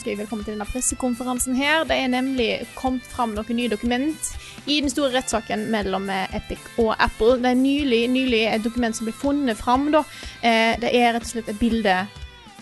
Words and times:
Ønsker 0.00 0.14
jeg 0.14 0.20
velkommen 0.22 0.46
til 0.46 0.54
denne 0.54 0.64
pressekonferansen 0.64 1.56
her. 1.58 1.82
Det 1.84 1.92
er 2.00 2.06
nemlig 2.08 2.46
kommet 2.72 3.04
fram 3.04 3.34
noen 3.36 3.52
nye 3.52 3.68
dokument 3.68 4.30
i 4.64 4.78
den 4.80 4.88
store 4.88 5.12
rettssaken 5.12 5.66
mellom 5.74 6.06
eh, 6.08 6.38
Epic 6.38 6.62
og 6.80 6.94
Apple. 6.96 7.34
Det 7.42 7.50
er 7.50 7.58
nylig, 7.58 7.98
nylig 8.08 8.40
et 8.48 8.64
dokument 8.64 8.96
som 8.96 9.04
ble 9.10 9.12
funnet 9.12 9.60
fram, 9.60 9.90
da. 9.92 10.00
Eh, 10.40 10.72
Det 10.80 10.88
er 10.96 11.12
rett 11.12 11.26
og 11.26 11.32
slett 11.34 11.52
et 11.52 11.60
bilde 11.60 11.98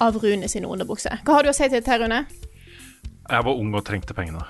av 0.02 0.18
Rune 0.18 0.50
sine 0.50 0.66
underbukser. 0.66 1.22
Hva 1.22 1.38
har 1.38 1.46
du 1.46 1.52
å 1.52 1.54
si 1.54 1.68
til 1.68 1.78
dette, 1.78 2.00
Rune? 2.02 2.24
Jeg 3.28 3.46
var 3.46 3.54
ung 3.54 3.70
og 3.70 3.86
trengte 3.86 4.18
pengene. 4.18 4.42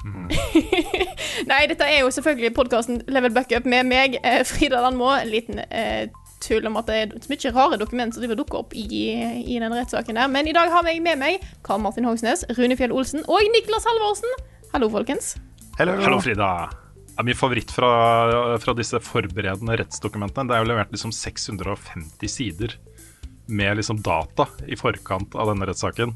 Nei, 1.50 1.62
dette 1.68 1.84
er 1.84 2.00
jo 2.00 2.08
selvfølgelig 2.16 2.54
podkasten 2.56 3.02
Level 3.12 3.36
Buckup 3.36 3.68
med 3.68 3.84
meg, 3.92 4.16
eh, 4.24 4.40
Frida 4.48 4.80
Landmo. 4.80 5.12
En 5.18 5.28
liten 5.28 5.60
eh, 5.68 6.08
tull 6.44 6.66
om 6.68 6.78
at 6.80 6.88
det 6.90 6.98
er 6.98 7.14
så 7.20 7.32
mye 7.32 7.52
rare 7.56 7.78
dokumenter 7.80 8.22
som 8.22 8.36
dukker 8.36 8.62
opp 8.62 8.76
i, 8.76 8.84
i 9.44 9.58
den 9.60 9.74
rettssaken 9.74 10.18
der. 10.18 10.30
Men 10.32 10.48
i 10.48 10.56
dag 10.56 10.72
har 10.72 10.86
jeg 10.88 11.02
med 11.04 11.20
meg 11.20 11.44
Karl 11.66 11.82
Martin 11.84 12.08
Hogsnes, 12.08 12.46
Rune 12.58 12.78
Fjell 12.78 12.94
Olsen 12.96 13.24
og 13.26 13.50
Niklas 13.54 13.88
Halvorsen. 13.88 14.38
Hallo, 14.74 14.90
folkens. 14.92 15.34
Hallo, 15.78 16.20
Frida. 16.20 16.50
Ja, 17.16 17.24
min 17.26 17.36
favoritt 17.36 17.72
fra, 17.74 17.90
fra 18.62 18.72
disse 18.78 19.00
forberedende 19.02 19.74
rettsdokumentene 19.76 20.48
Det 20.48 20.56
er 20.56 20.62
jo 20.62 20.68
levert 20.70 20.92
liksom 20.94 21.12
650 21.12 22.30
sider 22.32 22.76
med 23.50 23.76
liksom 23.76 23.98
data 24.00 24.46
i 24.70 24.78
forkant 24.78 25.34
av 25.34 25.50
denne 25.50 25.66
rettssaken. 25.68 26.14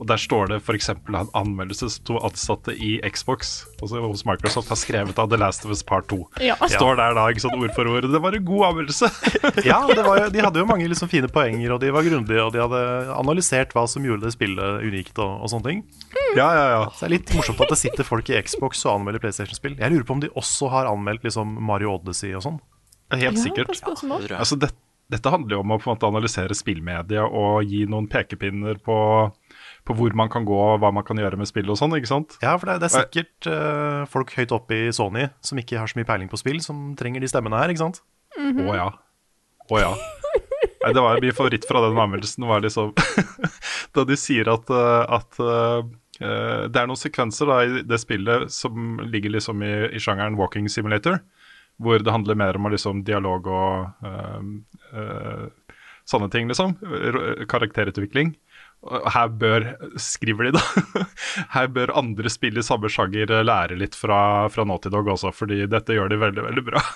Og 0.00 0.06
Der 0.08 0.16
står 0.16 0.48
det 0.48 0.56
f.eks. 0.64 0.88
en 0.94 1.28
anmeldelse 1.36 1.90
som 1.92 2.04
to 2.08 2.14
ansatte 2.24 2.72
i 2.72 2.94
Xbox 3.04 3.66
altså 3.82 4.00
hos 4.00 4.22
Microsoft 4.24 4.70
har 4.72 4.78
skrevet 4.80 5.18
av 5.20 5.28
The 5.28 5.36
Last 5.40 5.66
of 5.66 5.74
Us 5.74 5.82
Part 5.84 6.06
2. 6.08 6.18
Ja. 6.40 6.56
Står 6.72 6.96
der 6.96 7.12
da 7.18 7.26
ikke 7.28 7.42
sånn 7.44 7.58
ord 7.60 7.74
for 7.76 7.88
ord. 7.92 8.08
Det 8.08 8.20
var 8.24 8.36
en 8.38 8.44
god 8.48 8.66
anmeldelse! 8.70 9.10
Ja, 9.70 9.82
det 9.92 10.02
var, 10.06 10.22
de 10.32 10.40
hadde 10.40 10.62
jo 10.62 10.66
mange 10.68 10.86
liksom 10.88 11.10
fine 11.12 11.28
poenger, 11.32 11.74
og 11.74 11.80
de 11.82 11.90
var 11.92 12.04
grundige, 12.06 12.40
og 12.42 12.52
de 12.54 12.62
hadde 12.62 12.80
analysert 13.12 13.74
hva 13.76 13.84
som 13.90 14.04
gjorde 14.06 14.24
det 14.24 14.32
spillet 14.34 14.84
unikt 14.88 15.18
og, 15.20 15.44
og 15.44 15.50
sånne 15.52 15.68
ting. 15.68 15.82
ja, 16.38 16.48
ja, 16.56 16.66
ja. 16.78 16.82
Så 16.94 17.04
det 17.04 17.08
er 17.10 17.14
litt 17.18 17.32
morsomt 17.36 17.60
at 17.66 17.72
det 17.74 17.80
sitter 17.80 18.06
folk 18.08 18.30
i 18.32 18.38
Xbox 18.46 18.84
og 18.86 18.96
anmelder 18.98 19.20
PlayStation-spill. 19.22 19.76
Jeg 19.80 19.92
lurer 19.92 20.06
på 20.08 20.16
om 20.16 20.22
de 20.24 20.30
også 20.38 20.70
har 20.72 20.88
anmeldt 20.90 21.26
liksom 21.28 21.52
Mario 21.68 21.92
Odyssey 21.98 22.32
og 22.38 22.46
sånn. 22.46 22.60
Helt 23.12 23.36
Ja, 23.36 23.42
sikkert. 23.42 23.74
spørsmål. 23.76 24.28
Altså, 24.38 24.56
det, 24.62 24.70
dette 25.10 25.32
handler 25.34 25.56
jo 25.58 25.62
om 25.64 25.72
å 25.74 25.78
på 25.82 25.90
en 25.90 25.96
måte 25.96 26.08
analysere 26.08 26.54
spillmedia 26.56 27.24
og 27.26 27.64
gi 27.66 27.84
noen 27.90 28.06
pekepinner 28.10 28.78
på, 28.86 28.96
på 29.88 29.96
hvor 29.96 30.14
man 30.16 30.30
kan 30.32 30.46
gå 30.48 30.56
og 30.56 30.80
hva 30.82 30.90
man 30.94 31.04
kan 31.06 31.18
gjøre 31.20 31.38
med 31.40 31.48
spill 31.48 31.70
og 31.72 31.78
sånn, 31.80 31.94
ikke 31.96 32.10
sant? 32.10 32.36
Ja, 32.44 32.54
for 32.60 32.70
det, 32.70 32.80
det 32.82 32.90
er 32.90 33.06
sikkert 33.06 33.50
uh, 33.50 34.08
folk 34.10 34.32
høyt 34.36 34.54
oppe 34.54 34.76
i 34.76 34.90
Sony 34.94 35.28
som 35.44 35.60
ikke 35.60 35.80
har 35.80 35.90
så 35.90 35.98
mye 35.98 36.08
peiling 36.08 36.30
på 36.30 36.40
spill, 36.40 36.60
som 36.64 36.90
trenger 36.98 37.24
de 37.24 37.30
stemmene 37.30 37.60
her, 37.60 37.72
ikke 37.72 37.84
sant? 37.84 38.02
Å 38.38 38.76
ja. 38.76 38.90
Å 39.70 39.80
ja. 39.80 39.92
Nei, 40.80 40.92
det 40.96 41.02
var 41.04 41.20
min 41.22 41.34
favoritt 41.36 41.66
fra 41.68 41.82
den 41.84 41.98
anmeldelsen, 41.98 42.46
var 42.48 42.62
liksom 42.64 42.94
Da 43.96 44.04
de 44.06 44.16
sier 44.18 44.48
at, 44.52 44.70
eh, 44.70 45.16
at 45.18 45.40
uh, 45.42 45.82
det 46.20 46.76
er 46.76 46.88
noen 46.88 47.00
sekvenser 47.00 47.48
da, 47.48 47.60
i 47.64 47.82
det 47.88 47.98
spillet 48.02 48.52
som 48.52 49.00
ligger 49.08 49.32
liksom 49.38 49.64
i, 49.64 49.72
i 49.96 50.02
sjangeren 50.02 50.36
walking 50.38 50.68
simulator, 50.68 51.16
hvor 51.80 52.02
det 52.04 52.12
handler 52.12 52.36
mer 52.36 52.58
om 52.60 52.68
liksom 52.70 53.00
dialog 53.08 53.48
og 53.48 54.04
uh, 54.04 54.42
uh, 54.92 55.48
sånne 56.10 56.28
ting, 56.32 56.50
liksom. 56.50 56.76
Karakterutvikling. 57.48 58.34
Her 58.80 59.28
bør, 59.28 59.66
skriver 60.00 60.48
de 60.48 60.54
da, 60.56 60.62
her 61.54 61.66
bør 61.68 61.92
andre 62.00 62.30
spille 62.32 62.62
i 62.62 62.64
samme 62.64 62.88
sjanger 62.88 63.28
eh, 63.28 63.42
lære 63.44 63.76
litt 63.76 63.98
fra, 63.98 64.48
fra 64.48 64.64
Naughty 64.64 64.88
Dog 64.92 65.10
også, 65.12 65.34
fordi 65.36 65.66
dette 65.68 65.98
gjør 65.98 66.08
de 66.08 66.16
veldig, 66.22 66.46
veldig 66.48 66.64
bra. 66.64 66.80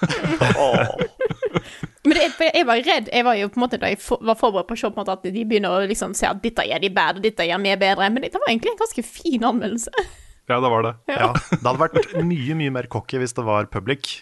Men 2.05 2.19
det, 2.19 2.50
jeg 2.50 2.67
var 2.69 2.81
redd. 2.84 3.09
Jeg 3.12 3.25
var 3.25 3.37
jo 3.37 3.49
på 3.53 3.61
en 3.61 3.65
måte 3.65 3.81
da 3.81 3.93
jeg 3.93 4.00
for, 4.00 4.21
var 4.25 4.37
forberedt 4.41 4.69
på 4.69 4.77
å 4.77 4.81
se 4.81 4.89
på 4.89 4.97
en 4.97 5.03
måte 5.03 5.17
at 5.17 5.25
de 5.28 5.45
begynner 5.45 5.72
å 5.72 5.87
liksom 5.89 6.17
se 6.17 6.28
at 6.28 6.43
dette 6.45 6.67
gjør 6.69 6.83
de 6.83 6.91
bad, 6.93 7.21
og 7.21 7.25
dette 7.25 7.47
gjør 7.49 7.62
vi 7.65 7.77
bedre. 7.81 8.11
Men 8.12 8.27
dette 8.27 8.41
var 8.41 8.53
egentlig 8.53 8.75
en 8.75 8.81
ganske 8.81 9.05
fin 9.09 9.49
anmeldelse. 9.53 10.05
Ja, 10.49 10.61
det 10.61 10.71
var 10.72 10.84
det. 10.84 10.93
Ja. 11.09 11.31
Det 11.33 11.65
hadde 11.65 11.81
vært 11.81 12.16
mye, 12.21 12.56
mye 12.59 12.72
mer 12.75 12.89
cocky 12.93 13.21
hvis 13.22 13.33
det 13.37 13.47
var 13.47 13.71
public, 13.72 14.19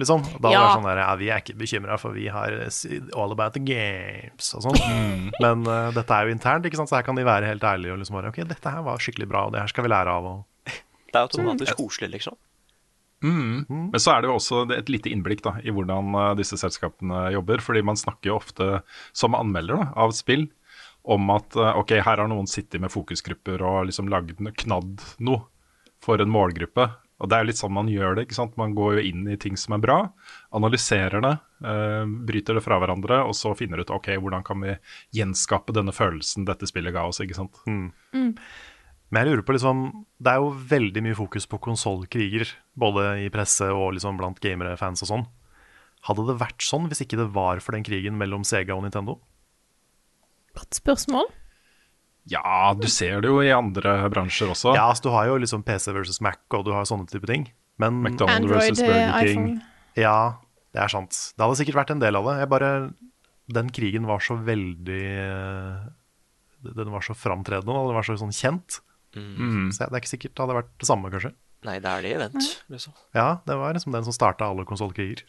liksom. 0.00 0.22
Da 0.38 0.48
var 0.48 0.50
det 0.50 0.54
Ja. 0.56 0.74
sånn 0.76 0.86
der, 0.88 1.02
ja, 1.02 1.14
vi 1.20 1.28
er 1.30 1.42
ikke 1.42 1.58
bekymra, 1.58 1.98
for 2.00 2.12
vi 2.16 2.28
har 2.32 2.54
all 3.16 3.32
about 3.32 3.52
the 3.54 3.60
games 3.60 4.54
og 4.54 4.62
sånn. 4.68 5.32
Men 5.40 5.66
uh, 5.66 5.90
dette 5.92 6.10
er 6.14 6.26
jo 6.26 6.36
internt, 6.36 6.64
ikke 6.64 6.80
sant, 6.80 6.88
så 6.88 7.00
her 7.00 7.06
kan 7.08 7.18
de 7.18 7.24
være 7.26 7.50
helt 7.50 7.62
ærlige 7.62 7.92
og 7.92 7.98
liksom 8.02 8.16
bare 8.20 8.32
OK, 8.32 8.40
dette 8.48 8.72
her 8.72 8.82
var 8.86 8.98
skikkelig 9.02 9.28
bra, 9.28 9.46
og 9.46 9.52
det 9.52 9.60
her 9.60 9.68
skal 9.68 9.84
vi 9.84 9.92
lære 9.92 10.16
av. 10.16 10.24
Og... 10.24 10.72
Det 11.12 11.18
er 11.18 11.26
automatisk 11.26 11.76
koselig, 11.76 12.10
liksom. 12.16 12.38
Men 13.22 14.00
så 14.02 14.16
er 14.16 14.22
det 14.22 14.30
jo 14.30 14.34
også 14.38 14.64
et 14.74 14.88
lite 14.90 15.10
innblikk 15.12 15.44
da, 15.44 15.54
i 15.62 15.70
hvordan 15.70 16.10
eh, 16.18 16.32
disse 16.40 16.58
selskapene 16.58 17.28
jobber. 17.36 17.62
Fordi 17.62 17.82
man 17.86 17.98
snakker 18.00 18.32
jo 18.32 18.38
ofte 18.40 18.80
som 19.14 19.36
anmelder 19.38 19.78
da, 19.78 19.86
av 19.94 20.14
spill 20.16 20.48
om 21.02 21.30
at 21.34 21.54
eh, 21.54 21.78
ok, 21.78 21.96
her 22.02 22.22
har 22.22 22.30
noen 22.30 22.50
sittet 22.50 22.82
med 22.82 22.90
fokusgrupper 22.90 23.62
og 23.62 23.86
liksom 23.90 24.10
lagd 24.10 24.34
knadd 24.64 25.06
noe 25.22 25.44
for 26.02 26.18
en 26.22 26.32
målgruppe. 26.34 26.88
Og 27.22 27.30
det 27.30 27.38
er 27.38 27.46
litt 27.46 27.60
sånn 27.60 27.74
man 27.74 27.90
gjør 27.90 28.16
det. 28.18 28.26
ikke 28.26 28.34
sant? 28.40 28.56
Man 28.58 28.74
går 28.74 28.98
jo 28.98 29.06
inn 29.12 29.22
i 29.30 29.38
ting 29.38 29.54
som 29.60 29.76
er 29.76 29.82
bra, 29.84 29.98
analyserer 30.58 31.22
det, 31.22 31.32
eh, 31.62 32.04
bryter 32.26 32.58
det 32.58 32.64
fra 32.64 32.80
hverandre, 32.82 33.20
og 33.22 33.36
så 33.38 33.54
finner 33.56 33.78
ut 33.78 33.94
ok, 33.94 34.16
hvordan 34.18 34.42
kan 34.44 34.60
vi 34.60 34.74
gjenskape 35.14 35.74
denne 35.76 35.94
følelsen 35.94 36.48
dette 36.48 36.66
spillet 36.66 36.94
ga 36.94 37.06
oss. 37.06 37.22
ikke 37.22 37.38
sant? 37.38 37.62
Men 39.12 39.26
jeg 39.26 39.28
lurer 39.28 39.44
på 39.44 39.52
liksom 39.52 40.06
Det 40.18 40.30
er 40.32 40.40
jo 40.40 40.54
veldig 40.56 41.02
mye 41.04 41.14
fokus 41.18 41.46
på 41.46 41.60
konsollkriger, 41.60 42.48
både 42.74 43.26
i 43.26 43.30
presse 43.30 43.68
og 43.68 43.92
liksom 43.94 44.18
blant 44.18 44.40
gamere, 44.40 44.76
fans 44.80 45.02
og 45.02 45.10
sånn. 45.12 45.26
Hadde 46.08 46.26
det 46.26 46.40
vært 46.40 46.64
sånn 46.64 46.88
hvis 46.90 47.04
ikke 47.04 47.20
det 47.20 47.28
var 47.34 47.60
for 47.60 47.76
den 47.76 47.84
krigen 47.86 48.18
mellom 48.18 48.42
Sega 48.42 48.74
og 48.74 48.82
Nintendo? 48.82 49.20
Godt 50.56 50.80
spørsmål. 50.80 51.28
Ja, 52.30 52.70
du 52.78 52.86
ser 52.86 53.20
det 53.24 53.30
jo 53.32 53.40
i 53.42 53.50
andre 53.50 53.96
bransjer 54.12 54.52
også. 54.52 54.76
Ja, 54.76 54.86
altså 54.92 55.08
du 55.08 55.10
har 55.14 55.26
jo 55.26 55.40
liksom 55.42 55.64
PC 55.66 55.90
versus 55.96 56.20
Mac, 56.22 56.38
og 56.54 56.64
du 56.68 56.70
har 56.74 56.86
sånne 56.86 57.08
type 57.10 57.26
ting. 57.26 57.48
Men 57.82 57.98
McDonald's 58.02 58.44
Android, 58.44 58.60
versus 58.60 58.82
eh, 58.84 58.90
Burger 58.92 59.26
King. 59.26 59.48
iPhone. 59.48 59.62
Ja, 59.98 60.16
det 60.72 60.84
er 60.84 60.92
sant. 60.92 61.18
Det 61.34 61.42
hadde 61.42 61.58
sikkert 61.58 61.80
vært 61.80 61.90
en 61.96 62.04
del 62.04 62.18
av 62.20 62.28
det. 62.30 62.36
Jeg 62.44 62.50
bare 62.52 62.70
Den 63.52 63.72
krigen 63.74 64.06
var 64.08 64.22
så 64.24 64.36
veldig 64.38 65.02
eh, 65.26 65.82
Den 66.78 66.92
var 66.94 67.02
så 67.04 67.16
framtredende, 67.18 67.74
og 67.74 67.90
den 67.90 67.98
var 67.98 68.06
så 68.06 68.16
sånn 68.20 68.32
kjent. 68.36 68.78
Mm. 69.18 69.68
Så 69.74 69.82
det 69.82 69.90
er 69.90 70.00
ikke 70.00 70.14
sikkert 70.14 70.36
det 70.36 70.44
hadde 70.44 70.58
vært 70.62 70.70
det 70.80 70.88
samme, 70.88 71.10
kanskje. 71.12 71.34
Nei, 71.66 71.76
det 71.82 71.90
er 71.90 72.02
det 72.06 72.12
event, 72.16 72.46
liksom. 72.72 72.94
Ja, 73.14 73.26
det 73.46 73.54
var 73.58 73.74
liksom 73.76 73.92
den 73.94 74.06
som 74.06 74.14
starta 74.14 74.48
alle 74.50 74.64
konsollkriger. 74.66 75.20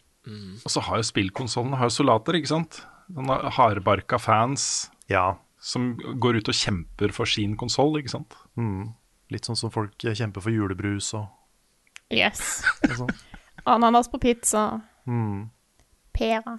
Og 0.64 0.70
så 0.72 0.80
har 0.86 1.02
jo 1.02 1.04
spillkonsollen 1.06 1.76
har 1.76 1.90
soldater, 1.92 2.38
ikke 2.38 2.48
sant? 2.54 2.80
Sånne 3.12 3.36
hardbarka 3.58 4.16
fans 4.22 4.88
Ja. 5.12 5.34
Som 5.64 5.94
går 6.20 6.36
ut 6.36 6.50
og 6.52 6.56
kjemper 6.58 7.12
for 7.16 7.30
sin 7.30 7.56
konsoll, 7.56 7.96
ikke 7.96 8.12
sant? 8.12 8.36
Mm. 8.60 8.92
Litt 9.32 9.48
sånn 9.48 9.56
som 9.56 9.72
folk 9.72 9.96
kjemper 10.04 10.44
for 10.44 10.52
julebrus 10.52 11.14
og, 11.16 11.30
Yes. 12.12 12.60
og 12.84 12.98
sånn. 12.98 13.14
Ananas 13.64 14.10
på 14.12 14.20
pizza. 14.20 14.82
Mm. 15.08 15.48
Pære. 16.12 16.58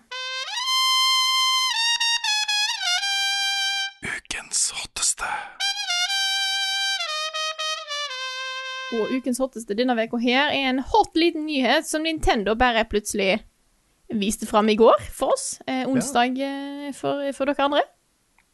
Ukens 4.10 4.64
hotteste. 4.74 5.30
Og 8.96 9.14
ukens 9.14 9.38
hotteste 9.42 9.78
denne 9.78 9.94
uka 10.02 10.18
her 10.22 10.50
er 10.50 10.72
en 10.72 10.82
hot 10.82 11.14
liten 11.20 11.46
nyhet 11.46 11.86
som 11.86 12.06
Nintendo 12.06 12.58
bare 12.58 12.88
plutselig 12.90 13.44
viste 14.10 14.50
fram 14.50 14.70
i 14.74 14.78
går 14.82 15.06
for 15.14 15.38
oss. 15.38 15.60
Eh, 15.70 15.86
onsdag 15.90 16.42
eh, 16.42 16.90
for, 16.98 17.22
for 17.38 17.54
dere 17.54 17.70
andre. 17.70 17.86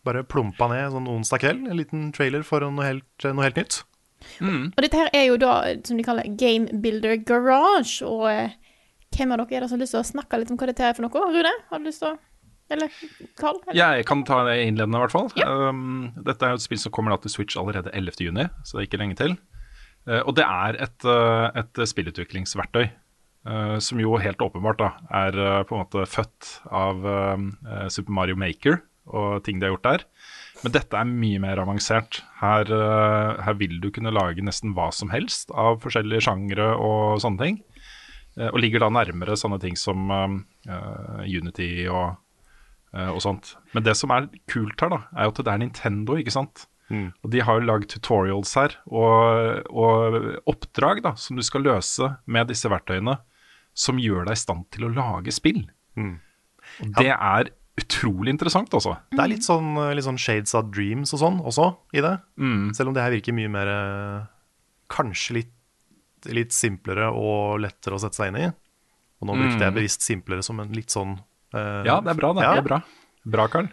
Bare 0.08 0.24
plumpa 0.26 0.66
ned 0.72 0.96
sånn 0.96 1.10
onsdag 1.12 1.44
kveld, 1.44 1.68
en 1.70 1.78
liten 1.78 2.10
trailer 2.16 2.42
for 2.48 2.64
noe 2.66 2.88
helt, 2.88 3.26
noe 3.28 3.46
helt 3.46 3.60
nytt. 3.60 3.84
Og 4.42 4.82
dette 4.84 4.98
her 4.98 5.12
er 5.18 5.28
jo 5.30 5.38
da, 5.42 5.54
som 5.86 6.00
de 6.00 6.06
kaller, 6.06 6.28
Game 6.40 6.82
Builder 6.82 7.18
Garage. 7.28 8.02
Og 8.06 8.26
eh, 8.32 8.58
hvem 9.16 9.34
av 9.34 9.44
dere 9.44 9.62
er 9.62 9.66
det 9.66 9.72
som 9.72 9.78
har 9.78 9.84
lyst 9.84 9.96
til 9.98 10.02
å 10.02 10.10
snakke 10.12 10.42
litt 10.42 10.52
om 10.54 10.60
hva 10.60 10.70
dette 10.70 10.86
er 10.88 10.98
for 10.98 11.06
noe? 11.06 11.32
Rune, 11.36 11.54
har 11.70 11.82
du 11.82 11.90
lyst 11.90 12.04
til 12.04 12.14
å 12.14 12.18
Eller 12.72 12.88
Carl? 13.36 13.58
Eller? 13.68 13.98
Jeg 13.98 14.08
kan 14.08 14.24
ta 14.28 14.42
det 14.48 14.60
innledende, 14.64 14.96
i 14.96 15.04
hvert 15.04 15.16
fall. 15.16 15.30
Um, 15.44 16.12
dette 16.24 16.48
er 16.48 16.54
jo 16.54 16.62
et 16.62 16.64
spill 16.64 16.80
som 16.80 16.94
kommer 16.96 17.12
da 17.12 17.20
til 17.20 17.34
Switch 17.34 17.60
allerede 17.60 17.92
11. 17.92 18.22
juni, 18.24 18.48
så 18.64 18.78
det 18.78 18.86
er 18.86 18.90
ikke 18.90 19.02
lenge 19.02 19.18
til. 19.20 19.36
Uh, 20.08 20.22
og 20.22 20.38
det 20.40 20.46
er 20.48 20.80
et, 20.88 20.98
uh, 21.06 21.50
et 21.60 21.82
spillutviklingsverktøy. 21.92 22.86
uh, 23.50 23.78
som 23.84 24.00
jo 24.00 24.16
helt 24.22 24.42
åpenbart 24.42 24.80
da 24.80 24.90
er 25.26 25.36
uh, 25.36 25.60
på 25.68 25.76
en 25.76 25.84
måte 25.84 26.06
født 26.08 26.54
av 26.72 27.04
Super 27.92 28.16
Mario 28.16 28.40
Maker 28.40 28.80
og 29.10 29.42
ting 29.46 29.60
de 29.60 29.68
har 29.68 29.76
gjort 29.76 29.88
der. 29.88 30.06
Men 30.62 30.76
dette 30.76 30.98
er 30.98 31.10
mye 31.10 31.42
mer 31.42 31.62
avansert. 31.64 32.22
Her, 32.42 32.70
uh, 32.70 33.42
her 33.42 33.58
vil 33.58 33.80
du 33.82 33.90
kunne 33.94 34.14
lage 34.14 34.44
nesten 34.46 34.76
hva 34.78 34.92
som 34.94 35.10
helst 35.14 35.54
av 35.58 35.80
forskjellige 35.82 36.28
sjangre 36.28 36.74
og 36.78 37.22
sånne 37.24 37.42
ting. 37.42 37.62
Uh, 38.38 38.50
og 38.52 38.60
ligger 38.64 38.84
da 38.84 38.92
nærmere 38.94 39.38
sånne 39.40 39.60
ting 39.64 39.78
som 39.80 40.12
uh, 40.14 40.36
Unity 41.26 41.88
og, 41.90 42.20
uh, 42.94 43.10
og 43.10 43.22
sånt. 43.26 43.56
Men 43.74 43.88
det 43.88 43.98
som 44.00 44.14
er 44.14 44.30
kult 44.52 44.86
her, 44.86 44.94
da, 44.94 45.02
er 45.16 45.28
jo 45.28 45.34
at 45.34 45.42
det 45.42 45.56
er 45.56 45.64
Nintendo, 45.64 46.20
ikke 46.22 46.36
sant. 46.38 46.68
Og 46.92 47.30
de 47.32 47.40
har 47.40 47.56
jo 47.56 47.64
lagd 47.64 47.86
tutorials 47.88 48.50
her 48.60 48.74
og, 48.92 49.62
og 49.72 50.18
oppdrag 50.52 51.00
da, 51.06 51.14
som 51.16 51.38
du 51.40 51.44
skal 51.48 51.64
løse 51.64 52.10
med 52.28 52.50
disse 52.52 52.68
verktøyene, 52.68 53.14
som 53.72 54.02
gjør 54.02 54.28
deg 54.28 54.36
i 54.36 54.42
stand 54.42 54.66
til 54.76 54.90
å 54.90 54.92
lage 54.98 55.32
spill. 55.32 55.62
Og 56.84 56.90
det 57.00 57.14
er 57.14 57.54
utrolig 57.80 58.34
interessant, 58.34 58.74
altså. 58.76 58.96
Det 59.12 59.22
er 59.22 59.32
litt 59.32 59.46
sånn, 59.46 59.74
litt 59.96 60.06
sånn 60.06 60.20
shades 60.20 60.54
of 60.58 60.70
dreams 60.74 61.14
og 61.16 61.22
sånn 61.24 61.40
også 61.48 61.70
i 61.96 62.04
det. 62.04 62.14
Mm. 62.42 62.72
Selv 62.78 62.92
om 62.92 62.98
det 62.98 63.06
her 63.06 63.14
virker 63.16 63.36
mye 63.38 63.52
mer 63.52 63.72
eh, 63.72 64.30
Kanskje 64.92 65.38
litt, 65.38 65.54
litt 66.36 66.52
simplere 66.52 67.08
og 67.16 67.62
lettere 67.64 67.96
å 67.96 68.02
sette 68.04 68.20
seg 68.20 68.34
inn 68.34 68.42
i. 68.42 68.48
Og 69.22 69.30
nå 69.30 69.38
brukte 69.38 69.64
jeg 69.64 69.76
bevisst 69.78 70.04
simplere 70.04 70.44
som 70.44 70.60
en 70.60 70.74
litt 70.76 70.92
sånn 70.92 71.14
uh, 71.16 71.84
Ja, 71.88 72.02
det 72.04 72.12
er 72.12 72.18
bra, 72.20 72.34
det. 72.36 72.44
Ja. 72.44 72.56
det 72.58 72.64
er 72.64 72.68
bra. 72.68 72.80
Bra, 73.36 73.46
Karl. 73.54 73.70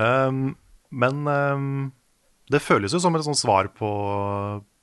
Um, 0.00 0.54
men 0.88 1.28
um, 1.28 1.90
det 2.48 2.62
føles 2.64 2.94
jo 2.96 3.02
som 3.02 3.18
et 3.18 3.26
sånt 3.26 3.40
svar 3.42 3.68
på, 3.76 3.90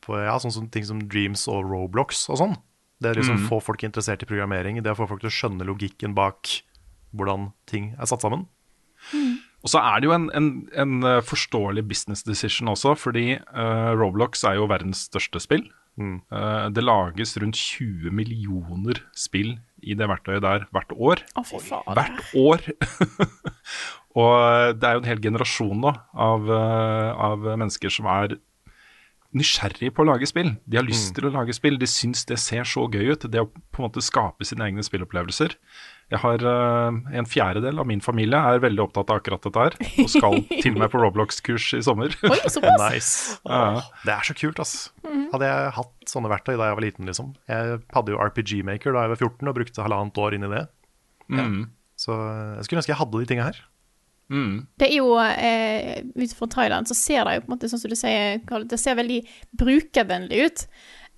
på 0.05 0.19
ja, 0.21 0.35
sånn 0.43 0.53
som 0.53 0.69
ting 0.69 0.85
som 0.85 1.01
Dreams 1.09 1.47
og 1.49 1.65
Roblox 1.71 2.27
og 2.29 2.37
sånn. 2.43 2.55
Det 2.99 3.15
å 3.15 3.17
liksom 3.17 3.45
få 3.47 3.61
folk 3.63 3.87
interessert 3.87 4.21
i 4.25 4.29
programmering, 4.29 4.77
det 4.83 4.91
å 4.91 4.99
få 4.99 5.07
folk 5.09 5.23
til 5.23 5.31
å 5.31 5.37
skjønne 5.39 5.65
logikken 5.65 6.13
bak 6.17 6.51
hvordan 7.15 7.49
ting 7.69 7.93
er 7.97 8.09
satt 8.11 8.21
sammen. 8.21 8.45
Og 9.59 9.71
så 9.73 9.81
er 9.83 9.99
det 9.99 10.07
jo 10.07 10.15
en, 10.15 10.29
en, 10.35 10.49
en 10.71 11.03
eh, 11.03 11.21
forståelig 11.25 11.83
business 11.89 12.23
decision 12.23 12.71
også, 12.71 12.93
fordi 12.95 13.33
uh, 13.35 13.91
Roblox 13.99 14.45
er 14.47 14.55
jo 14.55 14.69
verdens 14.71 15.03
største 15.09 15.41
spill. 15.43 15.65
Eh, 15.99 16.67
det 16.71 16.83
lages 16.85 17.35
rundt 17.41 17.59
20 17.59 18.13
millioner 18.15 19.01
spill 19.17 19.57
i 19.83 19.95
det 19.99 20.07
verktøyet 20.07 20.43
der 20.45 20.67
hvert 20.71 20.93
år. 20.95 21.23
Å, 21.35 21.43
fy 21.47 21.59
faen. 21.63 21.89
Hvert 21.97 22.21
år! 22.39 22.63
og 24.19 24.79
det 24.79 24.87
er 24.87 24.95
jo 24.95 25.03
en 25.03 25.09
hel 25.09 25.23
generasjon 25.23 25.83
nå 25.83 25.91
av, 26.15 26.47
uh, 26.47 27.11
av 27.29 27.51
mennesker 27.51 27.91
som 27.93 28.07
er 28.11 28.39
nysgjerrig 29.35 29.91
på 29.93 30.01
å 30.01 30.09
lage 30.09 30.27
spill. 30.29 30.55
De 30.65 30.79
har 30.79 30.87
lyst 30.87 31.13
til 31.17 31.27
å 31.27 31.33
lage 31.35 31.53
spill. 31.53 31.77
De 31.79 31.87
syns 31.89 32.23
det 32.29 32.39
ser 32.41 32.65
så 32.67 32.87
gøy 32.89 33.13
ut. 33.13 33.27
Det 33.29 33.43
å 33.43 33.51
på 33.51 33.81
en 33.81 33.89
måte 33.89 34.03
skape 34.03 34.47
sine 34.47 34.65
egne 34.65 34.85
spillopplevelser. 34.85 35.53
Jeg 36.09 36.21
har 36.23 36.43
eh, 36.51 36.99
En 37.19 37.27
fjerdedel 37.29 37.81
av 37.81 37.85
min 37.89 38.01
familie 38.01 38.39
er 38.51 38.61
veldig 38.63 38.81
opptatt 38.87 39.11
av 39.13 39.21
akkurat 39.21 39.45
dette 39.45 39.65
her. 39.65 39.77
Og 40.03 40.11
skal 40.11 40.39
til 40.63 40.73
og 40.73 40.81
med 40.83 40.91
på 40.93 41.01
Roblox-kurs 41.03 41.71
i 41.77 41.81
sommer. 41.85 42.15
Oi, 42.25 42.39
såpass? 42.49 42.77
Nice. 42.89 43.39
Ja. 43.45 43.83
Det 44.05 44.15
er 44.15 44.29
så 44.29 44.35
kult, 44.37 44.61
ass. 44.63 44.75
Hadde 45.05 45.49
jeg 45.51 45.73
hatt 45.77 46.09
sånne 46.09 46.31
verktøy 46.31 46.55
da 46.55 46.71
jeg 46.71 46.79
var 46.79 46.85
liten, 46.85 47.09
liksom. 47.09 47.33
Jeg 47.51 47.81
hadde 47.93 48.15
jo 48.15 48.21
RPG 48.21 48.63
Maker 48.65 48.95
da 48.95 49.05
jeg 49.05 49.13
var 49.13 49.21
14 49.27 49.51
og 49.51 49.59
brukte 49.59 49.85
halvannet 49.85 50.23
år 50.25 50.37
inn 50.37 50.47
i 50.47 50.53
det. 50.55 50.63
Mm. 51.29 51.59
Så 51.99 52.15
jeg 52.15 52.65
skulle 52.65 52.81
ønske 52.81 52.95
jeg 52.95 53.01
hadde 53.03 53.21
de 53.21 53.29
tinga 53.29 53.49
her. 53.51 53.61
Mm. 54.29 54.67
Det 54.77 54.87
er 54.89 54.95
jo, 54.95 55.13
eh, 55.17 56.01
ut 56.15 56.33
fra 56.37 56.47
traileren, 56.47 56.85
så 56.85 56.97
ser 56.97 57.25
det 57.25 57.35
jo 57.35 57.45
på 57.45 57.49
en 57.49 57.55
måte, 57.55 57.69
sånn 57.69 57.81
som 57.81 57.91
du 57.91 57.97
sier, 57.97 58.41
Karl, 58.49 58.67
det 58.69 58.77
ser 58.79 58.97
veldig 58.99 59.23
brukervennlig 59.57 60.43
ut. 60.45 60.65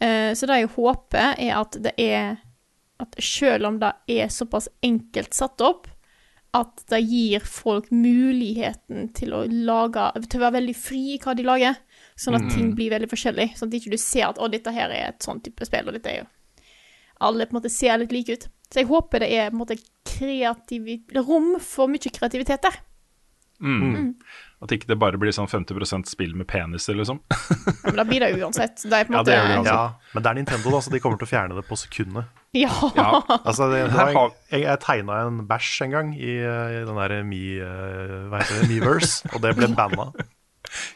Eh, 0.01 0.31
så 0.35 0.47
det 0.47 0.61
jeg 0.61 0.71
håper, 0.75 1.35
er 1.37 1.57
at 1.59 1.77
det 1.83 1.93
er 1.99 2.39
At 3.01 3.17
selv 3.23 3.67
om 3.69 3.79
det 3.81 3.91
er 4.11 4.29
såpass 4.31 4.69
enkelt 4.85 5.33
satt 5.33 5.61
opp, 5.65 5.89
at 6.53 6.83
det 6.91 6.99
gir 7.07 7.43
folk 7.47 7.87
muligheten 7.95 9.05
til 9.15 9.31
å 9.31 9.45
lage 9.47 10.03
Til 10.25 10.41
å 10.41 10.43
være 10.43 10.57
veldig 10.57 10.73
fri 10.75 11.03
i 11.13 11.19
hva 11.23 11.35
de 11.37 11.45
lager. 11.47 11.77
Sånn 12.19 12.35
at 12.35 12.49
ting 12.51 12.73
blir 12.75 12.91
veldig 12.91 13.07
forskjellig. 13.09 13.53
Sånn 13.55 13.71
at 13.71 13.77
ikke 13.79 13.93
du 13.93 13.97
ser 13.97 14.27
at 14.27 14.37
'å, 14.37 14.51
dette 14.51 14.73
her 14.75 14.91
er 14.91 15.13
et 15.13 15.23
sånn 15.23 15.39
type 15.41 15.65
spill', 15.65 15.87
og 15.87 15.95
dette 15.95 16.11
er 16.11 16.17
jo 16.23 16.27
Alle 17.21 17.45
på 17.45 17.53
en 17.53 17.61
måte 17.61 17.69
ser 17.69 17.97
litt 18.01 18.11
like 18.11 18.33
ut. 18.33 18.47
Så 18.71 18.81
jeg 18.81 18.87
håper 18.89 19.19
det 19.19 19.29
er 19.29 19.51
på 19.51 19.55
en 19.55 19.61
måte 19.61 19.77
rom 21.21 21.59
for 21.59 21.87
mye 21.87 22.09
kreativitet 22.09 22.63
der. 22.63 22.79
Mm. 23.61 24.15
At 24.61 24.71
ikke 24.73 24.89
det 24.89 24.97
bare 24.97 25.19
blir 25.21 25.33
sånn 25.35 25.49
50% 25.49 26.09
spill 26.09 26.33
med 26.35 26.47
peniser, 26.49 26.97
liksom. 26.97 27.21
Ja, 27.29 27.73
men 27.85 27.99
da 28.01 28.05
blir 28.05 28.23
det 28.23 28.31
uansett. 28.41 28.81
Det 28.81 28.93
er 28.93 29.05
på 29.05 29.13
en 29.13 29.19
Ja, 29.19 29.23
det 29.23 29.35
gjør 29.37 29.47
det 29.47 29.57
uansett. 29.59 29.73
Ja, 29.73 30.13
men 30.13 30.23
det 30.23 30.31
er 30.31 30.39
Nintendo, 30.39 30.71
da, 30.71 30.81
så 30.81 30.93
de 30.93 31.01
kommer 31.03 31.21
til 31.21 31.29
å 31.29 31.31
fjerne 31.31 31.57
det 31.57 31.65
på 31.67 31.77
sekundet. 31.77 32.40
Ja. 32.63 32.67
Ja, 32.97 33.21
Altså, 33.45 33.69
det, 33.71 33.85
det 33.93 33.95
var, 34.13 34.33
jeg 34.51 34.65
jeg 34.65 34.79
tegna 34.83 35.21
en 35.23 35.37
bæsj 35.47 35.85
en 35.85 35.93
gang 35.95 36.09
i, 36.19 36.33
eh, 36.43 36.73
i 36.81 36.85
den 36.87 36.97
der 36.99 37.13
Me, 37.23 37.39
eh, 37.63 38.15
hva 38.27 38.41
heter 38.41 38.59
det, 38.65 38.69
Meverse, 38.73 39.29
og 39.31 39.39
det 39.45 39.53
ble 39.55 39.69
banna. 39.79 40.09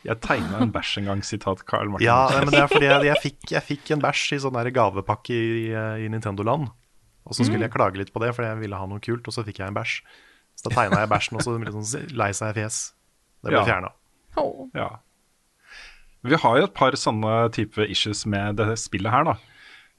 Jeg 0.04 0.20
tegna 0.24 0.60
en 0.66 0.74
bæsj 0.76 0.98
en 1.00 1.08
gang, 1.12 1.24
sitat 1.24 1.64
Carl 1.68 1.90
Martin. 1.94 2.08
Ja, 2.10 2.28
men 2.44 2.52
det 2.52 2.60
er 2.60 2.68
fordi 2.72 2.90
jeg, 2.90 3.08
jeg, 3.08 3.22
fikk, 3.24 3.40
jeg 3.56 3.64
fikk 3.70 3.94
en 3.96 4.04
bæsj 4.04 4.26
i 4.36 4.42
sånn 4.44 4.60
gavepakke 4.76 5.36
i, 5.40 5.72
eh, 5.72 6.04
i 6.04 6.12
Nintendo-land. 6.12 6.68
Og 7.26 7.34
så 7.34 7.48
skulle 7.48 7.64
jeg 7.66 7.74
klage 7.74 7.98
litt 7.98 8.12
på 8.14 8.22
det, 8.22 8.36
fordi 8.38 8.52
jeg 8.52 8.62
ville 8.62 8.78
ha 8.78 8.86
noe 8.92 9.02
kult, 9.02 9.26
og 9.26 9.34
så 9.34 9.42
fikk 9.48 9.64
jeg 9.64 9.72
en 9.72 9.80
bæsj. 9.80 9.96
Så 10.60 10.68
da 10.70 10.76
tegna 10.76 11.00
jeg 11.06 11.10
bæsjen, 11.16 11.40
og 11.40 11.48
så 11.48 11.56
litt 11.58 11.74
sånn 11.74 12.14
lei 12.20 12.30
seg 12.36 12.52
i 12.52 12.60
fjes. 12.60 12.84
Det 13.44 13.52
ble 13.56 13.64
Ja. 13.64 13.66
fjerna. 13.72 13.96
Oh. 14.38 14.68
Ja. 14.76 14.90
Vi 16.28 16.36
har 16.36 16.60
jo 16.60 16.68
et 16.68 16.74
par 16.76 16.92
sånne 17.00 17.50
type 17.56 17.80
issues 17.88 18.26
med 18.28 18.58
det 18.60 18.76
spillet 18.82 19.12
her, 19.14 19.24
da. 19.32 19.36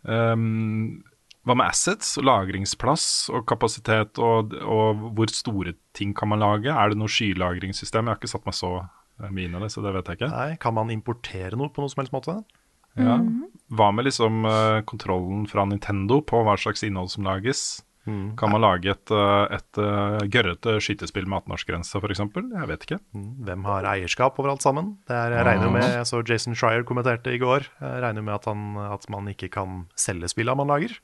Um, 0.06 1.02
hva 1.46 1.54
med 1.54 1.70
assets 1.70 2.16
og 2.19 2.26
lagringsplass 2.26 3.06
og 3.31 3.46
kapasitet, 3.46 4.19
og, 4.19 4.54
og 4.66 5.08
hvor 5.14 5.31
store 5.31 5.76
ting 5.96 6.14
kan 6.16 6.32
man 6.32 6.43
lage? 6.43 6.72
Er 6.72 6.90
det 6.90 6.98
noe 6.98 7.12
skylagringssystem? 7.12 8.06
Jeg 8.06 8.12
har 8.16 8.20
ikke 8.20 8.32
satt 8.34 8.48
meg 8.48 8.56
så 8.58 8.72
eh, 8.82 9.31
mye 9.31 9.46
inn 9.46 9.54
i 9.54 9.62
det, 9.62 9.70
så 9.75 9.84
det 9.84 9.94
vet 9.94 10.10
jeg 10.10 10.20
ikke. 10.20 10.32
Nei, 10.34 10.60
kan 10.62 10.75
man 10.75 10.90
importere 10.94 11.58
noe 11.58 11.70
på 11.70 11.84
noe 11.84 11.93
som 11.93 12.02
helst 12.02 12.14
måte? 12.16 12.40
Ja. 12.96 13.20
Hva 13.76 13.90
med 13.93 14.08
liksom 14.08 14.46
uh, 14.48 14.81
kontrollen 14.88 15.44
fra 15.50 15.66
Nintendo 15.69 16.22
på 16.25 16.40
hva 16.46 16.56
slags 16.58 16.82
innhold 16.87 17.12
som 17.12 17.26
lages? 17.28 17.66
Kan 18.06 18.52
man 18.52 18.62
lage 18.62 18.92
et, 18.92 19.10
et, 19.10 19.54
et 19.56 19.81
uh, 19.82 20.20
gørrete 20.31 20.76
skytespill 20.78 21.26
med 21.26 21.42
18-årsgrense, 21.42 21.99
f.eks.? 21.99 22.20
Jeg 22.23 22.68
vet 22.70 22.85
ikke. 22.87 23.00
Mm, 23.11 23.32
Hvem 23.49 23.66
har 23.66 23.88
eierskap 23.90 24.38
over 24.38 24.52
alt 24.52 24.62
sammen? 24.62 24.92
Det 25.11 25.16
er, 25.16 25.35
jeg 25.35 25.47
regner 25.49 25.73
med, 25.75 25.87
jeg 25.90 26.06
så 26.06 26.23
Jason 26.23 26.54
Schreier 26.54 26.87
kommenterte 26.87 27.35
i 27.35 27.40
går, 27.42 27.66
jeg 27.82 28.04
regner 28.04 28.23
med 28.23 28.37
at, 28.38 28.47
han, 28.47 28.78
at 28.94 29.09
man 29.11 29.26
ikke 29.32 29.50
kan 29.59 29.85
selge 29.99 30.30
spillene 30.30 30.62
man 30.62 30.70
lager. 30.70 30.94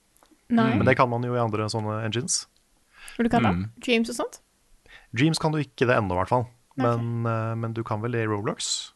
Nei. 0.51 0.77
Men 0.77 0.87
det 0.87 0.97
kan 0.99 1.09
man 1.09 1.23
jo 1.23 1.35
i 1.37 1.41
andre 1.41 1.69
sånne 1.71 2.01
engines. 2.07 2.47
Hva 3.17 3.25
du 3.25 3.31
kan 3.31 3.43
Mm. 3.45 3.63
det? 3.63 3.85
Dreams 3.87 4.11
og 4.11 4.17
sånt? 4.17 4.41
Dreams 5.13 5.39
kan 5.39 5.53
du 5.53 5.59
ikke 5.59 5.87
det 5.87 5.97
ennå, 5.97 6.15
i 6.15 6.21
hvert 6.23 6.29
fall. 6.29 6.47
Men, 6.77 7.23
okay. 7.27 7.55
men 7.61 7.73
du 7.73 7.83
kan 7.85 8.01
vel 8.01 8.13
det 8.13 8.25
i 8.25 8.27
Roblox? 8.27 8.93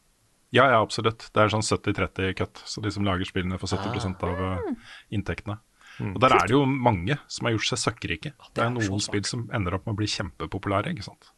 Ja, 0.54 0.68
ja, 0.70 0.80
absolutt. 0.80 1.30
Det 1.34 1.42
er 1.42 1.48
sånn 1.52 1.64
70-30 1.64 2.34
cut, 2.38 2.62
så 2.64 2.80
de 2.80 2.90
som 2.90 3.04
lager 3.04 3.24
spillene 3.28 3.58
får 3.60 3.76
70 3.76 4.22
av 4.24 4.44
eh, 4.46 4.74
inntektene. 5.12 5.58
Og 6.00 6.20
der 6.20 6.34
er 6.36 6.46
det 6.46 6.52
jo 6.52 6.64
mange 6.68 7.16
som 7.26 7.46
har 7.48 7.54
gjort 7.56 7.70
seg 7.70 7.80
søkkrike. 7.80 8.32
Det 8.54 8.62
er 8.62 8.70
noen 8.70 9.00
spill 9.00 9.24
som 9.24 9.46
ender 9.56 9.74
opp 9.78 9.86
med 9.86 9.94
å 9.94 10.00
bli 10.00 10.08
kjempepopulære, 10.12 10.92
ikke 10.92 11.06
sant. 11.08 11.32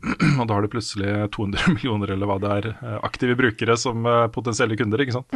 Og 0.40 0.46
da 0.48 0.54
har 0.56 0.64
du 0.64 0.70
plutselig 0.72 1.10
200 1.36 1.72
millioner 1.76 2.14
eller 2.14 2.28
hva 2.28 2.38
det 2.40 2.52
er, 2.56 2.68
eh, 2.72 2.98
aktive 3.04 3.36
brukere 3.36 3.76
som 3.80 4.06
eh, 4.08 4.26
potensielle 4.32 4.76
kunder, 4.80 5.02
ikke 5.04 5.18
sant. 5.18 5.34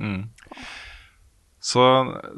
Mm. 0.00 0.22
Så 1.60 1.82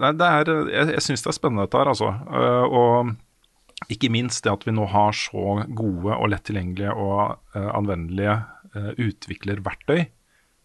nei, 0.02 0.12
det 0.19 0.29
er, 0.29 0.50
jeg, 0.73 0.88
jeg 0.97 1.05
syns 1.07 1.23
det 1.23 1.31
er 1.31 1.37
spennende 1.37 1.67
dette 1.69 1.79
her, 1.79 1.91
altså. 1.93 2.11
Eh, 2.11 2.64
og 2.67 3.93
ikke 3.93 4.11
minst 4.14 4.43
det 4.45 4.52
at 4.52 4.67
vi 4.67 4.75
nå 4.75 4.87
har 4.91 5.14
så 5.17 5.62
gode 5.71 6.17
og 6.17 6.31
lett 6.33 6.45
tilgjengelige 6.49 6.95
og 6.99 7.37
eh, 7.55 7.71
anvendelige 7.71 8.35
eh, 8.75 8.91
utviklerverktøy. 9.07 10.02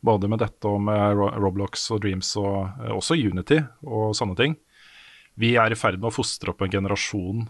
Både 0.07 0.29
med 0.29 0.41
dette 0.41 0.69
og 0.69 0.81
med 0.85 1.21
Roblox 1.37 1.87
og 1.93 2.01
Dreams 2.03 2.29
og 2.39 2.89
også 2.93 3.17
Unity 3.17 3.57
og 3.85 4.13
sånne 4.17 4.37
ting. 4.37 4.57
Vi 5.37 5.55
er 5.57 5.73
i 5.73 5.77
ferd 5.77 5.97
med 5.97 6.09
å 6.11 6.13
fostre 6.13 6.53
opp 6.53 6.61
en 6.65 6.71
generasjon 6.71 7.47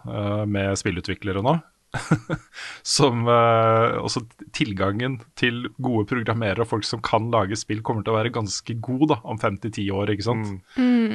med 0.47 0.79
spillutviklere 0.79 1.43
nå. 1.43 1.53
som 2.97 3.23
eh, 3.31 3.97
også 4.01 4.23
tilgangen 4.55 5.19
til 5.39 5.69
gode 5.81 6.05
programmerere 6.09 6.65
og 6.65 6.69
folk 6.69 6.87
som 6.87 7.01
kan 7.05 7.29
lage 7.33 7.57
spill, 7.59 7.81
kommer 7.85 8.05
til 8.05 8.13
å 8.13 8.19
være 8.19 8.33
ganske 8.35 8.77
god 8.83 9.07
da, 9.13 9.19
om 9.23 9.39
fem 9.41 9.57
til 9.63 9.73
ti 9.79 9.87
år. 9.93 10.11
ikke 10.13 10.27
sant? 10.27 10.61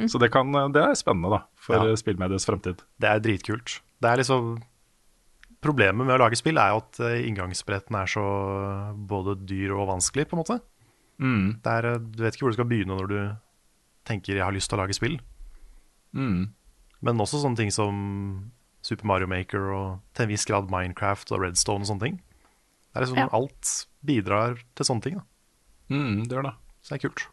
Så 0.09 0.21
det, 0.21 0.31
kan, 0.33 0.51
det 0.73 0.83
er 0.83 0.97
spennende 0.99 1.31
da, 1.35 1.41
for 1.61 1.77
Ja. 1.77 1.93
ja. 1.93 1.99
spillmediets 1.99 2.47
fremtid. 2.49 2.83
Det 2.99 3.09
er 3.09 3.23
dritkult. 3.23 3.79
Det 4.03 4.11
er 4.11 4.23
liksom 4.23 4.55
Problemet 5.63 6.03
med 6.03 6.17
å 6.17 6.19
lage 6.25 6.35
spill 6.35 6.57
er 6.59 6.73
jo 6.73 6.81
at 6.81 6.97
eh, 7.07 7.21
inngangsbretten 7.23 7.95
er 7.95 8.09
så 8.11 8.23
både 9.07 9.37
dyr 9.47 9.71
og 9.77 9.87
vanskelig, 9.93 10.25
på 10.27 10.35
en 10.35 10.41
måte. 10.41 10.57
Mm. 11.23 11.45
Det 11.63 11.75
er, 11.77 11.87
eh, 11.93 12.01
du 12.03 12.19
vet 12.25 12.35
ikke 12.35 12.43
hvor 12.43 12.51
du 12.51 12.57
skal 12.57 12.67
begynne 12.67 12.97
når 12.97 13.07
du 13.07 13.19
tenker 14.03 14.35
'jeg 14.35 14.43
har 14.43 14.51
lyst 14.51 14.67
til 14.67 14.77
å 14.77 14.81
lage 14.83 14.97
spill'. 14.97 15.21
Mm. 16.11 16.51
Men 17.01 17.17
også 17.17 17.39
sånne 17.39 17.55
ting 17.55 17.71
som 17.71 18.51
Super 18.83 19.07
Mario 19.07 19.29
Maker 19.31 19.69
og 19.73 19.99
til 20.13 20.25
en 20.27 20.31
viss 20.33 20.45
grad 20.49 20.69
Minecraft 20.71 21.31
og 21.33 21.43
Redstone 21.45 21.85
og 21.85 21.89
sånne 21.91 22.03
ting. 22.07 22.17
Det 22.93 22.99
er 22.99 23.05
liksom 23.07 23.21
Ja. 23.23 23.29
Alt 23.33 23.71
bidrar 24.05 24.59
til 24.75 24.85
sånne 24.89 25.01
ting. 25.05 25.15
da 25.21 25.23
Mm, 25.93 26.23
det 26.27 26.35
gjør 26.37 26.43
det. 26.49 26.53
Så 26.81 26.93
det 26.93 26.97
er 26.99 27.07
kult. 27.09 27.23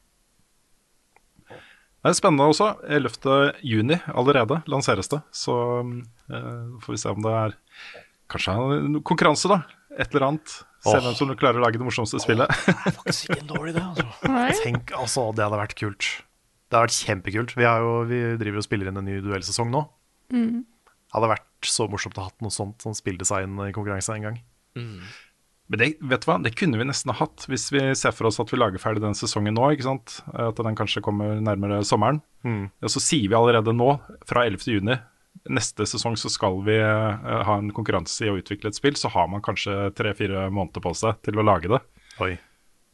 Det 2.01 2.09
er 2.09 2.17
spennende 2.17 2.47
også. 2.49 2.71
11. 2.89 3.61
juni 3.63 3.99
allerede 4.09 4.63
lanseres 4.71 5.09
det. 5.13 5.21
Så 5.37 5.53
eh, 6.33 6.81
får 6.81 6.95
vi 6.95 7.01
se 7.03 7.13
om 7.13 7.21
det 7.23 7.35
er 7.37 7.55
kanskje 8.33 8.55
en 8.57 9.03
konkurranse, 9.05 9.51
da. 9.51 9.61
Et 9.99 10.09
eller 10.15 10.27
annet. 10.31 10.55
Se 10.81 10.97
hvem 10.97 11.15
som 11.19 11.29
klarer 11.37 11.61
å 11.61 11.65
lage 11.67 11.77
det 11.77 11.85
morsomste 11.85 12.21
spillet. 12.23 12.49
Det 12.49 12.73
er 12.73 12.97
faktisk 12.97 13.29
ikke 13.29 13.41
en 13.43 13.51
dårlig 13.53 13.75
idé, 13.75 13.85
altså. 13.85 14.63
Tenk, 14.65 14.93
altså, 14.97 15.27
det 15.37 15.45
hadde 15.45 15.61
vært 15.61 15.77
kult. 15.77 16.09
Det 16.71 16.79
hadde 16.79 16.87
vært 16.89 16.99
kjempekult. 17.05 17.57
Vi, 17.59 17.67
har 17.69 17.85
jo, 17.85 17.93
vi 18.09 18.21
driver 18.41 18.63
og 18.63 18.65
spiller 18.65 18.89
inn 18.91 19.01
en 19.03 19.09
ny 19.11 19.19
duellsesong 19.25 19.73
nå. 19.75 19.85
Mm. 20.33 20.63
Det 21.11 21.19
hadde 21.19 21.33
vært 21.33 21.67
så 21.67 21.89
morsomt 21.91 22.17
å 22.19 22.23
ha 22.23 22.29
hatt 22.31 22.41
noe 22.45 22.55
sånt 22.55 22.85
som 22.87 22.95
spilldesign-konkurranse 22.95 24.15
en 24.15 24.23
gang. 24.29 24.37
Men 25.71 25.79
det, 25.79 25.89
vet 26.03 26.23
du 26.23 26.27
hva, 26.31 26.37
det 26.43 26.53
kunne 26.59 26.79
vi 26.79 26.87
nesten 26.87 27.11
ha 27.13 27.17
hatt 27.21 27.45
hvis 27.51 27.69
vi 27.75 27.83
ser 27.99 28.15
for 28.15 28.27
oss 28.31 28.39
at 28.43 28.51
vi 28.51 28.59
lager 28.59 28.79
ferdig 28.83 29.03
den 29.05 29.15
sesongen 29.19 29.55
nå. 29.59 29.69
ikke 29.75 29.87
sant? 29.87 30.17
At 30.35 30.59
den 30.63 30.79
kanskje 30.79 31.03
kommer 31.03 31.39
nærmere 31.43 31.83
sommeren. 31.87 32.23
Ja, 32.47 32.91
så 32.91 33.03
sier 33.03 33.27
vi 33.31 33.35
allerede 33.39 33.75
nå, 33.75 33.93
fra 34.27 34.47
11. 34.47 34.67
juni, 34.71 34.97
neste 35.51 35.87
sesong 35.87 36.17
så 36.19 36.31
skal 36.31 36.59
vi 36.67 36.75
eh, 36.79 37.27
ha 37.47 37.59
en 37.59 37.71
konkurranse 37.75 38.27
i 38.27 38.31
å 38.33 38.39
utvikle 38.41 38.71
et 38.73 38.79
spill. 38.79 38.95
Så 38.99 39.11
har 39.15 39.27
man 39.31 39.43
kanskje 39.47 39.91
tre-fire 39.99 40.47
måneder 40.51 40.83
på 40.87 40.95
seg 40.99 41.19
til 41.27 41.39
å 41.39 41.47
lage 41.47 41.71
det. 41.71 41.83
Oi. 42.23 42.33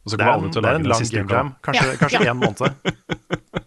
Og 0.05 0.13
så 0.13 0.17
Det 0.17 0.23
kommer 0.23 0.33
er 0.33 0.37
alle 0.37 0.47
en, 0.47 0.53
til 0.53 0.61
å 0.61 0.63
det 0.63 0.69
er 0.69 0.73
lage 0.73 0.77
en 0.81 0.85
den 0.85 0.93
lang 0.93 1.01
siste 1.05 1.17
game 1.17 1.29
uka. 1.29 1.37
jam. 1.41 1.55
Kanskje, 1.65 1.87
Ja. 1.87 1.97
kanskje 2.01 2.25
Ja. 2.25 2.31
en 2.31 2.41
måned. 2.41 3.66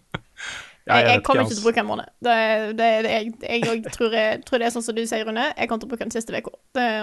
Ja, 0.87 0.95
Jeg, 0.95 1.05
jeg 1.05 1.13
jeg 1.13 1.23
kommer 1.23 1.43
ikke, 1.43 1.53
til 1.53 1.61
å 1.61 1.65
bruke 1.67 1.79
en 1.83 1.85
måned. 1.85 2.07
Det, 2.25 2.35
det, 2.79 2.87
det, 3.05 3.11
jeg, 3.11 3.33
jeg, 3.43 3.65
jeg 3.65 3.93
tror, 3.93 4.15
jeg 4.17 4.39
tror 4.47 4.61
det 4.61 4.65
er 4.65 4.73
sånn 4.73 4.85
som 4.87 4.95
du 4.97 5.01
sier, 5.05 5.25
Rune. 5.27 5.45
Jeg 5.53 5.69
kommer 5.69 5.83
til 5.83 5.89
å 5.89 5.91
bruke 5.91 6.07
den 6.07 6.13
siste 6.15 6.33
uka. 6.33 6.53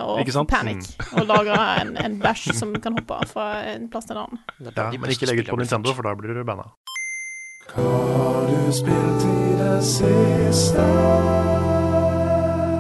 Og 0.03 0.31
panikk. 0.51 0.83
Og 1.15 1.29
lagre 1.29 1.59
en, 1.85 1.95
en 2.03 2.19
bæsj 2.23 2.57
som 2.59 2.75
kan 2.83 2.99
hoppe 2.99 3.21
fra 3.31 3.47
en 3.71 3.87
plass 3.93 4.11
til 4.11 4.19
en 4.19 4.25
annen. 4.25 4.43
Det 4.67 4.75
Ja, 4.75 4.91
men 4.99 5.15
ikke 5.15 5.31
legg 5.31 5.45
ut 5.45 5.53
på 5.55 5.61
Nintendo, 5.63 5.95
for 5.95 6.09
da 6.09 6.17
blir 6.19 6.35
du 6.35 6.43
banna. 6.49 6.67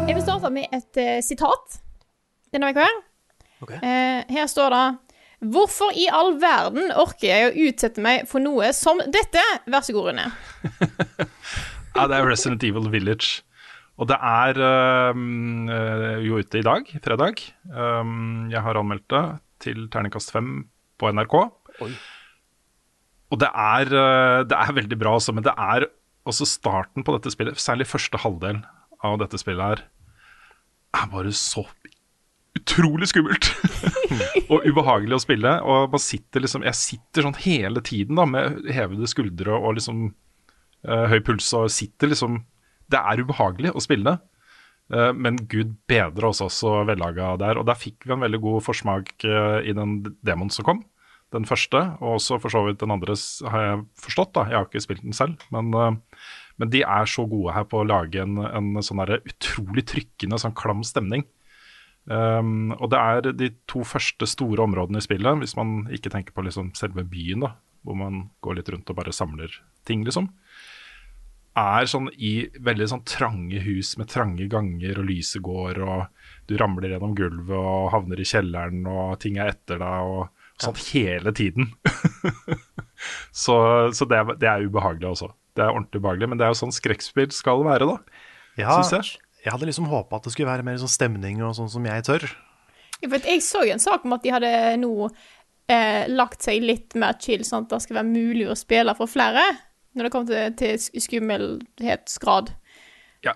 Jeg 0.08 0.16
vil 0.16 0.24
starte 0.24 0.50
med 0.50 0.66
et 0.72 0.98
uh, 0.98 1.18
sitat 1.22 1.78
denne 2.50 2.72
uka. 2.72 2.88
her. 2.88 2.98
Ok. 3.62 3.72
Eh, 3.74 4.22
her 4.34 4.46
står 4.46 4.70
det 4.74 4.86
Hvorfor 5.38 5.94
i 5.94 6.08
all 6.10 6.34
verden 6.42 6.90
orker 6.98 7.28
jeg 7.28 7.48
å 7.48 7.66
utsette 7.68 8.02
meg 8.02 8.26
for 8.30 8.42
noe 8.42 8.72
som 8.74 8.98
dette? 9.06 9.42
Vær 9.70 9.84
så 9.86 9.94
god, 9.96 10.12
Rune. 10.12 10.30
Ja, 11.98 12.04
det 12.06 12.14
er 12.14 12.28
Resident 12.28 12.62
Evil 12.62 12.84
Village. 12.92 13.40
Og 13.98 14.06
det 14.06 14.14
er 14.22 14.58
øhm, 14.62 15.66
øh, 15.66 16.18
jo 16.22 16.38
ute 16.38 16.60
i 16.60 16.62
dag, 16.62 16.86
fredag. 17.02 17.40
Um, 17.66 18.46
jeg 18.52 18.62
har 18.62 18.78
anmeldt 18.78 19.08
det 19.10 19.22
til 19.64 19.88
terningkast 19.90 20.30
fem 20.30 20.68
på 21.00 21.10
NRK. 21.10 21.34
Oi. 21.82 21.90
Og 23.34 23.40
det 23.42 23.50
er, 23.50 23.90
øh, 23.90 24.44
det 24.46 24.54
er 24.60 24.76
veldig 24.78 24.98
bra 25.00 25.16
også, 25.18 25.34
men 25.34 25.42
det 25.42 25.56
er 25.58 25.88
også 26.28 26.46
starten 26.46 27.02
på 27.02 27.16
dette 27.16 27.32
spillet, 27.34 27.58
særlig 27.58 27.88
første 27.90 28.20
halvdel 28.22 28.62
av 29.02 29.18
dette 29.18 29.40
spillet 29.40 29.72
her, 29.72 29.84
er 30.94 31.10
bare 31.10 31.34
så 31.34 31.66
utrolig 32.68 33.08
skummelt 33.10 33.48
og 34.52 34.64
ubehagelig 34.66 35.16
å 35.16 35.22
spille. 35.22 35.52
Og 35.64 35.92
man 35.94 36.02
sitter 36.02 36.44
liksom, 36.44 36.64
jeg 36.66 36.78
sitter 36.78 37.26
sånn 37.26 37.38
hele 37.42 37.82
tiden 37.84 38.18
da, 38.20 38.26
med 38.28 38.68
hevede 38.74 39.08
skuldre 39.10 39.56
og 39.56 39.78
liksom 39.78 40.10
uh, 40.88 41.06
høy 41.10 41.20
puls 41.24 41.48
og 41.56 41.70
sitter 41.72 42.12
liksom 42.12 42.42
Det 42.88 43.00
er 43.00 43.20
ubehagelig 43.20 43.74
å 43.76 43.84
spille, 43.84 44.18
uh, 44.94 45.10
men 45.12 45.40
gud 45.50 45.74
bedre 45.90 46.30
også 46.30 46.50
så 46.52 46.76
vellaga 46.88 47.34
der. 47.40 47.60
Og 47.60 47.66
der 47.68 47.78
fikk 47.78 48.06
vi 48.06 48.14
en 48.16 48.24
veldig 48.24 48.42
god 48.44 48.64
forsmak 48.68 49.12
uh, 49.24 49.60
i 49.60 49.74
den 49.76 50.00
demoen 50.24 50.52
som 50.52 50.68
kom. 50.68 50.84
Den 51.34 51.44
første, 51.44 51.76
og 52.00 52.16
også 52.16 52.38
for 52.40 52.48
så 52.48 52.62
vidt 52.64 52.80
den 52.80 52.94
andre, 52.94 53.12
har 53.52 53.64
jeg 53.66 53.80
forstått. 54.00 54.32
da, 54.38 54.46
Jeg 54.48 54.56
har 54.56 54.68
ikke 54.68 54.80
spilt 54.80 55.04
den 55.04 55.16
selv. 55.16 55.42
Men, 55.52 55.98
men 56.56 56.70
de 56.72 56.80
er 56.80 57.04
så 57.04 57.26
gode 57.28 57.52
her 57.52 57.66
på 57.68 57.82
å 57.82 57.84
lage 57.84 58.22
en, 58.22 58.38
en 58.40 58.78
sånn 58.80 59.02
utrolig 59.18 59.84
trykkende, 59.90 60.40
sånn 60.40 60.56
klam 60.56 60.80
stemning. 60.88 61.26
Um, 62.08 62.72
og 62.78 62.88
det 62.88 62.98
er 62.98 63.32
de 63.36 63.50
to 63.68 63.82
første 63.84 64.24
store 64.28 64.64
områdene 64.64 65.00
i 65.00 65.04
spillet, 65.04 65.42
hvis 65.42 65.56
man 65.58 65.82
ikke 65.92 66.12
tenker 66.12 66.32
på 66.32 66.44
liksom 66.46 66.72
selve 66.78 67.04
byen, 67.04 67.44
da, 67.44 67.52
hvor 67.84 67.98
man 68.00 68.22
går 68.44 68.58
litt 68.58 68.70
rundt 68.72 68.88
og 68.88 68.96
bare 68.96 69.12
samler 69.12 69.52
ting, 69.88 70.06
liksom, 70.06 70.30
er 71.58 71.88
sånn 71.90 72.08
i 72.14 72.32
veldig 72.64 72.88
sånn 72.92 73.04
trange 73.08 73.60
hus 73.64 73.92
med 74.00 74.08
trange 74.12 74.48
ganger, 74.50 75.02
og 75.02 75.08
lyset 75.10 75.44
går, 75.44 75.82
og 75.84 76.48
du 76.48 76.56
ramler 76.60 76.94
gjennom 76.94 77.14
gulvet 77.18 77.56
og 77.58 77.90
havner 77.92 78.22
i 78.22 78.28
kjelleren, 78.28 78.86
og 78.88 79.18
ting 79.22 79.36
er 79.40 79.52
etter 79.52 79.82
deg, 79.82 80.12
og 80.14 80.62
sånn 80.62 80.80
hele 80.88 81.34
tiden. 81.36 81.72
så 83.44 83.58
så 83.92 84.08
det, 84.08 84.22
er, 84.22 84.34
det 84.40 84.50
er 84.50 84.64
ubehagelig 84.64 85.12
også. 85.12 85.32
Det 85.58 85.66
er 85.66 85.74
ordentlig 85.74 86.00
ubehagelig, 86.00 86.32
men 86.32 86.40
det 86.40 86.46
er 86.46 86.54
jo 86.54 86.62
sånn 86.62 86.74
skrekkspill 86.74 87.34
skal 87.34 87.66
være, 87.66 87.90
da. 87.90 88.24
Ja, 88.58 88.78
Synes 88.78 88.94
jeg. 88.96 89.27
Jeg 89.44 89.54
hadde 89.54 89.68
liksom 89.68 89.88
håpa 89.90 90.18
at 90.18 90.26
det 90.26 90.34
skulle 90.34 90.50
være 90.50 90.66
mer 90.66 90.78
sånn 90.80 90.92
stemning 90.92 91.42
og 91.46 91.56
sånn 91.58 91.70
som 91.72 91.86
jeg 91.86 92.06
tør. 92.08 92.26
Ja, 92.98 93.10
For 93.10 93.30
jeg 93.30 93.44
så 93.46 93.64
jo 93.66 93.74
en 93.76 93.82
sak 93.82 94.06
om 94.06 94.16
at 94.16 94.24
de 94.24 94.34
hadde 94.34 94.52
nå 94.82 94.92
eh, 95.06 96.04
lagt 96.10 96.46
seg 96.46 96.64
litt 96.64 96.96
mer 96.98 97.18
chill, 97.22 97.44
sånn 97.46 97.66
at 97.66 97.74
det 97.74 97.82
skal 97.86 98.00
være 98.00 98.10
mulig 98.10 98.48
å 98.50 98.58
spille 98.58 98.94
for 98.98 99.10
flere 99.10 99.44
når 99.96 100.06
det 100.06 100.14
kommer 100.14 100.54
til, 100.56 100.56
til 100.58 101.04
skummelhetsgrad. 101.04 102.52
Ja. 103.26 103.34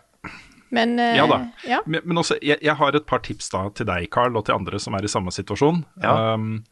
Men 0.75 0.97
eh, 1.03 1.17
Ja 1.19 1.27
da. 1.31 1.39
Ja. 1.69 1.81
Men, 1.87 2.05
men 2.09 2.23
også, 2.23 2.39
jeg, 2.43 2.59
jeg 2.65 2.77
har 2.79 2.99
et 2.99 3.07
par 3.09 3.23
tips 3.25 3.51
da 3.55 3.65
til 3.77 3.89
deg, 3.89 4.09
Carl, 4.15 4.37
og 4.39 4.47
til 4.49 4.57
andre 4.57 4.81
som 4.83 4.97
er 4.99 5.07
i 5.07 5.11
samme 5.11 5.35
situasjon. 5.35 5.83
Ja. 6.03 6.35
Um, 6.35 6.63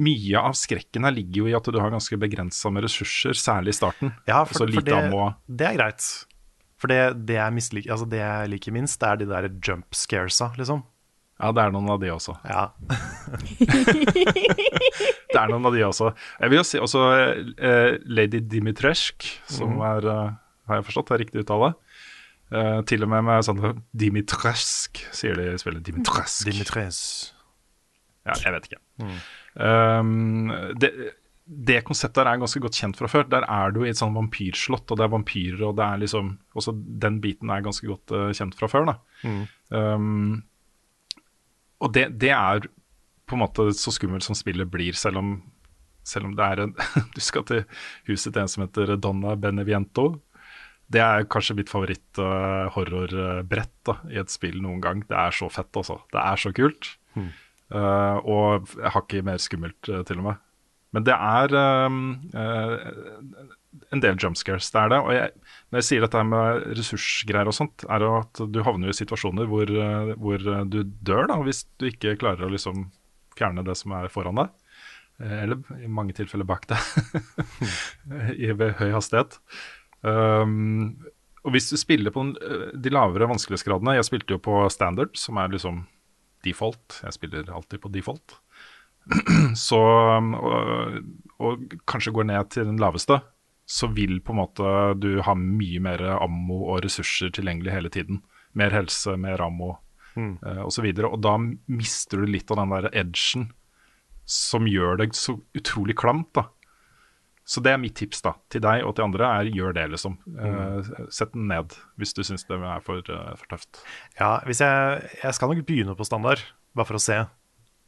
mye 0.00 0.42
av 0.50 0.56
skrekken 0.58 1.06
her 1.06 1.14
ligger 1.16 1.44
jo 1.44 1.50
i 1.50 1.56
at 1.58 1.70
du 1.70 1.78
har 1.80 1.94
ganske 1.94 2.18
begrensa 2.20 2.72
med 2.74 2.86
ressurser, 2.86 3.38
særlig 3.38 3.74
i 3.74 3.80
starten. 3.80 4.14
Ja, 4.26 4.42
for, 4.44 4.56
altså 4.56 4.66
for 4.66 4.90
det, 4.90 5.60
det 5.60 5.70
er 5.70 5.78
greit. 5.78 6.10
For 6.80 6.88
det, 6.88 7.00
det, 7.28 7.36
jeg 7.36 7.56
mislik, 7.56 7.90
altså 7.92 8.08
det 8.08 8.22
jeg 8.22 8.50
liker 8.54 8.72
minst, 8.72 9.00
det 9.02 9.08
er 9.10 9.20
de 9.20 9.28
der 9.28 9.50
jump 9.60 9.96
scaresa, 9.96 10.50
liksom. 10.56 10.82
Ja, 11.40 11.52
det 11.56 11.62
er 11.62 11.72
noen 11.72 11.88
av 11.92 12.00
de 12.02 12.10
også. 12.12 12.34
Ja. 12.48 12.68
Det 15.30 15.38
er 15.38 15.50
noen 15.50 15.66
av 15.68 15.74
de 15.76 15.82
også. 15.86 16.10
Jeg 16.40 16.52
vil 16.52 16.60
jo 16.60 16.66
si 16.66 16.80
også 16.82 17.04
eh, 17.14 17.96
Lady 18.10 18.40
Dimitrescu, 18.50 19.28
som 19.50 19.76
mm. 19.76 19.84
er 19.92 20.08
eh, 20.10 20.32
Har 20.70 20.80
jeg 20.80 20.88
forstått, 20.88 21.10
det 21.10 21.16
er 21.16 21.22
riktig 21.24 21.44
uttale? 21.44 21.72
Eh, 22.50 22.80
til 22.90 23.06
og 23.06 23.12
med 23.12 23.26
med 23.28 23.46
sånn 23.46 23.62
Dimitrescu, 23.94 25.04
sier 25.14 25.38
de 25.38 25.52
i 25.52 25.54
Dimitresk. 25.54 25.86
Dimitrescu. 25.86 26.48
Dimitres. 26.50 27.00
Ja, 28.26 28.36
jeg 28.42 28.52
vet 28.56 28.68
ikke. 28.68 28.80
Um, 29.54 30.50
det, 30.78 30.90
det 31.50 31.80
konseptet 31.86 32.22
her 32.22 32.28
er 32.30 32.40
ganske 32.42 32.60
godt 32.62 32.78
kjent 32.78 32.98
fra 32.98 33.08
før. 33.10 33.24
Der 33.30 33.44
er 33.50 33.72
du 33.74 33.80
i 33.82 33.90
et 33.90 33.98
sånn 33.98 34.14
vampyrslott, 34.14 34.86
og 34.86 34.98
det 34.98 35.04
er 35.06 35.14
vampyrer, 35.14 35.62
og 35.66 35.74
det 35.80 35.86
er 35.86 36.02
liksom 36.04 36.26
Også 36.54 36.70
den 36.74 37.20
biten 37.22 37.50
er 37.50 37.64
ganske 37.64 37.86
godt 37.90 38.06
uh, 38.14 38.30
kjent 38.36 38.54
fra 38.58 38.66
før, 38.70 38.84
da. 38.92 38.96
Um, 39.74 40.34
og 41.80 41.88
det, 41.96 42.06
det 42.22 42.32
er 42.36 42.58
på 43.26 43.32
en 43.36 43.44
måte 43.44 43.62
så 43.78 43.90
skummelt 43.94 44.24
som 44.26 44.38
spillet 44.38 44.68
blir, 44.70 44.94
selv 44.98 45.16
om, 45.20 45.28
selv 46.06 46.24
om 46.28 46.34
det 46.38 46.46
er 46.46 46.56
en 46.66 46.72
Du 47.16 47.20
skal 47.24 47.44
til 47.48 47.60
huset 48.10 48.30
til 48.32 48.42
en 48.42 48.50
som 48.50 48.64
heter 48.66 48.86
Donna 48.98 49.30
Beneviento. 49.38 50.06
Det 50.90 51.02
er 51.02 51.30
kanskje 51.30 51.56
mitt 51.58 51.70
favoritt-horrorbrett 51.70 53.76
da 53.86 53.94
i 54.10 54.16
et 54.22 54.30
spill 54.32 54.58
noen 54.62 54.80
gang. 54.82 54.98
Det 55.06 55.16
er 55.18 55.30
så 55.34 55.46
fett, 55.52 55.76
altså. 55.78 55.96
Det 56.10 56.20
er 56.22 56.36
så 56.42 56.50
kult. 56.54 56.82
Eh, 57.70 58.16
og 58.26 58.66
jeg 58.74 58.90
har 58.90 59.04
ikke 59.04 59.22
mer 59.26 59.38
skummelt, 59.38 59.88
eh, 59.88 60.02
til 60.06 60.18
og 60.18 60.24
med. 60.26 60.36
Men 60.94 61.06
det 61.06 61.14
er 61.14 61.54
um, 61.86 62.00
uh, 62.34 63.50
en 63.94 64.02
del 64.02 64.18
jumpscares, 64.18 64.70
det 64.74 64.80
er 64.80 64.92
det. 64.92 65.00
Og 65.04 65.12
jeg, 65.14 65.34
når 65.70 65.80
jeg 65.80 65.88
sier 65.88 66.04
dette 66.04 66.22
med 66.26 66.64
ressursgreier 66.78 67.50
og 67.50 67.56
sånt, 67.56 67.84
er 67.86 68.02
det 68.02 68.10
at 68.20 68.42
du 68.54 68.62
havner 68.66 68.90
i 68.90 68.96
situasjoner 68.96 69.50
hvor, 69.50 69.70
eh, 69.70 70.12
hvor 70.18 70.42
eh, 70.42 70.64
du 70.70 70.80
dør 71.06 71.30
da, 71.30 71.38
hvis 71.46 71.64
du 71.80 71.86
ikke 71.90 72.16
klarer 72.20 72.46
å 72.46 72.52
liksom 72.52 72.88
fjerne 73.38 73.64
det 73.66 73.76
som 73.78 73.94
er 73.98 74.10
foran 74.12 74.42
deg. 74.42 74.50
Eller 75.20 75.60
i 75.84 75.88
mange 75.90 76.14
tilfeller 76.16 76.48
bak 76.48 76.64
deg, 76.70 76.84
i 78.46 78.50
ved 78.56 78.78
høy 78.78 78.88
hastighet. 78.94 79.36
Um, 80.00 80.96
og 81.44 81.52
hvis 81.52 81.68
du 81.68 81.76
spiller 81.76 82.12
på 82.14 82.22
de 82.32 82.92
lavere 82.92 83.26
vanskelighetsgradene 83.28 83.98
Jeg 83.98 84.06
spilte 84.08 84.32
jo 84.32 84.38
på 84.40 84.54
standard, 84.72 85.12
som 85.20 85.36
er 85.40 85.52
liksom 85.52 85.82
default. 86.44 87.02
Jeg 87.04 87.16
spiller 87.16 87.52
alltid 87.52 87.82
på 87.82 87.92
default. 87.92 88.39
Så, 89.66 89.80
um, 90.16 90.34
og, 90.38 90.98
og 91.42 91.76
kanskje 91.90 92.14
går 92.14 92.28
ned 92.30 92.50
til 92.54 92.68
den 92.68 92.80
laveste, 92.80 93.20
så 93.70 93.86
vil 93.94 94.18
på 94.24 94.34
en 94.34 94.40
måte 94.40 94.74
du 94.98 95.20
ha 95.22 95.36
mye 95.38 95.80
mer 95.82 96.02
ammo 96.16 96.64
og 96.72 96.82
ressurser 96.84 97.30
tilgjengelig 97.34 97.74
hele 97.74 97.92
tiden. 97.92 98.22
Mer 98.58 98.74
helse, 98.74 99.14
mer 99.14 99.42
ammo 99.44 99.76
eh, 100.18 100.62
osv. 100.64 100.88
Og, 100.90 101.04
og 101.12 101.20
da 101.22 101.36
mister 101.70 102.18
du 102.18 102.32
litt 102.32 102.50
av 102.50 102.58
den 102.58 102.74
der 102.74 102.88
edgen 103.04 103.50
som 104.30 104.66
gjør 104.70 104.98
deg 105.02 105.14
så 105.18 105.36
utrolig 105.58 105.94
klamt. 105.98 106.32
da. 106.34 106.48
Så 107.50 107.62
det 107.64 107.72
er 107.72 107.80
mitt 107.82 107.96
tips 107.98 108.22
da, 108.22 108.36
til 108.52 108.62
deg 108.62 108.84
og 108.86 108.94
til 108.94 109.08
andre, 109.08 109.26
er 109.26 109.48
gjør 109.50 109.74
det, 109.74 109.88
liksom. 109.94 110.18
Eh, 110.38 110.90
sett 111.10 111.32
den 111.34 111.48
ned 111.50 111.74
hvis 111.98 112.14
du 112.14 112.22
syns 112.26 112.46
det 112.46 112.58
er 112.58 112.84
for, 112.84 113.02
uh, 113.10 113.32
for 113.38 113.50
tøft. 113.50 113.82
Ja, 114.20 114.36
hvis 114.46 114.62
jeg, 114.62 115.08
jeg 115.22 115.34
skal 115.34 115.50
nok 115.50 115.64
begynne 115.66 115.96
på 115.98 116.06
standard, 116.06 116.44
bare 116.78 116.86
for 116.86 116.98
å 116.98 117.02
se, 117.02 117.22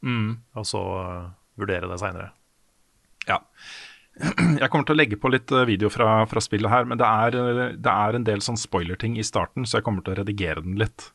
Mm. 0.03 0.43
og 0.59 0.67
så 0.67 0.83
eh, 0.99 1.25
vurdere 1.59 1.87
det 1.87 1.99
seinere. 2.01 2.29
Ja. 3.29 3.39
Jeg 4.61 4.69
kommer 4.69 4.85
til 4.85 4.97
å 4.97 4.99
legge 4.99 5.19
på 5.19 5.31
litt 5.31 5.51
eh, 5.55 5.65
video 5.69 5.91
fra, 5.93 6.25
fra 6.29 6.43
spillet 6.43 6.71
her, 6.71 6.87
men 6.89 6.99
det 7.01 7.07
er, 7.07 7.39
eh, 7.39 7.75
det 7.79 7.97
er 8.05 8.19
en 8.19 8.27
del 8.27 8.43
sånn 8.45 8.59
spoiler-ting 8.59 9.17
i 9.17 9.25
starten, 9.25 9.65
så 9.65 9.79
jeg 9.79 9.87
kommer 9.87 10.05
til 10.05 10.15
å 10.15 10.19
redigere 10.21 10.65
den 10.65 10.75
litt. 10.81 11.09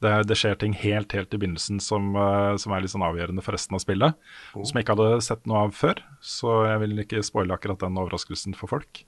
Det, 0.00 0.14
det 0.30 0.38
skjer 0.38 0.56
ting 0.56 0.72
helt 0.80 1.12
helt 1.12 1.34
i 1.36 1.38
begynnelsen 1.42 1.76
som, 1.84 2.14
som 2.56 2.72
er 2.72 2.80
litt 2.80 2.92
sånn 2.94 3.04
avgjørende 3.04 3.42
for 3.44 3.52
resten 3.52 3.76
av 3.76 3.82
spillet. 3.82 4.30
Som 4.54 4.78
jeg 4.78 4.86
ikke 4.86 4.94
hadde 4.96 5.26
sett 5.26 5.42
noe 5.50 5.66
av 5.66 5.74
før, 5.76 6.00
så 6.24 6.54
jeg 6.70 6.80
vil 6.86 7.02
ikke 7.02 7.20
spoile 7.26 7.58
akkurat 7.58 7.82
den 7.84 8.00
overraskelsen 8.00 8.56
for 8.56 8.72
folk. 8.72 9.02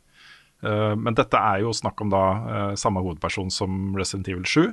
Uh, 0.63 0.93
men 0.95 1.17
dette 1.19 1.39
er 1.41 1.65
jo 1.65 1.73
snakk 1.75 2.05
om 2.05 2.13
da 2.13 2.23
uh, 2.45 2.75
samme 2.79 3.01
hovedperson 3.03 3.49
som 3.51 3.97
Resident 3.97 4.29
Evil 4.31 4.45
7. 4.45 4.69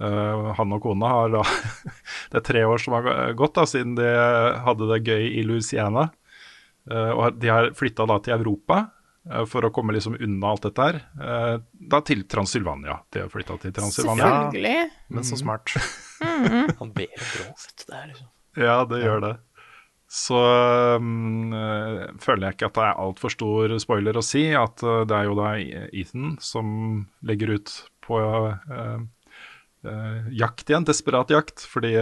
Eh, 0.00 0.52
han 0.56 0.72
og 0.72 0.80
kona 0.80 1.10
har 1.12 1.34
da 1.34 1.42
Det 2.32 2.40
er 2.40 2.46
tre 2.46 2.62
år 2.64 2.80
som 2.80 2.96
har 2.96 3.34
gått 3.36 3.58
da, 3.58 3.66
siden 3.68 3.98
de 3.98 4.08
hadde 4.64 4.88
det 4.94 5.02
gøy 5.04 5.26
i 5.28 5.44
Louisiana. 5.44 6.08
Uh, 6.90 7.12
og 7.12 7.36
de 7.38 7.50
har 7.52 7.68
flytta 7.76 8.06
da 8.08 8.16
til 8.24 8.34
Europa 8.38 8.78
uh, 9.28 9.44
for 9.46 9.66
å 9.66 9.70
komme 9.74 9.92
liksom 9.94 10.16
unna 10.16 10.54
alt 10.54 10.64
dette 10.64 10.86
her. 10.86 11.02
Eh, 11.20 11.58
da 11.92 12.00
til 12.06 12.24
Transylvania. 12.30 12.96
De 13.12 13.26
har 13.26 13.28
flytta 13.30 13.58
til 13.60 13.74
Transylvania. 13.76 14.30
Selvfølgelig. 14.48 14.88
Men 15.12 15.28
så 15.28 15.38
smart. 15.38 15.76
Han 16.80 16.94
ber 16.96 17.12
grovt 17.12 17.84
der, 17.84 18.00
er 18.00 18.10
liksom 18.14 18.64
Ja, 18.64 18.80
det 18.88 19.04
gjør 19.04 19.24
det. 19.28 19.36
Så 20.10 20.40
um, 20.98 21.52
eh, 21.54 22.08
føler 22.18 22.48
jeg 22.48 22.56
ikke 22.56 22.70
at 22.72 22.78
det 22.80 22.86
er 22.88 23.02
altfor 23.04 23.30
stor 23.36 23.76
spoiler 23.78 24.16
å 24.18 24.24
si 24.26 24.48
at 24.58 24.82
det 24.82 25.14
er 25.14 25.28
jo 25.28 25.36
da 25.38 25.52
Ethan 25.60 26.32
som 26.42 26.72
legger 27.22 27.54
ut 27.60 27.76
på 28.02 28.18
jakt 30.36 30.68
igjen, 30.68 30.84
desperat 30.84 31.30
jakt, 31.32 31.62
fordi 31.64 31.94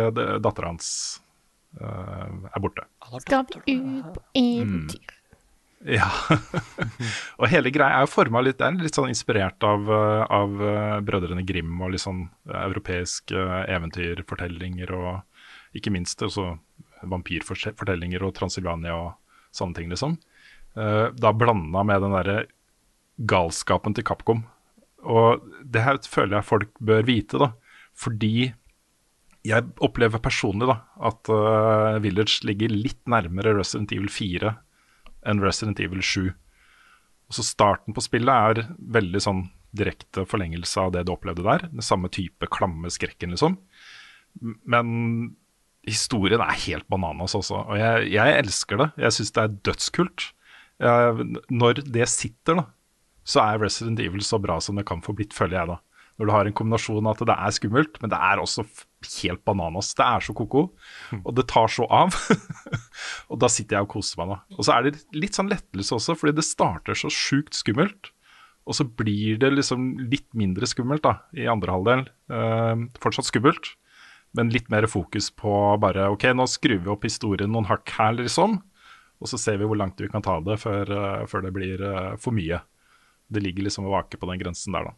dattera 0.42 0.72
hans 0.72 0.88
eh, 1.80 2.50
er 2.54 2.60
borte. 2.60 2.84
Skal 3.20 3.46
vi 3.50 3.78
ut 3.78 4.10
på 4.14 4.24
eventyr? 4.34 5.14
Ja. 5.86 6.08
og 7.38 7.46
hele 7.52 7.70
greia 7.70 8.00
er 8.00 8.06
jo 8.06 8.10
forma 8.10 8.42
litt, 8.42 8.58
det 8.58 8.66
er 8.66 8.80
litt 8.82 8.98
sånn 8.98 9.12
inspirert 9.12 9.62
av, 9.66 9.86
eh, 9.86 10.24
av 10.34 10.64
eh, 10.64 10.96
Brødrene 11.06 11.44
Grim 11.46 11.76
og 11.78 11.94
litt 11.94 12.02
sånn 12.02 12.24
eh, 12.50 12.58
europeiske 12.64 13.38
eh, 13.38 13.68
eventyrfortellinger 13.76 14.92
og 14.98 15.78
ikke 15.78 15.92
minst 15.94 16.24
også 16.24 16.56
vampyrfortellinger 17.06 18.24
og 18.26 18.34
Transylvania 18.34 18.96
og 18.96 19.12
sånne 19.54 19.78
ting, 19.78 19.92
liksom. 19.92 20.16
Eh, 20.74 21.06
da 21.14 21.32
blanda 21.34 21.84
med 21.86 22.02
den 22.02 22.16
derre 22.16 22.38
galskapen 23.30 23.94
til 23.94 24.06
Capcom. 24.06 24.42
Og 25.06 25.46
det 25.62 25.84
her 25.84 26.00
føler 26.02 26.40
jeg 26.40 26.48
folk 26.48 26.74
bør 26.82 27.06
vite, 27.06 27.38
da. 27.38 27.52
Fordi 27.98 28.50
jeg 29.46 29.66
opplever 29.84 30.20
personlig 30.22 30.68
da 30.70 30.78
at 31.08 31.30
uh, 31.32 31.98
Village 32.04 32.42
ligger 32.46 32.72
litt 32.72 33.00
nærmere 33.10 33.56
Resident 33.56 33.94
Evil 33.94 34.10
4 34.12 34.52
enn 35.28 35.42
Resident 35.42 35.80
Evil 35.82 36.02
7. 36.04 36.28
Og 37.28 37.36
så 37.36 37.44
Starten 37.44 37.96
på 37.96 38.04
spillet 38.04 38.32
er 38.32 38.68
veldig 38.78 39.22
sånn 39.22 39.44
direkte 39.76 40.24
forlengelse 40.28 40.80
av 40.80 40.94
det 40.94 41.04
du 41.06 41.12
opplevde 41.12 41.44
der. 41.44 41.66
Den 41.72 41.84
samme 41.84 42.10
type 42.12 42.48
klamme 42.54 42.90
skrekken, 42.92 43.34
liksom. 43.34 43.58
Men 44.40 45.36
historien 45.88 46.42
er 46.44 46.62
helt 46.66 46.88
bananas 46.90 47.36
også, 47.36 47.62
og 47.64 47.78
jeg, 47.80 48.08
jeg 48.12 48.40
elsker 48.42 48.80
det. 48.80 48.88
Jeg 49.04 49.16
syns 49.16 49.34
det 49.34 49.44
er 49.44 49.58
dødskult. 49.68 50.26
Jeg, 50.84 51.28
når 51.50 51.82
det 51.84 52.08
sitter, 52.12 52.62
da, 52.62 52.64
så 53.28 53.44
er 53.44 53.62
Resident 53.64 54.00
Evil 54.02 54.24
så 54.24 54.40
bra 54.40 54.58
som 54.64 54.78
det 54.78 54.86
kan 54.88 55.02
få 55.04 55.14
blitt, 55.16 55.36
føler 55.36 55.60
jeg 55.60 55.72
da. 55.72 55.78
Når 56.18 56.26
du 56.26 56.34
har 56.34 56.48
en 56.48 56.54
kombinasjon 56.58 57.06
av 57.06 57.14
at 57.14 57.26
det 57.30 57.34
er 57.38 57.54
skummelt, 57.54 57.98
men 58.02 58.10
det 58.10 58.18
er 58.18 58.40
også 58.42 58.64
helt 59.22 59.42
bananas. 59.46 59.92
Det 59.94 60.02
er 60.02 60.24
så 60.26 60.34
ko-ko, 60.34 60.64
og 61.20 61.32
det 61.38 61.46
tar 61.50 61.70
så 61.70 61.86
av. 61.86 62.16
og 63.30 63.38
da 63.38 63.50
sitter 63.52 63.78
jeg 63.78 63.86
og 63.86 63.92
koser 63.92 64.18
meg, 64.20 64.32
nå. 64.32 64.38
Og 64.58 64.66
så 64.66 64.74
er 64.74 64.88
det 64.88 65.04
litt 65.14 65.38
sånn 65.38 65.50
lettelse 65.52 65.94
også, 65.94 66.16
fordi 66.18 66.34
det 66.40 66.46
starter 66.48 66.98
så 66.98 67.12
sjukt 67.12 67.54
skummelt. 67.54 68.10
Og 68.68 68.76
så 68.76 68.84
blir 68.84 69.38
det 69.40 69.52
liksom 69.54 69.94
litt 70.10 70.26
mindre 70.36 70.68
skummelt 70.68 71.06
da, 71.06 71.20
i 71.32 71.46
andre 71.48 71.76
halvdel. 71.76 72.02
Eh, 72.34 72.82
fortsatt 73.00 73.30
skummelt, 73.30 73.72
men 74.36 74.50
litt 74.52 74.68
mer 74.74 74.84
fokus 74.90 75.30
på 75.32 75.52
bare 75.80 76.10
OK, 76.12 76.26
nå 76.36 76.48
skrur 76.50 76.82
vi 76.82 76.92
opp 76.92 77.06
historien 77.06 77.54
noen 77.54 77.70
hakk 77.70 77.94
her, 77.96 78.18
liksom. 78.18 78.58
Og 79.18 79.30
så 79.30 79.40
ser 79.40 79.58
vi 79.58 79.66
hvor 79.70 79.78
langt 79.78 79.98
vi 80.02 80.10
kan 80.10 80.22
ta 80.22 80.36
det 80.44 80.58
før, 80.62 80.90
eh, 80.98 81.24
før 81.30 81.46
det 81.46 81.54
blir 81.54 81.82
eh, 81.82 82.16
for 82.20 82.36
mye. 82.36 82.60
Det 83.28 83.42
ligger 83.44 83.66
liksom 83.66 83.88
og 83.88 83.96
vaker 83.96 84.20
på 84.20 84.28
den 84.30 84.42
grensen 84.42 84.76
der, 84.76 84.90
da. 84.90 84.96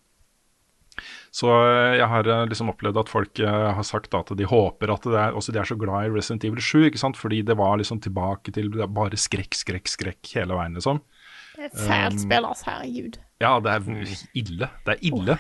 Så 1.35 1.49
eh, 1.49 1.97
jeg 2.01 2.09
har 2.11 2.27
eh, 2.29 2.47
liksom 2.51 2.73
opplevd 2.73 2.99
at 3.01 3.13
folk 3.13 3.41
eh, 3.43 3.69
har 3.77 3.87
sagt 3.87 4.17
at 4.19 4.33
de 4.37 4.49
håper 4.49 4.93
at 4.93 5.07
det 5.07 5.17
er, 5.17 5.37
også 5.39 5.55
de 5.55 5.63
er 5.63 5.71
så 5.71 5.79
glad 5.79 6.09
i 6.09 6.13
Resident 6.13 6.45
Evil 6.49 6.61
7, 6.61 6.89
ikke 6.91 7.01
sant? 7.01 7.21
fordi 7.21 7.41
det 7.47 7.57
var 7.61 7.79
liksom 7.81 8.03
tilbake 8.05 8.53
til 8.57 8.73
bare 8.75 9.21
skrekk, 9.21 9.57
skrekk, 9.57 9.89
skrekk 9.89 10.35
hele 10.35 10.59
veien, 10.59 10.77
liksom. 10.79 11.01
Det 11.55 11.67
er 11.67 11.71
et 11.71 11.81
fælt 11.87 12.21
spill, 12.23 12.47
altså. 12.49 12.69
Herregud. 12.71 13.19
Ja, 13.41 13.55
det 13.63 13.73
er 13.73 13.89
ille. 14.37 14.71
Det 14.87 14.95
er 14.97 15.03
ille. 15.07 15.39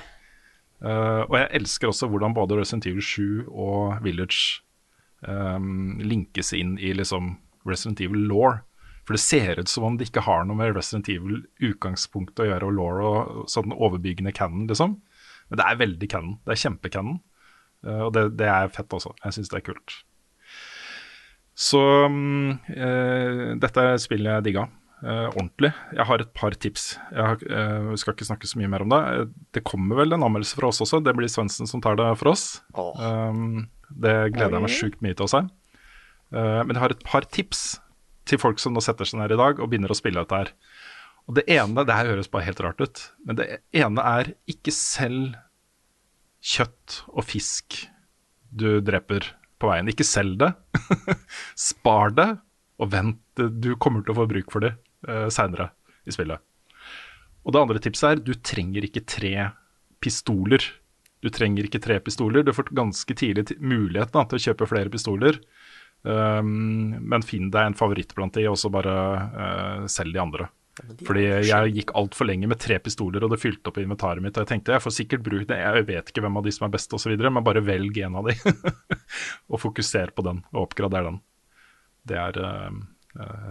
Eh, 0.80 1.22
og 1.26 1.36
jeg 1.36 1.50
elsker 1.60 1.90
også 1.90 2.08
hvordan 2.08 2.34
både 2.36 2.56
Resident 2.60 2.88
Evil 2.88 3.04
7 3.04 3.22
og 3.50 4.00
Village 4.04 4.62
um, 5.28 5.98
linkes 6.00 6.54
inn 6.56 6.78
i 6.80 6.94
liksom 6.96 7.34
Resident 7.68 8.00
Evil 8.00 8.24
law. 8.30 8.60
For 9.04 9.16
det 9.16 9.24
ser 9.24 9.60
ut 9.60 9.68
som 9.68 9.84
om 9.84 9.98
det 9.98 10.08
ikke 10.08 10.24
har 10.24 10.46
noe 10.46 10.56
med 10.56 10.72
Resident 10.76 11.10
Evil 11.12 11.42
utgangspunkt 11.60 12.40
å 12.40 12.48
gjøre, 12.48 12.68
og 12.70 12.76
law 12.78 13.00
og 13.10 13.50
sånn 13.50 13.74
overbyggende 13.76 14.32
canon, 14.36 14.68
liksom. 14.70 15.00
Men 15.50 15.60
det 15.60 15.66
er 15.66 15.80
veldig 15.82 16.08
canon. 16.12 16.38
Det 16.46 16.54
er 16.54 16.62
kjempecanon. 16.64 17.18
Uh, 17.86 18.02
og 18.06 18.14
det, 18.16 18.26
det 18.38 18.48
er 18.50 18.72
fett 18.72 18.92
også. 18.96 19.14
Jeg 19.24 19.38
syns 19.38 19.52
det 19.52 19.60
er 19.60 19.66
kult. 19.70 19.96
Så 21.60 21.80
um, 22.08 22.54
uh, 22.72 23.46
dette 23.60 23.88
er 23.92 23.98
spillet 24.00 24.38
jeg 24.38 24.46
digga. 24.50 24.68
Uh, 25.00 25.32
ordentlig. 25.32 25.70
Jeg 25.96 26.04
har 26.10 26.22
et 26.22 26.32
par 26.36 26.54
tips. 26.60 26.90
Jeg 27.08 27.24
har, 27.24 27.40
uh, 27.48 27.92
skal 28.00 28.14
ikke 28.14 28.28
snakke 28.28 28.48
så 28.48 28.60
mye 28.60 28.68
mer 28.68 28.84
om 28.84 28.92
det. 28.92 29.00
Eh, 29.00 29.30
Det 29.56 29.62
kommer 29.64 29.96
vel 30.02 30.12
en 30.12 30.24
anmeldelse 30.26 30.58
fra 30.58 30.68
oss 30.68 30.82
også. 30.84 31.00
Det 31.04 31.14
blir 31.16 31.30
Svendsen 31.32 31.68
som 31.68 31.80
tar 31.80 31.96
det 31.96 32.08
for 32.20 32.32
oss. 32.34 32.60
Oh. 32.76 32.92
Um, 33.00 33.70
det 33.90 34.34
gleder 34.36 34.58
jeg 34.58 34.66
meg 34.66 34.76
sjukt 34.76 35.00
mye 35.04 35.16
til 35.16 35.24
å 35.24 35.32
se. 35.32 35.40
Uh, 36.30 36.60
men 36.66 36.76
jeg 36.76 36.84
har 36.84 36.94
et 36.94 37.06
par 37.06 37.24
tips 37.32 37.80
til 38.28 38.38
folk 38.38 38.60
som 38.60 38.76
nå 38.76 38.84
setter 38.84 39.08
seg 39.08 39.22
ned 39.22 39.32
i 39.32 39.40
dag 39.40 39.58
og 39.58 39.72
begynner 39.72 39.90
å 39.90 39.96
spille 39.96 40.20
dette 40.20 40.36
her. 40.36 40.52
Og 41.30 41.36
det 41.38 41.44
ene, 41.46 41.84
det 41.86 41.94
her 41.94 42.08
høres 42.10 42.26
bare 42.26 42.48
helt 42.48 42.60
rart 42.64 42.80
ut, 42.82 43.00
men 43.22 43.38
det 43.38 43.46
ene 43.78 44.02
er 44.18 44.32
ikke 44.50 44.72
selg 44.74 45.36
kjøtt 46.42 47.04
og 47.12 47.22
fisk 47.28 47.76
du 48.50 48.80
dreper 48.82 49.28
på 49.62 49.70
veien. 49.70 49.86
Ikke 49.92 50.06
selg 50.08 50.40
det. 50.40 50.50
Spar 51.70 52.10
det, 52.16 52.32
og 52.82 52.90
vent. 52.90 53.22
Du 53.62 53.76
kommer 53.78 54.02
til 54.02 54.16
å 54.16 54.18
få 54.18 54.26
bruk 54.26 54.50
for 54.50 54.66
det 54.66 54.74
uh, 55.06 55.28
seinere 55.30 55.70
i 56.02 56.14
spillet. 56.16 56.42
Og 57.46 57.54
det 57.54 57.62
andre 57.62 57.82
tipset 57.84 58.08
er 58.10 58.22
du 58.26 58.34
trenger 58.34 58.88
ikke 58.88 59.06
tre 59.06 59.34
pistoler. 60.02 60.64
Du 61.22 61.30
trenger 61.30 61.68
ikke 61.68 61.82
tre 61.84 62.00
pistoler. 62.02 62.42
Du 62.42 62.50
får 62.56 62.72
ganske 62.74 63.14
tidlig 63.14 63.54
mulighet 63.60 64.10
da, 64.16 64.26
til 64.26 64.40
å 64.40 64.44
kjøpe 64.48 64.68
flere 64.72 64.90
pistoler. 64.92 65.38
Um, 66.02 66.96
men 67.06 67.22
finn 67.22 67.52
deg 67.52 67.70
en 67.70 67.78
favoritt 67.78 68.16
blant 68.16 68.34
de, 68.34 68.48
og 68.50 68.58
så 68.58 68.72
bare 68.72 68.96
uh, 69.30 69.86
selg 69.92 70.16
de 70.16 70.24
andre. 70.26 70.50
Fordi 71.06 71.24
jeg 71.48 71.72
gikk 71.74 71.92
altfor 71.98 72.28
lenge 72.28 72.48
med 72.50 72.60
tre 72.62 72.78
pistoler, 72.82 73.24
og 73.24 73.32
det 73.32 73.40
fylte 73.42 73.70
opp 73.70 73.80
inventaret 73.82 74.22
mitt. 74.24 74.36
Og 74.36 74.44
jeg 74.44 74.50
tenkte 74.52 74.74
jeg 74.76 74.84
får 74.84 74.94
sikkert 74.96 75.24
bruke 75.26 75.48
det, 75.50 75.58
jeg 75.60 75.86
vet 75.88 76.12
ikke 76.12 76.24
hvem 76.24 76.38
av 76.40 76.46
de 76.46 76.54
som 76.54 76.66
er 76.66 76.74
best 76.74 76.94
osv., 76.96 77.14
men 77.20 77.46
bare 77.46 77.64
velg 77.64 78.00
en 78.04 78.20
av 78.20 78.30
de. 78.30 78.36
og 79.52 79.62
fokuser 79.62 80.14
på 80.16 80.24
den, 80.26 80.42
og 80.54 80.68
oppgrader 80.68 81.08
den. 81.08 81.20
Det 82.10 82.18
er 82.18 82.38
uh, 82.40 82.68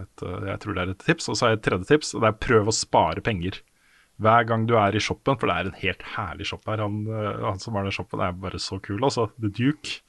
et, 0.02 0.24
uh, 0.24 0.46
jeg 0.50 0.62
tror 0.62 0.76
det 0.76 0.84
er 0.84 0.94
et 0.94 1.04
tips. 1.06 1.28
Og 1.30 1.38
så 1.38 1.46
har 1.46 1.54
jeg 1.54 1.60
et 1.60 1.66
tredje 1.68 1.90
tips, 1.92 2.14
og 2.16 2.24
det 2.24 2.32
er 2.32 2.40
prøv 2.46 2.70
å 2.70 2.76
spare 2.76 3.24
penger. 3.24 3.60
Hver 4.20 4.48
gang 4.48 4.66
du 4.68 4.74
er 4.76 4.96
i 4.96 5.02
shoppen, 5.02 5.38
for 5.40 5.48
det 5.48 5.56
er 5.56 5.70
en 5.70 5.80
helt 5.80 6.08
herlig 6.16 6.50
shop 6.50 6.66
her. 6.68 6.82
Han, 6.84 7.02
uh, 7.08 7.46
han 7.48 7.62
som 7.62 7.76
var 7.76 7.86
den 7.86 7.96
shoppen, 7.96 8.22
er 8.24 8.36
bare 8.36 8.60
så 8.62 8.80
kul, 8.82 9.00
altså. 9.06 9.30
The 9.40 9.52
Duke. 9.54 10.00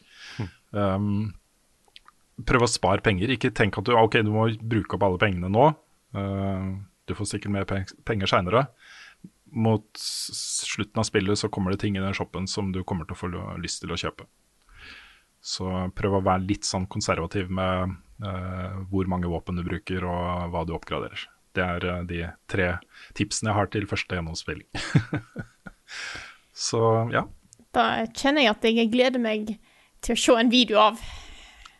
Um, 0.71 1.31
prøv 2.47 2.65
å 2.65 2.71
spare 2.71 3.03
penger. 3.05 3.31
Ikke 3.33 3.53
tenk 3.55 3.77
at 3.79 3.87
du, 3.87 3.93
ok, 3.97 4.21
du 4.25 4.31
må 4.33 4.47
bruke 4.59 4.97
opp 4.97 5.05
alle 5.07 5.21
pengene 5.21 5.51
nå. 5.51 5.67
Uh, 6.15 6.79
du 7.11 7.17
får 7.17 7.33
sikkert 7.35 7.53
mer 7.53 7.67
penger 7.67 8.31
seinere. 8.31 8.65
Mot 9.51 9.99
slutten 9.99 11.01
av 11.01 11.07
spillet 11.07 11.39
så 11.39 11.49
kommer 11.51 11.73
det 11.73 11.81
ting 11.83 11.97
i 11.97 12.03
den 12.03 12.15
shoppen 12.15 12.47
som 12.47 12.71
du 12.71 12.85
kommer 12.87 13.07
til 13.07 13.17
å 13.17 13.19
få 13.19 13.31
lyst 13.59 13.83
til 13.83 13.91
å 13.91 13.99
kjøpe. 13.99 14.27
Så 15.41 15.67
prøv 15.97 16.19
å 16.19 16.23
være 16.23 16.45
litt 16.45 16.67
sånn 16.67 16.85
konservativ 16.91 17.49
med 17.51 17.95
uh, 18.23 18.81
hvor 18.91 19.09
mange 19.09 19.29
våpen 19.29 19.57
du 19.57 19.65
bruker 19.65 20.05
og 20.05 20.53
hva 20.53 20.63
du 20.67 20.75
oppgraderer. 20.77 21.25
Det 21.57 21.65
er 21.65 21.87
uh, 21.89 22.03
de 22.07 22.21
tre 22.51 22.75
tipsene 23.17 23.51
jeg 23.51 23.57
har 23.57 23.71
til 23.73 23.89
første 23.89 24.19
gjennomspilling. 24.19 24.69
så 26.67 26.83
ja. 27.11 27.25
Da 27.73 28.05
kjenner 28.13 28.45
jeg 28.45 28.53
at 28.53 28.69
jeg 28.69 28.93
gleder 28.93 29.23
meg 29.23 29.55
til 30.05 30.15
å 30.15 30.21
se 30.21 30.37
en 30.37 30.53
video 30.53 30.79
av. 30.83 31.01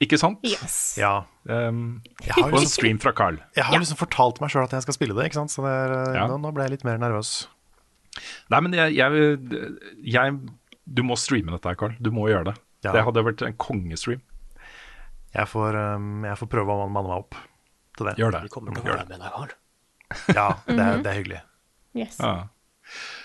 Ikke 0.02 0.18
sant? 0.18 0.40
Yes. 0.48 0.76
Ja. 0.98 1.12
Um, 1.46 2.02
Jeg 2.26 2.34
har, 2.34 2.48
og 2.48 2.56
en 2.56 2.56
liksom, 2.64 2.72
stream 2.74 3.00
fra 3.02 3.12
Carl. 3.14 3.38
jeg 3.56 3.66
har 3.68 3.78
liksom 3.78 4.00
fortalt 4.00 4.40
meg 4.42 4.50
sjøl 4.54 4.64
at 4.66 4.74
jeg 4.74 4.86
skal 4.88 4.96
spille 4.98 5.14
det, 5.18 5.28
ikke 5.30 5.38
sant? 5.42 5.54
så 5.54 5.62
det 5.66 5.72
er, 5.78 5.94
eh, 6.00 6.16
Ja. 6.18 6.24
nå, 6.32 6.40
nå 6.42 6.52
ble 6.56 6.66
jeg 6.66 6.74
litt 6.78 6.86
mer 6.88 6.98
nervøs. 7.02 7.32
Nei, 8.52 8.60
men 8.66 8.74
jeg, 8.76 8.96
jeg, 8.98 9.38
jeg 10.04 10.40
Du 10.92 11.04
må 11.08 11.16
streame 11.16 11.54
dette 11.54 11.70
her, 11.70 11.78
Carl. 11.80 11.94
Du 12.02 12.10
må 12.12 12.26
gjøre 12.28 12.50
det. 12.50 12.56
Ja. 12.84 12.92
Det 12.98 13.04
hadde 13.06 13.24
vært 13.24 13.44
en 13.46 13.54
kongestream. 13.62 14.22
Jeg 15.32 15.48
får, 15.48 15.78
um, 15.96 16.26
jeg 16.28 16.36
får 16.42 16.50
prøve 16.52 16.74
å 16.76 16.90
manne 16.90 17.08
meg 17.08 17.22
opp 17.22 17.38
til 17.96 18.10
det. 18.10 18.18
Gjør 18.20 18.34
det. 18.36 18.42
Vi 18.50 18.52
kommer 18.58 18.74
til 18.76 18.84
å 18.84 18.90
være 18.98 19.06
med 19.08 19.22
deg, 19.22 19.32
Carl. 19.38 19.54
Ja, 20.36 20.48
det 20.68 20.80
er, 20.82 20.98
det 21.06 21.12
er 21.14 21.20
hyggelig. 21.22 21.42
yes. 21.96 22.18
Ja. 22.20 22.34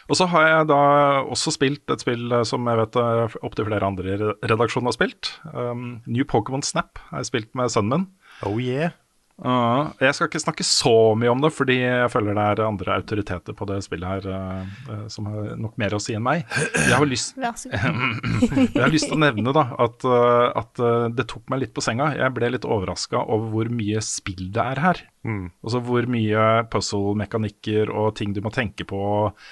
Og 0.06 0.18
så 0.18 0.28
har 0.30 0.44
jeg 0.46 0.68
da 0.70 0.80
også 1.26 1.52
spilt 1.54 1.90
et 1.90 2.02
spill 2.04 2.30
eh, 2.30 2.44
som 2.46 2.66
jeg 2.70 2.78
vet 2.82 3.00
opptil 3.42 3.66
flere 3.68 3.88
andre 3.88 4.12
i 4.14 4.18
redaksjonen 4.46 4.90
har 4.90 4.94
spilt. 4.94 5.32
Um, 5.50 5.98
New 6.06 6.26
Pokémon 6.28 6.62
Snap 6.62 7.02
har 7.10 7.24
jeg 7.24 7.32
spilt 7.32 7.50
med 7.58 7.72
sønnen 7.74 8.06
min. 8.06 8.08
Oh 8.46 8.60
yeah. 8.60 8.94
Uh, 9.36 9.92
jeg 10.00 10.16
skal 10.16 10.30
ikke 10.30 10.40
snakke 10.40 10.64
så 10.64 11.12
mye 11.18 11.28
om 11.28 11.42
det, 11.44 11.50
fordi 11.52 11.74
jeg 11.82 12.08
føler 12.08 12.38
det 12.38 12.44
er 12.54 12.62
andre 12.64 12.94
autoriteter 12.96 13.56
på 13.56 13.66
det 13.68 13.82
spillet 13.84 14.08
her 14.08 14.28
uh, 14.32 14.76
uh, 14.88 15.02
som 15.12 15.28
har 15.28 15.50
nok 15.60 15.74
mer 15.80 15.92
å 15.92 16.00
si 16.00 16.16
enn 16.16 16.24
meg. 16.24 16.46
Jeg 16.56 16.94
har 16.96 17.04
lyst, 17.08 17.36
jeg 17.42 18.80
har 18.80 18.92
lyst 18.92 19.10
til 19.10 19.18
å 19.18 19.20
nevne 19.20 19.52
da 19.56 19.66
at, 19.84 20.06
uh, 20.08 20.48
at 20.56 20.80
uh, 20.80 21.08
det 21.12 21.28
tok 21.28 21.44
meg 21.52 21.66
litt 21.66 21.74
på 21.76 21.84
senga. 21.84 22.14
Jeg 22.16 22.32
ble 22.36 22.48
litt 22.54 22.64
overraska 22.64 23.26
over 23.26 23.52
hvor 23.52 23.72
mye 23.76 24.00
spill 24.04 24.48
det 24.56 24.64
er 24.64 24.80
her. 24.86 25.04
Mm. 25.26 25.50
Altså 25.60 25.82
hvor 25.84 26.08
mye 26.08 26.46
puzzle-mekanikker 26.72 27.92
og 27.92 28.14
ting 28.16 28.32
du 28.32 28.40
må 28.40 28.52
tenke 28.54 28.86
på. 28.88 29.00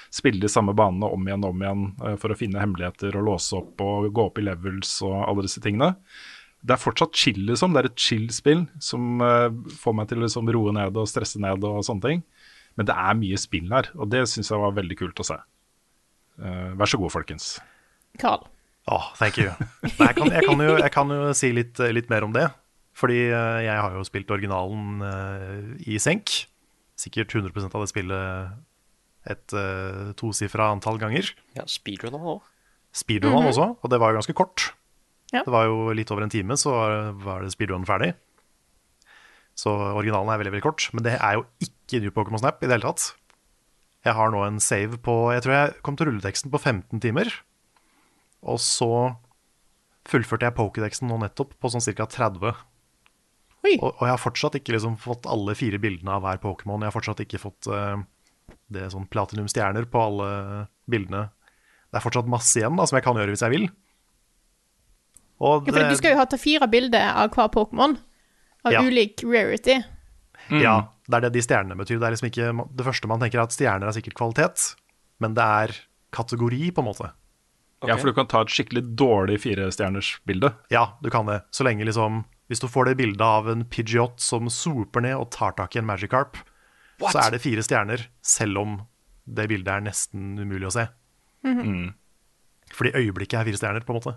Spille 0.09 0.41
de 0.41 0.49
samme 0.49 0.73
banene 0.73 1.11
om 1.13 1.29
igjen 1.29 1.45
og 1.45 1.53
om 1.53 1.61
igjen 1.61 1.85
uh, 2.01 2.15
for 2.21 2.33
å 2.33 2.39
finne 2.39 2.63
hemmeligheter 2.63 3.13
og 3.19 3.29
låse 3.29 3.61
opp 3.61 3.85
og 3.85 4.09
gå 4.09 4.31
opp 4.31 4.41
i 4.41 4.47
levels 4.49 4.97
og 5.05 5.19
alle 5.27 5.45
disse 5.45 5.61
tingene. 5.61 5.93
Det 6.65 6.73
er 6.73 6.81
fortsatt 6.81 7.17
chill, 7.17 7.43
liksom. 7.49 7.75
Det 7.75 7.83
er 7.83 7.89
et 7.91 8.01
chill-spill 8.01 8.65
som 8.81 9.21
uh, 9.21 9.51
får 9.83 9.97
meg 9.99 10.09
til 10.09 10.21
å 10.21 10.25
liksom 10.25 10.49
roe 10.55 10.73
ned 10.73 10.97
og 10.97 11.09
stresse 11.11 11.41
ned 11.41 11.65
og 11.67 11.83
sånne 11.85 12.07
ting. 12.07 12.25
Men 12.75 12.89
det 12.89 12.95
er 12.97 13.19
mye 13.19 13.39
spill 13.39 13.69
her, 13.71 13.91
og 13.95 14.09
det 14.11 14.25
syns 14.31 14.49
jeg 14.51 14.61
var 14.61 14.75
veldig 14.75 14.97
kult 14.99 15.21
å 15.21 15.27
se. 15.29 15.37
Uh, 16.41 16.73
vær 16.79 16.89
så 16.89 16.99
god, 16.99 17.13
folkens. 17.13 17.55
Carl. 18.19 18.47
Åh, 18.91 19.07
thank 19.17 19.39
you. 19.41 19.49
Nei, 19.99 20.09
jeg, 20.11 20.17
kan, 20.17 20.29
jeg, 20.33 20.45
kan 20.45 20.61
jo, 20.61 20.75
jeg 20.77 20.93
kan 20.93 21.13
jo 21.13 21.31
si 21.37 21.49
litt, 21.55 21.81
litt 21.95 22.11
mer 22.11 22.27
om 22.27 22.35
det. 22.35 22.49
Fordi 22.95 23.25
eh, 23.27 23.61
jeg 23.65 23.75
har 23.75 23.95
jo 23.97 24.05
spilt 24.07 24.31
originalen 24.31 25.03
uh, 25.03 25.73
i 25.83 25.99
senk. 25.99 26.31
Sikkert 26.99 27.33
100% 27.35 27.75
av 27.75 27.83
det 27.83 27.91
spillet 27.91 28.53
et 29.25 29.55
uh, 29.57 30.13
tosifra 30.19 30.69
antall 30.71 30.99
ganger. 31.01 31.33
Ja, 31.57 31.65
speedrun 31.67 32.15
òg. 32.15 32.45
Speedrun 32.95 33.49
også, 33.49 33.73
og 33.75 33.91
det 33.91 33.99
var 33.99 34.13
jo 34.13 34.21
ganske 34.21 34.35
kort. 34.37 34.69
Ja. 35.35 35.43
Det 35.43 35.51
var 35.53 35.67
jo 35.67 35.91
litt 35.97 36.11
over 36.13 36.23
en 36.25 36.31
time, 36.31 36.55
så 36.59 36.71
var- 37.19 37.43
det 37.43 37.51
speedrun 37.53 37.85
ferdig. 37.87 38.13
Så 39.55 39.71
originalen 39.71 40.31
er 40.33 40.39
veldig 40.41 40.53
veldig 40.55 40.65
kort. 40.65 40.89
Men 40.93 41.03
det 41.03 41.15
er 41.19 41.37
jo 41.37 41.45
ikke 41.63 42.01
New 42.03 42.11
Pokémon 42.11 42.39
Snap 42.41 42.61
i 42.63 42.67
det 42.67 42.75
hele 42.75 42.87
tatt. 42.87 43.13
Jeg 44.05 44.13
har 44.13 44.31
nå 44.31 44.43
en 44.45 44.59
save 44.61 44.99
på 45.01 45.33
Jeg 45.33 45.43
tror 45.43 45.53
jeg 45.55 45.81
kom 45.81 45.95
til 45.97 46.07
rulleteksten 46.11 46.51
på 46.53 46.59
15 46.61 47.01
timer. 47.01 47.31
Og 48.45 48.59
så 48.61 49.15
fullførte 50.05 50.45
jeg 50.45 50.57
Pokédexen 50.57 51.09
nå 51.09 51.17
nettopp 51.23 51.55
på 51.59 51.71
sånn 51.71 51.81
ca. 51.81 52.05
30. 52.05 52.53
Oi. 53.65 53.77
Og, 53.79 53.95
og 53.95 54.03
jeg 54.05 54.11
har 54.13 54.21
fortsatt 54.21 54.59
ikke 54.59 54.75
liksom 54.75 54.99
fått 55.01 55.25
alle 55.25 55.55
fire 55.57 55.79
bildene 55.81 56.13
av 56.13 56.21
hver 56.21 56.37
Pokémon. 56.43 56.83
Jeg 56.83 56.91
har 56.91 56.93
fortsatt 56.93 57.23
ikke 57.23 57.41
fått 57.41 57.71
uh, 57.73 57.97
det 58.69 58.91
sånn 58.93 59.07
platinum-stjerner 59.09 59.87
på 59.89 60.03
alle 60.03 60.29
bildene. 60.91 61.23
Det 61.89 61.97
er 61.97 62.05
fortsatt 62.05 62.29
masse 62.29 62.59
igjen 62.59 62.77
da, 62.77 62.85
som 62.85 62.99
jeg 62.99 63.07
kan 63.07 63.17
gjøre 63.17 63.33
hvis 63.33 63.45
jeg 63.47 63.55
vil. 63.55 63.65
Og 65.41 65.67
Ja, 65.67 65.73
for 65.73 65.89
du 65.89 65.95
skal 65.99 66.11
jo 66.15 66.17
ha 66.21 66.25
ta 66.25 66.37
fire 66.37 66.67
bilder 66.71 67.09
av 67.15 67.33
hver 67.35 67.49
Pokémon. 67.51 67.97
Av 68.65 68.71
Ja. 68.71 68.81
ulik 68.81 69.21
rarity. 69.23 69.83
Ja, 70.49 70.89
det 71.07 71.15
er 71.17 71.21
det 71.21 71.33
de 71.33 71.41
stjernene 71.41 71.75
betyr. 71.77 71.99
Det 71.99 72.07
er 72.07 72.11
liksom 72.15 72.29
ikke 72.31 72.75
det 72.75 72.85
første 72.85 73.07
man 73.07 73.19
tenker 73.19 73.39
er 73.39 73.43
at 73.43 73.51
stjerner 73.51 73.87
er 73.87 73.91
sikkert 73.97 74.15
kvalitet, 74.15 74.75
men 75.19 75.33
det 75.33 75.43
er 75.43 75.75
kategori, 76.11 76.71
på 76.71 76.79
en 76.79 76.85
måte. 76.87 77.11
Ja, 77.85 77.97
for 77.97 78.07
du 78.07 78.13
kan 78.13 78.25
ta 78.27 78.41
et 78.41 78.47
skikkelig 78.49 78.95
dårlig 78.95 79.39
firestjernersbilde. 79.43 80.53
Ja, 80.71 80.93
du 81.03 81.09
kan 81.09 81.25
det. 81.27 81.43
Så 81.51 81.63
lenge 81.63 81.85
liksom 81.85 82.25
Hvis 82.47 82.59
du 82.61 82.67
får 82.67 82.85
det 82.85 82.97
bildet 82.97 83.21
av 83.21 83.47
en 83.49 83.63
Pidgeot 83.65 84.19
som 84.21 84.45
swooper 84.49 85.01
ned 85.01 85.15
og 85.17 85.31
tar 85.31 85.53
tak 85.57 85.75
i 85.75 85.79
en 85.79 85.85
Magikarp, 85.87 86.37
så 87.01 87.17
er 87.25 87.31
det 87.31 87.41
fire 87.41 87.63
stjerner, 87.65 88.05
selv 88.21 88.57
om 88.59 88.75
det 89.25 89.47
bildet 89.49 89.67
er 89.67 89.81
nesten 89.81 90.37
umulig 90.37 90.67
å 90.67 90.71
se. 90.71 90.87
Fordi 92.71 92.91
øyeblikket 92.93 93.39
er 93.39 93.45
fire 93.49 93.57
stjerner, 93.57 93.81
på 93.85 93.93
en 93.95 93.99
måte. 93.99 94.13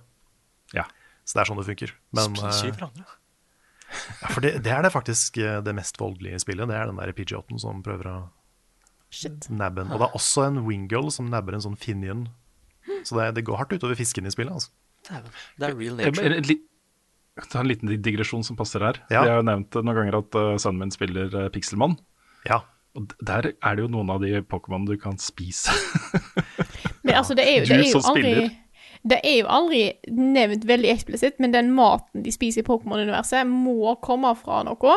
Ja. 0.76 0.84
Så 1.28 1.36
det 1.36 1.42
er 1.42 1.50
sånn 1.50 1.58
det 1.60 1.66
funker. 1.68 1.90
Men, 2.16 2.36
eh, 2.40 2.62
ja, 4.22 4.30
for 4.32 4.44
det, 4.44 4.54
det 4.64 4.72
er 4.72 4.84
det 4.86 4.92
faktisk 4.94 5.36
eh, 5.42 5.58
det 5.64 5.74
mest 5.76 5.98
voldelige 6.00 6.38
i 6.38 6.42
spillet. 6.42 6.68
Det 6.70 6.76
er 6.78 6.88
den 6.88 7.00
der 7.00 7.12
Pidgeoten 7.16 7.60
som 7.60 7.82
prøver 7.84 8.08
å 8.08 8.16
Shit. 9.12 9.48
nabbe 9.52 9.84
en. 9.84 9.92
Og 9.92 10.00
det 10.00 10.08
er 10.08 10.16
også 10.18 10.46
en 10.48 10.62
Wingull 10.66 11.10
som 11.12 11.28
nabber 11.32 11.56
en 11.56 11.64
sånn 11.64 11.76
Finion. 11.80 12.26
Så 13.04 13.16
det, 13.18 13.28
det 13.38 13.44
går 13.48 13.60
hardt 13.60 13.76
utover 13.76 13.96
fisken 13.98 14.26
i 14.28 14.32
spillet. 14.32 14.52
altså. 14.56 14.72
Det 15.08 15.68
er 15.68 15.76
real 15.76 16.00
En, 16.00 16.08
nature. 16.10 16.32
en, 16.36 16.48
li- 16.48 16.62
en 17.60 17.68
liten 17.70 17.92
digresjon 18.04 18.44
som 18.44 18.56
passer 18.58 18.82
her. 18.84 18.98
Ja. 19.12 19.22
Jeg 19.22 19.34
har 19.36 19.40
jo 19.42 19.46
nevnt 19.48 19.76
noen 19.80 19.96
ganger 20.00 20.18
at 20.22 20.36
uh, 20.36 20.56
sønnen 20.60 20.82
min 20.86 20.92
spiller 20.92 21.28
uh, 21.32 21.46
Pixelmann. 21.54 21.96
Ja. 22.48 22.62
Og 22.98 23.12
der 23.24 23.52
er 23.54 23.76
det 23.78 23.84
jo 23.84 23.90
noen 23.92 24.10
av 24.12 24.24
de 24.24 24.40
Pokémon 24.48 24.88
du 24.88 24.96
kan 25.00 25.16
spise. 25.22 25.72
Men 27.04 27.14
altså, 27.20 27.36
det 27.38 27.44
er 27.46 27.60
jo, 27.60 27.68
det 27.68 27.78
er 27.78 27.84
jo 27.92 28.02
aldri. 28.10 28.48
Det 29.06 29.20
er 29.24 29.36
jo 29.42 29.46
aldri 29.52 29.82
nevnt 30.10 30.64
veldig 30.66 30.90
eksplisitt, 30.94 31.38
men 31.42 31.52
den 31.54 31.70
maten 31.76 32.22
de 32.24 32.32
spiser 32.34 32.64
i 32.64 32.66
Pokémon-universet, 32.66 33.46
må 33.46 33.94
komme 34.02 34.32
fra 34.36 34.62
noe. 34.66 34.94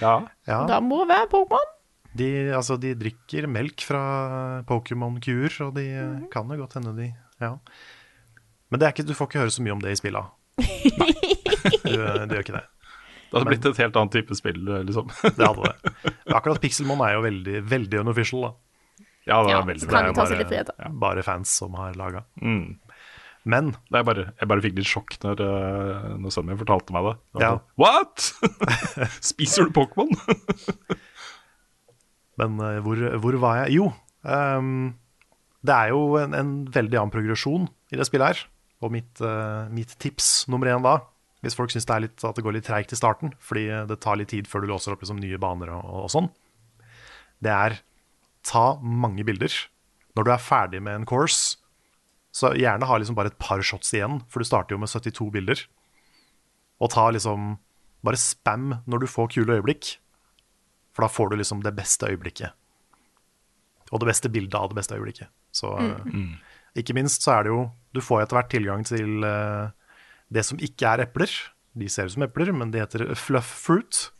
ja. 0.00 0.14
ja. 0.48 0.62
Det 0.66 0.80
må 0.82 1.04
være 1.08 1.28
Pokémon. 1.32 1.74
De, 2.18 2.28
altså, 2.56 2.78
de 2.80 2.94
drikker 2.98 3.46
melk 3.46 3.84
fra 3.86 4.62
Pokémon-kuer, 4.66 5.54
og 5.68 5.74
de 5.76 5.84
eh, 5.92 6.16
kan 6.32 6.48
jo 6.50 6.56
godt 6.64 6.74
hende 6.80 6.96
de 6.96 7.12
Ja. 7.40 7.52
Men 8.70 8.80
det 8.80 8.86
er 8.88 8.92
ikke, 8.92 9.06
du 9.08 9.14
får 9.16 9.28
ikke 9.30 9.38
høre 9.44 9.52
så 9.54 9.62
mye 9.64 9.72
om 9.76 9.80
det 9.84 9.92
i 9.94 10.00
spilla. 10.00 10.26
Du, 11.84 11.94
du 11.94 12.34
gjør 12.34 12.42
ikke 12.42 12.54
det. 12.56 12.64
Det 13.28 13.36
hadde 13.36 13.48
blitt 13.50 13.66
et 13.68 13.78
helt 13.82 13.96
annet 14.00 14.14
type 14.14 14.36
spill, 14.38 14.60
uh, 14.70 14.78
liksom. 14.88 15.10
Det 15.36 15.44
hadde 15.44 15.68
det. 15.68 16.12
Akkurat 16.36 16.60
Pixelmon 16.62 17.00
er 17.04 17.14
jo 17.18 17.22
veldig, 17.26 17.56
veldig 17.68 18.00
unofficial. 18.00 18.46
da. 18.46 18.50
ja, 19.28 19.38
det 19.44 19.52
Ja, 19.52 19.58
er 19.60 19.66
veldig 19.68 19.82
så 19.84 19.88
bra. 19.90 19.98
kan 19.98 20.06
de 20.08 20.14
Det 20.16 20.22
er 20.22 20.30
seg 20.30 20.40
litt 20.40 20.52
bare, 20.52 20.76
da. 20.78 20.90
bare 21.04 21.24
fans 21.26 21.52
som 21.60 21.76
har 21.76 21.96
laga. 22.00 22.22
Mm. 22.40 22.78
Men 23.44 23.70
Det 23.88 24.00
er 24.00 24.04
bare, 24.04 24.24
jeg 24.40 24.48
bare 24.50 24.60
fikk 24.64 24.74
litt 24.80 24.88
sjokk 24.90 25.14
når, 25.22 25.40
uh, 25.40 26.16
når 26.20 26.30
sønnen 26.34 26.50
min 26.52 26.58
fortalte 26.60 26.92
meg 26.96 27.06
det. 27.06 27.14
Ja. 27.40 27.50
sånn, 27.54 27.62
What?! 27.80 28.16
Spiser 29.30 29.68
du 29.68 29.72
Pokémon? 29.76 30.10
Men 32.38 32.58
eh, 32.62 32.78
hvor, 32.84 33.00
hvor 33.22 33.38
var 33.42 33.62
jeg? 33.64 33.78
Jo, 33.80 33.88
um, 34.22 34.92
det 35.66 35.74
er 35.74 35.90
jo 35.94 36.02
en, 36.20 36.36
en 36.38 36.50
veldig 36.70 37.00
annen 37.00 37.14
progresjon 37.14 37.64
i 37.90 37.98
det 37.98 38.06
spillet 38.06 38.30
her. 38.34 38.42
Og 38.84 38.92
mitt, 38.94 39.18
uh, 39.24 39.66
mitt 39.74 39.96
tips 39.98 40.44
nummer 40.50 40.70
én 40.70 40.84
da, 40.84 40.98
hvis 41.42 41.56
folk 41.58 41.72
syns 41.74 41.86
det, 41.88 41.96
litt- 42.04 42.22
det 42.36 42.44
går 42.46 42.54
litt 42.58 42.68
treigt 42.68 42.94
i 42.94 42.98
starten, 42.98 43.32
fordi 43.42 43.64
det 43.90 43.98
tar 44.04 44.18
litt 44.20 44.30
tid 44.30 44.46
før 44.50 44.62
du 44.62 44.68
låser 44.70 44.94
opp 44.94 45.02
liksom, 45.02 45.18
nye 45.22 45.38
baner 45.42 45.72
og, 45.74 45.82
og 46.04 46.08
sånn, 46.14 46.28
det 47.42 47.50
er 47.54 47.76
ta 48.46 48.68
mange 48.82 49.26
bilder. 49.26 49.54
Når 50.18 50.26
du 50.26 50.30
er 50.34 50.42
ferdig 50.42 50.80
med 50.82 51.00
en 51.00 51.06
course, 51.10 51.58
så 52.34 52.52
gjerne 52.56 52.86
ha 52.86 52.98
liksom 53.00 53.16
bare 53.18 53.32
et 53.32 53.40
par 53.40 53.62
shots 53.64 53.94
igjen, 53.94 54.20
for 54.28 54.42
du 54.42 54.48
starter 54.48 54.76
jo 54.76 54.82
med 54.82 54.90
72 54.90 55.30
bilder. 55.34 55.62
Og 56.78 56.92
ta 56.92 57.08
liksom 57.10 57.56
bare 58.06 58.20
spam 58.20 58.76
når 58.86 59.02
du 59.02 59.10
får 59.10 59.32
kule 59.34 59.58
øyeblikk. 59.58 59.96
For 60.94 61.06
da 61.06 61.10
får 61.10 61.32
du 61.32 61.38
liksom 61.40 61.64
det 61.64 61.74
beste 61.76 62.10
øyeblikket. 62.10 62.54
Og 63.90 64.02
det 64.02 64.10
beste 64.10 64.30
bildet 64.30 64.58
av 64.58 64.70
det 64.70 64.78
beste 64.78 64.96
øyeblikket. 64.98 65.32
Så 65.54 65.72
mm. 65.78 66.36
ikke 66.78 66.94
minst 66.98 67.24
så 67.24 67.38
er 67.38 67.46
det 67.46 67.52
jo 67.54 67.60
Du 67.96 68.02
får 68.04 68.22
etter 68.22 68.36
hvert 68.36 68.50
tilgang 68.52 68.82
til 68.84 69.24
uh, 69.24 69.72
det 70.28 70.44
som 70.44 70.60
ikke 70.60 70.90
er 70.92 71.06
epler. 71.06 71.32
De 71.78 71.88
ser 71.88 72.06
ut 72.06 72.14
som 72.14 72.26
epler, 72.26 72.52
men 72.52 72.70
de 72.70 72.82
heter 72.82 73.14
fluff 73.16 73.48
fruit. 73.64 74.10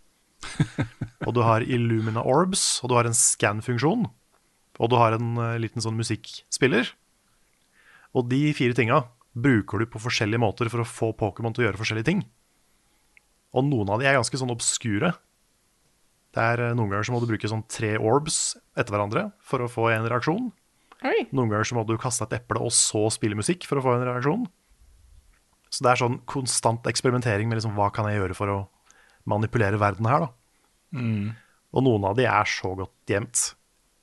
og 1.27 1.35
du 1.37 1.42
har 1.44 1.66
Illumina 1.66 2.23
orbs, 2.25 2.81
og 2.83 2.90
du 2.90 2.97
har 2.97 3.07
en 3.07 3.14
scan-funksjon. 3.14 4.09
Og 4.79 4.90
du 4.90 4.97
har 4.97 5.18
en 5.18 5.37
uh, 5.37 5.59
liten 5.61 5.85
sånn 5.85 5.99
musikkspiller. 6.01 6.94
Og 8.18 8.26
de 8.31 8.40
fire 8.57 8.74
tinga 8.76 9.02
bruker 9.38 9.83
du 9.83 9.87
på 9.90 10.00
forskjellige 10.02 10.42
måter 10.42 10.70
for 10.72 10.83
å 10.83 10.88
få 10.88 11.12
Pokémon 11.18 11.54
til 11.54 11.64
å 11.64 11.68
gjøre 11.68 11.81
forskjellige 11.81 12.09
ting. 12.11 12.22
Og 13.57 13.64
noen 13.68 13.90
av 13.94 14.00
de 14.00 14.09
er 14.09 14.18
ganske 14.18 14.40
sånn 14.40 14.52
obskure. 14.52 15.12
Det 16.37 16.44
er 16.44 16.62
eh, 16.66 16.74
Noen 16.76 16.90
ganger 16.92 17.07
så 17.09 17.14
må 17.14 17.20
du 17.22 17.28
bruke 17.31 17.48
sånn 17.50 17.64
tre 17.70 17.94
orbs 17.96 18.57
etter 18.76 18.92
hverandre 18.92 19.28
for 19.40 19.64
å 19.64 19.70
få 19.70 19.88
en 19.94 20.09
reaksjon. 20.11 20.50
Oi. 21.07 21.28
Noen 21.31 21.52
ganger 21.52 21.68
så 21.70 21.78
må 21.78 21.85
du 21.87 21.94
kaste 22.00 22.26
et 22.26 22.40
eple 22.40 22.61
og 22.66 22.74
så 22.74 23.07
spille 23.14 23.38
musikk 23.38 23.64
for 23.68 23.78
å 23.81 23.85
få 23.85 23.94
en 23.96 24.07
reaksjon. 24.09 24.48
Så 25.70 25.85
det 25.85 25.92
er 25.92 26.00
sånn 26.00 26.18
konstant 26.28 26.87
eksperimentering 26.90 27.48
med 27.48 27.61
liksom, 27.61 27.76
hva 27.78 27.90
kan 27.94 28.09
jeg 28.09 28.18
gjøre 28.20 28.37
for 28.37 28.52
å 28.52 28.59
manipulere 29.28 29.78
verden 29.81 30.09
her. 30.09 30.26
da. 30.26 30.31
Og 31.76 31.85
noen 31.85 32.07
av 32.09 32.16
de 32.18 32.24
er 32.28 32.48
så 32.48 32.72
godt 32.76 33.12
gjemt. 33.12 33.50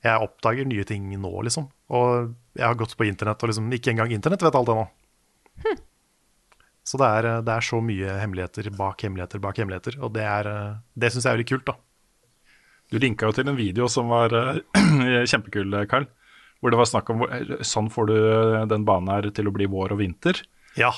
Jeg 0.06 0.22
oppdager 0.22 0.68
nye 0.70 0.84
ting 0.86 1.08
nå, 1.18 1.32
liksom. 1.42 1.66
Og 1.94 2.32
jeg 2.56 2.66
har 2.66 2.78
gått 2.78 2.96
på 2.98 3.06
internett, 3.06 3.42
og 3.42 3.52
liksom 3.52 3.68
ikke 3.76 3.92
engang 3.92 4.14
internett 4.16 4.42
vet 4.42 4.56
alt 4.58 4.72
ennå. 4.72 4.86
Så 6.86 6.98
det 7.02 7.06
er, 7.18 7.28
det 7.42 7.52
er 7.52 7.64
så 7.66 7.80
mye 7.82 8.18
hemmeligheter 8.20 8.68
bak 8.78 9.02
hemmeligheter 9.02 9.42
bak 9.42 9.58
hemmeligheter, 9.58 9.96
og 10.02 10.12
det, 10.14 10.22
er, 10.22 10.48
eh, 10.50 10.76
det 10.94 11.10
syns 11.10 11.26
jeg 11.26 11.32
er 11.32 11.38
veldig 11.38 11.48
kult, 11.50 11.66
da. 11.72 11.74
Du 12.94 13.00
linka 13.02 13.26
jo 13.26 13.34
til 13.34 13.48
en 13.50 13.58
video 13.58 13.88
som 13.90 14.12
var 14.12 14.34
eh, 14.38 15.24
kjempekul, 15.30 15.74
Karl. 15.90 16.06
Hvor 16.62 16.72
det 16.72 16.78
var 16.80 16.88
snakk 16.88 17.10
om 17.12 17.24
eh, 17.26 17.56
sånn 17.66 17.90
får 17.92 18.08
du 18.10 18.14
den 18.70 18.86
banen 18.86 19.10
her 19.12 19.28
til 19.34 19.50
å 19.50 19.54
bli 19.54 19.66
vår 19.70 19.96
og 19.96 20.00
vinter. 20.00 20.40
Ja, 20.78 20.92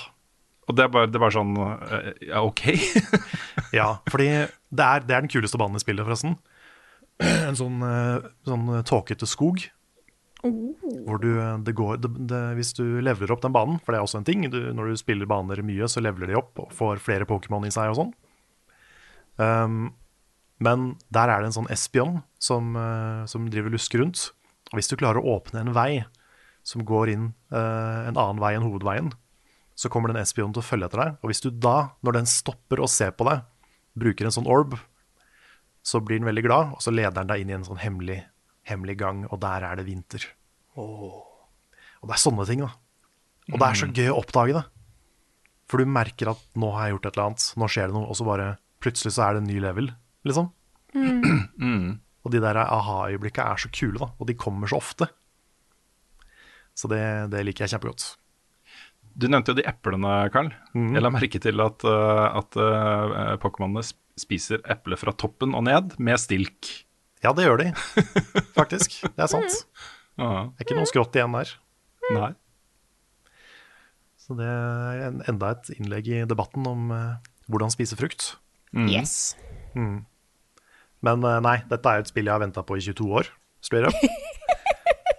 Og 0.68 0.76
det 0.76 0.84
er 0.84 0.92
bare, 0.92 1.08
det 1.08 1.16
er 1.16 1.22
bare 1.22 1.36
sånn 1.36 1.54
eh, 1.56 2.08
Ja, 2.28 2.42
OK. 2.44 2.64
ja 3.78 3.88
fordi 4.10 4.28
det 4.28 4.84
er, 4.84 5.04
det 5.06 5.14
er 5.16 5.24
den 5.24 5.30
kuleste 5.32 5.60
banen 5.60 5.80
i 5.80 5.82
spillet, 5.82 6.04
forresten. 6.04 6.36
En 7.48 7.56
sånn, 7.58 7.80
eh, 7.82 8.28
sånn 8.46 8.68
tåkete 8.86 9.26
skog. 9.26 9.64
Hvor 10.42 11.18
du, 11.18 11.32
eh, 11.40 11.58
det 11.66 11.74
går, 11.74 11.96
det, 12.02 12.10
det, 12.30 12.42
hvis 12.58 12.70
du 12.78 12.84
leveler 13.02 13.32
opp 13.34 13.42
den 13.42 13.54
banen, 13.54 13.80
for 13.82 13.92
det 13.92 13.98
er 13.98 14.06
også 14.06 14.20
en 14.20 14.26
ting 14.28 14.44
du, 14.46 14.58
Når 14.74 14.92
du 14.92 15.00
spiller 15.00 15.26
baner 15.26 15.62
mye, 15.66 15.88
så 15.90 16.02
leveler 16.04 16.30
de 16.30 16.38
opp 16.38 16.60
og 16.62 16.74
får 16.74 17.02
flere 17.02 17.26
Pokémon 17.28 17.66
i 17.66 17.72
seg 17.74 17.90
og 17.90 17.98
sånn. 17.98 18.12
Um, 19.38 19.80
men 20.62 20.92
der 21.14 21.30
er 21.30 21.42
det 21.42 21.50
en 21.50 21.58
sånn 21.60 21.72
espion 21.74 22.20
som, 22.42 22.74
uh, 22.78 23.26
som 23.30 23.46
driver 23.50 23.74
lusker 23.74 24.02
rundt. 24.02 24.30
Og 24.70 24.78
hvis 24.78 24.90
du 24.90 24.98
klarer 24.98 25.22
å 25.22 25.38
åpne 25.38 25.62
en 25.62 25.74
vei 25.74 26.04
som 26.66 26.84
går 26.86 27.14
inn 27.14 27.30
uh, 27.54 28.06
en 28.06 28.18
annen 28.18 28.42
vei 28.42 28.54
enn 28.56 28.66
hovedveien, 28.66 29.12
så 29.78 29.90
kommer 29.90 30.10
den 30.10 30.20
espionen 30.20 30.54
til 30.54 30.62
å 30.62 30.66
følge 30.66 30.88
etter 30.90 31.02
deg. 31.04 31.18
Og 31.22 31.30
hvis 31.30 31.42
du 31.44 31.52
da, 31.54 31.94
når 32.02 32.18
den 32.18 32.30
stopper 32.30 32.82
og 32.82 32.90
ser 32.90 33.14
på 33.14 33.26
deg, 33.28 33.46
bruker 33.98 34.26
en 34.26 34.34
sånn 34.34 34.50
orb, 34.50 34.74
så 35.86 36.02
blir 36.02 36.18
den 36.18 36.26
veldig 36.28 36.44
glad, 36.46 36.74
og 36.74 36.82
så 36.82 36.92
leder 36.94 37.14
den 37.20 37.30
deg 37.30 37.42
inn 37.42 37.52
i 37.52 37.56
en 37.56 37.66
sånn 37.66 37.80
hemmelig, 37.80 38.20
hemmelig 38.68 38.98
gang, 39.00 39.24
og 39.28 39.40
der 39.42 39.66
er 39.66 39.78
det 39.78 39.86
vinter. 39.88 40.24
Og 40.78 42.06
det 42.06 42.14
er 42.14 42.22
sånne 42.22 42.46
ting, 42.48 42.62
da. 42.64 42.72
Og 43.48 43.56
det 43.56 43.68
er 43.68 43.80
så 43.80 43.88
gøy 43.88 44.10
å 44.12 44.18
oppdage 44.20 44.56
det. 44.58 44.64
For 45.68 45.80
du 45.80 45.90
merker 45.90 46.32
at 46.32 46.42
nå 46.58 46.70
har 46.74 46.86
jeg 46.86 46.96
gjort 46.96 47.08
et 47.08 47.16
eller 47.16 47.30
annet, 47.30 47.46
nå 47.60 47.68
skjer 47.72 47.90
det 47.90 47.96
noe, 47.96 48.08
og 48.08 48.16
så 48.16 48.26
bare 48.28 48.50
plutselig 48.82 49.14
så 49.16 49.24
er 49.26 49.36
det 49.36 49.42
en 49.42 49.50
ny 49.50 49.58
level, 49.64 49.90
liksom. 50.28 50.52
Og 52.26 52.32
de 52.34 52.40
der 52.42 52.58
aha-øyeblikka 52.60 53.44
er 53.46 53.60
så 53.62 53.70
kule, 53.72 53.96
da, 54.00 54.10
og 54.18 54.28
de 54.28 54.34
kommer 54.36 54.68
så 54.68 54.80
ofte. 54.82 55.06
Så 56.76 56.90
det, 56.90 57.00
det 57.32 57.44
liker 57.46 57.64
jeg 57.64 57.76
kjempegodt. 57.76 58.08
Du 59.18 59.26
nevnte 59.26 59.54
jo 59.54 59.58
de 59.58 59.64
eplene, 59.66 60.12
Carl. 60.34 60.50
Jeg 60.76 61.02
la 61.02 61.10
merke 61.10 61.40
til 61.42 61.62
at, 61.64 61.86
eh, 61.88 62.26
at 62.38 62.58
uh, 62.60 63.38
Pokémonene 63.42 63.82
spiser 64.18 64.62
eple 64.70 64.98
fra 64.98 65.14
toppen 65.16 65.56
og 65.58 65.64
ned 65.66 65.96
med 65.98 66.20
stilk. 66.22 66.70
Ja, 67.24 67.32
det 67.34 67.46
gjør 67.48 67.58
de, 67.60 67.70
faktisk. 68.58 69.00
Det 69.08 69.24
er 69.24 69.30
sant. 69.30 69.62
Det 70.18 70.26
er 70.26 70.64
ikke 70.64 70.74
noe 70.74 70.88
skrått 70.90 71.14
igjen 71.14 71.34
der. 71.36 71.50
Nei. 72.10 72.32
Så 74.18 74.34
det 74.34 74.48
er 74.50 75.02
en, 75.06 75.20
enda 75.30 75.52
et 75.54 75.68
innlegg 75.76 76.08
i 76.10 76.16
debatten 76.26 76.66
om 76.66 76.90
eh, 76.90 77.28
hvordan 77.46 77.70
spise 77.70 77.94
frukt. 77.96 78.32
Yes. 78.74 79.36
Men 79.78 81.22
eh, 81.22 81.38
nei, 81.44 81.54
dette 81.70 81.86
er 81.86 82.00
jo 82.00 82.04
et 82.06 82.10
spill 82.10 82.26
jeg 82.26 82.34
har 82.34 82.42
venta 82.42 82.64
på 82.66 82.80
i 82.80 82.82
22 82.82 83.06
år, 83.20 83.30
straight 83.64 83.86
up. 83.88 83.94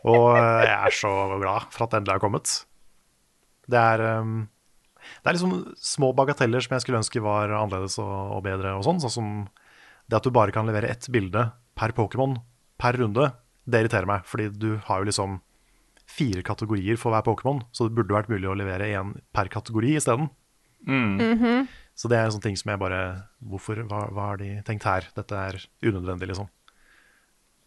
Og 0.03 0.25
eh, 0.35 0.65
jeg 0.67 0.75
er 0.75 0.97
så 0.99 1.13
glad 1.39 1.71
for 1.71 1.85
at 1.87 1.93
det 1.95 2.01
endelig 2.01 2.17
har 2.17 2.23
kommet. 2.25 2.53
Det 3.71 3.79
er, 3.79 4.03
eh, 4.03 4.35
det 5.23 5.31
er 5.31 5.39
liksom 5.39 5.55
små 5.79 6.11
bagateller 6.17 6.65
som 6.65 6.75
jeg 6.75 6.83
skulle 6.85 6.99
ønske 7.01 7.23
var 7.23 7.55
annerledes 7.55 7.95
og, 8.03 8.13
og 8.35 8.43
bedre. 8.45 8.75
og 8.75 8.83
sånn, 8.83 8.99
Sånn 9.05 9.15
som 9.15 9.31
det 10.09 10.19
at 10.19 10.25
du 10.27 10.33
bare 10.33 10.51
kan 10.53 10.67
levere 10.67 10.91
ett 10.91 11.07
bilde 11.13 11.47
per 11.79 11.93
Pokémon 11.95 12.35
per 12.79 12.99
runde. 12.99 13.29
Det 13.69 13.83
irriterer 13.83 14.07
meg, 14.09 14.25
fordi 14.27 14.49
du 14.59 14.69
har 14.87 15.01
jo 15.01 15.09
liksom 15.09 15.39
fire 16.09 16.41
kategorier 16.45 16.97
for 16.97 17.13
hver 17.13 17.25
Pokémon, 17.27 17.61
så 17.71 17.85
det 17.87 17.95
burde 17.97 18.15
vært 18.15 18.31
mulig 18.31 18.49
å 18.49 18.57
levere 18.57 18.87
én 18.97 19.13
per 19.35 19.49
kategori 19.53 19.95
isteden. 19.99 20.29
Så 21.99 22.07
det 22.09 22.17
er 22.17 22.29
en 22.29 22.33
sånn 22.37 22.43
ting 22.45 22.55
som 22.55 22.69
jeg 22.71 22.79
bare 22.79 22.99
Hvorfor? 23.43 23.81
Hva, 23.89 24.05
hva 24.15 24.29
har 24.31 24.39
de 24.39 24.53
tenkt 24.63 24.85
her? 24.87 25.09
Dette 25.17 25.35
er 25.35 25.57
unødvendig, 25.83 26.29
liksom. 26.31 26.47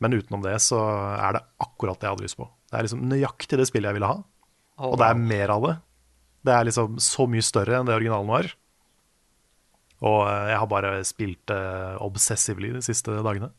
Men 0.02 0.16
utenom 0.16 0.42
det 0.42 0.56
så 0.64 0.80
er 1.20 1.36
det 1.36 1.44
akkurat 1.62 2.00
det 2.00 2.08
jeg 2.08 2.16
hadde 2.16 2.26
lyst 2.26 2.38
på. 2.40 2.48
Det 2.70 2.78
er 2.78 2.86
liksom 2.88 3.04
nøyaktig 3.10 3.60
det 3.60 3.68
spillet 3.68 3.92
jeg 3.92 3.98
ville 4.00 4.10
ha, 4.10 4.22
og 4.88 4.96
det 4.98 5.08
er 5.12 5.20
mer 5.20 5.52
av 5.54 5.66
det. 5.68 5.74
Det 6.42 6.54
er 6.56 6.66
liksom 6.66 6.96
så 6.98 7.28
mye 7.30 7.44
større 7.46 7.78
enn 7.78 7.86
det 7.86 7.94
originalen 7.94 8.32
var. 8.32 8.48
Og 10.02 10.20
eh, 10.26 10.48
jeg 10.50 10.58
har 10.58 10.70
bare 10.72 10.92
spilt 11.06 11.42
det 11.52 11.62
obsessively 12.02 12.72
de 12.74 12.82
siste 12.82 13.14
dagene. 13.22 13.52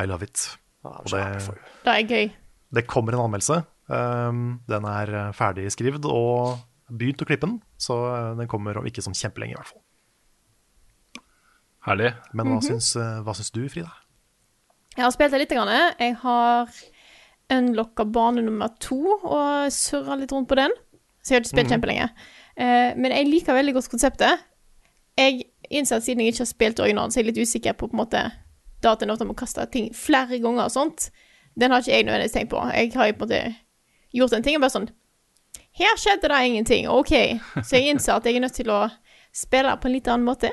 I 0.00 0.06
love 0.10 0.26
it. 0.26 0.48
Og 0.84 1.06
det, 1.12 1.22
Det 1.84 1.92
er 1.94 2.04
gøy. 2.08 2.30
det 2.74 2.86
kommer 2.90 3.14
en 3.14 3.26
anmeldelse. 3.28 3.62
Um, 3.88 4.60
den 4.68 4.84
er 4.88 5.10
eh, 5.14 5.32
ferdig 5.36 5.66
skrevet 5.72 6.06
og 6.08 6.58
begynt 6.88 7.20
å 7.20 7.26
klippe 7.28 7.46
den, 7.46 7.58
så 7.80 7.96
eh, 8.14 8.30
den 8.38 8.48
kommer 8.48 8.78
om 8.80 8.86
ikke 8.88 9.04
sånn 9.04 9.16
kjempelenge, 9.16 9.52
i 9.54 9.58
hvert 9.58 9.72
fall. 9.72 9.82
Herlig. 11.84 12.14
Men 12.32 12.48
hva, 12.48 12.60
syns, 12.64 12.94
eh, 12.96 13.20
hva 13.24 13.34
syns 13.36 13.52
du, 13.52 13.62
Frida? 13.68 13.92
Jeg 14.94 15.04
har 15.04 15.12
spilt 15.12 15.34
det 15.34 15.42
litt. 15.42 15.52
Grann. 15.52 15.72
Jeg 16.00 16.16
har 16.22 16.70
unlocka 17.52 18.06
bane 18.08 18.44
nummer 18.44 18.72
to 18.80 19.00
og 19.18 19.72
surra 19.74 20.16
litt 20.16 20.32
rundt 20.32 20.48
på 20.48 20.56
den. 20.56 20.72
Så 21.20 21.32
jeg 21.32 21.36
har 21.36 21.44
ikke 21.44 21.52
spilt 21.52 21.72
kjempelenge. 21.72 22.08
Eh, 22.56 22.94
men 22.96 23.12
jeg 23.12 23.28
liker 23.28 23.56
veldig 23.56 23.74
godt 23.76 23.90
konseptet. 23.92 24.44
Jeg 25.18 25.44
innser 25.72 25.98
at 25.98 26.06
siden 26.06 26.22
jeg 26.22 26.34
ikke 26.34 26.44
har 26.44 26.50
spilt 26.50 26.80
originalen, 26.84 27.12
så 27.12 27.20
er 27.20 27.24
jeg 27.24 27.32
litt 27.32 27.44
usikker 27.48 27.76
på 27.76 27.88
på 27.88 27.96
en 27.96 28.02
måte 28.02 28.22
det 28.84 28.92
at 28.92 29.02
en 29.06 29.12
ofte 29.14 29.26
må 29.28 29.34
kaste 29.38 29.64
ting 29.74 29.90
flere 29.96 30.38
ganger 30.42 30.68
og 30.68 30.74
sånt. 30.74 31.08
Den 31.58 31.70
har 31.74 31.82
ikke 31.84 31.94
jeg 31.96 32.06
nødvendigvis 32.08 32.34
tenkt 32.36 32.50
på. 32.54 32.60
Jeg 32.74 32.92
har 32.94 33.08
jo 33.10 33.16
på 33.20 33.24
en 33.24 33.30
måte 33.30 33.54
gjort 34.14 34.32
en 34.38 34.44
ting 34.46 34.56
og 34.58 34.64
bare 34.66 34.74
sånn 34.74 34.90
Her 35.74 35.96
skjedde 35.98 36.28
det 36.30 36.40
ingenting. 36.46 36.88
OK. 36.90 37.12
Så 37.66 37.78
jeg 37.80 37.90
innser 37.94 38.14
at 38.20 38.26
jeg 38.28 38.36
er 38.38 38.44
nødt 38.44 38.54
til 38.54 38.70
å 38.70 38.84
spille 39.34 39.72
på 39.82 39.88
en 39.90 39.94
litt 39.96 40.06
annen 40.10 40.26
måte. 40.28 40.52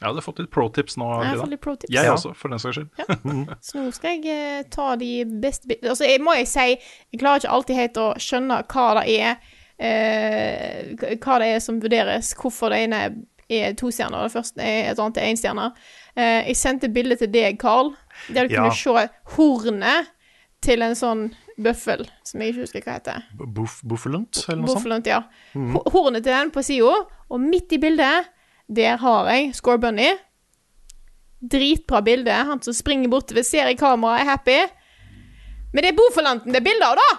Jeg 0.00 0.08
hadde 0.08 0.22
fått 0.24 0.38
litt 0.40 0.50
pro 0.52 0.66
tips 0.72 0.96
nå. 1.00 1.06
Jeg 1.20 1.28
har 1.30 1.40
fått 1.42 1.50
litt 1.52 1.60
pro 1.64 1.74
tips. 1.76 1.92
Jeg 1.92 2.04
Ja. 2.08 2.12
også, 2.14 2.34
for 2.36 2.48
den 2.52 2.58
saks 2.60 2.76
skyld. 2.76 2.90
Så 3.68 3.80
nå 3.80 3.90
skal 3.92 4.16
jeg 4.16 4.32
eh, 4.32 4.62
ta 4.72 4.94
de 5.00 5.10
beste 5.42 5.68
bildene 5.68 5.92
Altså, 5.92 6.04
jeg 6.08 6.20
må 6.24 6.32
jeg 6.38 6.48
si, 6.48 6.66
jeg 7.12 7.20
klarer 7.20 7.40
ikke 7.42 7.52
alltid 7.56 7.76
helt 7.80 8.00
å 8.00 8.06
skjønne 8.20 8.60
hva 8.72 8.86
det 9.00 9.04
er 9.20 9.34
eh, 9.80 11.16
Hva 11.20 11.38
det 11.42 11.50
er 11.54 11.60
som 11.64 11.80
vurderes, 11.82 12.32
hvorfor 12.40 12.72
det 12.72 12.82
ene 12.86 13.02
er 13.50 13.74
to 13.78 13.90
stjerner, 13.90 14.22
det 14.28 14.32
første 14.34 14.62
er 14.62 14.90
et 14.92 14.98
annet 15.02 15.18
er 15.18 15.28
én 15.30 15.38
stjerne. 15.40 15.66
Eh, 16.16 16.46
jeg 16.48 16.56
sendte 16.56 16.88
bilde 16.94 17.16
til 17.20 17.30
deg, 17.34 17.58
Carl, 17.60 17.92
der 18.28 18.46
du 18.48 18.54
Ja. 18.54 18.68
kunne 18.68 18.76
se 18.76 19.08
hornet 19.36 20.10
til 20.62 20.82
en 20.82 20.94
sånn 20.94 21.22
bøffel, 21.60 22.06
som 22.24 22.40
jeg 22.40 22.52
ikke 22.54 22.60
husker 22.66 22.82
hva 22.84 22.92
heter. 22.98 23.22
Buff, 23.36 23.80
Buffelunt, 23.84 24.44
eller 24.48 24.60
noe 24.62 24.68
sånt? 24.68 24.76
Buffelunt, 24.78 25.06
ja. 25.06 25.22
Mm. 25.54 25.76
Hornet 25.92 26.22
til 26.24 26.32
den 26.32 26.50
på 26.50 26.62
sida, 26.64 26.94
og 27.30 27.40
midt 27.40 27.72
i 27.72 27.78
bildet, 27.78 28.28
der 28.68 28.96
har 29.02 29.26
jeg 29.32 29.54
Score 29.54 29.78
Bunny. 29.78 30.10
Dritbra 31.40 32.02
bilde. 32.04 32.32
Han 32.32 32.60
som 32.62 32.74
springer 32.76 33.08
bortover, 33.08 33.42
ser 33.46 33.70
i 33.70 33.74
kameraet, 33.80 34.20
er 34.20 34.30
happy. 34.34 34.58
Men 35.72 35.84
det 35.86 35.92
er 35.92 35.96
Bofelanten 35.96 36.52
det 36.52 36.60
er 36.60 36.66
bilde 36.66 36.84
av, 36.86 36.98
da! 37.00 37.10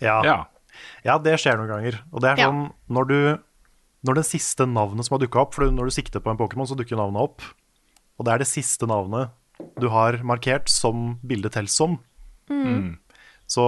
Ja. 0.00 0.16
Ja. 0.24 0.36
ja, 1.04 1.18
det 1.22 1.36
skjer 1.40 1.56
noen 1.60 1.68
ganger. 1.70 2.00
Og 2.12 2.20
det 2.24 2.30
er 2.32 2.36
Ja. 2.42 2.48
sånn 2.50 2.72
når 2.90 3.08
du 3.08 3.38
Når 4.06 4.16
det 4.20 4.26
siste 4.30 4.64
navnet 4.68 5.06
som 5.06 5.16
har 5.16 5.20
dukka 5.20 5.42
opp 5.42 5.56
For 5.58 5.68
når 5.68 5.90
du 5.90 5.92
sikter 5.92 6.22
på 6.24 6.32
en 6.32 6.38
Pokémon, 6.40 6.68
så 6.68 6.76
dukker 6.78 6.96
navnet 6.96 7.20
opp. 7.20 7.44
Og 8.16 8.24
det 8.26 8.32
er 8.32 8.42
det 8.44 8.48
siste 8.50 8.88
navnet 8.88 9.34
du 9.80 9.90
har 9.92 10.16
markert 10.24 10.70
som 10.72 11.18
bildet 11.20 11.52
telles 11.52 11.74
som. 11.76 11.98
Så 13.50 13.64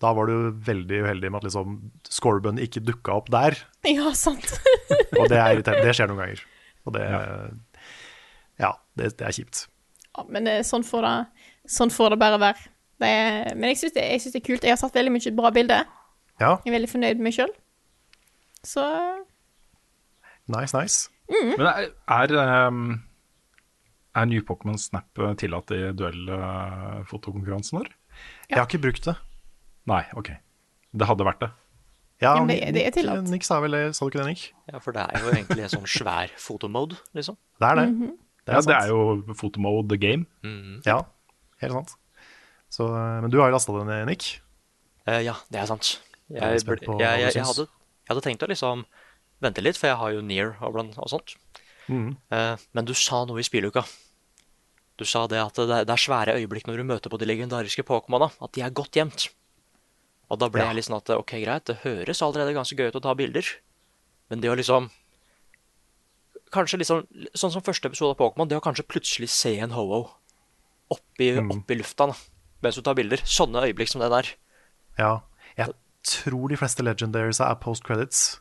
da 0.00 0.12
var 0.16 0.30
du 0.30 0.48
veldig 0.64 1.02
uheldig 1.04 1.28
med 1.28 1.42
at 1.42 1.46
liksom 1.50 1.74
Scorbun 2.08 2.60
ikke 2.62 2.80
dukka 2.84 3.18
opp 3.20 3.28
der. 3.32 3.58
Ja, 3.88 4.12
sant. 4.16 4.48
Og 5.20 5.28
det 5.28 5.36
er 5.36 5.54
irriterende. 5.54 5.84
Det 5.84 5.96
skjer 5.96 6.08
noen 6.10 6.22
ganger. 6.22 6.42
Og 6.88 6.96
det 6.96 7.04
Ja, 8.60 8.74
det, 8.96 9.12
det 9.20 9.28
er 9.28 9.36
kjipt. 9.36 9.66
Ja, 10.16 10.24
men 10.28 10.48
det, 10.48 10.58
sånn, 10.68 10.84
får 10.84 11.04
det, 11.06 11.14
sånn 11.70 11.92
får 11.92 12.14
det 12.14 12.20
bare 12.20 12.40
være. 12.40 12.70
Det 13.00 13.08
er, 13.08 13.54
men 13.56 13.72
jeg 13.72 13.80
syns 13.80 13.96
det, 13.96 14.04
det 14.32 14.40
er 14.40 14.44
kult. 14.44 14.64
Jeg 14.66 14.74
har 14.74 14.80
satt 14.80 14.96
veldig 14.96 15.12
mye 15.14 15.32
bra 15.36 15.52
bilder. 15.54 15.84
Ja, 16.40 16.54
Jeg 16.64 16.72
er 16.72 16.76
veldig 16.78 16.90
fornøyd 16.90 17.20
med 17.20 17.28
meg 17.28 17.36
sjøl. 17.36 17.52
Så 18.64 18.84
nice, 20.50 20.74
nice. 20.76 21.08
Men 21.30 21.66
er, 21.70 21.88
er, 22.10 22.34
ehm, 22.42 22.84
er 24.18 24.26
New 24.26 24.42
Pokémon 24.46 24.78
Snap 24.80 25.18
eh, 25.22 25.34
tillatt 25.38 25.70
i 25.76 25.80
duellfotokonkurransen 25.96 27.78
vår? 27.78 27.90
Jeg 28.50 28.58
har 28.58 28.66
ikke 28.68 28.82
brukt 28.82 29.06
det. 29.06 29.14
Nei, 29.90 30.02
OK. 30.18 30.32
Det 30.92 31.06
hadde 31.08 31.26
vært 31.28 31.44
det. 31.44 31.50
Ja, 32.20 32.34
Ja, 32.36 32.44
men 32.44 32.48
det- 32.52 32.74
det 32.74 32.82
er 32.86 32.90
tillatt. 32.90 33.28
Nick 33.30 33.44
sa 33.44 33.60
vel 33.60 33.70
det, 33.72 33.94
sa 33.96 34.04
du 34.04 34.10
ikke 34.10 34.20
det, 34.24 34.26
Nick? 34.26 34.52
Ja, 34.72 34.78
for 34.78 34.92
det 34.92 35.06
er 35.08 35.20
jo 35.22 35.30
egentlig 35.32 35.62
en 35.62 35.72
sånn 35.72 35.86
svær 35.88 36.28
fotomode, 36.36 36.98
liksom. 37.14 37.36
Det 37.58 37.68
er 37.70 37.74
det. 37.76 37.88
Mhm. 37.88 38.10
Det 38.46 38.52
Ja, 38.54 38.58
er 38.58 38.62
det 38.62 38.76
er 38.76 38.88
jo 38.88 39.34
fotomode 39.34 39.88
the 39.88 39.96
game. 39.96 40.26
Ja, 40.84 41.02
helt 41.62 41.72
sant. 41.72 41.94
Så, 42.70 42.84
eh, 42.90 43.20
men 43.22 43.30
du 43.30 43.38
har 43.40 43.48
jo 43.48 43.52
lasta 43.54 43.72
den 43.72 43.86
ned, 43.86 44.06
Nick. 44.06 44.40
Uh, 45.08 45.22
ja, 45.24 45.34
det 45.50 45.60
er 45.62 45.66
sant. 45.66 46.00
Jeg 46.28 46.40
Jeg, 46.40 46.60
jeg, 46.66 46.98
jeg, 46.98 47.34
jeg, 47.34 47.42
hadde, 47.44 47.66
jeg 47.66 48.08
hadde 48.08 48.20
tenkt 48.22 48.42
å 48.42 48.48
liksom 48.48 48.84
vente 49.40 49.62
litt, 49.64 49.78
for 49.80 49.88
jeg 49.90 49.96
har 50.00 50.12
jo 50.14 50.20
Near 50.22 50.56
og, 50.60 50.74
blant, 50.74 50.96
og 50.98 51.08
sånt. 51.12 51.34
Mm. 51.88 52.16
Eh, 52.30 52.56
men 52.76 52.84
du 52.88 52.92
sa 52.94 53.24
noe 53.26 53.40
i 53.40 53.46
spilluka. 53.46 53.82
Du 55.00 55.04
sa 55.08 55.26
det 55.26 55.40
at 55.40 55.56
det 55.56 55.64
er, 55.72 55.84
det 55.88 55.94
er 55.94 56.02
svære 56.02 56.36
øyeblikk 56.36 56.66
når 56.68 56.76
du 56.82 56.84
møter 56.84 57.10
på 57.12 57.18
de 57.18 57.26
legendariske 57.28 57.82
Pokémona, 57.88 58.28
at 58.40 58.52
de 58.52 58.60
er 58.66 58.70
godt 58.76 58.98
gjemt. 58.98 59.30
Og 60.30 60.38
da 60.38 60.48
ble 60.52 60.60
Ja. 60.62 60.68
jeg 60.70 60.76
litt 60.76 60.86
sånn 60.86 60.98
at 61.00 61.10
ok, 61.10 61.32
greit, 61.42 61.64
det 61.66 61.80
høres 61.82 62.20
allerede 62.22 62.54
ganske 62.54 62.76
gøy 62.76 62.88
ut 62.92 63.00
å 63.00 63.02
ta 63.02 63.14
bilder, 63.14 63.44
Men 64.30 64.40
det 64.40 64.50
å 64.50 64.54
liksom 64.54 64.90
Kanskje 66.54 66.78
liksom 66.78 67.06
Sånn 67.34 67.50
som 67.50 67.62
første 67.62 67.86
episode 67.90 68.14
av 68.14 68.18
Pokémon, 68.20 68.46
det 68.48 68.58
å 68.58 68.62
kanskje 68.62 68.86
plutselig 68.86 69.28
se 69.30 69.56
en 69.58 69.70
ho-ho 69.74 70.08
oppi, 70.90 71.32
oppi 71.38 71.76
lufta 71.78 72.08
da, 72.10 72.14
mens 72.62 72.74
du 72.74 72.82
tar 72.82 72.96
bilder. 72.98 73.20
Sånne 73.22 73.62
øyeblikk 73.62 73.88
som 73.92 74.00
det 74.02 74.08
der. 74.10 74.30
Ja. 74.98 75.10
Jeg 75.56 75.74
tror 76.02 76.48
de 76.50 76.56
fleste 76.58 76.82
legendaries 76.82 77.38
er 77.40 77.54
post 77.62 77.84
credits. 77.86 78.40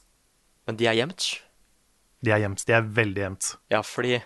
Men 0.67 0.77
de 0.79 0.87
er 0.87 0.97
gjemt. 0.99 1.27
De 2.25 2.31
er 2.31 2.41
gjemt. 2.43 2.65
De 2.67 2.73
er 2.75 2.89
veldig 2.99 3.21
gjemt. 3.23 3.53
Ja, 3.71 3.81
fordi 3.81 4.19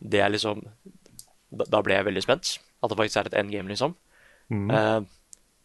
det 0.00 0.20
er 0.20 0.28
liksom 0.34 0.64
Da, 1.56 1.80
ble 1.80 1.94
jeg 1.94 2.04
veldig 2.08 2.22
spent. 2.24 2.56
At 2.82 2.90
det 2.90 2.98
faktisk 2.98 3.16
er 3.20 3.30
et 3.30 3.36
endgame, 3.38 3.68
liksom. 3.70 3.94
Mm. 4.50 4.70
Uh, 4.70 5.02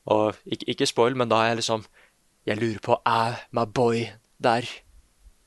og 0.06 0.38
ikke, 0.46 0.66
ikke 0.74 0.86
spoil, 0.90 1.18
men 1.18 1.30
da 1.30 1.42
er 1.44 1.52
jeg 1.52 1.60
liksom 1.62 1.84
Jeg 2.48 2.58
lurer 2.58 2.80
på 2.82 2.96
Er 3.06 3.42
my 3.52 3.66
boy 3.70 4.06
der? 4.42 4.66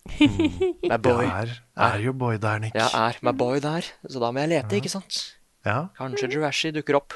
My 0.90 0.98
boy. 1.00 1.24
Det 1.24 1.32
er, 1.32 1.54
er 1.76 1.96
jo 2.04 2.12
boy 2.12 2.37
der, 2.37 2.58
Nick. 2.58 2.74
Ja, 2.76 2.87
er 3.08 3.16
my 3.22 3.32
boy 3.32 3.56
der? 3.64 3.87
Så 4.08 4.20
da 4.20 4.30
må 4.30 4.42
jeg 4.44 4.52
lete, 4.52 4.76
ikke 4.76 4.92
sant? 4.92 5.38
Ja, 5.64 5.87
Kanskje 5.96 6.28
Jurashi 6.34 6.70
dukker 6.76 6.98
opp. 7.00 7.14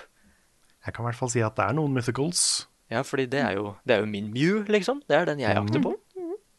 jeg 0.86 0.94
kan 0.94 1.04
i 1.04 1.06
hvert 1.10 1.18
fall 1.18 1.30
si 1.30 1.42
at 1.44 1.54
det 1.58 1.66
er 1.68 1.76
noen 1.76 1.92
mythicals. 1.92 2.66
Ja, 2.90 3.02
fordi 3.04 3.26
det 3.28 3.42
er 3.44 3.52
jo, 3.58 3.74
det 3.84 3.98
er 3.98 4.00
jo 4.00 4.06
min 4.08 4.30
Mew, 4.32 4.62
liksom. 4.72 5.02
Det 5.08 5.16
er 5.18 5.26
den 5.28 5.42
jeg 5.42 5.52
jakter 5.54 5.82
på. 5.84 5.92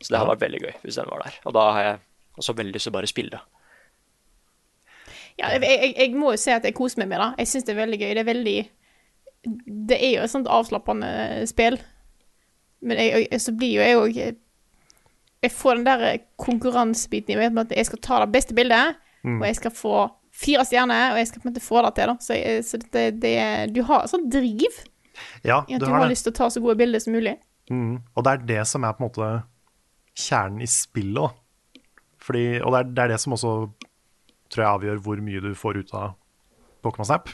Så 0.02 0.14
det 0.14 0.20
hadde 0.20 0.32
vært 0.32 0.46
veldig 0.48 0.62
gøy 0.64 0.74
hvis 0.84 0.96
den 1.00 1.10
var 1.12 1.24
der. 1.26 1.40
Og 1.46 1.54
da 1.58 1.64
har 1.76 1.82
jeg 1.84 1.98
også 2.40 2.54
veldig 2.56 2.74
lyst 2.78 2.88
til 2.88 2.94
å 2.94 2.98
bare 2.98 3.10
spille 3.12 3.34
det. 3.36 3.42
Ja, 5.40 5.54
jeg, 5.56 5.62
jeg, 5.64 5.94
jeg 5.98 6.16
må 6.20 6.34
jo 6.34 6.40
si 6.42 6.52
at 6.52 6.66
jeg 6.68 6.76
koser 6.76 7.00
meg 7.04 7.10
med 7.14 7.22
det. 7.24 7.30
Jeg 7.44 7.48
syns 7.54 7.68
det 7.68 7.74
er 7.76 7.80
veldig 7.84 8.00
gøy. 8.02 8.10
Det 8.18 8.22
er 8.24 8.28
veldig 8.28 8.58
Det 9.90 9.98
er 10.04 10.12
jo 10.18 10.24
et 10.26 10.34
sånt 10.34 10.50
avslappende 10.52 11.10
spill. 11.48 11.80
Men 12.84 13.00
jeg, 13.00 13.26
jeg, 13.32 13.42
så 13.44 13.54
blir 13.56 13.74
jo 13.78 13.84
jeg 13.84 14.00
òg 14.00 14.20
Jeg 15.44 15.52
får 15.56 15.80
den 15.80 15.88
der 15.88 16.06
konkurransebiten 16.40 17.36
i 17.36 17.40
meg 17.40 17.54
med 17.56 17.70
at 17.70 17.78
jeg 17.80 17.88
skal 17.88 18.02
ta 18.04 18.20
det 18.26 18.32
beste 18.34 18.56
bildet, 18.56 18.98
og 19.24 19.44
jeg 19.48 19.56
skal 19.56 19.72
få 19.76 19.94
fire 20.40 20.64
stjerner, 20.68 21.14
og 21.14 21.20
jeg 21.22 21.28
skal 21.30 21.42
på 21.42 21.48
en 21.48 21.52
måte 21.54 21.64
få 21.64 21.82
det 21.86 21.92
til. 21.96 22.12
da. 22.12 22.16
Så, 22.24 22.36
jeg, 22.36 22.64
så 22.68 22.80
det, 22.92 23.06
det, 23.24 23.36
du 23.76 23.80
har 23.88 24.04
et 24.04 24.12
sånt 24.12 24.28
driv 24.32 24.82
Ja, 25.48 25.62
i 25.68 25.76
at 25.76 25.80
du 25.84 25.88
har 25.88 25.96
har 25.98 26.06
det. 26.08 26.12
lyst 26.18 26.28
til 26.28 26.34
å 26.36 26.38
ta 26.42 26.50
så 26.52 26.60
gode 26.64 26.76
bilder 26.80 27.00
som 27.04 27.16
mulig. 27.16 27.38
Mm. 27.72 28.02
Og 28.16 28.24
det 28.28 28.32
er 28.34 28.46
det 28.52 28.62
som 28.68 28.84
er 28.88 28.96
på 28.96 29.04
en 29.04 29.08
måte 29.08 29.30
kjernen 30.20 30.64
i 30.66 30.70
spillet. 30.70 31.38
Fordi, 32.20 32.46
og 32.62 32.74
det 32.74 32.80
er, 32.80 32.90
det 32.94 33.04
er 33.04 33.14
det 33.14 33.22
som 33.24 33.36
også 33.38 33.54
tror 34.50 34.64
jeg 34.64 34.72
avgjør 34.78 35.04
hvor 35.06 35.22
mye 35.24 35.42
du 35.44 35.52
får 35.58 35.82
ut 35.84 35.94
av 35.98 36.16
Pokémon 36.86 37.08
Snap. 37.08 37.32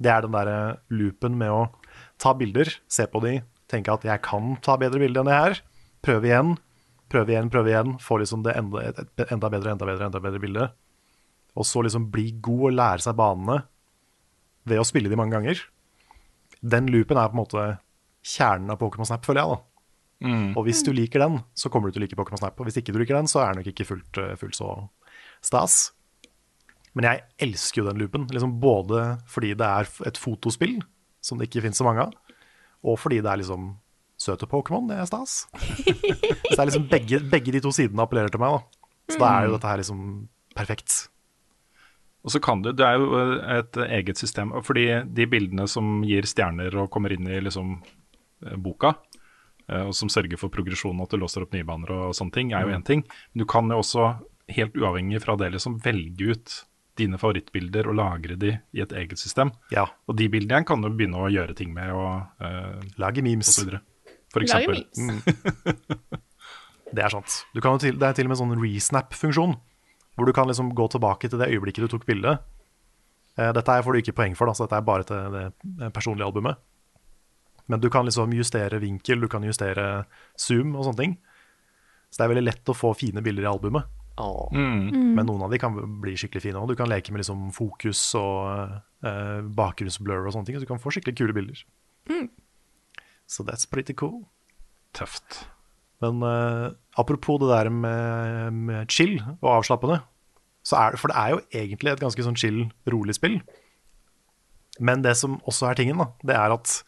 Det 0.00 0.10
er 0.12 0.24
den 0.24 0.34
derre 0.34 0.60
loopen 0.92 1.36
med 1.40 1.52
å 1.52 1.62
ta 2.20 2.32
bilder, 2.36 2.70
se 2.88 3.06
på 3.10 3.20
de, 3.24 3.40
tenke 3.70 3.92
at 3.92 4.04
jeg 4.06 4.22
kan 4.24 4.54
ta 4.64 4.76
bedre 4.80 5.00
bilder 5.02 5.22
enn 5.22 5.30
det 5.30 5.38
her. 5.38 5.60
Prøve 6.04 6.30
igjen, 6.30 6.54
prøve 7.12 7.34
igjen, 7.34 7.50
prøve 7.52 7.72
igjen. 7.72 7.96
Få 8.02 8.20
liksom 8.20 8.44
det 8.46 8.56
enda, 8.58 8.84
et, 8.88 9.02
enda 9.28 9.50
bedre, 9.52 9.74
enda 9.74 9.88
bedre, 9.88 10.08
enda 10.08 10.22
bedre 10.22 10.42
bilde. 10.42 10.70
Og 11.58 11.66
så 11.66 11.82
liksom 11.84 12.08
bli 12.12 12.30
god 12.42 12.66
og 12.70 12.76
lære 12.78 13.04
seg 13.04 13.18
banene 13.18 13.60
ved 14.70 14.80
å 14.80 14.86
spille 14.86 15.10
de 15.10 15.18
mange 15.18 15.36
ganger. 15.36 15.60
Den 16.60 16.88
loopen 16.92 17.18
er 17.18 17.30
på 17.30 17.36
en 17.36 17.42
måte 17.42 17.66
kjernen 18.26 18.72
av 18.72 18.80
Pokémon 18.80 19.08
Snap, 19.08 19.24
føler 19.26 19.42
jeg. 19.42 19.56
da. 19.56 19.69
Og 20.58 20.66
hvis 20.66 20.82
du 20.84 20.92
liker 20.92 21.22
den, 21.22 21.38
så 21.56 21.70
kommer 21.72 21.88
du 21.88 21.96
til 21.96 22.02
å 22.02 22.04
like 22.04 22.18
Pokémon 22.18 22.40
Snap. 22.40 22.58
Og 22.60 22.68
hvis 22.68 22.76
ikke 22.80 22.92
du 22.92 23.00
liker 23.00 23.16
den, 23.16 23.30
så 23.30 23.40
er 23.42 23.54
den 23.54 23.62
nok 23.62 23.70
ikke 23.72 23.88
fullt, 23.88 24.20
eh, 24.20 24.34
fullt 24.40 24.58
så 24.58 24.72
stas. 25.40 25.92
Men 26.94 27.06
jeg 27.06 27.22
elsker 27.46 27.82
jo 27.82 27.86
den 27.88 28.00
loopen. 28.02 28.26
Liksom 28.28 28.58
både 28.60 29.04
fordi 29.30 29.54
det 29.56 29.66
er 29.66 29.88
et 30.10 30.18
fotospill, 30.20 30.80
som 31.24 31.38
det 31.38 31.48
ikke 31.48 31.62
finnes 31.64 31.80
så 31.80 31.86
mange 31.86 32.08
av, 32.08 32.36
og 32.84 32.98
fordi 32.98 33.20
det 33.20 33.30
er 33.30 33.40
liksom 33.42 33.76
søte 34.20 34.48
Pokémon. 34.48 34.88
Det 34.88 34.98
er 35.00 35.08
stas. 35.08 35.46
Så 36.50 36.56
det 36.56 36.60
er 36.60 36.68
liksom 36.68 36.88
begge, 36.90 37.22
begge 37.32 37.54
de 37.56 37.62
to 37.64 37.72
sidene 37.72 38.04
appellerer 38.04 38.32
til 38.32 38.42
meg. 38.42 38.58
da. 38.58 38.90
Så 39.10 39.20
da 39.20 39.30
er 39.32 39.48
jo 39.48 39.54
dette 39.56 39.70
her 39.70 39.80
liksom 39.80 40.02
perfekt. 40.56 40.96
Og 42.20 42.34
så 42.34 42.40
kan 42.42 42.60
du, 42.60 42.72
Det 42.76 42.84
er 42.84 42.98
jo 43.00 43.16
eh, 43.16 43.58
et 43.60 43.78
eget 44.00 44.20
system. 44.20 44.52
Fordi 44.64 44.86
de 45.08 45.28
bildene 45.30 45.66
som 45.68 46.02
gir 46.04 46.28
stjerner 46.28 46.76
og 46.82 46.90
kommer 46.92 47.14
inn 47.16 47.28
i 47.28 47.40
liksom 47.40 47.78
eh, 47.80 48.56
boka, 48.60 48.94
og 49.70 49.92
som 49.96 50.10
sørger 50.12 50.40
for 50.40 50.52
progresjonen, 50.52 51.02
at 51.04 51.12
du 51.12 51.20
låser 51.20 51.44
opp 51.44 51.54
nye 51.54 51.66
baner 51.66 51.92
og 51.94 52.16
sånne 52.16 52.34
ting, 52.34 52.50
er 52.56 52.66
jo 52.66 52.74
én 52.74 52.86
ting. 52.86 53.04
Men 53.32 53.44
du 53.44 53.46
kan 53.50 53.70
jo 53.70 53.78
også, 53.82 54.12
helt 54.50 54.74
uavhengig 54.74 55.20
fra 55.22 55.36
det, 55.38 55.52
liksom 55.54 55.78
velge 55.84 56.32
ut 56.34 56.56
dine 56.98 57.18
favorittbilder 57.20 57.88
og 57.90 57.96
lagre 58.00 58.36
de 58.40 58.56
i 58.74 58.82
et 58.82 58.92
eget 58.96 59.20
system. 59.20 59.52
Ja. 59.74 59.86
Og 60.10 60.18
de 60.18 60.26
bildene 60.32 60.58
igjen 60.58 60.68
kan 60.68 60.82
du 60.82 60.90
begynne 60.90 61.22
å 61.22 61.30
gjøre 61.32 61.54
ting 61.58 61.72
med 61.76 61.92
og, 61.94 62.26
uh, 62.42 62.82
Lage 63.00 63.22
memes. 63.24 63.52
og. 63.62 63.78
For 64.34 64.44
Lage 64.44 64.82
memes. 64.98 65.24
Det 66.90 67.04
er 67.04 67.12
sant. 67.12 67.44
Du 67.54 67.60
kan 67.62 67.76
jo 67.76 67.82
til, 67.84 67.98
det 67.98 68.02
er 68.02 68.16
til 68.18 68.26
og 68.26 68.32
med 68.32 68.38
sånn 68.40 68.56
resnap-funksjon, 68.58 69.52
hvor 70.18 70.26
du 70.26 70.32
kan 70.34 70.48
liksom 70.50 70.72
gå 70.74 70.88
tilbake 70.90 71.28
til 71.30 71.38
det 71.38 71.46
øyeblikket 71.52 71.86
du 71.86 71.92
tok 71.92 72.06
bildet. 72.08 72.42
Eh, 73.38 73.52
dette 73.54 73.76
her 73.76 73.84
får 73.86 73.94
du 73.94 74.00
ikke 74.00 74.16
poeng 74.18 74.34
for, 74.34 74.50
da, 74.50 74.56
så 74.58 74.66
dette 74.66 74.80
er 74.80 74.88
bare 74.88 75.06
til 75.06 75.36
det 75.36 75.92
personlige 75.94 76.26
albumet. 76.26 76.58
Men 77.70 77.82
du 77.82 77.86
kan 77.92 78.08
liksom 78.08 78.32
justere 78.34 78.80
vinkel, 78.82 79.22
du 79.22 79.28
kan 79.30 79.44
justere 79.46 80.04
zoom 80.38 80.74
og 80.74 80.88
sånne 80.88 81.02
ting. 81.04 81.16
Så 82.10 82.18
det 82.18 82.26
er 82.26 82.32
veldig 82.32 82.46
lett 82.48 82.72
å 82.72 82.74
få 82.74 82.90
fine 82.98 83.22
bilder 83.22 83.46
i 83.46 83.50
albumet. 83.50 83.86
Åh. 84.20 84.48
Men 85.14 85.22
noen 85.28 85.44
av 85.46 85.52
de 85.52 85.60
kan 85.62 85.76
bli 86.02 86.16
skikkelig 86.18 86.42
fine. 86.48 86.58
Og 86.58 86.72
du 86.72 86.74
kan 86.78 86.90
leke 86.90 87.14
med 87.14 87.22
liksom 87.22 87.48
fokus 87.54 88.02
og 88.18 88.74
eh, 89.06 89.38
bakgrunnsblur 89.56 90.26
og 90.26 90.34
sånne 90.34 90.50
ting. 90.50 90.58
Så 90.58 90.66
du 90.66 90.72
kan 90.72 90.82
få 90.82 90.92
skikkelig 90.96 91.16
kule 91.20 91.36
bilder. 91.36 91.62
Så 93.30 93.46
that's 93.46 93.68
pretty 93.70 93.94
cool. 93.94 94.24
Tøft. 94.98 95.44
Men 96.02 96.24
eh, 96.26 96.68
apropos 96.98 97.38
det 97.38 97.52
der 97.52 97.70
med, 97.70 98.52
med 98.66 98.90
chill 98.90 99.20
og 99.38 99.60
avslappende, 99.60 100.02
så 100.66 100.76
er 100.76 100.92
det, 100.92 101.00
for 101.00 101.12
det 101.12 101.22
er 101.22 101.34
jo 101.36 101.42
egentlig 101.62 101.94
et 101.94 102.02
ganske 102.02 102.24
sånn 102.26 102.38
chill, 102.40 102.64
rolig 102.90 103.16
spill. 103.16 103.38
Men 104.80 105.04
det 105.04 105.14
som 105.20 105.38
også 105.48 105.70
er 105.70 105.78
tingen, 105.78 106.00
da, 106.00 106.10
det 106.26 106.36
er 106.36 106.58
at 106.58 106.80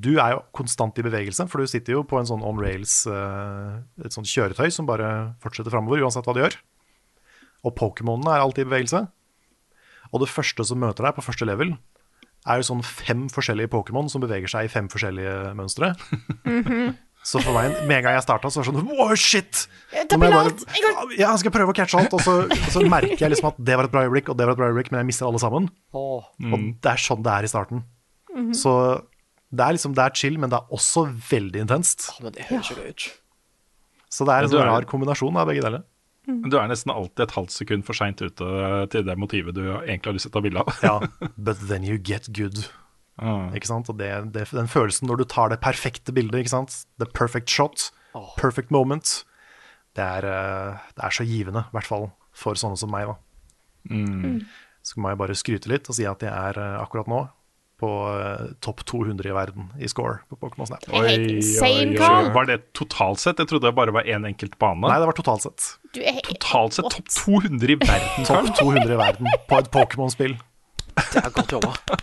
du 0.00 0.14
er 0.16 0.34
jo 0.34 0.42
konstant 0.56 0.96
i 0.98 1.04
bevegelse, 1.06 1.46
for 1.50 1.60
du 1.62 1.70
sitter 1.70 1.98
jo 1.98 2.04
på 2.08 2.18
en 2.18 2.28
sånn 2.28 2.44
on 2.46 2.60
rails, 2.60 3.02
eh, 3.10 3.74
et 4.04 4.14
sånt 4.14 4.30
kjøretøy 4.30 4.70
som 4.72 4.88
bare 4.88 5.34
fortsetter 5.44 5.74
framover 5.74 6.02
uansett 6.04 6.26
hva 6.26 6.34
du 6.36 6.42
gjør. 6.42 6.56
Og 7.64 7.76
Pokémonene 7.78 8.34
er 8.34 8.44
alltid 8.44 8.66
i 8.66 8.70
bevegelse. 8.70 9.04
Og 10.12 10.22
det 10.22 10.30
første 10.30 10.66
som 10.68 10.80
møter 10.82 11.06
deg 11.06 11.16
på 11.16 11.24
første 11.24 11.48
level, 11.48 11.74
er 12.44 12.60
jo 12.60 12.68
sånn 12.68 12.84
fem 12.84 13.24
forskjellige 13.32 13.72
Pokémon 13.72 14.10
som 14.12 14.22
beveger 14.24 14.50
seg 14.52 14.66
i 14.66 14.72
fem 14.72 14.90
forskjellige 14.92 15.54
mønstre. 15.56 15.94
Så 17.24 17.40
for 17.40 17.56
meg, 17.56 17.72
med 17.88 18.02
en 18.02 18.04
gang 18.04 18.18
jeg 18.18 18.26
starta, 18.26 18.50
så 18.52 18.60
var 18.60 18.66
det 18.66 18.72
sånn 18.74 18.98
Wow, 18.98 19.14
shit! 19.16 19.62
Nå 20.10 20.18
må 20.20 20.28
jeg 20.28 20.34
bare, 20.34 20.50
ja, 21.16 21.30
jeg 21.30 21.40
skal 21.40 21.54
prøve 21.54 21.72
å 21.72 21.76
catche 21.78 22.02
alt. 22.02 22.12
Og 22.12 22.20
så, 22.20 22.34
og 22.44 22.68
så 22.74 22.82
merker 22.84 23.16
jeg 23.16 23.32
liksom 23.32 23.48
at 23.48 23.62
det 23.64 23.78
var 23.80 23.88
et 23.88 23.94
bra 23.94 24.02
øyeblikk, 24.04 24.28
og 24.28 24.36
det 24.36 24.44
var 24.44 24.52
et 24.52 24.60
bra 24.60 24.68
øyeblikk, 24.68 24.90
men 24.92 25.00
jeg 25.00 25.08
mister 25.08 25.30
alle 25.30 25.40
sammen. 25.40 25.70
Åh. 25.96 26.26
Og 26.50 26.66
det 26.84 26.92
er 26.92 27.00
sånn 27.00 27.24
det 27.24 27.32
er 27.32 27.48
i 27.48 27.52
starten. 27.54 27.80
Så 28.58 28.74
det 29.54 29.64
er 29.64 29.76
liksom, 29.76 29.94
det 29.96 30.04
er 30.04 30.14
chill, 30.18 30.38
men 30.40 30.52
det 30.52 30.60
er 30.60 30.76
også 30.76 31.06
veldig 31.30 31.64
intenst. 31.64 32.08
Åh, 32.14 32.22
men 32.26 32.36
det 32.36 32.46
høres 32.50 32.70
jo 32.70 32.78
gøy 32.78 32.92
ut. 32.92 33.08
Så 34.14 34.26
det 34.28 34.36
er 34.36 34.46
en 34.46 34.52
sånn 34.52 34.68
rar 34.68 34.86
kombinasjon 34.88 35.40
av 35.40 35.48
begge 35.50 35.64
deler. 35.64 35.84
Mm. 36.24 36.46
Du 36.48 36.56
er 36.56 36.70
nesten 36.70 36.92
alltid 36.94 37.26
et 37.26 37.34
halvt 37.36 37.52
sekund 37.52 37.84
for 37.84 37.98
seint 37.98 38.22
ute 38.22 38.46
til 38.92 39.04
det 39.04 39.16
motivet 39.20 39.56
du 39.56 39.64
egentlig 39.66 40.08
har 40.08 40.16
lyst 40.16 40.28
til 40.28 40.32
å 40.32 40.36
ta 40.38 40.44
bilde 40.46 40.62
av. 40.62 40.80
Ja, 40.84 40.94
but 41.48 41.60
then 41.68 41.84
you 41.86 41.98
get 41.98 42.30
good. 42.36 42.64
Ah. 43.20 43.50
Ikke 43.54 43.68
sant? 43.70 43.90
Og 43.92 43.98
det, 44.00 44.10
det, 44.34 44.48
den 44.54 44.70
følelsen 44.70 45.10
når 45.10 45.22
du 45.22 45.26
tar 45.34 45.52
det 45.52 45.60
perfekte 45.64 46.14
bildet, 46.16 46.44
ikke 46.44 46.54
sant? 46.54 46.78
The 47.02 47.08
perfect 47.10 47.52
shot, 47.52 47.90
oh. 48.16 48.32
perfect 48.40 48.72
moment. 48.74 49.20
Det 49.94 50.02
er, 50.02 50.26
eh, 50.26 50.88
det 50.96 51.04
er 51.06 51.14
så 51.14 51.26
givende, 51.28 51.66
i 51.68 51.76
hvert 51.76 51.90
fall 51.90 52.08
for 52.34 52.58
sånne 52.58 52.80
som 52.80 52.90
meg. 52.90 53.12
da. 53.12 53.18
Mm. 53.92 54.40
Så 54.84 54.98
må 55.00 55.12
jeg 55.12 55.20
bare 55.20 55.36
skryte 55.38 55.70
litt 55.70 55.88
og 55.92 55.96
si 55.96 56.06
at 56.08 56.24
jeg 56.24 56.32
er 56.32 56.58
eh, 56.60 56.80
akkurat 56.80 57.10
nå 57.10 57.26
på 57.80 57.90
eh, 58.14 58.44
topp 58.64 58.84
200 58.86 59.28
i 59.28 59.34
verden 59.34 59.66
i 59.82 59.88
score 59.90 60.20
på 60.30 60.38
Pokémon 60.40 60.68
Snap. 60.68 60.84
Oi, 60.94 61.10
insane, 61.36 61.96
Carl. 61.98 62.30
Var 62.34 62.46
det 62.50 62.58
totalt 62.78 63.20
sett? 63.22 63.40
Jeg 63.42 63.50
trodde 63.50 63.66
det 63.68 63.74
bare 63.76 63.94
var 63.96 64.06
én 64.06 64.26
enkelt 64.28 64.54
bane. 64.62 64.84
Nei, 64.86 64.98
det 65.02 65.08
var 65.10 65.18
totalt 65.18 65.44
sett. 65.46 65.66
Du 65.94 66.00
er 66.02 66.20
Totalt 66.26 66.78
sett 66.78 66.90
topp 66.94 67.10
200 67.10 67.74
i 67.74 67.78
verden. 67.82 68.26
Topp 68.30 68.50
200 68.60 68.94
i 68.94 68.98
verden 69.00 69.30
på 69.50 69.58
et 69.60 69.70
Pokémon-spill. 69.74 70.36
Det 70.94 71.22
er 71.24 71.30
godt 71.34 71.56
jobba. 71.58 71.74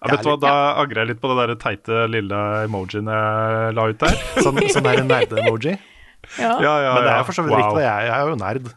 Ja, 0.00 0.14
vet 0.14 0.22
du 0.24 0.30
hva, 0.30 0.36
Da 0.40 0.50
angrer 0.80 1.02
jeg 1.02 1.08
litt 1.10 1.18
på 1.20 1.28
det 1.28 1.42
der 1.42 1.50
teite 1.60 1.96
lille 2.08 2.36
emojien 2.64 3.04
jeg 3.12 3.74
la 3.76 3.82
ut 3.90 3.98
der. 4.00 4.14
Sånn, 4.46 4.56
sånn 4.72 4.86
der 4.86 5.02
nerde-emoji. 5.04 5.74
Ja. 6.40 6.54
Ja, 6.56 6.72
ja, 6.86 6.94
Men 6.96 7.04
det 7.04 7.10
er 7.12 7.18
jo 7.20 7.26
for 7.28 7.36
så 7.36 7.44
vidt 7.44 7.52
Wow. 7.52 7.60
riktig, 7.66 7.82
jeg, 7.84 8.06
jeg 8.08 8.14
er 8.16 8.30
jo 8.32 8.38
nerd. 8.40 8.70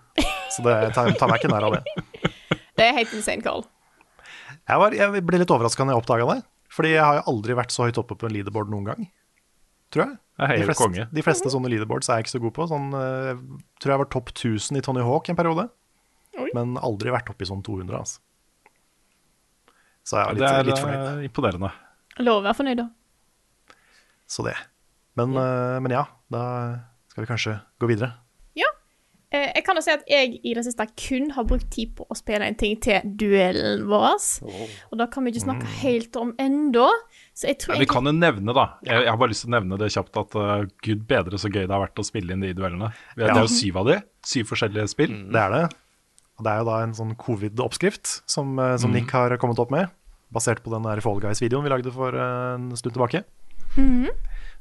Så 0.52 0.66
det 0.68 0.76
tar, 0.98 1.14
tar 1.16 1.32
meg 1.32 1.40
ikke 1.40 1.54
nær 1.54 1.70
av 1.70 1.78
det. 1.78 2.28
Det 2.76 2.90
er 2.90 2.98
helt 3.00 3.16
insane, 3.16 3.40
Carl. 3.46 3.64
Jeg, 4.70 4.80
var, 4.80 4.96
jeg 4.96 5.24
ble 5.28 5.40
litt 5.42 5.52
overraska 5.52 5.86
da 5.86 5.94
jeg 5.96 6.02
oppdaga 6.04 6.28
det. 6.34 6.40
Fordi 6.74 6.94
jeg 6.96 7.04
har 7.04 7.20
jo 7.20 7.24
aldri 7.34 7.56
vært 7.58 7.74
så 7.76 7.86
høyt 7.88 8.00
oppe 8.02 8.16
på 8.18 8.28
en 8.30 8.34
leaderboard 8.34 8.72
noen 8.72 8.88
gang. 8.88 9.08
Tror 9.94 10.06
jeg. 10.08 10.18
Jeg 10.40 10.50
er 10.50 10.58
De 10.64 10.66
fleste, 10.66 10.82
konge. 10.82 11.04
de 11.14 11.22
fleste 11.22 11.50
sånne 11.54 11.70
leaderboards 11.70 12.08
er 12.10 12.18
jeg 12.18 12.26
ikke 12.26 12.34
så 12.34 12.42
god 12.42 12.54
på. 12.56 12.66
Sånn, 12.72 12.88
jeg 12.98 13.36
tror 13.84 13.94
jeg 13.94 14.02
var 14.02 14.10
topp 14.16 14.32
1000 14.34 14.80
i 14.80 14.82
Tony 14.88 15.04
Hawk 15.06 15.30
en 15.30 15.38
periode. 15.38 15.68
Oi. 16.42 16.48
Men 16.58 16.74
aldri 16.82 17.14
vært 17.14 17.30
oppe 17.30 17.46
i 17.46 17.50
sånn 17.52 17.62
200, 17.62 17.94
altså. 18.00 18.24
Så 20.04 20.18
jeg 20.18 20.26
er 20.26 20.40
litt, 20.40 20.48
er 20.50 20.66
litt 20.68 20.82
fornøyd. 20.82 21.04
eh, 21.12 21.28
imponerende. 21.30 21.70
Lov 22.26 22.42
å 22.42 22.46
være 22.48 22.58
fornøyd, 22.58 22.82
da. 22.82 23.78
Så 24.34 24.44
det. 24.48 24.56
Men, 25.20 25.36
ja. 25.38 25.46
men 25.86 25.94
ja, 25.94 26.02
da 26.34 26.42
skal 27.14 27.24
vi 27.24 27.30
kanskje 27.30 27.54
gå 27.80 27.92
videre. 27.94 28.16
Eh, 29.34 29.50
jeg 29.50 29.64
kan 29.66 29.78
jo 29.78 29.82
si 29.82 29.90
at 29.90 30.04
jeg 30.10 30.36
i 30.46 30.52
det 30.54 30.62
siste 30.68 30.86
kun 31.00 31.32
har 31.34 31.46
brukt 31.50 31.66
tid 31.74 31.96
på 31.98 32.06
å 32.06 32.18
spille 32.18 32.46
en 32.46 32.58
ting 32.58 32.76
til 32.84 33.02
duellen 33.18 33.88
vår. 33.90 34.28
Og 34.92 35.00
da 35.00 35.08
kan 35.10 35.26
vi 35.26 35.34
ikke 35.34 35.46
snakke 35.48 35.70
helt 35.82 36.18
om 36.22 36.36
ennå. 36.42 36.86
Så 37.34 37.50
jeg 37.50 37.64
tror 37.64 37.74
Men 37.74 37.82
vi 37.82 37.90
kan 37.90 38.06
jo 38.06 38.14
nevne, 38.14 38.54
da 38.54 38.66
Jeg, 38.86 39.08
jeg 39.08 39.10
har 39.10 39.18
bare 39.18 39.32
lyst 39.32 39.42
til 39.46 39.50
å 39.50 39.56
nevne 39.56 39.80
det 39.82 39.90
kjapt 39.96 40.20
at 40.22 40.36
uh, 40.38 40.68
gud 40.86 41.08
bedre 41.10 41.40
så 41.42 41.50
gøy 41.50 41.64
det 41.64 41.74
har 41.74 41.82
vært 41.82 42.02
å 42.04 42.06
spille 42.06 42.36
inn 42.36 42.46
de 42.46 42.52
duellene. 42.54 42.92
Det 43.18 43.26
er 43.26 43.42
jo 43.42 43.50
syv 43.50 43.80
av 43.82 43.90
de. 43.90 43.98
Syv 44.30 44.52
forskjellige 44.54 44.92
spill. 44.94 45.16
Det 45.34 45.42
er 45.42 45.56
det. 45.56 45.64
Og 46.38 46.46
det 46.46 46.54
er 46.54 46.62
jo 46.62 46.68
da 46.70 46.78
en 46.84 46.94
sånn 46.98 47.16
covid-oppskrift 47.18 48.20
som, 48.30 48.54
eh, 48.62 48.76
som 48.82 48.94
Nick 48.94 49.10
har 49.18 49.34
kommet 49.42 49.62
opp 49.62 49.74
med. 49.74 49.90
Basert 50.34 50.62
på 50.66 50.74
den 50.74 50.86
der 50.86 51.02
Fall 51.06 51.22
Guys-videoen 51.22 51.66
vi 51.66 51.74
lagde 51.74 51.94
for 51.94 52.14
en 52.14 52.70
stund 52.78 52.94
tilbake. 52.94 53.26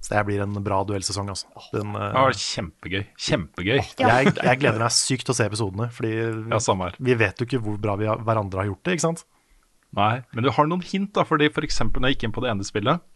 Så 0.03 0.17
det 0.17 0.25
blir 0.27 0.43
en 0.43 0.57
bra 0.67 0.81
duellsesong, 0.83 1.29
altså. 1.31 1.47
Den, 1.71 1.95
uh, 1.95 2.09
har 2.17 2.35
kjempegøy. 2.35 3.05
Kjempegøy. 3.23 3.79
jeg, 4.03 4.33
jeg 4.35 4.59
gleder 4.59 4.83
meg 4.83 4.95
sykt 4.97 5.29
til 5.29 5.35
å 5.35 5.39
se 5.39 5.47
episodene, 5.47 5.87
fordi 5.95 6.11
Ja, 6.51 6.91
vi 6.99 7.15
vet 7.21 7.39
jo 7.39 7.47
ikke 7.47 7.63
hvor 7.63 7.79
bra 7.83 7.95
vi 8.01 8.11
har, 8.11 8.19
hverandre 8.27 8.65
har 8.65 8.73
gjort 8.73 8.83
det, 8.89 8.97
ikke 8.99 9.07
sant? 9.07 9.23
Nei, 9.95 10.25
men 10.33 10.47
du 10.47 10.51
har 10.57 10.67
noen 10.67 10.83
hint, 10.83 11.13
da. 11.15 11.23
Fordi 11.29 11.53
for 11.55 11.63
eksempel 11.67 12.03
når 12.03 12.11
jeg 12.11 12.19
gikk 12.19 12.29
inn 12.29 12.37
på 12.37 12.45
det 12.45 12.53
ene 12.55 12.67
spillet 12.67 13.09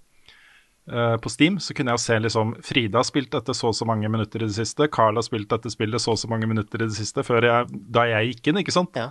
Uh, 0.87 1.17
på 1.19 1.27
Steam, 1.27 1.57
så 1.59 1.75
kunne 1.75 1.91
jeg 1.97 1.99
se 1.99 2.17
liksom 2.23 2.53
Frida 2.63 3.01
har 3.01 3.07
spilt 3.09 3.33
dette 3.35 3.51
så 3.59 3.73
og 3.73 3.75
så 3.75 3.83
mange 3.91 4.07
minutter 4.07 4.45
i 4.45 4.47
det 4.47 4.55
siste. 4.55 4.87
Carl 4.95 5.19
har 5.19 5.25
spilt 5.27 5.49
dette 5.51 5.73
spillet 5.73 5.99
så 5.99 6.13
og 6.15 6.21
så 6.21 6.31
mange 6.31 6.47
minutter 6.47 6.79
i 6.79 6.87
det 6.87 6.95
siste, 6.95 7.25
før 7.27 7.43
jeg, 7.43 7.81
da 7.91 8.05
jeg 8.07 8.29
gikk 8.29 8.53
inn, 8.53 8.61
ikke 8.61 8.75
sant. 8.77 8.95
Ja. 8.95 9.09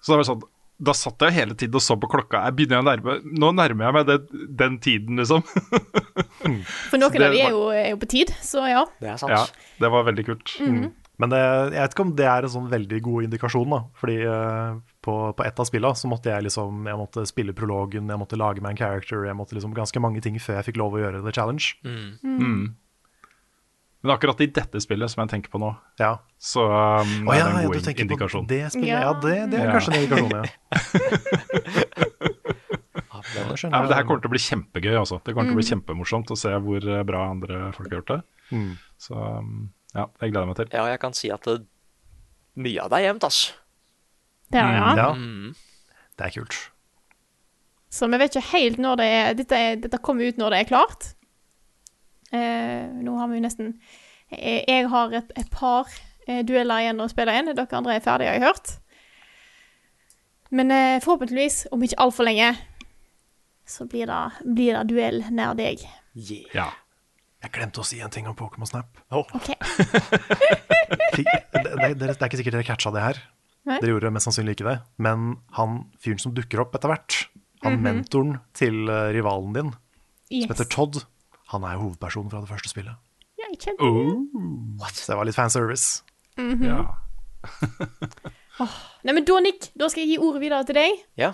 Så 0.00 0.14
det 0.14 0.22
var 0.22 0.28
sånn 0.30 0.46
da 0.76 0.92
satt 0.96 1.22
jeg 1.24 1.32
hele 1.36 1.56
tiden 1.56 1.78
og 1.78 1.84
så 1.84 1.96
på 2.00 2.08
klokka. 2.12 2.42
Jeg 2.48 2.56
begynner 2.58 2.82
å 2.82 2.86
nærme, 2.86 3.16
Nå 3.24 3.52
nærmer 3.56 3.88
jeg 3.88 3.96
meg 3.96 4.10
det, 4.10 4.18
den 4.60 4.76
tiden, 4.84 5.22
liksom. 5.22 5.42
For 6.90 7.00
noen 7.00 7.16
det 7.16 7.26
av 7.30 7.34
de 7.34 7.42
er 7.46 7.54
jo, 7.54 7.64
er 7.72 7.90
jo 7.94 7.98
på 8.02 8.10
tid, 8.12 8.32
så 8.44 8.66
ja. 8.68 8.84
Det 9.00 9.14
er 9.14 9.20
sant. 9.20 9.32
Ja, 9.32 9.72
det 9.82 9.92
var 9.94 10.06
veldig 10.08 10.26
kult. 10.28 10.56
Men 11.16 11.32
det, 11.32 11.40
jeg 11.40 11.80
vet 11.80 11.94
ikke 11.94 12.04
om 12.04 12.16
det 12.18 12.26
er 12.28 12.44
en 12.44 12.52
sånn 12.52 12.68
veldig 12.68 12.98
god 13.06 13.28
indikasjon, 13.28 13.72
da. 13.72 13.78
Fordi 13.96 14.16
uh, 14.28 14.76
på, 15.04 15.14
på 15.38 15.46
ett 15.46 15.62
av 15.62 15.68
spillene 15.68 15.96
så 15.96 16.10
måtte 16.12 16.28
jeg 16.28 16.44
liksom 16.44 16.88
Jeg 16.90 17.00
måtte 17.00 17.24
spille 17.28 17.54
prologen, 17.56 18.10
jeg 18.12 18.20
måtte 18.20 18.38
lage 18.40 18.60
meg 18.64 18.74
en 18.74 18.82
character, 18.82 19.24
jeg 19.24 19.38
måtte 19.38 19.56
liksom 19.56 19.72
ganske 19.76 20.02
mange 20.02 20.20
ting 20.24 20.36
før 20.42 20.60
jeg 20.60 20.68
fikk 20.70 20.82
lov 20.82 20.98
å 20.98 21.00
gjøre 21.06 21.24
The 21.24 21.32
Challenge. 21.32 21.70
Men 24.06 24.14
akkurat 24.14 24.38
i 24.44 24.46
dette 24.54 24.78
spillet 24.84 25.10
som 25.10 25.24
jeg 25.24 25.32
tenker 25.34 25.50
på 25.50 25.58
nå, 25.58 25.72
Ja. 25.98 26.12
så 26.38 26.62
um, 26.62 27.26
Å 27.26 27.34
er 27.34 27.40
det 27.42 27.46
en 27.48 27.66
god 27.66 27.74
ja, 27.80 27.94
indikasjon. 28.04 28.46
det 28.46 28.60
spillet. 28.70 28.86
Ja. 28.92 29.00
Ja, 29.08 29.12
det, 29.24 29.34
det 29.50 29.58
er 29.58 29.66
Ja. 29.66 29.72
kanskje 29.74 29.90
en 29.90 29.98
indikasjon, 30.04 30.30
ja. 30.36 30.44
Ja, 33.36 33.42
Ja, 33.66 33.80
det 33.88 33.96
her 33.96 34.04
kommer 34.06 34.20
til 34.22 34.28
å 34.30 34.32
bli 34.32 34.40
kjempegøy. 34.40 34.94
Også. 35.00 35.18
Det 35.24 35.32
kommer 35.34 35.50
til 35.50 35.56
å 35.56 35.58
bli 35.58 35.66
kjempemorsomt 35.66 36.30
å 36.32 36.36
se 36.38 36.52
hvor 36.62 36.84
eh, 36.86 37.02
bra 37.08 37.24
andre 37.32 37.72
folk 37.74 37.88
har 37.90 37.98
gjort 37.98 38.12
det. 38.12 38.18
Mm. 38.54 38.70
Så 39.02 39.16
um, 39.18 39.50
ja, 39.96 40.04
jeg 40.22 40.30
gleder 40.32 40.46
meg 40.50 40.56
til. 40.60 40.70
ja, 40.72 40.84
jeg 40.92 41.00
kan 41.02 41.16
si 41.16 41.30
at 41.34 41.42
det, 41.48 41.56
mye 42.62 42.84
av 42.84 42.92
det 42.92 43.00
er 43.00 43.06
jevnt, 43.08 43.26
ass. 43.26 43.40
Det 44.52 44.60
er, 44.62 44.76
ja. 44.78 44.92
Ja, 45.00 45.08
Mm. 45.16 45.54
det 46.16 46.28
er 46.28 46.36
kult. 46.38 46.60
Så 47.90 48.06
vi 48.12 48.18
vet 48.22 48.36
ikke 48.36 48.50
helt 48.52 48.78
når 48.82 48.96
det 49.00 49.06
er 49.16 49.34
Dette, 49.42 49.56
er, 49.58 49.76
dette 49.80 49.98
kommer 50.04 50.28
ut 50.30 50.38
når 50.38 50.50
det 50.54 50.60
er 50.62 50.70
klart. 50.70 51.10
Eh, 52.34 52.86
nå 53.06 53.16
har 53.20 53.28
vi 53.30 53.36
jo 53.38 53.44
nesten 53.44 53.68
Jeg, 54.32 54.64
jeg 54.66 54.88
har 54.90 55.12
et, 55.14 55.28
et 55.38 55.50
par 55.54 55.86
eh, 56.26 56.40
dueller 56.46 56.82
igjen 56.82 57.00
å 57.04 57.06
spille 57.12 57.34
inn. 57.38 57.52
Dere 57.54 57.78
andre 57.78 57.94
er 57.94 58.02
ferdige, 58.02 58.32
har 58.32 58.40
jeg 58.40 58.46
hørt. 58.48 58.72
Men 60.50 60.70
eh, 60.74 60.96
forhåpentligvis, 61.04 61.66
om 61.74 61.82
ikke 61.86 61.98
altfor 62.02 62.26
lenge, 62.26 62.52
så 63.66 63.86
blir 63.90 64.06
det, 64.10 64.18
blir 64.46 64.74
det 64.78 64.84
duell 64.90 65.22
nær 65.34 65.54
deg. 65.58 65.82
Yeah. 66.14 66.50
Ja. 66.54 66.66
Jeg 67.44 67.52
glemte 67.54 67.82
å 67.82 67.86
si 67.86 68.00
en 68.02 68.10
ting 68.10 68.26
om 68.26 68.34
Pokémon 68.38 68.66
Snap. 68.66 68.98
Oh. 69.14 69.26
Okay. 69.36 69.54
det, 71.16 71.24
det, 71.62 71.90
det 71.98 72.08
er 72.16 72.26
ikke 72.28 72.38
sikkert 72.40 72.56
dere 72.58 72.66
catcha 72.66 72.92
det 72.94 73.02
her. 73.04 73.20
Nei. 73.66 73.78
Dere 73.82 73.92
gjorde 73.96 74.12
mest 74.14 74.28
sannsynlig 74.28 74.56
ikke 74.56 74.68
det. 74.70 74.76
Men 75.02 75.36
han 75.58 75.80
fyren 76.02 76.22
som 76.22 76.34
dukker 76.34 76.62
opp 76.62 76.74
etter 76.78 76.90
hvert, 76.92 77.20
han 77.64 77.78
Mhm. 77.78 77.82
mentoren 77.86 78.36
til 78.54 78.88
eh, 78.92 79.10
rivalen 79.16 79.52
din, 79.56 79.70
som 80.30 80.52
heter 80.52 80.68
Todd, 80.70 81.00
han 81.52 81.64
er 81.64 81.76
jo 81.76 81.84
hovedpersonen 81.86 82.30
fra 82.32 82.40
det 82.42 82.50
første 82.50 82.70
spillet. 82.72 82.96
Ja, 83.38 83.46
jeg 83.52 83.58
kjente 83.62 83.84
det. 83.84 83.90
Oh, 84.80 84.88
det 84.96 85.16
var 85.18 85.28
litt 85.28 85.36
fanservice. 85.38 86.02
ja. 86.36 86.80
Nei, 89.06 89.12
men 89.12 89.24
da, 89.28 89.36
Nick, 89.44 89.68
da 89.76 89.88
skal 89.92 90.02
jeg 90.06 90.14
gi 90.14 90.18
ordet 90.24 90.40
videre 90.42 90.64
til 90.66 90.78
deg. 90.78 91.02
Ja. 91.20 91.32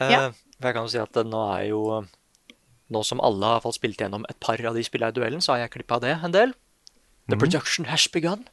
Eh, 0.00 0.10
Ja. 0.12 0.22
For 0.58 0.66
jeg 0.68 0.74
kan 0.74 0.86
jo 0.88 0.90
si 0.90 0.98
at 0.98 1.16
eh, 1.16 1.26
nå 1.26 1.40
er 1.54 1.68
jo 1.70 1.82
eh, 2.00 2.08
Nå 2.90 3.02
som 3.04 3.20
alle 3.20 3.44
har 3.52 3.60
fått 3.60 3.76
spilt 3.76 4.00
gjennom 4.00 4.22
et 4.32 4.38
par 4.40 4.56
av 4.64 4.72
de 4.74 4.80
spillene 4.82 5.12
i 5.12 5.16
duellen, 5.18 5.42
så 5.44 5.52
har 5.52 5.58
jeg 5.66 5.74
klippa 5.74 5.98
det 6.00 6.14
en 6.24 6.32
del. 6.32 6.54
The 7.28 7.36
production 7.36 7.84
has 7.90 8.06
begun. 8.08 8.46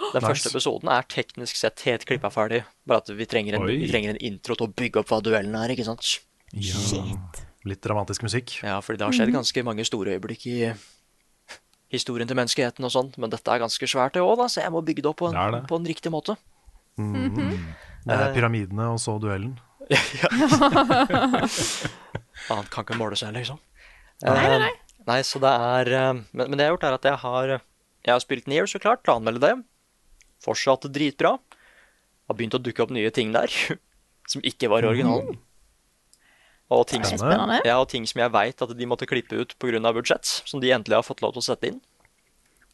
Den 0.00 0.22
Nice. 0.22 0.24
første 0.30 0.48
episoden 0.48 0.88
er 0.88 1.04
teknisk 1.12 1.58
sett 1.60 1.82
helt 1.84 2.06
klippa 2.08 2.30
ferdig. 2.32 2.62
Bare 2.88 3.02
at 3.04 3.10
vi 3.12 3.26
trenger, 3.28 3.58
en, 3.58 3.66
vi 3.68 3.84
trenger 3.90 4.14
en 4.14 4.20
intro 4.24 4.56
til 4.56 4.64
å 4.64 4.72
bygge 4.72 5.02
opp 5.02 5.12
hva 5.12 5.18
duellen 5.20 5.54
er, 5.60 5.74
ikke 5.76 5.84
sant? 5.84 6.00
Shit. 6.56 7.42
Litt 7.68 7.82
dramatisk 7.84 8.22
musikk. 8.24 8.54
Ja, 8.64 8.78
fordi 8.80 8.98
det 9.00 9.04
har 9.08 9.12
skjedd 9.16 9.32
ganske 9.34 9.64
mange 9.66 9.84
store 9.84 10.14
øyeblikk 10.16 10.46
i 10.48 10.72
historien 11.92 12.28
til 12.30 12.38
menneskeheten 12.38 12.86
og 12.86 12.92
sånt, 12.94 13.18
men 13.20 13.28
dette 13.32 13.50
er 13.52 13.60
ganske 13.60 13.88
svært 13.90 14.14
det 14.16 14.22
òg, 14.24 14.36
da, 14.40 14.46
så 14.48 14.62
jeg 14.62 14.72
må 14.72 14.80
bygge 14.86 15.02
det 15.04 15.10
opp 15.10 15.18
på 15.20 15.28
en, 15.28 15.34
Det 15.36 15.58
det. 15.58 15.62
på 15.68 15.76
en 15.80 15.88
riktig 15.90 16.12
måte. 16.14 16.36
Det 16.96 18.14
er 18.16 18.32
pyramidene 18.36 18.86
og 18.94 19.00
så 19.02 19.18
duellen. 19.20 19.58
Han 22.50 22.64
kan 22.70 22.84
ikke 22.86 22.96
måle 22.98 23.18
seg, 23.18 23.34
liksom. 23.36 23.58
Nei, 24.22 24.32
nei, 24.34 24.46
Eh, 24.54 24.58
nei. 24.60 24.72
Nei, 25.08 25.20
så 25.24 25.40
det 25.40 25.48
er 25.48 25.88
eh, 25.96 26.12
Men, 26.36 26.50
men 26.50 26.56
det 26.58 26.66
jeg 26.66 26.68
har 26.68 26.74
gjort, 26.76 26.84
er 26.84 26.96
at 26.98 27.06
jeg 27.08 27.18
har 27.22 27.48
Jeg 28.04 28.12
har 28.12 28.20
spilt 28.20 28.46
Nier, 28.48 28.66
så 28.68 28.78
klart. 28.80 29.02
Planmelde 29.04 29.40
det. 29.40 29.54
Fortsatt 30.44 30.86
dritbra. 30.92 31.34
Har 32.28 32.36
begynt 32.36 32.54
å 32.56 32.60
dukke 32.62 32.84
opp 32.84 32.92
nye 32.94 33.10
ting 33.12 33.32
der 33.32 33.48
som 34.30 34.40
ikke 34.46 34.68
var 34.70 34.84
i 34.84 34.90
originalen. 34.92 35.38
Og 36.70 36.86
ting, 36.86 37.02
er 37.02 37.18
som, 37.18 37.52
ja, 37.66 37.76
og 37.80 37.88
ting 37.90 38.04
som 38.06 38.20
jeg 38.22 38.30
veit 38.30 38.62
at 38.62 38.72
de 38.78 38.86
måtte 38.86 39.08
klippe 39.10 39.34
ut 39.34 39.56
pga. 39.58 39.80
budsjett, 39.90 40.28
som 40.46 40.62
de 40.62 40.70
endelig 40.70 41.00
har 41.00 41.06
fått 41.06 41.22
lov 41.24 41.34
til 41.34 41.42
å 41.42 41.46
sette 41.48 41.66
inn. 41.72 41.80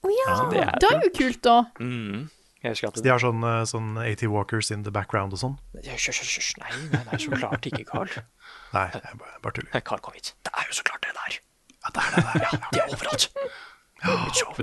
Å 0.05 0.11
ja, 0.12 0.34
det 0.51 0.64
er 0.66 0.80
det 0.82 0.90
er 0.90 1.07
jo 1.07 1.12
kult, 1.16 1.40
da. 1.47 1.57
Mm. 1.80 2.26
At 2.66 2.80
Så 2.80 3.03
de 3.05 3.12
har 3.12 3.22
sånn, 3.22 3.44
eh, 3.47 3.62
sånn 3.68 3.94
80 4.01 4.32
walkers 4.32 4.72
in 4.74 4.82
the 4.82 4.90
background 4.90 5.32
og 5.36 5.38
sånn. 5.38 5.55
Hysj, 5.84 6.11
hysj, 6.11 6.32
hysj. 6.34 6.51
Nei, 6.59 6.72
nei, 6.90 7.03
nei, 7.07 7.20
så 7.22 7.38
klart 7.38 7.68
ikke, 7.68 7.84
Carl. 7.86 8.11
Nei, 8.74 8.88
jeg 8.92 9.20
bare, 9.20 9.38
bare 9.44 9.57
tuller. 9.57 9.84
Carl, 9.86 10.03
kom 10.03 10.16
hit. 10.18 10.32
Det 10.44 10.53
er 10.53 10.66
jo 10.68 10.76
så 10.76 10.84
klart 10.88 11.07
det 11.07 11.14
der. 11.14 11.38
Ja, 11.76 11.92
det 11.94 12.03
er 12.03 12.16
det 12.16 12.24
der. 12.26 12.42
Ja, 12.42 12.61
det 12.72 12.82
er 12.82 12.97
overalt. 12.97 13.28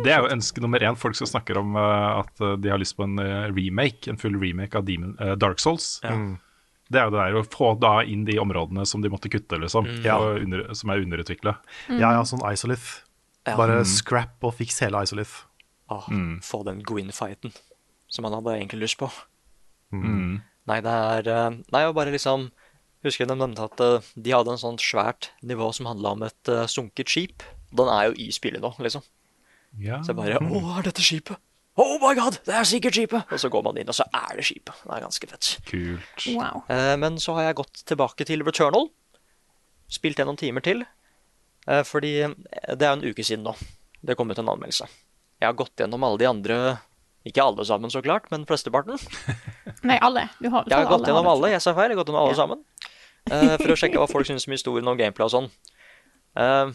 Det 0.03 0.11
er 0.13 0.25
jo 0.25 0.33
ønske 0.35 0.61
nummer 0.61 0.83
én. 0.83 0.99
Folk 0.99 1.17
som 1.17 1.29
snakker 1.29 1.57
om 1.61 1.77
eh, 1.79 2.09
at 2.19 2.43
eh, 2.43 2.57
de 2.61 2.73
har 2.73 2.81
lyst 2.81 2.97
på 2.99 3.07
en 3.07 3.15
remake, 3.55 4.11
en 4.11 4.19
full 4.19 4.35
remake 4.41 4.77
av 4.77 4.85
Demon, 4.89 5.15
uh, 5.23 5.33
Dark 5.39 5.63
Souls. 5.63 5.95
Det 6.93 7.01
er 7.01 7.09
jo 7.09 7.15
det 7.15 7.23
der 7.23 7.39
å 7.41 7.45
få 7.49 7.73
da 7.81 7.95
inn 8.07 8.23
de 8.27 8.37
områdene 8.41 8.85
som 8.89 9.01
de 9.03 9.11
måtte 9.11 9.31
kutte, 9.33 9.59
liksom. 9.61 9.89
Ja. 10.05 10.19
under, 10.21 10.69
som 10.77 10.93
er 10.93 11.03
underutvikla. 11.03 11.57
Ja, 11.89 12.13
ja, 12.15 12.23
sånn 12.27 12.43
Isolith. 12.51 13.01
Ja. 13.43 13.57
Bare 13.59 13.81
scrap 13.89 14.45
og 14.45 14.55
fiks 14.61 14.79
hele 14.85 15.01
Isolith. 15.03 15.43
Ah, 15.91 16.05
Få 16.45 16.63
den 16.65 16.79
Gwyn-fighten 16.85 17.51
som 18.13 18.25
han 18.27 18.35
hadde 18.37 18.55
egentlig 18.59 18.85
lyst 18.85 18.99
på. 19.01 19.09
Nei, 19.93 20.79
det 20.81 20.91
er 20.93 21.27
eh, 21.29 21.55
Nei, 21.73 21.81
og 21.85 21.93
bare 21.97 22.13
liksom 22.13 22.47
Husker 23.03 23.27
de 23.27 23.35
nevnte 23.35 23.65
at 23.67 23.81
eh, 23.83 24.05
de 24.15 24.31
hadde 24.33 24.53
en 24.53 24.61
sånn 24.61 24.79
svært 24.81 25.27
nivå 25.43 25.67
som 25.75 25.89
handla 25.89 26.13
om 26.15 26.23
et 26.23 26.49
eh, 26.49 26.63
sunket 26.71 27.11
skip. 27.11 27.43
Den 27.75 27.91
er 27.91 28.07
jo 28.07 28.15
i 28.23 28.29
spillet 28.33 28.63
nå, 28.63 28.71
liksom. 28.79 29.03
Ja. 29.83 29.99
Så 30.01 30.13
jeg 30.13 30.19
bare 30.21 30.39
Å, 30.39 30.61
er 30.77 30.87
dette 30.87 31.03
skipet? 31.03 31.41
Oh 31.77 31.95
my 31.97 32.13
god, 32.13 32.35
det 32.45 32.53
er 32.53 32.67
sikkert 32.69 32.93
skipet! 32.93 33.31
Og 33.33 33.39
så 33.41 33.49
går 33.49 33.63
man 33.65 33.77
inn, 33.81 33.87
og 33.89 33.95
så 33.97 34.05
er 34.13 34.35
det 34.37 34.43
skipet. 34.45 34.75
Det 34.85 34.93
er 34.93 35.01
ganske 35.07 35.29
fett. 35.31 35.47
Kult. 35.65 36.25
Wow. 36.37 36.59
Eh, 36.69 36.95
men 37.01 37.15
så 37.21 37.33
har 37.33 37.47
jeg 37.47 37.55
gått 37.63 37.81
tilbake 37.89 38.27
til 38.29 38.43
Returnal. 38.45 38.91
Spilt 39.89 40.17
det 40.21 40.27
noen 40.27 40.37
timer 40.37 40.61
til. 40.65 40.83
Eh, 41.67 41.81
fordi 41.87 42.11
eh, 42.27 42.35
det 42.77 42.85
er 42.85 42.93
en 42.93 43.01
uke 43.07 43.25
siden 43.25 43.43
nå. 43.47 43.55
Det 44.05 44.13
kom 44.19 44.29
ut 44.29 44.37
en 44.37 44.51
anmeldelse. 44.53 44.85
Jeg 45.41 45.47
har 45.49 45.57
gått 45.57 45.73
gjennom 45.81 46.03
alle 46.05 46.19
de 46.21 46.27
andre 46.29 46.57
Ikke 47.25 47.41
alle 47.43 47.63
sammen, 47.65 47.89
så 47.91 48.01
klart, 48.03 48.25
men 48.31 48.43
flesteparten. 48.45 48.99
Nei, 49.87 49.95
alle. 50.03 50.27
Du 50.43 50.49
har, 50.51 50.65
Jeg 50.67 50.75
har 50.77 50.89
gått 50.91 51.07
gjennom 51.07 51.27
alle, 51.31 51.53
jeg 51.55 51.63
sa 51.63 51.71
feil. 51.73 51.89
Jeg 51.89 51.95
har 51.97 52.01
gått 52.03 52.11
gjennom 52.11 52.21
alle 52.25 52.35
Ja. 52.35 52.41
sammen. 52.43 52.63
eh, 53.31 53.55
for 53.61 53.71
å 53.73 53.77
sjekke 53.79 53.97
hva 54.01 54.09
folk 54.11 54.27
syns 54.27 54.45
om 54.47 54.51
historien 54.53 54.87
og 54.91 54.99
gameplay 54.99 55.25
og 55.25 55.31
sånn. 55.31 55.47
Eh, 56.35 56.73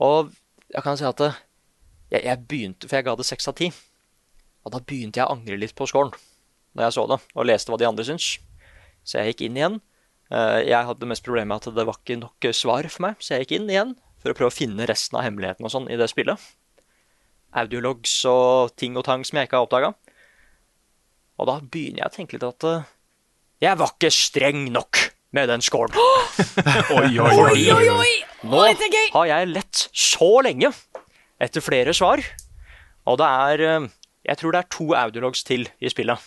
og 0.00 0.30
jeg 0.70 0.84
kan 0.86 0.96
si 0.96 1.04
at 1.08 1.20
jeg, 1.26 2.22
jeg 2.24 2.38
begynte 2.46 2.86
For 2.88 2.96
jeg 3.00 3.04
ga 3.08 3.14
det 3.18 3.26
seks 3.26 3.48
av 3.50 3.56
ti. 3.58 3.72
Og 4.64 4.74
da 4.74 4.82
begynte 4.84 5.20
jeg 5.20 5.28
å 5.28 5.36
angre 5.36 5.58
litt 5.60 5.76
på 5.76 5.88
scoren 5.88 6.12
når 6.76 6.86
jeg 6.86 6.94
så 6.94 7.04
det, 7.10 7.16
og 7.34 7.46
leste 7.48 7.72
hva 7.72 7.78
de 7.80 7.86
andre 7.88 8.04
syns. 8.06 8.26
Så 9.02 9.18
jeg 9.18 9.32
gikk 9.32 9.40
inn 9.48 9.56
igjen. 9.58 9.80
Eh, 10.30 10.60
jeg 10.68 10.86
hadde 10.86 11.08
mest 11.10 11.24
problemer 11.26 11.56
med 11.56 11.64
at 11.64 11.74
det 11.74 11.86
var 11.88 11.98
ikke 11.98 12.20
nok 12.20 12.46
svar 12.54 12.86
for 12.86 13.06
meg, 13.08 13.18
så 13.18 13.34
jeg 13.34 13.46
gikk 13.46 13.56
inn 13.58 13.72
igjen 13.72 13.96
for 14.22 14.30
å 14.30 14.36
prøve 14.38 14.52
å 14.52 14.54
finne 14.54 14.86
resten 14.86 15.18
av 15.18 15.26
hemmeligheten 15.26 15.66
og 15.66 15.72
sånn 15.74 15.88
i 15.90 15.98
det 15.98 16.06
spillet. 16.12 16.38
Audiologs 17.58 18.12
og 18.30 18.76
ting 18.78 18.94
og 19.00 19.06
tang 19.08 19.24
som 19.26 19.40
jeg 19.40 19.48
ikke 19.48 19.58
har 19.58 19.66
oppdaga. 19.66 19.94
Og 21.40 21.48
da 21.48 21.56
begynner 21.64 22.04
jeg 22.04 22.12
å 22.12 22.14
tenke 22.14 22.36
litt 22.36 22.46
at 22.46 22.68
eh, 22.68 22.90
jeg 23.66 23.80
var 23.80 23.94
ikke 23.96 24.12
streng 24.14 24.68
nok 24.70 25.00
med 25.36 25.50
den 25.50 25.62
scoren. 25.64 25.94
Oi, 26.96 27.10
oi, 27.18 27.34
oi. 27.34 27.64
oi, 27.74 27.88
oi. 27.92 28.12
Nå 28.46 28.62
har 29.14 29.26
jeg 29.28 29.50
lett 29.50 29.82
så 29.92 30.30
lenge 30.46 30.70
etter 31.42 31.64
flere 31.64 31.94
svar. 31.96 32.22
Og 33.10 33.18
det 33.20 33.26
er 33.26 33.64
eh, 33.66 33.90
Jeg 34.24 34.38
tror 34.38 34.52
det 34.52 34.58
er 34.58 34.70
to 34.70 34.92
audiologs 34.94 35.44
til 35.44 35.68
i 35.80 35.88
spillet. 35.88 36.18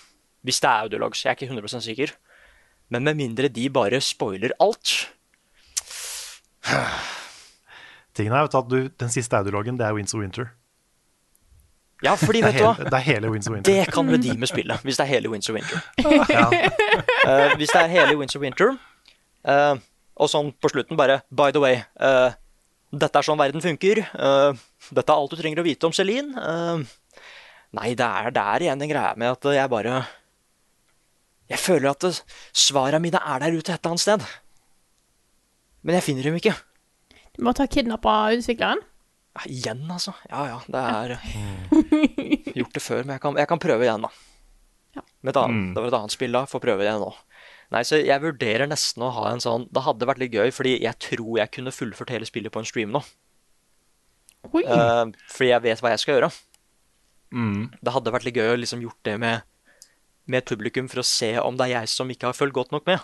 Hvis 0.44 0.60
det 0.60 0.70
er 0.70 0.86
audiologs. 0.88 1.26
Jeg 1.26 1.30
er 1.32 1.36
ikke 1.38 1.52
100 1.52 1.82
sikker. 1.82 2.16
Men 2.90 3.04
med 3.04 3.16
mindre 3.16 3.48
de 3.48 3.70
bare 3.70 4.02
spoiler 4.02 4.52
alt. 4.60 5.10
Tingen 8.16 8.34
er 8.34 8.44
jo 8.44 8.60
at 8.60 8.70
du, 8.70 8.90
Den 9.00 9.10
siste 9.10 9.38
audiologen, 9.38 9.78
det 9.80 9.86
er 9.86 9.94
Winds 9.94 10.14
of 10.14 10.20
Winter. 10.20 10.52
Ja, 12.04 12.14
fordi, 12.20 12.42
vet 12.44 12.58
du 12.60 12.66
hva? 12.66 12.76
det 12.76 12.94
er 12.94 13.06
hele 13.06 13.30
Winds 13.32 13.48
of 13.48 13.54
Winter. 13.54 13.72
Det 13.72 13.94
kan 13.94 14.10
redeeme 14.12 14.48
spillet, 14.48 14.82
hvis 14.84 14.98
det 15.00 15.04
er 15.06 15.12
hele 15.14 15.30
Winds 15.32 15.50
of 15.50 15.56
Winter. 15.56 15.80
Ja. 16.30 16.50
Eh, 17.24 17.54
hvis 17.56 17.70
det 17.72 17.80
er 17.80 17.88
hele 17.88 18.18
Winds 18.20 18.36
of 18.36 18.42
Winter, 18.44 18.74
uh, 19.48 19.78
og 20.20 20.28
sånn 20.28 20.50
på 20.60 20.68
slutten 20.74 20.98
bare 21.00 21.22
By 21.32 21.54
the 21.56 21.62
way, 21.64 21.78
uh, 22.04 22.36
dette 22.92 23.16
er 23.16 23.24
sånn 23.24 23.40
verden 23.40 23.64
funker. 23.64 24.02
dette 24.04 25.08
er 25.08 25.16
alt 25.16 25.32
du 25.32 25.40
trenger 25.40 25.62
å 25.62 25.66
vite 25.66 25.88
om 25.88 25.96
Celine. 25.96 26.36
eh, 26.36 26.84
nei, 27.74 27.94
det 27.98 28.06
er, 28.06 28.32
det 28.36 28.44
er 28.44 28.66
igjen 28.68 28.82
den 28.84 28.92
greia 28.92 29.14
med 29.20 29.34
at 29.36 29.48
jeg 29.56 29.70
bare 29.72 30.04
Jeg 31.52 31.60
føler 31.60 31.92
at 31.92 32.24
svarene 32.56 33.02
mine 33.04 33.20
er 33.20 33.44
der 33.44 33.58
ute 33.58 33.74
et 33.74 33.80
eller 33.82 33.94
annet 33.94 34.04
sted. 34.06 34.26
Men 35.84 35.98
jeg 35.98 36.06
finner 36.06 36.30
dem 36.30 36.38
ikke. 36.40 36.54
Du 37.36 37.42
må 37.44 37.52
ta 37.58 37.66
kidnappa 37.68 38.14
utvikleren. 38.38 38.82
Ja, 39.34 39.48
igjen, 39.50 39.82
altså. 39.92 40.14
Ja 40.30 40.44
ja, 40.52 40.60
det 40.70 40.84
er 40.84 41.16
Gjort 42.60 42.76
det 42.78 42.84
før, 42.86 43.02
men 43.04 43.16
jeg 43.18 43.24
kan, 43.24 43.38
jeg 43.42 43.50
kan 43.50 43.62
prøve 43.62 43.88
igjen, 43.88 44.06
da. 44.06 44.14
Med 45.24 45.34
et 45.34 45.40
annet, 45.42 45.58
Mm. 45.58 45.74
Det 45.74 45.82
var 45.82 45.88
et 45.90 45.98
annet 45.98 46.14
spill 46.14 46.36
da. 46.38 46.44
Får 46.46 46.62
prøve 46.62 46.86
igjen 46.86 47.02
nå. 47.02 47.10
Nei, 47.74 47.82
så 47.88 47.98
Jeg 47.98 48.22
vurderer 48.22 48.70
nesten 48.70 49.02
å 49.02 49.10
ha 49.16 49.24
en 49.32 49.42
sånn 49.42 49.64
Det 49.74 49.82
hadde 49.82 50.06
vært 50.06 50.20
litt 50.22 50.36
gøy, 50.36 50.52
fordi 50.54 50.76
jeg 50.84 51.00
tror 51.02 51.40
jeg 51.40 51.52
kunne 51.56 51.74
fullført 51.74 52.12
hele 52.14 52.28
spillet 52.30 52.54
på 52.54 52.62
en 52.62 52.68
stream 52.70 52.94
nå. 52.94 53.02
Oi. 54.52 54.62
Eh, 54.62 55.06
fordi 55.32 55.50
jeg 55.50 55.64
vet 55.66 55.82
hva 55.82 55.94
jeg 55.96 56.04
skal 56.04 56.18
gjøre. 56.20 56.30
Mm. 57.34 57.72
Det 57.82 57.94
hadde 57.96 58.12
vært 58.14 58.26
litt 58.28 58.36
gøy 58.38 58.52
å 58.54 58.60
liksom 58.62 58.82
gjort 58.86 59.00
det 59.08 59.16
med, 59.20 59.42
med 60.30 60.46
publikum 60.46 60.88
for 60.92 61.02
å 61.02 61.06
se 61.08 61.32
om 61.42 61.58
det 61.58 61.66
er 61.68 61.74
jeg 61.82 61.90
som 61.90 62.12
ikke 62.14 62.30
har 62.30 62.38
fulgt 62.38 62.54
godt 62.54 62.72
nok 62.76 62.86
med. 62.86 63.00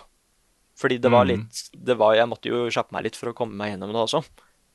Fordi 0.78 1.00
det 1.02 1.10
var 1.12 1.26
Mm. 1.26 1.32
litt 1.34 1.70
det 1.74 1.96
var, 1.98 2.14
Jeg 2.14 2.28
måtte 2.30 2.48
jo 2.48 2.70
kjappe 2.70 2.92
meg 2.94 3.04
litt 3.04 3.16
for 3.16 3.28
å 3.32 3.34
komme 3.34 3.52
meg 3.58 3.72
gjennom 3.74 3.90
det 3.92 4.00
også. 4.06 4.22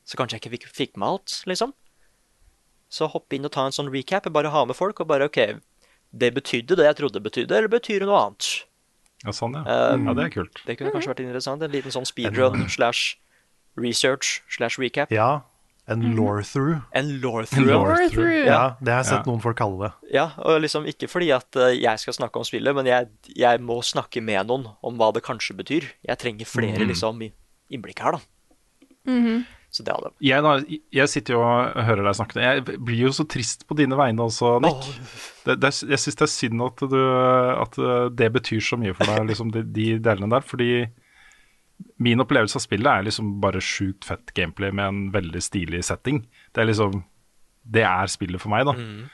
Så 0.05 0.17
kanskje 0.19 0.37
jeg 0.37 0.41
ikke 0.43 0.51
fikk, 0.57 0.67
fikk 0.75 0.97
med 0.97 1.07
alt, 1.07 1.43
liksom. 1.47 1.71
Så 2.89 3.07
hoppe 3.09 3.33
inn 3.39 3.45
og 3.45 3.51
ta 3.51 3.65
en 3.65 3.71
sånn 3.73 3.89
recap. 3.91 4.27
Bare 4.31 4.51
ha 4.53 4.65
med 4.65 4.75
folk 4.75 4.99
og 5.01 5.07
bare 5.07 5.25
OK, 5.25 5.39
det 6.13 6.33
betydde 6.35 6.75
det 6.77 6.85
jeg 6.85 6.95
trodde 6.99 7.17
det 7.17 7.23
betydde, 7.25 7.51
eller 7.57 7.67
betyr 7.71 7.99
det 8.03 8.07
noe 8.07 8.19
annet? 8.27 8.65
Ja, 9.25 9.31
sånn, 9.33 9.55
ja. 9.57 9.63
Um, 9.95 10.05
ja. 10.07 10.13
Det 10.13 10.23
er 10.25 10.29
kult. 10.35 10.61
Det 10.67 10.77
kunne 10.77 10.91
kanskje 10.93 11.09
vært 11.15 11.23
interessant. 11.25 11.63
En 11.63 11.71
liten 11.71 11.91
sånn 11.91 12.05
speedrun 12.05 12.67
slash 12.69 13.15
research 13.75 14.43
slash 14.49 14.77
recap. 14.77 15.09
ja. 15.11 15.41
En 15.87 16.01
law-through. 16.17 16.79
En 16.97 17.09
lore 17.21 17.45
through. 17.45 17.67
through. 17.67 18.09
through. 18.09 18.45
Ja, 18.47 18.75
det 18.81 18.89
har 18.93 19.03
jeg 19.03 19.09
sett 19.11 19.25
Ja. 19.25 19.31
noen 19.31 19.41
folk 19.43 19.57
kalle 19.59 19.77
det. 19.83 19.91
Ja, 20.15 20.31
og 20.41 20.61
liksom 20.63 20.87
ikke 20.89 21.07
fordi 21.11 21.29
at 21.35 21.55
eh, 21.61 21.75
jeg 21.77 21.99
skal 22.01 22.13
snakke 22.17 22.41
om 22.41 22.47
spillet, 22.47 22.73
men 22.73 22.85
jeg, 22.89 23.09
jeg 23.37 23.61
må 23.61 23.81
snakke 23.85 24.23
med 24.25 24.47
noen 24.49 24.65
om 24.81 24.97
hva 24.97 25.11
det 25.13 25.21
kanskje 25.27 25.53
betyr. 25.59 25.85
Jeg 26.07 26.17
trenger 26.17 26.49
flere 26.49 26.81
mm. 26.81 26.87
liksom 26.89 27.21
innblikk 27.69 28.01
her, 28.01 28.17
da. 28.17 28.19
Mhm. 29.05 29.45
Så 29.75 29.83
det 29.83 29.91
hadde 29.91 30.09
Jeg, 30.23 30.41
da, 30.41 30.51
jeg 30.95 31.09
sitter 31.11 31.33
jo 31.35 31.41
og 31.43 31.83
hører 31.83 32.05
deg 32.07 32.15
snakke. 32.15 32.39
Jeg 32.39 32.63
blir 32.79 33.01
jo 33.09 33.09
så 33.11 33.25
trist 33.27 33.65
på 33.67 33.75
dine 33.75 33.97
vegne 33.99 34.23
også, 34.23 34.53
Nick. 34.63 34.85
Det, 35.43 35.57
det, 35.59 35.67
er- 35.67 35.89
jeg 35.91 35.99
syns 35.99 36.15
det 36.15 36.25
er 36.25 36.31
synd 36.31 36.61
at, 36.63 36.83
du, 36.89 37.01
at 37.59 37.75
det 38.15 38.29
betyr 38.37 38.61
så 38.63 38.79
mye 38.79 38.95
for 38.95 39.03
deg, 39.11 39.25
liksom 39.29 39.51
de, 39.51 39.65
de 39.75 39.87
delene 39.99 40.31
der. 40.31 40.45
Fordi 40.47 40.69
min 41.99 42.19
opplevelse 42.23 42.55
av 42.59 42.63
spillet 42.63 42.87
er 42.91 43.05
liksom 43.07 43.33
bare 43.43 43.61
sjukt 43.63 44.05
fett 44.07 44.33
gameplay 44.37 44.71
med 44.75 44.85
en 44.87 45.03
veldig 45.15 45.41
stilig 45.43 45.83
setting. 45.87 46.23
Det 46.53 46.61
er 46.63 46.69
liksom 46.71 47.03
Det 47.65 47.81
er 47.83 48.05
spillet 48.13 48.39
for 48.41 48.49
meg, 48.53 48.65
da. 48.67 48.73
Mm. 48.77 49.05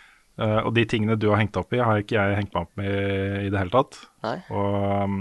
Uh, 0.41 0.59
og 0.65 0.73
de 0.75 0.83
tingene 0.89 1.15
du 1.19 1.29
har 1.29 1.37
hengt 1.39 1.53
deg 1.53 1.61
opp 1.63 1.73
i, 1.73 1.79
har 1.79 2.01
ikke 2.01 2.17
jeg 2.17 2.35
hengt 2.39 2.53
meg 2.55 2.65
opp 2.65 2.75
med 2.79 3.45
i 3.45 3.49
det 3.53 3.59
hele 3.61 3.71
tatt. 3.71 3.99
Nei. 4.25 4.33
Og 4.51 4.75
um, 5.05 5.17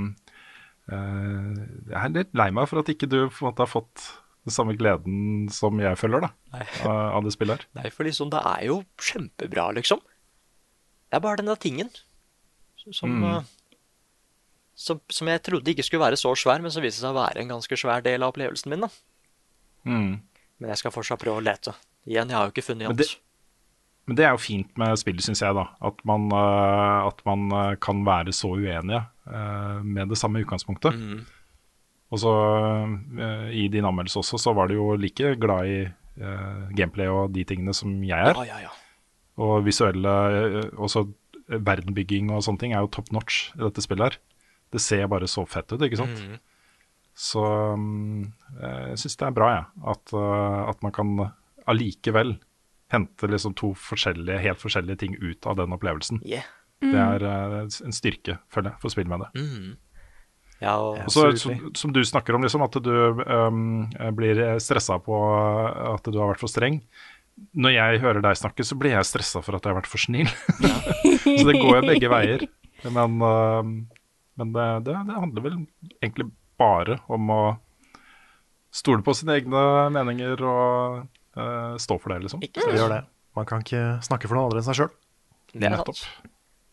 uh, 0.91 1.55
jeg 1.93 2.01
er 2.01 2.15
litt 2.17 2.33
lei 2.41 2.49
meg 2.57 2.67
for 2.71 2.81
at 2.83 2.91
ikke 2.93 3.09
du 3.11 3.19
på 3.29 3.45
en 3.45 3.51
måte 3.51 3.63
har 3.67 3.71
fått 3.71 4.07
den 4.49 4.55
samme 4.55 4.75
gleden 4.79 5.49
som 5.53 5.79
jeg 5.83 5.99
føler 6.01 6.25
da, 6.25 6.31
Nei. 6.55 6.65
av 6.89 7.19
av 7.21 7.27
det 7.27 7.35
spillet 7.37 7.61
her. 7.61 7.67
Nei, 7.83 7.91
for 7.93 8.09
liksom, 8.09 8.31
det 8.33 8.41
er 8.51 8.63
jo 8.71 8.79
kjempebra, 9.11 9.67
liksom. 9.77 10.01
Det 11.11 11.19
er 11.19 11.25
bare 11.27 11.43
den 11.43 11.51
der 11.53 11.61
tingen 11.61 11.91
som 12.81 13.11
Mm. 13.21 13.25
eh, 13.29 13.43
som, 14.81 15.01
som 15.13 15.29
jeg 15.29 15.43
trodde 15.45 15.73
ikke 15.73 15.85
skulle 15.85 16.07
være 16.07 16.19
så 16.21 16.33
svær, 16.39 16.63
men 16.65 16.73
som 16.73 16.85
viste 16.85 17.03
seg 17.03 17.13
å 17.13 17.21
være 17.21 17.43
en 17.43 17.53
ganske 17.53 17.77
svær 17.79 18.05
del 18.05 18.25
av 18.25 18.33
opplevelsen 18.33 18.73
min. 18.73 18.87
da. 18.87 18.91
Mm. 19.85 20.13
Men 20.61 20.73
jeg 20.73 20.81
skal 20.81 20.95
fortsatt 20.95 21.21
prøve 21.21 21.41
å 21.41 21.45
lete. 21.45 21.75
Igjen, 22.09 22.33
jeg 22.33 22.39
har 22.39 22.49
jo 22.49 22.55
ikke 22.55 22.65
funnet 22.65 22.89
alt. 22.89 23.19
Men 24.09 24.17
det 24.19 24.25
er 24.27 24.33
jo 24.35 24.41
fint 24.43 24.81
med 24.81 24.97
spillet, 24.99 25.23
syns 25.23 25.43
jeg, 25.45 25.55
da. 25.57 25.67
At 25.87 26.01
man, 26.09 26.31
uh, 26.33 27.07
at 27.11 27.21
man 27.29 27.45
uh, 27.53 27.75
kan 27.83 28.01
være 28.07 28.33
så 28.35 28.55
uenige 28.57 29.05
uh, 29.29 29.85
med 29.85 30.11
det 30.11 30.19
samme 30.19 30.41
utgangspunktet. 30.43 30.97
Mm. 30.97 31.21
Og 32.11 32.19
så 32.19 32.31
i 33.55 33.69
din 33.71 33.87
anmeldelse 33.87 34.19
også, 34.19 34.39
så 34.43 34.51
var 34.57 34.67
du 34.67 34.75
jo 34.75 34.97
like 34.99 35.37
glad 35.39 35.69
i 35.71 35.77
gameplay 36.75 37.07
og 37.07 37.31
de 37.37 37.45
tingene 37.47 37.71
som 37.71 37.93
jeg 38.03 38.19
er. 38.19 38.35
Ja, 38.35 38.57
ja, 38.59 38.65
ja. 38.65 38.73
Og 39.39 39.63
visuelle, 39.63 40.11
også 40.75 41.05
verdenbygging 41.47 42.33
og 42.35 42.43
sånne 42.43 42.65
ting 42.65 42.75
er 42.75 42.83
jo 42.83 42.91
top 42.91 43.13
notch 43.15 43.53
i 43.55 43.63
dette 43.63 43.87
spillet 43.87 44.09
her. 44.09 44.19
Det 44.71 44.81
ser 44.83 45.09
bare 45.11 45.29
så 45.31 45.45
fett 45.49 45.73
ut, 45.73 45.83
ikke 45.83 45.99
sant? 45.99 46.23
Mm. 46.23 46.39
Så 47.21 47.43
mm, 47.77 48.23
eh, 48.63 48.87
jeg 48.93 49.03
syns 49.03 49.19
det 49.21 49.27
er 49.29 49.37
bra, 49.37 49.51
jeg. 49.53 49.67
At, 49.93 50.15
eh, 50.17 50.63
at 50.71 50.81
man 50.85 50.95
kan 50.97 51.13
allikevel 51.71 52.39
hente 52.91 53.29
liksom 53.31 53.55
to 53.59 53.75
forskjellige, 53.79 54.41
helt 54.43 54.63
forskjellige 54.63 55.03
ting 55.03 55.19
ut 55.21 55.47
av 55.47 55.59
den 55.61 55.77
opplevelsen. 55.77 56.23
Yeah. 56.27 56.49
Det 56.81 56.97
er 56.97 57.27
eh, 57.29 57.61
en 57.61 57.95
styrke, 57.95 58.41
føler 58.53 58.73
jeg, 58.73 58.81
for 58.81 58.91
å 58.91 58.95
spille 58.97 59.13
med 59.13 59.27
det. 59.27 59.31
Mm. 59.37 59.71
Ja, 60.61 60.75
og 60.77 61.13
så, 61.13 61.31
som, 61.41 61.71
som 61.77 61.93
du 61.97 62.03
snakker 62.05 62.37
om, 62.37 62.43
liksom, 62.45 62.65
at 62.67 62.75
du 62.85 62.91
um, 63.25 63.87
blir 64.13 64.43
stressa 64.61 64.99
på 65.01 65.17
at 65.17 66.05
du 66.05 66.19
har 66.21 66.35
vært 66.35 66.43
for 66.43 66.53
streng. 66.53 66.83
Når 67.57 67.73
jeg 67.73 68.03
hører 68.03 68.21
deg 68.27 68.37
snakke, 68.37 68.67
så 68.69 68.77
blir 68.77 68.93
jeg 68.93 69.09
stressa 69.09 69.41
for 69.41 69.57
at 69.57 69.65
jeg 69.65 69.73
har 69.73 69.79
vært 69.79 69.89
for 69.89 70.03
snill. 70.03 70.29
så 71.41 71.47
det 71.49 71.57
går 71.57 71.79
jo 71.79 71.87
begge 71.87 72.13
veier. 72.13 72.45
Men, 72.85 73.17
um, 73.25 73.73
men 74.41 74.55
det, 74.57 74.67
det, 74.89 74.97
det 75.09 75.19
handler 75.23 75.45
vel 75.45 75.59
egentlig 76.01 76.31
bare 76.61 76.99
om 77.13 77.33
å 77.35 77.43
stole 78.75 79.05
på 79.05 79.15
sine 79.19 79.37
egne 79.41 79.63
meninger 79.95 80.43
og 80.47 81.01
uh, 81.37 81.77
stå 81.81 81.99
for 82.01 82.15
det, 82.15 82.23
liksom. 82.27 82.43
ikke 82.47 82.65
Det 82.67 82.79
gjør 82.79 82.95
det. 82.95 83.03
Man 83.39 83.49
kan 83.49 83.65
ikke 83.65 83.85
snakke 84.07 84.31
for 84.31 84.39
noen 84.39 84.51
andre 84.51 84.63
enn 84.63 84.69
seg 84.69 84.81
sjøl. 84.81 84.93
Det 85.53 85.71
Nettopp. 85.73 86.01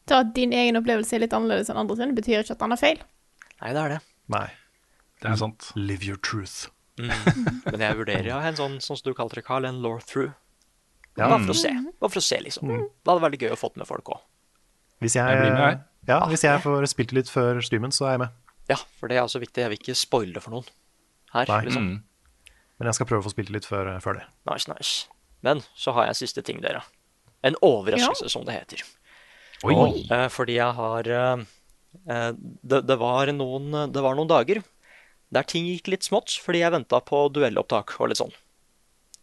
Så 0.08 0.22
at 0.22 0.32
din 0.38 0.54
egen 0.56 0.80
opplevelse 0.80 1.18
er 1.18 1.26
litt 1.26 1.36
annerledes 1.36 1.70
enn 1.74 1.82
andre 1.82 1.98
sin, 2.00 2.16
betyr 2.18 2.42
ikke 2.42 2.56
at 2.56 2.64
den 2.64 2.76
er 2.76 2.82
feil. 2.82 3.04
Nei, 3.60 3.74
det 3.76 3.84
er 3.84 3.94
det. 3.96 4.02
Nei. 4.32 4.48
Det 5.22 5.32
er 5.32 5.40
sant. 5.42 5.72
Live 5.76 6.06
your 6.08 6.20
truth. 6.22 6.70
Men 6.98 7.84
jeg 7.84 7.98
vurderer 7.98 8.30
ja, 8.30 8.38
en 8.46 8.58
sånn, 8.58 8.78
sånn 8.82 9.00
som 9.00 9.10
du 9.10 9.18
kalte 9.18 9.40
det, 9.40 9.46
Carl, 9.46 9.68
en 9.70 9.82
law 9.84 9.98
through. 10.02 10.32
Ja. 11.18 11.28
Bare 11.28 11.42
for 11.44 11.54
å 11.56 11.58
se. 11.58 11.74
Bare 11.74 12.14
for 12.14 12.22
å 12.22 12.26
se, 12.26 12.40
liksom. 12.46 12.72
Det 12.72 13.10
hadde 13.10 13.26
vært 13.26 13.42
gøy 13.42 13.54
å 13.54 13.60
få 13.60 13.72
med 13.76 13.90
folk 13.90 14.14
òg. 14.14 14.24
Hvis 15.04 15.18
jeg, 15.18 15.30
Jeg 15.30 15.44
blir 15.44 15.54
med, 15.54 15.64
jeg. 15.66 15.80
Ja, 16.08 16.22
hvis 16.32 16.46
jeg 16.46 16.64
får 16.64 16.88
spilt 16.92 17.14
litt 17.16 17.32
før 17.32 17.60
streamen, 17.66 17.94
så 17.96 18.08
er 18.08 18.16
jeg 18.16 18.24
med. 18.26 18.36
Ja, 18.72 18.78
for 19.00 19.12
det 19.12 19.18
er 19.18 19.26
også 19.26 19.42
viktig. 19.44 19.64
Jeg 19.64 19.74
vil 19.74 19.82
ikke 19.82 19.96
spoile 19.98 20.36
det 20.36 20.44
for 20.44 20.56
noen 20.56 20.68
her. 21.34 21.50
Nei. 21.50 21.62
liksom. 21.68 21.90
Mm. 21.90 22.54
Men 22.78 22.90
jeg 22.92 23.00
skal 23.00 23.10
prøve 23.10 23.24
å 23.24 23.28
få 23.28 23.34
spilt 23.34 23.52
litt 23.54 23.68
før, 23.68 23.90
før 24.04 24.20
det. 24.20 24.28
Nice, 24.50 24.70
nice. 24.72 25.10
Men 25.46 25.64
så 25.78 25.94
har 25.96 26.08
jeg 26.08 26.16
en 26.16 26.22
siste 26.22 26.44
ting, 26.46 26.62
dere. 26.64 26.84
En 27.46 27.58
overraskelse, 27.66 28.32
som 28.34 28.46
det 28.48 28.56
heter. 28.58 28.84
Oi. 29.66 29.76
Eh, 30.14 30.28
fordi 30.30 30.58
jeg 30.60 30.78
har 30.78 31.10
eh, 31.10 31.46
eh, 32.14 32.32
det, 32.38 32.82
det, 32.86 32.98
var 33.02 33.32
noen, 33.34 33.72
det 33.94 34.04
var 34.06 34.18
noen 34.18 34.30
dager 34.30 34.62
der 35.34 35.48
ting 35.48 35.66
gikk 35.68 35.90
litt 35.92 36.06
smått, 36.08 36.38
fordi 36.44 36.62
jeg 36.62 36.74
venta 36.76 37.00
på 37.04 37.26
duellopptak 37.36 37.98
og 38.00 38.12
litt 38.12 38.22
sånn. 38.22 38.32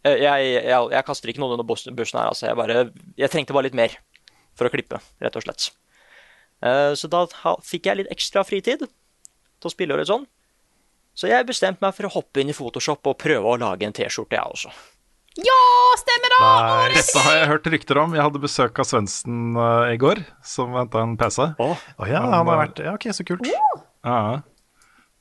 Eh, 0.05 0.19
jeg, 0.21 0.51
jeg, 0.59 0.91
jeg 0.93 1.07
kaster 1.07 1.31
ikke 1.31 1.41
noen 1.41 1.55
under 1.57 1.65
bussen 1.65 1.95
her, 1.97 2.27
altså. 2.27 2.49
Jeg, 2.49 2.59
bare, 2.59 2.85
jeg 3.17 3.33
trengte 3.33 3.55
bare 3.55 3.69
litt 3.69 3.77
mer 3.77 3.95
for 4.55 4.69
å 4.69 4.73
klippe, 4.73 4.99
rett 5.23 5.39
og 5.39 5.47
slett. 5.47 5.71
Eh, 6.63 6.93
så 6.95 7.09
da 7.11 7.25
fikk 7.65 7.89
jeg 7.89 8.01
litt 8.01 8.13
ekstra 8.13 8.45
fritid 8.47 8.85
til 8.85 9.69
å 9.69 9.73
spille 9.73 9.95
og 9.95 10.01
litt 10.01 10.11
sånn. 10.11 10.25
Så 11.15 11.29
jeg 11.31 11.47
bestemte 11.47 11.83
meg 11.83 11.95
for 11.95 12.09
å 12.09 12.13
hoppe 12.17 12.43
inn 12.43 12.51
i 12.51 12.55
Photoshop 12.55 13.07
og 13.07 13.17
prøve 13.21 13.53
å 13.53 13.59
lage 13.59 13.87
en 13.87 13.95
T-skjorte, 13.95 14.35
jeg 14.35 14.55
også. 14.57 14.71
Ja, 15.35 15.59
stemmer 15.99 16.31
det! 16.31 16.39
Nei. 16.41 16.89
Dette 16.95 17.23
har 17.25 17.37
jeg 17.37 17.47
hørt 17.51 17.69
rykter 17.71 17.99
om. 17.99 18.13
Jeg 18.15 18.23
hadde 18.23 18.41
besøk 18.43 18.79
av 18.79 18.87
Svendsen 18.87 19.55
uh, 19.59 19.87
i 19.91 19.97
går, 19.99 20.21
som 20.47 20.75
henta 20.75 21.03
en 21.03 21.15
PC. 21.19 21.49
Å, 21.59 21.69
Å 21.75 22.07
ja, 22.07 22.21
han 22.23 22.35
har 22.51 22.59
vært 22.63 22.79
Ja, 22.83 22.95
OK, 22.95 23.09
så 23.15 23.25
kult. 23.27 23.47
Ja, 23.47 23.79
ja. 24.03 24.37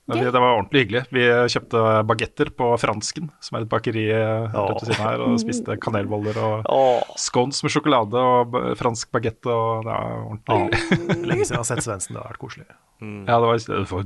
Vi, 0.04 0.20
det 0.20 0.36
var 0.36 0.58
ordentlig 0.58 0.82
hyggelig. 0.82 1.00
Vi 1.16 1.22
kjøpte 1.54 1.82
bagetter 2.04 2.50
på 2.52 2.66
Fransken, 2.76 3.30
som 3.40 3.56
er 3.56 3.64
et 3.64 3.70
bakeri 3.72 4.02
eh, 4.12 4.50
rett 4.52 4.82
ved 4.82 4.90
siden 4.90 5.00
her, 5.00 5.22
og 5.24 5.38
spiste 5.40 5.76
kanelboller 5.80 6.36
og 6.44 6.68
å, 6.68 6.82
scones 7.20 7.62
med 7.64 7.72
sjokolade 7.72 8.20
og 8.20 8.58
fransk 8.76 9.08
bagett. 9.16 9.40
Og 9.48 9.86
det 9.86 9.94
var 9.94 10.18
ordentlig 10.26 10.82
hyggelig. 10.98 11.16
Lenge 11.30 11.46
siden 11.48 11.56
jeg 11.56 11.62
har 11.62 11.70
sett 11.70 11.86
Svendsen. 11.86 12.18
Det 12.18 12.20
har 12.20 12.34
vært 12.34 12.42
koselig. 12.42 12.68
Ja, 13.00 13.38
det 13.40 13.48
var, 13.48 13.62
det 13.64 13.80
var 13.94 14.04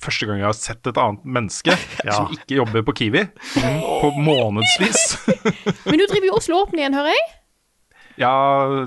første 0.00 0.28
gang 0.30 0.40
jeg 0.40 0.48
har 0.48 0.56
sett 0.56 0.90
et 0.92 1.00
annet 1.02 1.26
menneske 1.38 1.74
Ja. 2.06 2.14
som 2.14 2.30
ikke 2.36 2.60
jobber 2.60 2.86
på 2.86 2.94
Kiwi, 3.02 3.26
på 3.58 4.12
månedsvis. 4.16 5.02
Men 5.90 5.98
du 6.00 6.06
driver 6.06 6.30
jo 6.30 6.38
Oslo 6.38 6.62
Åpen 6.62 6.80
igjen, 6.80 6.96
hører 6.96 7.16
jeg? 7.16 7.26
Ja, 8.20 8.30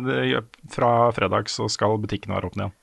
det, 0.07 0.43
fra 0.71 1.09
fredag 1.15 1.51
så 1.51 1.67
skal 1.71 1.99
butikken 2.01 2.31
være 2.35 2.47
åpne 2.51 2.67
igjen. 2.67 2.75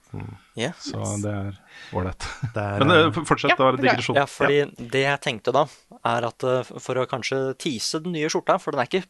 Ja. 0.59 0.73
Så 0.83 0.99
det 1.23 1.31
er 1.31 1.59
ålreit. 1.97 2.27
Men 2.83 2.91
eh, 2.91 3.05
eh, 3.07 3.21
fortsett, 3.29 3.53
Ja, 3.53 3.57
da. 3.57 3.71
beklager. 3.73 3.83
Digresjon. 3.85 4.17
Ja, 4.19 4.27
fordi 4.31 4.59
det 4.95 5.05
jeg 5.05 5.21
tenkte 5.27 5.55
da, 5.55 5.67
er 6.03 6.27
at 6.31 6.45
eh, 6.45 6.73
for 6.83 6.99
å 7.01 7.07
kanskje 7.11 7.41
tease 7.63 8.01
den 8.05 8.17
nye 8.17 8.31
skjorta, 8.33 8.59
for 8.63 8.75
den 8.75 8.83
er 8.85 8.91
ikke 8.91 9.05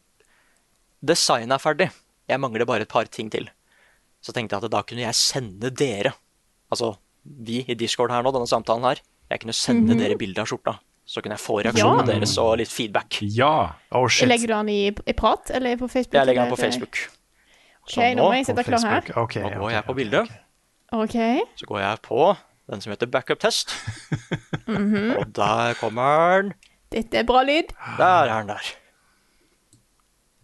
Designet 1.01 1.55
er 1.55 1.61
ferdig. 1.63 1.87
Jeg 2.29 2.37
mangler 2.43 2.67
bare 2.69 2.85
et 2.85 2.91
par 2.91 3.07
ting 3.09 3.31
til. 3.33 3.47
Så 4.21 4.33
tenkte 4.35 4.53
jeg 4.53 4.67
at 4.67 4.73
da 4.75 4.83
kunne 4.85 5.01
jeg 5.01 5.17
sende 5.17 5.71
dere, 5.73 6.11
altså 6.69 6.91
vi 7.25 7.63
i 7.69 7.73
Discord 7.77 8.13
her 8.13 8.21
nå, 8.25 8.29
denne 8.35 8.49
samtalen 8.49 8.85
her, 8.85 9.01
jeg 9.31 9.41
kunne 9.41 9.55
sende 9.57 9.97
dere 9.97 10.17
bilde 10.19 10.43
av 10.43 10.49
skjorta. 10.51 10.75
Så 11.09 11.23
kunne 11.25 11.33
jeg 11.35 11.41
få 11.41 11.57
reaksjonene 11.65 12.05
Ja. 12.05 12.11
deres 12.13 12.35
og 12.39 12.53
litt 12.61 12.69
feedback. 12.69 13.17
Ja. 13.33 13.73
oh, 13.97 14.05
shit. 14.07 14.29
Legger 14.29 14.51
du 14.51 14.53
den 14.53 14.69
i, 14.69 14.79
i 14.93 15.15
prat, 15.17 15.49
eller 15.57 15.73
på 15.81 15.89
Facebook? 15.89 16.13
Jeg 16.19 16.29
legger 16.29 16.45
den 16.45 16.53
på 16.53 16.61
Facebook. 16.61 17.01
Ok, 17.81 17.89
Så 17.95 18.05
nå 18.15 18.27
må 18.29 18.35
jeg 18.37 18.45
sette 18.45 18.63
sitte 18.63 18.77
klar 18.77 18.85
her. 18.93 19.09
Okay, 19.25 19.41
Ok, 19.41 19.55
nå 19.57 19.63
går 19.65 19.71
jeg 19.73 19.85
på 19.89 19.95
bildet. 19.97 20.29
ok. 20.29 20.37
Ok. 20.91 21.15
Så 21.55 21.65
går 21.67 21.79
jeg 21.79 21.97
på 22.03 22.35
den 22.71 22.81
som 22.81 22.91
heter 22.91 23.05
backup 23.11 23.39
test. 23.39 23.71
Og 25.19 25.25
der 25.35 25.73
kommer 25.79 26.41
den. 26.41 26.53
Dette 26.91 27.17
er 27.17 27.23
bra 27.27 27.43
lyd. 27.47 27.63
Der 27.97 28.05
er 28.05 28.39
den 28.39 28.47
der. 28.51 28.59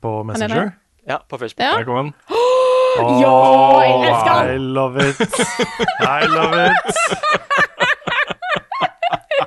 På 0.02 0.20
er 0.20 0.24
Messenger? 0.24 0.70
Ja, 1.08 1.18
på 1.30 1.38
Facebook. 1.38 1.66
Ja. 1.66 1.72
Der 1.78 1.84
kom 1.84 2.06
den. 2.06 2.14
Ja, 2.98 3.04
jeg 3.80 4.10
elsker 4.10 4.44
I 4.44 4.54
den! 4.54 4.62
love 4.74 5.10
it. 5.10 5.20
I 6.02 6.04
love 6.26 6.66
it. 6.66 6.98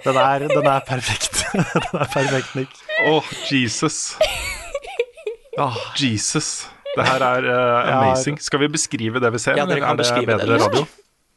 Den 0.05 0.17
er, 0.17 0.39
den 0.39 0.67
er 0.67 0.81
perfekt. 0.87 1.45
Den 1.53 2.01
er 2.01 2.07
perfekt, 2.13 2.55
Nick. 2.55 2.71
Åh, 3.07 3.23
Jesus. 3.53 4.19
Oh, 5.59 5.77
Jesus. 6.03 6.71
Det 6.97 7.07
her 7.07 7.23
er 7.23 7.47
uh, 7.47 7.93
amazing. 7.95 8.41
Skal 8.43 8.65
vi 8.65 8.69
beskrive 8.73 9.23
det 9.23 9.31
vi 9.33 9.39
ser? 9.43 9.59
Ja, 9.59 9.67
dere 9.67 9.79
eller 9.79 9.87
kan 9.87 10.01
er 10.01 10.03
det 10.03 10.09
det 10.11 10.27
bedre 10.27 10.59
ser. 10.59 10.67
radio? 10.67 10.87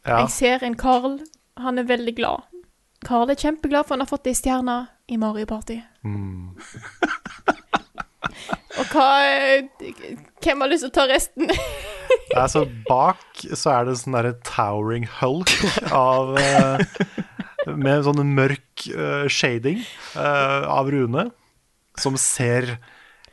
ja. 0.08 0.18
Jeg 0.24 0.30
ser 0.30 0.66
en 0.66 0.76
Carl. 0.80 1.20
Han 1.62 1.78
er 1.78 1.86
veldig 1.90 2.16
glad. 2.18 2.50
Carl 3.06 3.30
er 3.30 3.38
kjempeglad 3.38 3.86
for 3.86 3.98
han 3.98 4.06
har 4.06 4.10
fått 4.10 4.28
ei 4.32 4.36
stjerne 4.38 4.78
i 5.12 5.20
Mario 5.22 5.46
Party. 5.46 5.78
Mm. 6.04 6.56
Og 8.80 8.90
hva 8.94 9.10
Hvem 10.44 10.64
har 10.64 10.72
lyst 10.72 10.86
til 10.88 10.92
å 10.92 10.98
ta 11.02 11.08
resten? 11.12 11.52
Altså, 12.38 12.64
bak 12.88 13.42
så 13.58 13.72
er 13.74 13.86
det 13.88 13.94
sånn 14.00 14.16
derre 14.16 14.34
towering 14.46 15.06
hulk 15.20 15.52
av 15.94 16.34
eh, 16.38 16.82
Med 17.70 18.04
sånn 18.06 18.22
mørk 18.36 18.86
uh, 18.92 19.26
shading 19.32 19.82
uh, 20.18 20.66
av 20.68 20.90
Rune, 20.94 21.28
som 22.00 22.18
ser 22.20 22.76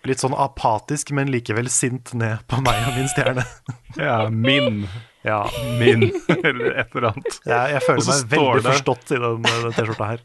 litt 0.08 0.20
sånn 0.22 0.34
apatisk, 0.36 1.10
men 1.16 1.28
likevel 1.32 1.68
sint 1.72 2.12
ned 2.16 2.38
på 2.48 2.56
meg 2.64 2.78
og 2.88 2.92
min 2.96 3.08
stjerne. 3.12 3.44
Ja, 3.98 4.28
min. 4.30 4.84
Ja, 5.26 5.42
Min, 5.80 6.02
eller 6.30 6.70
et 6.80 6.92
eller 6.94 7.08
annet. 7.10 7.40
jeg, 7.44 7.70
jeg 7.74 7.82
føler 7.84 8.04
meg 8.06 8.14
veldig 8.30 8.62
det- 8.62 8.70
forstått 8.70 9.10
i 9.12 9.18
den, 9.20 9.42
den 9.44 9.72
T-skjorta 9.76 10.06
her. 10.14 10.20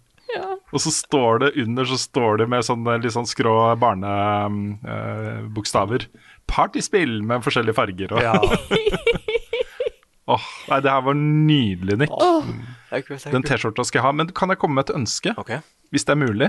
Og 0.75 0.79
så 0.83 0.91
står 0.91 1.39
det 1.43 1.49
under 1.63 1.83
så 1.87 1.95
står 1.99 2.37
det 2.41 2.47
med 2.51 2.65
sånne 2.67 2.93
litt 3.03 3.13
sånn 3.15 3.27
skrå 3.29 3.53
barnebokstaver. 3.79 6.01
Partyspill 6.51 7.13
med 7.25 7.43
forskjellige 7.45 7.75
farger. 7.77 8.09
Og, 8.15 8.19
Ja, 8.23 8.33
Åh, 10.27 10.41
nei, 10.71 10.79
det 10.81 10.89
her 10.89 11.01
var 11.05 11.13
nydelig, 11.19 11.97
Nick. 12.01 12.09
Det 12.09 12.17
er 12.97 13.01
kult, 13.05 13.21
det 13.21 13.27
er 13.29 13.33
Den. 13.35 13.43
T-skjorta 13.45 13.83
skal 13.85 13.99
jeg 13.99 14.05
ha. 14.07 14.11
Men 14.17 14.31
kan 14.33 14.49
jeg 14.49 14.57
komme 14.61 14.73
med 14.79 14.83
et 14.89 14.95
ønske, 14.97 15.29
Okay. 15.37 15.59
hvis 15.93 16.01
det 16.07 16.13
er 16.15 16.19
mulig? 16.23 16.47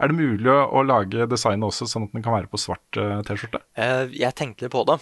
Er 0.00 0.10
det 0.10 0.16
mulig 0.18 0.48
å, 0.50 0.58
å 0.74 0.82
lage 0.82 1.26
designet 1.30 1.68
også, 1.68 1.86
sånn 1.86 2.08
at 2.08 2.14
den 2.16 2.24
kan 2.24 2.34
være 2.34 2.50
på 2.50 2.58
svart 2.58 2.98
uh, 2.98 3.20
T-skjorte? 3.26 3.60
Uh, 3.78 4.08
Jeg 4.10 4.34
tenkte 4.34 4.66
litt 4.66 4.72
på 4.74 4.82
det. 4.88 4.98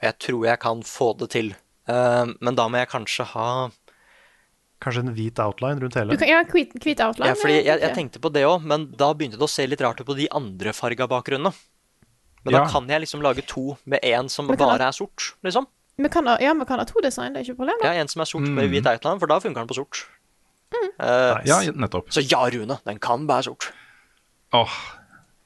Jeg 0.00 0.16
tror 0.22 0.46
jeg 0.46 0.60
kan 0.62 0.82
få 0.86 1.08
det 1.18 1.30
til. 1.34 1.50
Uh, 1.90 2.30
Men 2.40 2.54
da 2.58 2.68
må 2.70 2.78
jeg 2.80 2.90
kanskje 2.92 3.26
ha 3.34 3.48
Kanskje 4.80 5.02
en 5.04 5.10
hvit 5.12 5.36
outline 5.42 5.76
rundt 5.82 5.92
Du 5.92 5.98
hele. 6.00 6.16
kan, 6.16 6.28
ja, 6.30 6.38
hvit, 6.48 6.70
hvit 6.80 7.00
outline. 7.04 7.28
Ja, 7.28 7.36
fordi 7.36 7.58
jeg, 7.66 7.80
jeg 7.82 7.92
tenkte 7.98 8.20
på 8.22 8.30
det 8.32 8.46
òg, 8.48 8.62
men 8.64 8.86
da 8.96 9.10
begynte 9.12 9.36
det 9.36 9.44
å 9.44 9.50
se 9.50 9.66
litt 9.68 9.82
rart 9.84 10.00
ut 10.00 10.06
på 10.08 10.16
de 10.16 10.28
andre 10.32 10.72
farga 10.72 11.04
bakgrunnene. 11.10 11.52
Men 12.46 12.54
Ja. 12.54 12.62
da 12.62 12.70
kan 12.72 12.86
jeg 12.88 13.02
liksom 13.02 13.20
lage 13.20 13.44
to 13.44 13.76
med 13.84 14.00
én 14.00 14.30
som 14.32 14.48
bare 14.48 14.78
ha, 14.78 14.78
er 14.88 14.96
sort, 14.96 15.34
liksom. 15.44 15.66
Vi 16.00 16.08
kan 16.08 16.24
ja, 16.40 16.54
vi 16.56 16.64
kan 16.64 16.80
ha 16.80 16.86
to 16.88 17.02
design, 17.04 17.34
det 17.34 17.42
er 17.42 17.44
ikke 17.44 17.58
noe 17.58 17.60
problem. 17.66 17.84
Ja. 17.84 17.92
En 18.00 18.08
som 18.08 18.22
er 18.24 18.30
sort 18.30 18.48
med 18.48 18.70
hvit 18.72 18.86
outline, 18.88 19.20
for 19.20 19.28
da 19.28 19.36
funker 19.44 19.60
den 19.60 19.68
på 19.68 19.76
sort. 19.76 20.06
Eh, 20.70 21.34
Nice. 21.40 21.48
Ja, 21.48 21.58
nettopp. 21.74 22.10
Så 22.14 22.22
ja, 22.24 22.42
Rune, 22.52 22.76
den 22.86 22.98
kan 23.02 23.26
bære 23.28 23.48
sort. 23.50 23.70
Åh, 24.56 24.74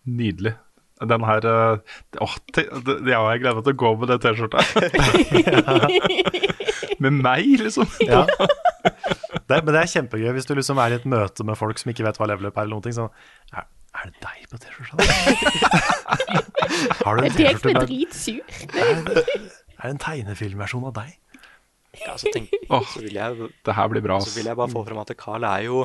nydelig. 0.04 0.54
Den 1.04 1.24
her 1.26 1.44
eh, 1.50 1.78
Åh, 2.22 2.34
te, 2.54 2.64
det, 2.86 2.96
ja, 3.10 3.20
jeg 3.32 3.42
gleder 3.42 3.58
meg 3.58 3.64
til 3.66 3.74
å 3.74 3.80
gå 3.82 3.90
med 4.00 4.12
det 4.12 4.18
T-skjorta. 4.24 4.60
med 7.02 7.18
meg, 7.18 7.48
liksom. 7.60 7.88
Ja. 8.06 8.22
Det, 9.44 9.58
men 9.58 9.72
det 9.74 9.80
er 9.80 9.90
kjempegøy 9.90 10.30
hvis 10.36 10.46
du 10.48 10.54
liksom 10.56 10.78
er 10.80 10.94
i 10.94 10.98
et 11.00 11.08
møte 11.08 11.44
med 11.46 11.58
folk 11.60 11.80
som 11.80 11.90
ikke 11.92 12.06
vet 12.06 12.20
hva 12.20 12.28
level 12.30 12.48
up 12.48 12.56
er. 12.56 12.64
eller 12.64 12.76
noen 12.76 12.86
ting, 12.86 12.94
sånn, 12.96 13.10
er, 13.52 13.66
er 13.98 14.12
det 14.12 14.16
deg 14.22 14.38
på 14.52 14.56
T-skjorta? 14.62 14.94
Har 17.04 17.18
du 17.18 17.26
en 17.26 17.36
T-skjorte 17.36 17.74
med 17.74 17.82
er 19.84 19.90
det 19.90 19.96
en 19.98 20.00
tegnefilmversjon 20.00 20.86
av 20.88 20.94
deg? 20.96 21.10
Ja, 22.02 22.16
så, 22.18 22.30
tenk, 22.34 22.50
Åh. 22.70 22.82
så, 22.90 23.00
vil 23.04 23.14
jeg, 23.14 23.50
Det 23.64 23.74
her 23.76 23.88
blir 23.92 24.02
bra. 24.04 24.18
så 24.24 24.34
vil 24.36 24.48
jeg 24.50 24.56
bare 24.58 24.72
få 24.72 24.82
frem 24.86 24.98
at 25.02 25.12
Carl 25.20 25.44
er 25.44 25.62
jo 25.68 25.84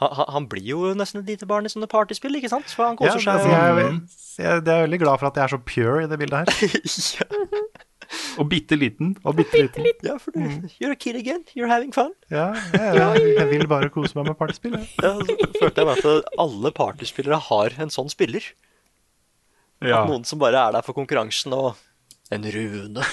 han, 0.00 0.14
han- 0.32 0.46
blir 0.48 0.64
jo 0.64 0.94
nesten 0.96 1.20
et 1.20 1.26
lite 1.28 1.46
barn 1.48 1.66
i 1.68 1.68
sånne 1.72 1.88
partyspill, 1.92 2.32
ikke 2.38 2.48
sant? 2.48 2.70
For 2.72 2.86
han 2.88 2.96
koser 2.96 3.20
ja, 3.20 3.34
seg. 3.36 3.50
jeg, 3.50 3.72
og- 3.72 3.80
er- 3.80 3.90
jeg, 4.40 4.64
jeg 4.64 4.76
er 4.76 4.86
veldig 4.86 5.00
glad 5.02 5.20
for 5.20 5.28
at 5.28 5.36
jeg 5.36 5.44
er 5.44 5.52
så 5.52 5.60
pure 5.60 6.04
i 6.04 6.08
det 6.08 6.18
bildet 6.18 6.38
her. 6.40 6.46
ja, 7.20 7.60
Og 8.40 8.48
bitte 8.50 8.74
liten. 8.80 9.12
Og 9.28 9.36
bitte 9.38 9.60
liten. 9.60 9.84
ja, 10.02 10.16
for 10.18 10.32
du, 10.34 10.40
you're 10.80 10.90
a 10.96 10.96
kid 10.96 11.16
again. 11.20 11.44
You're 11.54 11.68
having 11.70 11.92
fun. 11.92 12.14
Ja, 12.32 12.48
jeg, 12.72 12.96
jeg, 12.96 13.36
jeg 13.36 13.50
vil 13.52 13.66
bare 13.70 13.90
kose 13.92 14.16
meg 14.18 14.26
med 14.32 14.38
partyspill. 14.40 14.78
Ja. 14.80 14.86
Ja, 15.04 15.12
så 15.20 15.60
følte 15.60 15.84
jeg 15.84 15.90
meg 15.90 16.00
at 16.00 16.32
alle 16.46 16.72
partyspillere 16.80 17.38
har 17.50 17.76
en 17.84 17.92
sånn 17.92 18.08
spiller. 18.10 18.42
Ja. 19.84 20.02
At 20.02 20.08
noen 20.10 20.24
som 20.28 20.40
bare 20.40 20.58
er 20.68 20.74
der 20.78 20.82
for 20.84 20.96
konkurransen 20.96 21.52
og 21.56 21.76
En 22.32 22.44
Rune. 22.46 23.04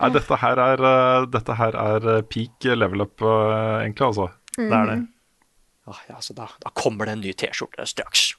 Nei, 0.00 0.10
dette 0.16 0.38
her 0.42 0.62
er, 0.66 0.84
eh, 0.90 1.26
dette 1.30 1.58
her 1.58 1.76
er 1.78 2.08
eh, 2.16 2.22
peak 2.26 2.68
level 2.74 3.06
up, 3.06 3.22
eh, 3.22 3.82
egentlig, 3.84 4.06
altså. 4.10 4.28
Det 4.56 4.70
er 4.70 4.90
det. 4.90 5.00
Ah, 5.86 6.00
ja, 6.08 6.20
så 6.20 6.32
da, 6.32 6.48
da 6.62 6.70
kommer 6.72 7.06
det 7.06 7.18
en 7.18 7.24
ny 7.24 7.32
T-skjorte 7.36 7.84
straks. 7.86 8.32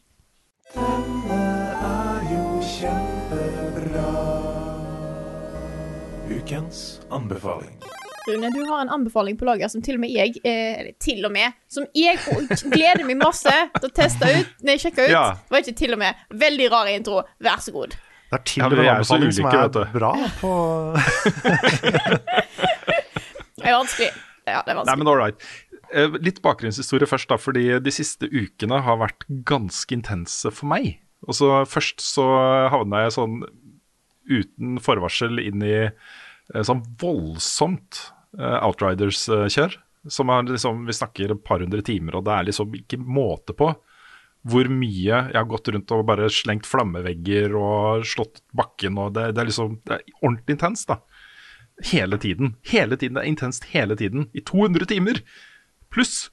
Ukens 6.29 7.01
anbefaling. 7.13 7.77
Rune, 8.27 8.49
du 8.49 8.65
har 8.65 8.81
en 8.81 8.89
anbefaling 8.89 9.37
på 9.37 9.45
lager 9.45 9.67
som 9.69 9.83
til 9.85 9.99
og 9.99 10.01
med 10.01 10.09
jeg 10.15 10.39
eh, 10.41 10.87
til 10.97 11.21
og 11.27 11.31
med 11.35 11.53
Som 11.69 11.85
jeg 11.93 12.17
gleder 12.73 13.05
meg 13.05 13.19
masse 13.21 13.53
til 13.77 13.85
å 13.85 13.93
teste 13.93 14.31
ut. 14.39 14.55
Nei, 14.65 14.79
sjekke 14.81 15.05
ut. 15.05 15.13
Ja. 15.13 15.25
Var 15.51 15.61
ikke 15.61 15.77
til 15.77 15.93
og 15.93 16.01
med. 16.01 16.25
Veldig 16.33 16.71
rar 16.73 16.89
intro. 16.89 17.21
Vær 17.45 17.61
så 17.61 17.75
god. 17.75 17.93
Det 18.31 18.37
er 18.39 18.43
til 18.49 18.61
Ja, 18.61 18.67
og 18.67 18.73
med 18.75 18.89
anbefaling 18.89 19.33
som 19.35 19.45
er 19.51 19.91
bra 19.93 20.13
på 20.39 20.51
Det 23.55 23.71
er 23.71 23.77
vanskelig. 23.79 24.09
Ja, 24.45 24.61
det 24.65 24.73
er 24.75 24.81
Nei, 24.85 24.95
men 24.99 25.09
all 25.09 25.17
right. 25.17 25.45
Eh, 25.93 26.17
Litt 26.21 26.41
bakgrunnshistorie 26.45 27.07
først, 27.09 27.29
da, 27.31 27.37
fordi 27.41 27.65
de 27.81 27.93
siste 27.93 28.29
ukene 28.29 28.81
har 28.85 28.99
vært 29.01 29.25
ganske 29.47 29.95
intense 29.95 30.51
for 30.53 30.69
meg. 30.69 30.99
Og 31.25 31.37
så 31.37 31.51
Først 31.69 32.03
så 32.03 32.25
havna 32.73 33.05
jeg 33.05 33.15
sånn 33.15 33.39
uten 34.25 34.77
forvarsel 34.81 35.41
inn 35.41 35.61
i 35.65 35.73
eh, 35.85 36.61
sånn 36.65 36.83
voldsomt 37.01 38.03
eh, 38.37 38.59
Outriders-kjør. 38.65 39.79
Som 40.11 40.29
er 40.29 40.45
liksom, 40.51 40.83
Vi 40.85 40.93
snakker 40.93 41.33
et 41.33 41.43
par 41.45 41.63
hundre 41.63 41.81
timer, 41.85 42.19
og 42.19 42.27
det 42.27 42.33
er 42.35 42.49
liksom 42.51 42.73
ikke 42.77 42.99
måte 43.01 43.55
på 43.57 43.71
hvor 44.45 44.69
mye 44.69 45.05
jeg 45.09 45.33
har 45.33 45.47
gått 45.49 45.71
rundt 45.73 45.91
og 45.95 46.05
bare 46.09 46.29
slengt 46.33 46.67
flammevegger 46.69 47.55
og 47.57 48.05
slått 48.05 48.43
bakken. 48.55 48.99
og 49.01 49.15
Det, 49.15 49.31
det 49.33 49.41
er 49.41 49.49
liksom 49.49 49.79
det 49.87 49.97
er 49.97 50.05
ordentlig 50.21 50.57
intenst, 50.57 50.91
da. 50.91 50.99
Hele 51.91 52.19
tiden. 52.21 52.53
Hele 52.69 52.95
tiden. 52.95 53.17
Det 53.17 53.23
er 53.23 53.31
intenst 53.31 53.67
hele 53.73 53.97
tiden. 53.99 54.29
I 54.33 54.45
200 54.45 54.85
timer! 54.93 55.21
Pluss. 55.91 56.29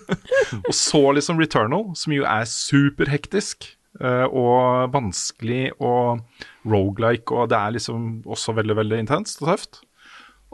og 0.66 0.74
så 0.74 1.02
liksom 1.14 1.40
Returnal, 1.40 1.92
som 1.96 2.12
jo 2.14 2.26
er 2.26 2.46
superhektisk 2.50 3.68
eh, 4.00 4.26
og 4.26 4.92
vanskelig 4.94 5.70
og 5.78 6.24
rogelike, 6.66 7.30
og 7.30 7.50
det 7.52 7.60
er 7.60 7.76
liksom 7.76 8.08
også 8.26 8.56
veldig, 8.56 8.76
veldig 8.82 9.02
intenst 9.04 9.42
og 9.44 9.52
tøft. 9.52 9.85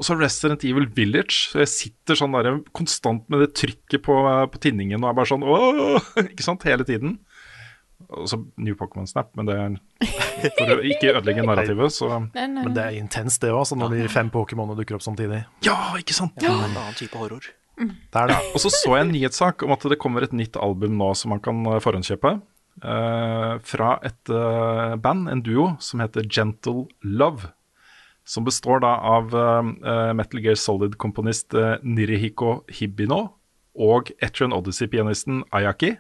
Og 0.03 0.07
så 0.09 0.17
Resident 0.19 0.65
Evil 0.67 0.89
Village. 0.91 1.53
Så 1.53 1.61
jeg 1.63 1.71
sitter 1.71 2.19
sånn 2.19 2.35
der 2.35 2.57
konstant 2.75 3.29
med 3.31 3.45
det 3.45 3.53
trykket 3.55 4.03
på, 4.03 4.17
på 4.51 4.61
tinningen 4.65 4.99
og 4.99 5.13
er 5.13 5.19
bare 5.21 5.31
sånn 5.31 5.47
åh! 5.47 6.11
Ikke 6.33 6.43
sant? 6.43 6.67
Hele 6.67 6.83
tiden. 6.89 7.21
Og 8.11 8.27
så 8.27 8.41
New 8.59 8.75
Pokémon 8.75 9.07
Snap, 9.07 9.31
men 9.39 9.47
det 9.47 9.55
er 9.55 9.77
for 10.59 10.73
å 10.75 10.81
ikke 10.83 11.13
ødelegge 11.15 11.45
narrativet, 11.47 11.95
så 11.95 12.09
Men, 12.35 12.59
eh, 12.59 12.67
det 12.75 12.83
er 12.83 12.99
intenst, 12.99 13.39
det 13.45 13.53
òg, 13.55 13.63
når 13.79 13.95
de 13.95 14.09
fem 14.11 14.29
Pokémonene 14.35 14.75
dukker 14.81 14.99
opp 14.99 15.05
samtidig. 15.07 15.45
Ja, 15.63 15.77
ikke 15.97 16.19
sant? 16.19 16.35
Ja, 16.43 16.51
en 16.51 16.75
annen 16.75 16.99
type 16.99 17.21
horror. 17.21 17.47
Det 17.79 18.19
er 18.19 18.35
det. 18.35 18.41
Og 18.51 18.59
så 18.61 18.75
så 18.75 18.99
jeg 18.99 19.07
en 19.07 19.15
nyhetssak 19.15 19.63
om 19.65 19.73
at 19.73 19.87
det 19.89 20.01
kommer 20.03 20.27
et 20.27 20.35
nytt 20.35 20.59
album 20.61 20.99
nå 20.99 21.13
som 21.17 21.33
man 21.37 21.41
kan 21.47 21.63
eh, 21.71 21.81
forhåndskjøpe. 21.85 22.41
Uh, 22.83 23.59
fra 23.69 23.99
et 24.03 24.31
uh, 24.33 24.97
band, 24.99 25.29
en 25.29 25.43
duo, 25.45 25.75
som 25.85 26.03
heter 26.03 26.27
Gentle 26.27 26.89
Love. 27.05 27.53
Som 28.25 28.47
består 28.47 28.83
da 28.85 28.95
av 29.03 29.35
uh, 29.35 30.13
Metal 30.15 30.41
Gear 30.43 30.59
Solid-komponist 30.59 31.57
uh, 31.59 31.77
Nirihiko 31.83 32.61
Hibino 32.71 33.23
og 33.75 34.13
Etrian 34.23 34.55
Odyssey-pianisten 34.55 35.43
Ayaki. 35.51 35.97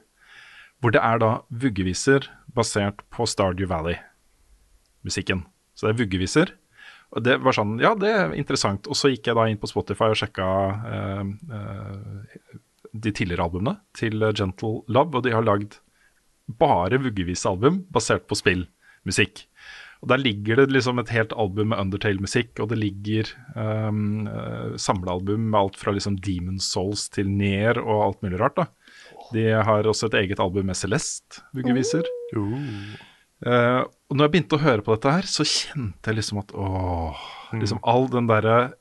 Hvor 0.82 0.94
det 0.94 1.02
er 1.02 1.18
da 1.22 1.32
vuggeviser 1.50 2.28
basert 2.54 3.02
på 3.14 3.26
Stardew 3.26 3.68
Valley-musikken. 3.70 5.44
Så 5.74 5.88
det 5.88 5.94
er 5.94 6.02
vuggeviser. 6.04 6.54
Og 7.12 7.24
det 7.26 7.36
var 7.44 7.56
sånn, 7.56 7.76
ja, 7.82 7.92
det 7.98 8.10
er 8.10 8.34
interessant. 8.38 8.86
Og 8.88 8.96
så 8.98 9.12
gikk 9.12 9.28
jeg 9.28 9.38
da 9.38 9.48
inn 9.50 9.60
på 9.60 9.70
Spotify 9.70 10.12
og 10.12 10.18
sjekka 10.22 10.48
uh, 10.82 11.24
uh, 11.52 12.60
de 12.92 13.10
tidligere 13.10 13.48
albumene 13.48 13.78
til 13.96 14.22
Gentle 14.30 14.82
Love, 14.92 15.18
og 15.18 15.26
de 15.26 15.34
har 15.34 15.44
lagd 15.44 15.80
bare 16.58 17.00
vuggevisealbum 17.00 17.82
basert 17.92 18.26
på 18.28 18.38
spillmusikk. 18.38 19.46
Og 20.02 20.08
Der 20.10 20.18
ligger 20.18 20.58
det 20.58 20.72
liksom 20.74 20.98
et 20.98 21.12
helt 21.14 21.32
album 21.38 21.70
med 21.70 21.78
Undertale-musikk, 21.78 22.58
og 22.58 22.72
det 22.72 22.80
ligger 22.80 23.28
um, 23.54 24.26
uh, 24.26 24.74
samlealbum 24.74 25.44
med 25.52 25.58
alt 25.60 25.78
fra 25.78 25.94
liksom 25.94 26.16
Demon 26.18 26.58
Souls 26.58 27.06
til 27.14 27.30
Nier 27.30 27.78
og 27.78 28.08
alt 28.08 28.24
mulig 28.26 28.40
rart. 28.40 28.58
da. 28.58 28.66
De 29.32 29.46
har 29.54 29.86
også 29.86 30.10
et 30.10 30.18
eget 30.24 30.42
album 30.42 30.66
med 30.66 30.76
Celeste, 30.76 31.44
vuggeviser. 31.54 32.02
Uh, 32.34 33.86
og 34.10 34.18
når 34.18 34.26
jeg 34.26 34.34
begynte 34.34 34.58
å 34.58 34.64
høre 34.64 34.82
på 34.82 34.96
dette 34.96 35.14
her, 35.14 35.30
så 35.30 35.46
kjente 35.46 36.10
jeg 36.10 36.18
liksom 36.18 36.42
at 36.42 36.52
åh 36.54 37.22
Liksom 37.52 37.82
all 37.84 38.06
den 38.08 38.30
derre 38.30 38.72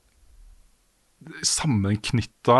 sammenknytta, 1.44 2.60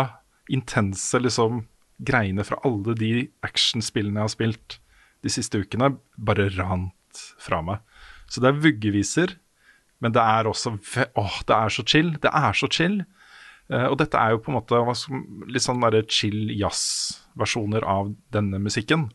intense 0.52 1.18
liksom 1.18 1.62
greiene 2.04 2.44
fra 2.44 2.58
alle 2.66 2.94
de 2.98 3.12
actionspillene 3.46 4.20
jeg 4.20 4.28
har 4.28 4.32
spilt 4.34 4.76
de 5.22 5.32
siste 5.32 5.62
ukene, 5.62 5.94
bare 6.18 6.50
rant 6.58 7.22
fra 7.40 7.62
meg. 7.64 7.80
Så 8.32 8.40
det 8.40 8.48
er 8.48 8.62
vuggeviser, 8.64 9.34
men 10.02 10.14
det 10.14 10.22
er 10.22 10.48
også 10.48 10.76
Åh, 11.20 11.34
det 11.48 11.56
er 11.56 11.74
så 11.74 11.84
chill. 11.86 12.14
Det 12.22 12.32
er 12.32 12.56
så 12.56 12.68
chill. 12.72 13.02
Uh, 13.70 13.88
og 13.90 13.98
dette 14.00 14.18
er 14.18 14.34
jo 14.34 14.40
på 14.42 14.52
en 14.52 14.58
måte 14.58 14.80
litt 15.52 15.64
sånn 15.64 15.82
derre 15.84 16.02
chill 16.10 16.50
jazz-versjoner 16.56 17.84
av 17.88 18.14
denne 18.34 18.60
musikken. 18.62 19.10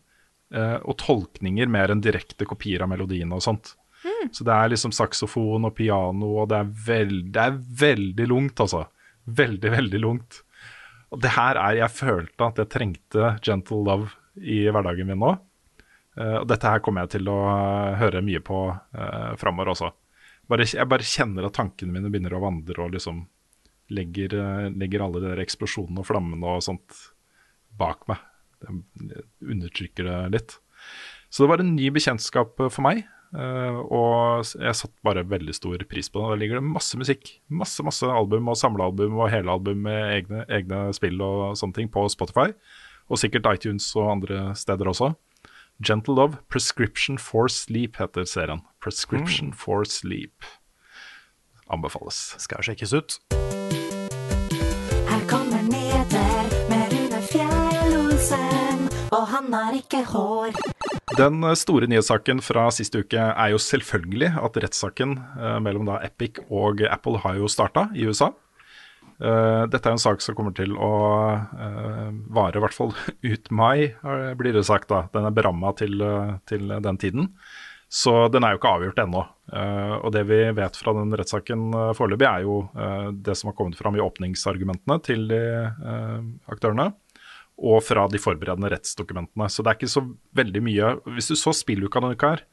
Uh, 0.54 0.78
og 0.88 0.96
tolkninger 1.02 1.68
mer 1.68 1.92
enn 1.92 2.04
direkte 2.04 2.48
kopier 2.48 2.86
av 2.86 2.92
melodiene 2.94 3.36
og 3.36 3.44
sånt. 3.44 3.74
Mm. 4.06 4.30
Så 4.32 4.46
det 4.48 4.54
er 4.54 4.72
liksom 4.72 4.94
saksofon 4.96 5.68
og 5.68 5.76
piano, 5.76 6.38
og 6.44 6.52
det 6.54 6.62
er, 6.62 6.70
veld, 6.88 7.24
det 7.36 7.44
er 7.44 7.58
veldig 7.82 8.30
lungt, 8.30 8.62
altså. 8.64 8.86
Veldig, 9.28 9.74
veldig 9.74 10.00
lungt. 10.00 10.42
Og 11.12 11.20
det 11.24 11.34
her 11.36 11.60
er 11.60 11.82
Jeg 11.82 11.96
følte 11.96 12.48
at 12.48 12.62
jeg 12.62 12.72
trengte 12.72 13.34
Gentle 13.44 13.84
Love 13.84 14.14
i 14.38 14.66
hverdagen 14.72 15.08
min 15.10 15.20
nå. 15.20 15.34
Uh, 16.18 16.40
og 16.42 16.48
dette 16.50 16.70
her 16.70 16.82
kommer 16.84 17.06
jeg 17.06 17.18
til 17.18 17.30
å 17.30 17.38
uh, 17.46 17.96
høre 18.00 18.24
mye 18.26 18.42
på 18.46 18.62
uh, 18.74 19.34
framover 19.38 19.74
også. 19.74 19.92
Bare, 20.50 20.66
jeg 20.66 20.90
bare 20.90 21.06
kjenner 21.06 21.48
at 21.48 21.58
tankene 21.58 21.94
mine 21.94 22.10
begynner 22.10 22.38
å 22.38 22.42
vandre 22.42 22.86
og 22.86 22.96
liksom 22.96 23.26
legger, 23.92 24.34
legger 24.76 25.04
alle 25.04 25.22
de 25.24 25.30
der 25.30 25.42
eksplosjonene 25.44 26.02
og 26.02 26.08
flammene 26.08 26.56
og 26.56 26.64
sånt 26.64 26.96
bak 27.80 28.08
meg. 28.10 28.24
Jeg 28.64 29.22
undertrykker 29.44 30.08
det 30.08 30.18
litt. 30.34 30.56
Så 31.30 31.44
det 31.44 31.52
var 31.52 31.64
en 31.64 31.76
ny 31.76 31.92
bekjentskap 31.96 32.56
for 32.64 32.84
meg. 32.84 33.04
Uh, 33.36 33.84
og 33.92 34.48
jeg 34.56 34.76
satte 34.80 35.04
bare 35.04 35.26
veldig 35.28 35.56
stor 35.56 35.82
pris 35.90 36.08
på 36.10 36.22
det. 36.22 36.30
Der 36.32 36.42
ligger 36.42 36.62
det 36.62 36.72
masse 36.72 37.00
musikk. 37.00 37.34
Masse 37.52 37.84
masse 37.84 38.08
album 38.08 38.48
og 38.48 38.60
samlealbum 38.60 39.20
og 39.20 39.32
helealbum 39.34 39.84
med 39.88 40.00
egne, 40.16 40.44
egne 40.48 40.84
spill 40.96 41.20
og 41.24 41.58
sånne 41.60 41.76
ting 41.76 41.92
på 41.92 42.06
Spotify. 42.14 42.54
Og 43.12 43.20
sikkert 43.20 43.50
iTunes 43.54 43.90
og 44.00 44.14
andre 44.18 44.52
steder 44.60 44.92
også. 44.92 45.12
Gentle 45.84 46.16
Love, 46.16 46.38
Prescription 46.50 47.18
for 47.18 47.48
Sleep 47.48 47.98
heter 47.98 48.26
serien. 48.26 48.62
Prescription 48.82 49.54
for 49.54 49.86
Sleep. 49.86 50.44
Anbefales. 51.70 52.34
Skal 52.42 52.64
sjekkes 52.66 52.94
ut. 52.98 53.18
Her 55.08 55.22
kommer 55.30 55.62
Neder 55.68 56.50
med 56.72 56.96
Rune 56.96 57.22
Fjell-Olsen, 57.30 58.90
og 59.14 59.28
han 59.36 59.54
har 59.54 59.78
ikke 59.78 60.02
hår. 60.10 60.58
Den 61.20 61.44
eh, 61.46 61.54
store 61.56 61.88
nyhetssaken 61.92 62.42
fra 62.42 62.72
siste 62.74 63.06
uke 63.06 63.30
er 63.30 63.54
jo 63.54 63.62
selvfølgelig 63.62 64.34
at 64.34 64.58
rettssaken 64.66 65.14
eh, 65.38 65.60
mellom 65.62 65.86
da 65.92 66.02
Epic 66.08 66.42
og 66.50 66.82
Apple 66.90 67.22
har 67.22 67.38
jo 67.38 67.52
starta 67.52 67.92
i 67.94 68.10
USA. 68.10 68.34
Eh, 69.18 69.64
dette 69.66 69.90
er 69.90 69.96
en 69.96 70.02
sak 70.02 70.22
som 70.22 70.36
kommer 70.38 70.54
til 70.54 70.76
å 70.78 70.92
eh, 71.34 72.10
vare 72.38 72.60
i 72.60 72.62
hvert 72.62 72.76
fall 72.76 72.94
ut 73.32 73.50
mai, 73.50 73.90
blir 74.38 74.58
det 74.58 74.68
sagt. 74.68 74.90
da. 74.92 75.08
Den 75.14 75.30
er 75.30 75.38
beramma 75.38 75.74
til, 75.78 75.98
eh, 76.02 76.36
til 76.50 76.70
den 76.86 77.02
tiden. 77.02 77.32
Så 77.88 78.28
den 78.28 78.44
er 78.44 78.54
jo 78.54 78.60
ikke 78.60 78.74
avgjort 78.76 78.98
ennå. 79.00 79.22
Og 80.04 80.10
det 80.12 80.26
vi 80.28 80.42
vet 80.52 80.76
fra 80.76 80.92
den 80.92 81.14
rettssaken 81.16 81.70
foreløpig, 81.96 82.26
er 82.28 82.42
jo 82.44 82.58
det 83.16 83.32
som 83.40 83.48
har 83.48 83.56
kommet 83.56 83.80
fram 83.80 83.96
i 83.96 84.02
åpningsargumentene 84.04 84.98
til 85.06 85.24
de 85.30 85.40
aktørene. 86.52 86.90
Og 87.64 87.80
fra 87.88 88.04
de 88.12 88.20
forberedende 88.20 88.74
rettsdokumentene. 88.74 89.48
Så 89.48 89.64
det 89.64 89.72
er 89.72 89.80
ikke 89.80 89.94
så 89.94 90.04
veldig 90.36 90.64
mye 90.68 90.92
Hvis 91.16 91.32
du 91.32 91.38
så 91.40 91.56
spilluka 91.56 92.04
denne 92.04 92.20
uka 92.20 92.34
her, 92.34 92.44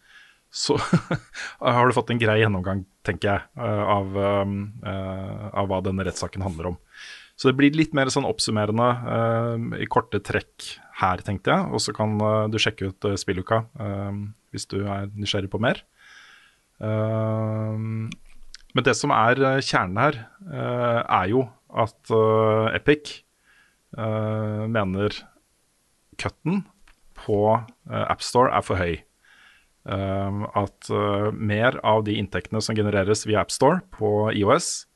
så 0.55 0.77
har 1.59 1.89
du 1.89 1.97
fått 1.97 2.13
en 2.15 2.21
grei 2.21 2.37
gjennomgang, 2.39 2.85
tenker 3.07 3.33
jeg, 3.33 3.47
eh, 3.59 3.85
av, 3.91 4.19
eh, 4.23 5.47
av 5.51 5.71
hva 5.71 5.81
denne 5.83 6.07
rettssaken 6.07 6.45
handler 6.47 6.71
om. 6.71 6.77
Så 7.35 7.51
det 7.51 7.57
blir 7.59 7.75
litt 7.75 7.97
mer 7.97 8.07
sånn 8.15 8.29
oppsummerende 8.29 8.87
eh, 9.17 9.83
i 9.83 9.89
korte 9.91 10.21
trekk 10.23 10.69
her, 11.01 11.25
tenkte 11.27 11.51
jeg. 11.51 11.73
Og 11.75 11.83
så 11.83 11.95
kan 11.97 12.15
du 12.53 12.59
sjekke 12.63 12.93
ut 12.93 13.09
spilluka 13.19 13.65
hvis 14.55 14.69
du 14.71 14.85
er 14.87 15.09
nysgjerrig 15.11 15.51
på 15.51 15.59
mer. 15.59 15.81
Men 16.79 18.85
det 18.87 18.95
som 18.95 19.11
er 19.11 19.59
kjernen 19.59 19.99
her, 19.99 20.21
er 20.47 21.33
jo 21.33 21.43
at 21.75 22.15
Epic 22.79 23.17
mener 23.99 25.19
cutten 26.23 26.63
på 27.19 27.41
AppStore 27.91 28.55
er 28.55 28.63
for 28.63 28.79
høy. 28.79 29.03
Um, 29.85 30.47
at 30.57 30.89
uh, 30.89 31.29
mer 31.33 31.77
av 31.85 32.07
de 32.07 32.15
inntektene 32.17 32.63
som 32.65 32.77
genereres 32.77 33.27
via 33.29 33.43
AppStore 33.43 33.83
på 33.93 34.31
IOS, 34.33 34.87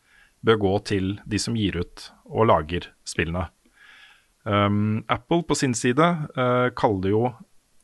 bør 0.41 0.61
gå 0.63 0.71
til 0.89 1.11
de 1.29 1.41
som 1.43 1.57
gir 1.59 1.77
ut 1.77 2.07
og 2.25 2.49
lager 2.49 2.87
spillene. 3.09 3.49
Um, 4.49 5.03
Apple 5.13 5.43
på 5.45 5.59
sin 5.59 5.75
side 5.77 6.07
uh, 6.39 6.71
kaller 6.79 7.13
jo 7.13 7.23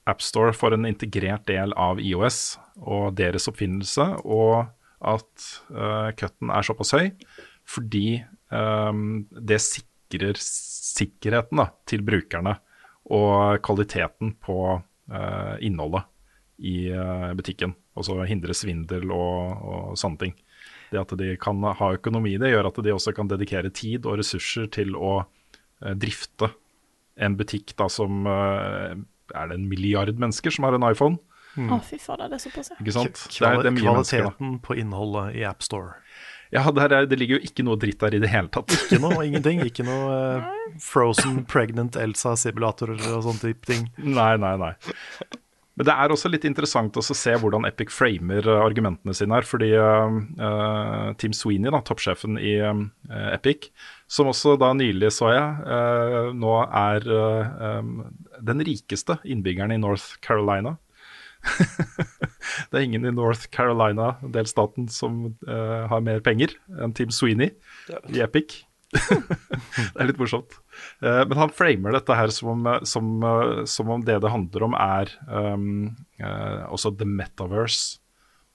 AppStore 0.09 0.55
for 0.57 0.73
en 0.73 0.89
integrert 0.89 1.45
del 1.49 1.75
av 1.77 2.01
IOS 2.01 2.57
og 2.81 3.19
deres 3.21 3.51
oppfinnelse, 3.53 4.07
og 4.25 4.65
at 5.05 5.49
uh, 5.77 6.09
cutten 6.17 6.53
er 6.55 6.65
såpass 6.65 6.95
høy 6.97 7.11
fordi 7.69 8.23
um, 8.53 9.25
det 9.29 9.61
sikrer 9.65 10.37
sikkerheten 10.41 11.61
da, 11.61 11.71
til 11.89 12.05
brukerne 12.05 12.59
og 13.13 13.61
kvaliteten 13.65 14.35
på 14.41 14.59
uh, 14.77 15.55
innholdet 15.65 16.05
i 16.59 16.91
uh, 16.95 17.33
butikken. 17.35 17.75
Og 17.99 18.07
så 18.09 18.17
hindre 18.29 18.55
svindel 18.55 19.11
og, 19.15 19.65
og 19.65 19.99
sånne 19.99 20.21
ting. 20.21 20.35
Det 20.93 21.01
at 21.01 21.15
de 21.19 21.33
kan 21.41 21.63
ha 21.65 21.89
økonomi 21.97 22.35
i 22.37 22.41
det, 22.43 22.53
gjør 22.53 22.69
at 22.71 22.79
de 22.87 22.93
også 22.95 23.15
kan 23.17 23.31
dedikere 23.31 23.71
tid 23.75 24.07
og 24.07 24.19
ressurser 24.21 24.69
til 24.75 24.95
å 24.95 25.17
uh, 25.25 25.95
drifte 25.99 26.53
en 27.17 27.37
butikk 27.39 27.77
da 27.79 27.87
som 27.93 28.25
uh, 28.27 28.95
Er 29.35 29.51
det 29.51 29.55
en 29.61 29.69
milliard 29.71 30.11
mennesker 30.19 30.51
som 30.55 30.67
har 30.67 30.75
en 30.79 30.87
iPhone? 30.91 31.19
Å, 31.55 31.77
fy 31.87 32.01
fader, 32.03 32.27
det 32.33 32.41
er 32.41 32.43
såpass, 32.43 32.73
ja. 32.73 32.77
Ikke 32.83 32.93
sant? 32.97 33.21
Det 33.31 33.47
er- 33.47 33.61
det 33.63 33.71
er 33.71 33.77
kvaliteten 33.79 34.57
på 34.65 34.75
innholdet 34.83 35.37
i 35.39 35.45
AppStore. 35.47 36.01
Ja, 36.55 36.65
der 36.75 36.91
er, 36.93 37.07
det 37.07 37.19
ligger 37.19 37.39
jo 37.39 37.47
ikke 37.47 37.63
noe 37.67 37.79
dritt 37.79 37.99
der 38.03 38.15
i 38.15 38.19
det 38.23 38.29
hele 38.31 38.51
tatt. 38.51 38.71
Ikke 38.75 38.99
noe, 39.03 39.23
ingenting. 39.27 39.63
Ikke 39.71 39.87
noe 39.87 40.19
uh, 40.39 40.51
frozen 40.83 41.45
pregnant 41.51 41.95
Elsa-simulatorer 41.99 42.99
og 43.15 43.23
sånne 43.27 43.43
type 43.43 43.71
ting. 43.71 43.87
Nei, 44.03 44.33
nei, 44.43 44.53
nei. 44.61 44.73
Men 45.75 45.89
det 45.89 45.95
er 45.95 46.13
også 46.15 46.31
litt 46.31 46.45
interessant 46.47 46.95
å 46.95 47.03
se 47.03 47.33
hvordan 47.35 47.67
Epic 47.67 47.91
framer 47.91 48.47
eh, 48.47 48.61
argumentene 48.63 49.15
sine 49.17 49.35
her. 49.35 49.47
Fordi 49.49 49.73
uh, 49.75 51.11
Tim 51.19 51.35
Sweeney, 51.35 51.73
da, 51.75 51.83
toppsjefen 51.83 52.39
i 52.39 52.57
uh, 52.63 52.85
Epic, 53.33 53.73
som 54.07 54.31
også 54.31 54.55
da 54.61 54.71
nylig 54.77 55.11
så 55.17 55.33
jeg, 55.35 55.51
uh, 55.67 56.31
nå 56.37 56.55
er 56.65 57.09
eh, 57.11 57.55
em, 57.71 57.93
den 58.45 58.63
rikeste 58.67 59.19
innbyggeren 59.25 59.75
i 59.75 59.81
North 59.81 60.19
Carolina. 60.25 60.77
det 62.71 62.79
er 62.79 62.85
ingen 62.85 63.05
i 63.05 63.15
North 63.15 63.49
Carolina, 63.53 64.15
delstaten, 64.23 64.89
som 64.89 65.35
eh, 65.49 65.83
har 65.91 66.05
mer 66.05 66.23
penger 66.25 66.55
enn 66.81 66.95
Tim 66.97 67.13
Sweeney 67.13 67.53
i 68.13 68.23
Epic. 68.25 68.63
det 68.95 69.99
er 69.99 70.09
litt 70.09 70.21
morsomt. 70.21 70.57
Eh, 71.03 71.23
men 71.29 71.39
han 71.39 71.53
framer 71.55 71.95
dette 71.97 72.17
her 72.19 72.33
som 72.35 72.53
om, 72.55 72.71
som, 72.89 73.11
eh, 73.23 73.65
som 73.71 73.91
om 73.95 74.05
det 74.05 74.21
det 74.25 74.33
handler 74.33 74.67
om, 74.69 74.77
er 74.79 75.13
um, 75.29 75.95
eh, 76.19 76.65
også 76.69 76.95
the 76.99 77.09
metaverse. 77.09 78.01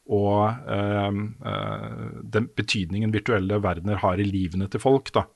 Og 0.09 0.49
um, 0.65 1.25
eh, 1.45 1.89
den 2.33 2.47
betydningen 2.57 3.13
virtuelle 3.13 3.59
verdener 3.61 4.01
har 4.01 4.17
i 4.17 4.25
livene 4.25 4.69
til 4.71 4.81
folk. 4.81 5.13
da. 5.13 5.27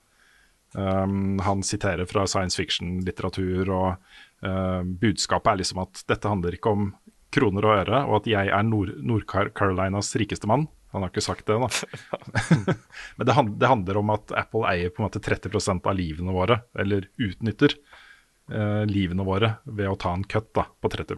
Um, 0.74 1.38
han 1.46 1.62
siterer 1.62 2.10
fra 2.10 2.26
science 2.26 2.58
fiction-litteratur 2.58 3.70
og 3.70 3.90
uh, 4.42 4.82
budskapet 4.82 5.52
er 5.52 5.60
liksom 5.62 5.84
at 5.84 6.02
dette 6.10 6.32
handler 6.32 6.58
ikke 6.58 6.74
om 6.74 6.88
kroner 7.34 7.68
og 7.68 7.76
øre, 7.84 8.00
og 8.08 8.16
at 8.22 8.30
jeg 8.32 8.50
er 8.50 8.66
Nord- 8.66 8.98
Nord-Carolinas 9.06 10.14
rikeste 10.18 10.50
mann. 10.50 10.68
Han 10.94 11.02
har 11.04 11.10
ikke 11.12 11.24
sagt 11.26 11.48
det, 11.50 11.58
da. 11.58 11.70
Men 13.18 13.28
det, 13.28 13.34
hand- 13.38 13.56
det 13.62 13.70
handler 13.72 14.00
om 14.00 14.12
at 14.14 14.34
Apple 14.38 14.66
eier 14.70 14.94
på 14.94 15.02
en 15.02 15.08
måte 15.10 15.22
30% 15.26 15.90
av 15.90 15.98
livene 15.98 16.36
våre, 16.36 16.60
eller 16.80 17.08
utnytter 17.18 17.74
eh, 18.54 18.84
livene 18.90 19.26
våre 19.28 19.56
ved 19.66 19.90
å 19.90 19.98
ta 20.00 20.14
en 20.14 20.24
cut 20.30 20.52
da, 20.58 20.68
på 20.82 20.94
30 20.94 21.18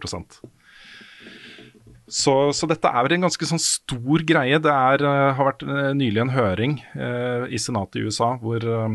så, 2.06 2.52
så 2.54 2.68
dette 2.70 2.86
er 2.86 3.12
en 3.16 3.26
ganske 3.26 3.48
sånn 3.48 3.60
stor 3.62 4.22
greie. 4.26 4.60
Det 4.62 4.70
er, 4.70 5.02
eh, 5.02 5.32
har 5.34 5.48
vært 5.48 5.64
eh, 5.66 5.90
nylig 5.98 6.22
en 6.22 6.30
høring 6.30 6.76
eh, 6.94 7.46
i 7.50 7.58
senatet 7.58 7.98
i 7.98 8.04
USA 8.06 8.28
hvor 8.38 8.62
eh, 8.62 8.94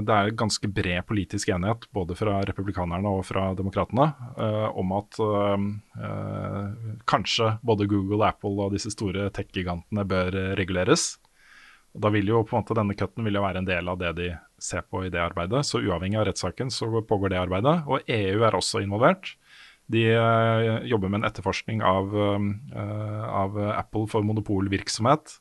det 0.00 0.16
er 0.16 0.32
ganske 0.38 0.70
bred 0.72 1.04
politisk 1.08 1.52
enighet 1.52 1.84
både 1.92 2.16
fra 2.16 2.38
republikanerne 2.48 3.12
og 3.18 3.26
fra 3.28 3.50
demokratene 3.58 4.08
eh, 4.40 4.66
om 4.80 4.96
at 4.96 5.20
eh, 5.20 5.68
eh, 6.00 6.92
kanskje 7.10 7.54
både 7.60 7.88
Google, 7.90 8.24
Apple 8.24 8.56
og 8.64 8.72
disse 8.76 8.94
store 8.96 9.28
tech-gigantene 9.36 10.08
bør 10.08 10.40
eh, 10.40 10.52
reguleres. 10.56 11.18
Og 11.92 12.04
Da 12.04 12.12
vil 12.14 12.32
jo 12.32 12.44
på 12.46 12.56
en 12.56 12.62
måte 12.62 12.76
denne 12.78 12.96
cutten 12.96 13.28
vil 13.28 13.36
jo 13.36 13.44
være 13.44 13.60
en 13.60 13.68
del 13.68 13.92
av 13.92 14.00
det 14.00 14.14
de 14.16 14.30
ser 14.60 14.84
på 14.88 15.04
i 15.04 15.12
det 15.12 15.20
arbeidet. 15.20 15.64
Så 15.66 15.80
uavhengig 15.84 16.18
av 16.20 16.28
rettssaken 16.28 16.72
så 16.72 16.88
pågår 17.04 17.32
det 17.32 17.40
arbeidet. 17.40 17.76
Og 17.88 18.08
EU 18.08 18.44
er 18.44 18.56
også 18.56 18.82
involvert. 18.84 19.34
De 19.88 20.04
eh, 20.12 20.84
jobber 20.88 21.08
med 21.08 21.22
en 21.22 21.28
etterforskning 21.28 21.82
av, 21.82 22.12
eh, 22.12 23.24
av 23.24 23.56
Apple 23.72 24.04
for 24.10 24.26
monopolvirksomhet. 24.26 25.38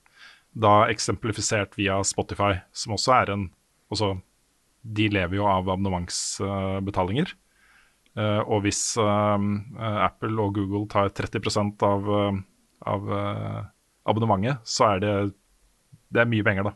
Da 0.55 0.87
eksemplifisert 0.87 1.75
via 1.77 1.99
Spotify, 2.07 2.53
som 2.71 2.95
også 2.95 3.15
er 3.21 3.35
en 3.35 3.49
også, 3.91 4.17
De 4.87 5.09
lever 5.11 5.35
jo 5.35 5.43
av 5.43 5.67
abonnementsbetalinger. 5.67 7.33
Eh, 8.15 8.39
og 8.47 8.61
hvis 8.63 8.95
Apple 8.95 10.37
og 10.39 10.53
Google 10.55 10.87
tar 10.87 11.09
30 11.11 11.83
av, 11.83 12.07
av 12.87 13.09
abonnementet, 14.07 14.63
så 14.63 14.93
er 14.93 15.03
det, 15.03 15.13
det 16.07 16.21
er 16.23 16.31
mye 16.31 16.45
penger, 16.45 16.69
da. 16.69 16.73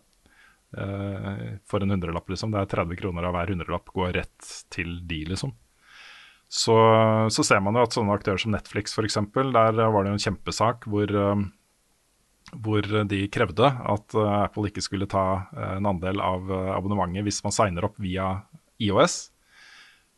For 1.72 1.80
en 1.80 1.96
hundrelapp, 1.96 2.28
liksom. 2.28 2.52
Det 2.52 2.60
er 2.60 2.74
30 2.76 3.00
kroner 3.00 3.30
av 3.30 3.38
hver 3.38 3.54
hundrelapp 3.54 3.94
går 3.96 4.12
rett 4.18 4.52
til 4.76 4.98
de, 5.08 5.24
liksom. 5.32 5.56
Så, 6.52 6.76
så 7.32 7.44
ser 7.48 7.62
man 7.64 7.78
jo 7.80 7.86
at 7.86 7.94
sånne 7.96 8.16
aktører 8.18 8.42
som 8.42 8.52
Netflix 8.52 8.92
f.eks., 8.92 9.16
der 9.32 9.78
var 9.80 10.04
det 10.04 10.12
jo 10.12 10.16
en 10.18 10.24
kjempesak 10.26 10.84
hvor, 10.92 11.08
eh, 11.08 11.44
hvor 12.60 12.88
de 13.08 13.20
krevde 13.32 13.70
at 13.72 14.16
eh, 14.20 14.34
Apple 14.42 14.68
ikke 14.68 14.84
skulle 14.84 15.08
ta 15.08 15.24
eh, 15.56 15.78
en 15.78 15.88
andel 15.94 16.20
av 16.20 16.52
abonnementet 16.76 17.24
hvis 17.24 17.40
man 17.46 17.56
signer 17.56 17.88
opp 17.88 17.96
via 18.04 18.34
IOS. 18.84 19.30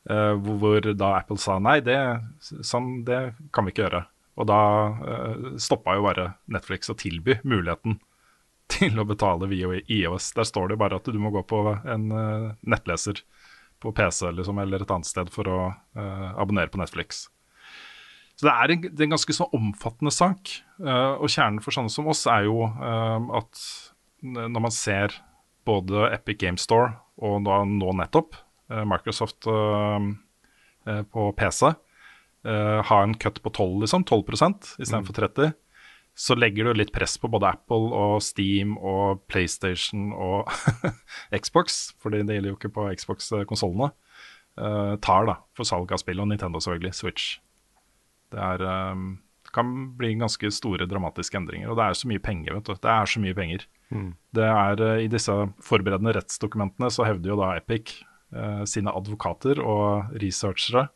Hvor, 0.03 0.83
da 0.99 1.09
Apple 1.15 1.39
sa 1.39 1.53
nei, 1.63 1.77
det, 1.79 1.95
sånn, 2.43 3.05
det 3.07 3.37
kan 3.55 3.63
vi 3.63 3.71
ikke 3.71 3.85
gjøre. 3.85 4.01
Og 4.35 4.49
da 4.49 4.57
stoppa 5.63 5.93
jo 5.95 6.03
bare 6.03 6.25
Netflix 6.51 6.91
å 6.91 6.97
tilby 6.99 7.37
muligheten 7.47 8.01
til 8.73 8.99
å 8.99 9.05
betale 9.07 9.47
via 9.47 9.69
IOS. 9.79 10.33
Der 10.35 10.49
står 10.49 10.73
det 10.73 10.79
bare 10.81 10.99
at 10.99 11.07
du 11.07 11.15
må 11.23 11.31
gå 11.31 11.45
på 11.47 11.61
en 11.87 12.09
nettleser 12.59 13.23
på 13.83 13.93
PC 13.95 14.31
liksom, 14.31 14.59
eller 14.63 14.83
et 14.83 14.91
annet 14.93 15.09
sted 15.09 15.31
for 15.33 15.49
å 15.51 15.59
eh, 15.69 16.29
abonnere 16.39 16.71
på 16.71 16.79
Netflix. 16.81 17.27
Så 18.33 18.47
det 18.47 18.53
er 18.53 18.73
en, 18.73 18.85
det 18.87 19.03
er 19.03 19.07
en 19.07 19.15
ganske 19.15 19.35
sånn 19.35 19.53
omfattende 19.55 20.13
sak. 20.13 20.55
eh, 20.81 21.13
og 21.19 21.29
kjernen 21.29 21.61
for 21.63 21.75
sånne 21.75 21.93
som 21.93 22.09
oss 22.11 22.25
er 22.31 22.47
jo 22.47 22.63
eh, 22.67 23.29
at 23.39 23.63
når 24.23 24.63
man 24.63 24.73
ser 24.73 25.15
både 25.67 26.09
Epic 26.15 26.39
Game 26.41 26.59
Store 26.59 26.93
og 27.23 27.41
nå, 27.45 27.59
nå 27.77 27.95
nettopp 27.99 28.37
eh, 28.71 28.83
Microsoft 28.89 29.47
eh, 29.51 30.11
eh, 30.89 31.01
på 31.03 31.31
PC 31.39 31.73
ha 32.43 32.95
en 32.99 33.13
cut 33.15 33.37
på 33.39 33.51
12, 33.55 33.85
liksom, 33.85 34.01
12% 34.03 34.73
istedenfor 34.83 35.15
30, 35.15 35.53
så 36.13 36.35
legger 36.37 36.67
du 36.67 36.77
litt 36.77 36.93
press 36.93 37.15
på 37.17 37.29
både 37.31 37.49
Apple 37.55 37.89
og 37.97 38.19
Steam 38.21 38.75
og 38.77 39.23
PlayStation 39.31 40.11
og 40.13 40.51
Xbox, 41.41 41.93
fordi 42.01 42.21
det 42.21 42.37
gjelder 42.37 42.53
jo 42.53 42.57
ikke 42.59 42.73
på 42.75 42.87
Xbox-konsollene, 43.01 43.89
uh, 44.61 44.93
tar 45.01 45.29
da 45.29 45.39
for 45.57 45.67
salg 45.67 45.93
av 45.93 46.03
spill, 46.03 46.21
og 46.21 46.29
Nintendo 46.29 46.61
selvfølgelig, 46.61 46.93
Switch. 46.99 47.31
Det 48.33 48.41
er, 48.41 48.65
um, 48.93 49.15
kan 49.53 49.73
bli 49.97 50.13
ganske 50.21 50.53
store 50.53 50.85
dramatiske 50.89 51.37
endringer, 51.39 51.73
og 51.73 51.81
det 51.81 51.89
er 51.89 51.97
så 51.97 52.09
mye 52.09 52.21
penger, 52.21 52.59
vet 52.59 52.69
du. 52.69 52.77
Det 52.85 52.93
er 52.93 53.09
så 53.09 53.23
mye 53.23 53.37
penger. 53.37 53.65
Mm. 53.89 54.09
Det 54.37 54.49
er 54.51 54.85
uh, 54.85 54.97
I 55.01 55.09
disse 55.09 55.37
forberedende 55.65 56.13
rettsdokumentene 56.19 56.93
så 56.93 57.09
hevder 57.09 57.33
jo 57.33 57.41
da 57.41 57.55
Epic 57.57 57.97
uh, 58.37 58.61
sine 58.69 58.93
advokater 58.93 59.61
og 59.65 60.13
researchere 60.21 60.91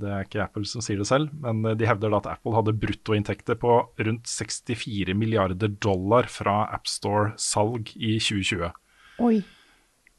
det 0.00 0.10
er 0.10 0.26
ikke 0.26 0.42
Apple 0.44 0.68
som 0.68 0.82
sier 0.84 1.00
det 1.00 1.08
selv, 1.08 1.32
men 1.42 1.62
eh, 1.66 1.76
de 1.78 1.86
hevder 1.88 2.12
da 2.12 2.20
at 2.22 2.30
Apple 2.36 2.54
hadde 2.56 2.76
bruttoinntekter 2.80 3.58
på 3.60 3.76
rundt 4.08 4.30
64 4.30 5.16
milliarder 5.18 5.72
dollar 5.82 6.28
fra 6.32 6.62
AppStore-salg 6.76 7.94
i 7.96 8.16
2020. 8.22 8.72
Oi. 9.26 9.36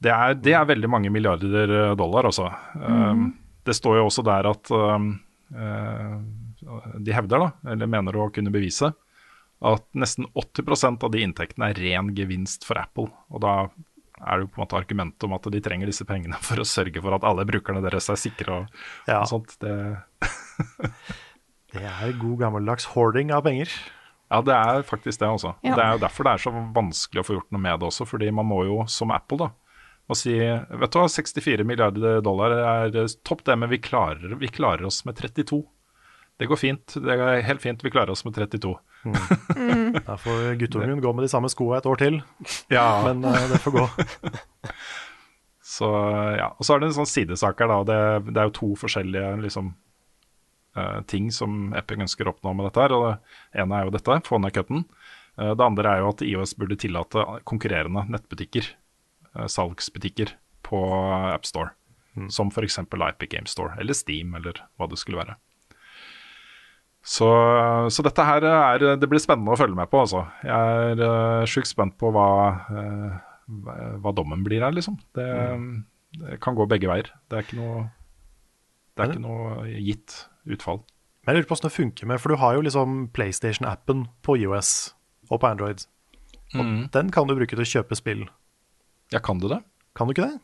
Det 0.00 0.12
er, 0.14 0.36
det 0.40 0.54
er 0.56 0.68
veldig 0.68 0.90
mange 0.92 1.12
milliarder 1.12 1.74
eh, 1.76 1.94
dollar, 1.98 2.30
altså. 2.30 2.48
Um, 2.76 3.30
det 3.68 3.76
står 3.76 4.00
jo 4.00 4.06
også 4.08 4.24
der 4.24 4.48
at 4.48 4.72
um, 4.72 5.12
eh, 5.52 6.16
de 7.00 7.14
hevder, 7.16 7.44
da, 7.44 7.72
eller 7.74 7.90
mener 7.90 8.16
å 8.16 8.30
kunne 8.32 8.52
bevise, 8.52 8.92
at 9.60 9.84
nesten 9.92 10.24
80% 10.32 11.04
av 11.04 11.12
de 11.12 11.20
inntektene 11.20 11.68
er 11.68 11.80
ren 11.82 12.14
gevinst 12.16 12.64
for 12.64 12.80
Apple. 12.80 13.10
Og 13.28 13.42
da 13.44 13.54
er 14.20 14.36
det 14.40 14.44
jo 14.46 14.50
på 14.52 14.60
en 14.60 14.64
måte 14.66 14.78
argumentet 14.78 15.24
om 15.26 15.32
at 15.36 15.48
de 15.52 15.60
trenger 15.64 15.90
disse 15.90 16.04
pengene 16.08 16.38
for 16.48 16.60
å 16.60 16.66
sørge 16.68 17.00
for 17.04 17.16
at 17.16 17.24
alle 17.26 17.46
brukerne 17.48 17.82
deres 17.84 18.10
er 18.12 18.20
sikre 18.20 18.60
og, 18.62 18.82
Ja. 19.08 19.22
og 19.22 19.30
sånt. 19.32 19.56
Det, 19.62 19.74
Det 21.70 21.84
er 21.86 22.16
god 22.18 22.38
gammeldags 22.40 22.88
hoarding 22.96 23.30
av 23.32 23.44
penger. 23.46 23.70
Ja, 24.30 24.40
det 24.46 24.54
er 24.54 24.82
faktisk 24.86 25.20
det, 25.22 25.28
altså. 25.30 25.52
Ja. 25.66 25.74
Det 25.78 25.84
er 25.84 25.92
jo 25.96 26.02
derfor 26.04 26.26
det 26.26 26.32
er 26.34 26.42
så 26.42 26.52
vanskelig 26.74 27.22
å 27.22 27.26
få 27.26 27.36
gjort 27.36 27.50
noe 27.54 27.62
med 27.62 27.78
det 27.82 27.86
også. 27.88 28.06
Fordi 28.10 28.30
man 28.34 28.46
må 28.50 28.64
jo, 28.66 28.80
som 28.90 29.10
Apple, 29.14 29.38
da, 29.46 29.48
og 30.10 30.18
si 30.18 30.34
Vet 30.38 30.90
du 30.90 30.98
hva, 30.98 31.06
64 31.10 31.66
milliarder 31.66 32.18
dollar 32.26 32.54
er 32.58 32.96
topp, 33.26 33.44
det, 33.46 33.54
men 33.58 33.70
vi 33.70 33.78
klarer, 33.82 34.34
vi 34.40 34.50
klarer 34.50 34.86
oss 34.90 35.04
med 35.06 35.18
32. 35.18 35.60
Det 36.40 36.48
går 36.50 36.58
fint. 36.58 36.96
Det 36.98 37.14
er 37.14 37.42
helt 37.46 37.62
fint. 37.62 37.82
Vi 37.86 37.92
klarer 37.94 38.14
oss 38.14 38.24
med 38.26 38.34
32. 38.34 38.74
Da 40.06 40.16
får 40.20 40.54
guttungen 40.60 41.00
gå 41.00 41.12
med 41.12 41.24
de 41.24 41.30
samme 41.32 41.50
skoa 41.52 41.78
et 41.78 41.88
år 41.88 42.00
til. 42.00 42.18
Ja. 42.76 43.02
Men 43.06 43.24
uh, 43.24 43.46
det 43.50 43.60
får 43.64 43.76
gå. 43.78 43.86
Så 45.70 45.86
ja, 46.36 46.50
Og 46.58 46.66
så 46.66 46.74
er 46.74 46.82
det 46.82 46.90
en 46.90 46.98
sånn 46.98 47.08
sidesak 47.08 47.62
her, 47.62 47.70
da. 47.70 47.78
Det, 47.86 48.32
det 48.34 48.42
er 48.42 48.50
jo 48.50 48.56
to 48.58 48.68
forskjellige 48.80 49.36
liksom, 49.44 49.70
uh, 50.76 50.98
ting 51.08 51.30
som 51.34 51.70
Epic 51.78 52.02
ønsker 52.02 52.28
å 52.28 52.34
oppnå 52.34 52.52
med 52.58 52.68
dette. 52.68 52.84
her, 52.84 52.96
og 52.96 53.06
Det 53.54 53.62
ene 53.62 53.78
er 53.78 53.86
jo 53.86 53.94
dette, 53.94 54.20
få 54.26 54.40
ned 54.42 54.54
cutten. 54.56 54.84
Uh, 55.38 55.52
det 55.54 55.64
andre 55.64 55.94
er 55.94 56.02
jo 56.02 56.10
at 56.10 56.24
IOS 56.26 56.56
burde 56.58 56.78
tillate 56.80 57.24
konkurrerende 57.48 58.02
nettbutikker, 58.12 58.66
eh, 59.36 59.46
salgsbutikker, 59.46 60.34
på 60.66 60.80
AppStore. 61.30 61.72
Som 62.34 62.50
f.eks. 62.50 62.80
Epic 62.82 63.30
Game 63.30 63.48
Store 63.48 63.78
eller 63.80 63.94
Steam, 63.94 64.34
eller 64.34 64.58
hva 64.76 64.90
det 64.90 64.98
skulle 65.00 65.22
være. 65.22 65.38
Så, 67.00 67.26
så 67.88 68.04
dette 68.04 68.24
her 68.28 68.44
er 68.44 68.82
Det 69.00 69.08
blir 69.08 69.22
spennende 69.22 69.54
å 69.54 69.58
følge 69.58 69.78
med 69.78 69.88
på, 69.88 70.02
altså. 70.04 70.26
Jeg 70.44 70.82
er 70.92 71.00
uh, 71.00 71.48
sjukt 71.48 71.70
spent 71.70 71.96
på 72.00 72.10
hva, 72.12 72.26
uh, 72.68 73.14
hva, 74.02 74.12
dommen 74.16 74.44
blir 74.44 74.60
her, 74.66 74.74
liksom. 74.76 74.98
Det, 75.16 75.28
det 76.20 76.40
kan 76.44 76.58
gå 76.58 76.68
begge 76.68 76.90
veier. 76.90 77.08
Det 77.30 77.38
er 77.38 77.46
ikke 77.46 77.60
noe, 77.60 77.86
det 78.92 79.04
er 79.06 79.14
ikke 79.14 79.24
noe 79.24 79.64
gitt 79.80 80.18
utfall. 80.50 80.82
Men 81.24 81.32
jeg 81.32 81.40
lurer 81.40 81.48
på 81.48 81.56
hvordan 81.56 81.68
det 81.68 81.76
funker 81.76 82.08
med, 82.10 82.20
for 82.20 82.32
du 82.32 82.40
har 82.40 82.56
jo 82.56 82.64
liksom 82.64 83.00
PlayStation-appen 83.16 84.06
på 84.24 84.36
IOS 84.40 84.74
og 85.30 85.40
på 85.40 85.48
Android. 85.48 85.84
Og 86.56 86.62
mm. 86.64 86.78
den 86.94 87.10
kan 87.14 87.28
du 87.28 87.36
bruke 87.36 87.54
til 87.54 87.64
å 87.64 87.72
kjøpe 87.72 87.98
spill. 87.98 88.24
Ja, 89.12 89.20
kan 89.22 89.40
du 89.42 89.48
det? 89.50 89.60
Kan 89.96 90.08
du 90.08 90.14
ikke 90.14 90.26
det? 90.26 90.40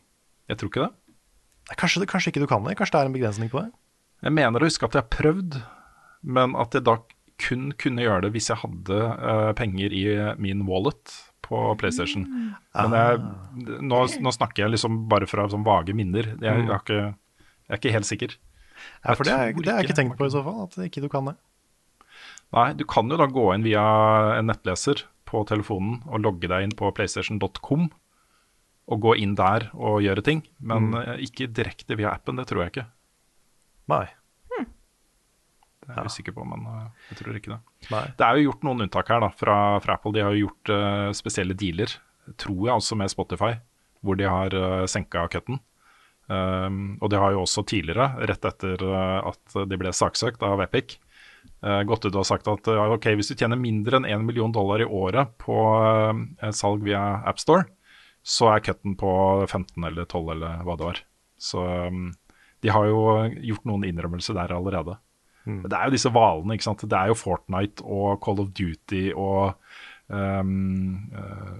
Jeg 0.50 0.60
tror 0.60 0.70
ikke 0.70 0.84
det. 0.84 0.92
Kanskje, 1.80 2.06
kanskje 2.06 2.30
ikke 2.30 2.44
du 2.44 2.48
kan 2.50 2.66
det? 2.66 2.76
Kanskje 2.78 2.94
det 2.94 3.00
er 3.00 3.10
en 3.10 3.16
begrensning 3.16 3.50
på 3.50 3.62
det? 3.62 3.72
Jeg 4.22 4.34
mener 4.36 4.62
å 4.62 4.68
huske 4.68 4.86
at 4.86 4.94
jeg 4.94 5.02
har 5.02 5.10
prøvd, 5.12 5.56
men 6.26 6.56
at 6.58 6.74
jeg 6.76 6.84
da 6.88 6.96
kun 7.46 7.68
kunne 7.78 8.02
gjøre 8.04 8.24
det 8.26 8.32
hvis 8.34 8.48
jeg 8.50 8.58
hadde 8.62 8.96
uh, 9.20 9.50
penger 9.58 9.92
i 9.94 10.04
min 10.42 10.62
wallet 10.68 11.12
på 11.46 11.60
PlayStation. 11.78 12.24
Men 12.74 12.94
jeg, 12.96 13.20
nå, 13.86 13.98
nå 14.24 14.32
snakker 14.34 14.64
jeg 14.64 14.72
liksom 14.74 15.04
bare 15.10 15.28
fra 15.30 15.44
sånn 15.52 15.66
vage 15.66 15.94
minner. 15.94 16.32
Jeg, 16.34 16.42
jeg, 16.42 16.64
har 16.72 16.80
ikke, 16.82 17.02
jeg 17.68 17.74
er 17.76 17.80
ikke 17.82 17.92
helt 17.94 18.08
sikker. 18.08 18.34
Ja, 19.04 19.14
for 19.14 19.22
er, 19.22 19.28
det 19.28 19.36
har 19.36 19.44
jeg 19.52 19.54
ikke. 19.60 19.84
ikke 19.92 19.98
tenkt 20.00 20.18
på 20.18 20.26
i 20.26 20.32
så 20.34 20.42
fall, 20.46 20.64
at 20.66 20.74
ikke 20.88 21.04
du 21.04 21.10
kan 21.12 21.28
det. 21.30 21.36
Nei, 22.56 22.66
du 22.78 22.82
kan 22.88 23.08
jo 23.10 23.18
da 23.20 23.28
gå 23.30 23.44
inn 23.54 23.64
via 23.66 23.84
en 24.40 24.48
nettleser 24.50 25.04
på 25.26 25.44
telefonen 25.48 26.00
og 26.06 26.20
logge 26.24 26.50
deg 26.50 26.66
inn 26.66 26.74
på 26.78 26.90
playstation.com 26.94 27.88
og 28.86 29.00
gå 29.02 29.16
inn 29.18 29.32
der 29.38 29.68
og 29.74 30.00
gjøre 30.04 30.22
ting, 30.26 30.44
men 30.62 30.92
Mm. 30.92 30.98
eh, 31.00 31.22
ikke 31.26 31.48
direkte 31.50 31.96
via 31.98 32.12
appen, 32.14 32.36
det 32.38 32.46
tror 32.46 32.62
jeg 32.64 32.70
ikke. 32.74 32.86
Nei. 33.90 34.04
Det 35.86 35.94
er 35.94 36.02
jeg 36.02 36.10
usikker 36.10 36.34
på, 36.34 36.44
men 36.50 36.66
eh, 36.66 37.06
jeg 37.12 37.20
tror 37.20 37.38
ikke 37.38 37.52
det. 37.52 37.60
Nei. 37.92 38.02
Det 38.18 38.26
er 38.26 38.38
jo 38.38 38.48
gjort 38.48 38.66
noen 38.66 38.84
unntak 38.86 39.12
her 39.12 39.22
da, 39.22 39.30
fra, 39.42 39.56
fra 39.84 39.96
Apple. 39.96 40.12
De 40.16 40.24
har 40.24 40.34
jo 40.34 40.48
gjort 40.48 40.72
uh, 40.74 41.14
spesielle 41.14 41.54
dealer, 41.58 41.94
tror 42.42 42.60
jeg 42.66 42.74
også 42.74 42.98
med 42.98 43.12
Spotify, 43.12 43.52
hvor 44.02 44.18
de 44.18 44.26
har 44.26 44.56
uh, 44.58 44.84
senka 44.90 45.26
cutten. 45.30 45.60
Um, 46.26 46.96
og 46.98 47.12
de 47.12 47.20
har 47.22 47.36
jo 47.36 47.44
også 47.44 47.62
tidligere, 47.70 48.08
rett 48.26 48.48
etter 48.48 48.82
at 48.82 49.58
de 49.70 49.78
ble 49.78 49.92
saksøkt 49.94 50.42
av 50.42 50.64
Epic, 50.64 50.96
uh, 51.62 51.84
gått 51.86 52.08
ut 52.08 52.18
og 52.18 52.26
sagt 52.26 52.50
at 52.50 52.66
uh, 52.72 52.82
ok, 52.96 53.12
hvis 53.14 53.30
du 53.30 53.36
tjener 53.38 53.60
mindre 53.60 54.00
enn 54.00 54.10
1 54.10 54.26
million 54.26 54.50
dollar 54.50 54.82
i 54.82 54.90
året 54.90 55.36
på 55.38 55.54
salg 56.50 56.82
via 56.82 57.22
AppStore, 57.30 57.68
så 58.26 58.56
er 58.56 58.66
cutten 58.66 58.98
på 58.98 59.10
15 59.46 59.86
eller 59.86 60.02
12 60.02 60.34
eller 60.34 60.66
hva 60.66 60.74
det 60.74 60.88
var. 60.88 61.02
Så 61.38 61.62
um, 61.62 62.08
de 62.64 62.72
har 62.74 62.88
jo 62.90 63.02
gjort 63.52 63.68
noen 63.68 63.86
innrømmelser 63.86 64.34
der 64.34 64.54
allerede. 64.56 64.96
Men 65.46 65.70
det 65.70 65.78
er 65.78 65.84
jo 65.90 65.94
disse 65.94 66.10
hvalene, 66.10 66.54
ikke 66.56 66.66
sant. 66.66 66.84
Det 66.90 66.98
er 66.98 67.10
jo 67.12 67.14
Fortnite 67.18 67.84
og 67.84 68.20
Call 68.24 68.40
of 68.42 68.48
Duty 68.58 69.12
og 69.14 69.54
um, 70.08 71.10
uh, 71.14 71.58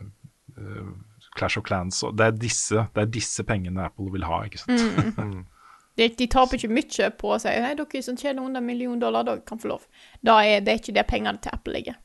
uh, 0.59 0.89
Clash 1.37 1.59
of 1.59 1.64
Clans. 1.68 2.03
Og 2.03 2.16
det, 2.18 2.26
er 2.26 2.30
disse, 2.41 2.87
det 2.95 3.03
er 3.05 3.12
disse 3.12 3.45
pengene 3.47 3.84
Apple 3.87 4.11
vil 4.12 4.24
ha, 4.26 4.43
ikke 4.49 4.59
sant. 4.64 5.18
Mm. 5.18 5.45
De, 5.97 6.11
de 6.12 6.26
taper 6.28 6.59
ikke 6.59 6.68
mye 6.76 7.07
på 7.16 7.30
å 7.32 7.37
si 7.41 7.49
Hei, 7.49 7.70
dere 7.72 8.01
som 8.05 8.18
tjener 8.20 8.45
under 8.45 8.61
en 8.61 8.66
million 8.68 8.99
dollar, 9.01 9.24
dere 9.24 9.41
kan 9.49 9.57
få 9.57 9.70
lov. 9.70 9.87
Da 10.20 10.34
er 10.45 10.61
det 10.61 10.74
ikke 10.82 10.93
der 10.93 11.07
pengene 11.09 11.41
til 11.41 11.55
Apple 11.57 11.72
ligger. 11.72 11.97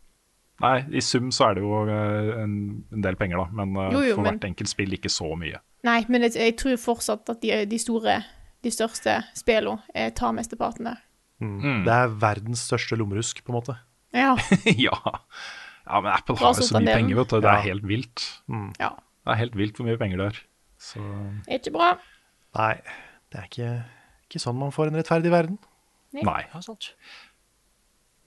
Nei, 0.64 0.78
i 0.96 1.02
sum 1.04 1.28
så 1.36 1.50
er 1.50 1.58
det 1.58 1.66
jo 1.66 1.82
uh, 1.90 2.30
en, 2.40 2.54
en 2.94 3.04
del 3.04 3.18
penger, 3.20 3.42
da. 3.42 3.50
Men 3.60 3.76
Jo, 3.92 4.00
jo, 4.06 4.16
for 4.16 4.24
men- 4.24 4.38
hvert 4.38 4.48
enkelt 4.48 4.72
spill 4.72 4.96
ikke 4.96 5.12
så 5.12 5.28
mye. 5.36 5.60
Nei, 5.84 5.98
men 6.08 6.24
jeg, 6.24 6.38
jeg 6.40 6.56
tror 6.62 6.78
fortsatt 6.80 7.34
at 7.34 7.42
de, 7.44 7.52
de 7.68 7.80
store, 7.82 8.20
de 8.64 8.72
største 8.72 9.18
spillene 9.36 9.82
eh, 9.98 10.12
tar 10.16 10.32
mesteparten 10.38 10.88
der. 10.88 11.02
Mm. 11.42 11.84
Det 11.88 11.94
er 11.96 12.12
verdens 12.22 12.62
største 12.70 12.98
lommerusk, 13.00 13.44
på 13.44 13.50
en 13.54 13.58
måte. 13.58 13.76
Ja. 14.14 14.36
ja. 14.88 14.98
ja, 15.88 16.00
men 16.02 16.12
Apple 16.14 16.36
har 16.38 16.54
jo 16.54 16.62
så 16.68 16.78
mye 16.80 16.94
penger, 17.00 17.16
vet 17.18 17.30
du. 17.34 17.40
Det 17.42 17.50
Ja. 17.50 17.58
er 17.58 17.66
helt 17.66 17.88
vilt. 17.90 18.28
ja. 18.80 18.92
Det 19.26 19.32
er 19.36 19.38
helt 19.44 19.56
vilt 19.56 19.78
hvor 19.78 19.86
mye 19.86 19.98
penger 20.02 20.18
det 20.18 20.28
er. 20.32 20.40
Så 20.82 21.02
Ikke 21.48 21.72
bra. 21.76 21.92
Nei, 22.58 22.74
det 23.32 23.40
er 23.40 23.46
ikke, 23.50 23.72
ikke 24.28 24.42
sånn 24.42 24.58
man 24.58 24.72
får 24.74 24.88
en 24.90 24.98
rettferdig 25.02 25.32
verden. 25.32 25.60
nei. 26.14 26.24
Nei. 26.24 26.44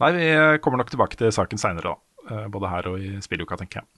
Nei, 0.01 0.11
vi 0.17 0.59
kommer 0.65 0.79
nok 0.81 0.91
tilbake 0.91 1.17
til 1.21 1.31
saken 1.35 1.59
seinere, 1.61 1.95
da. 1.95 2.35
Eh, 2.35 2.47
Både 2.49 2.71
her 2.71 2.89
og 2.91 2.99
i 3.05 3.19
spilluka, 3.23 3.57
tenker 3.61 3.83
jeg. 3.83 3.89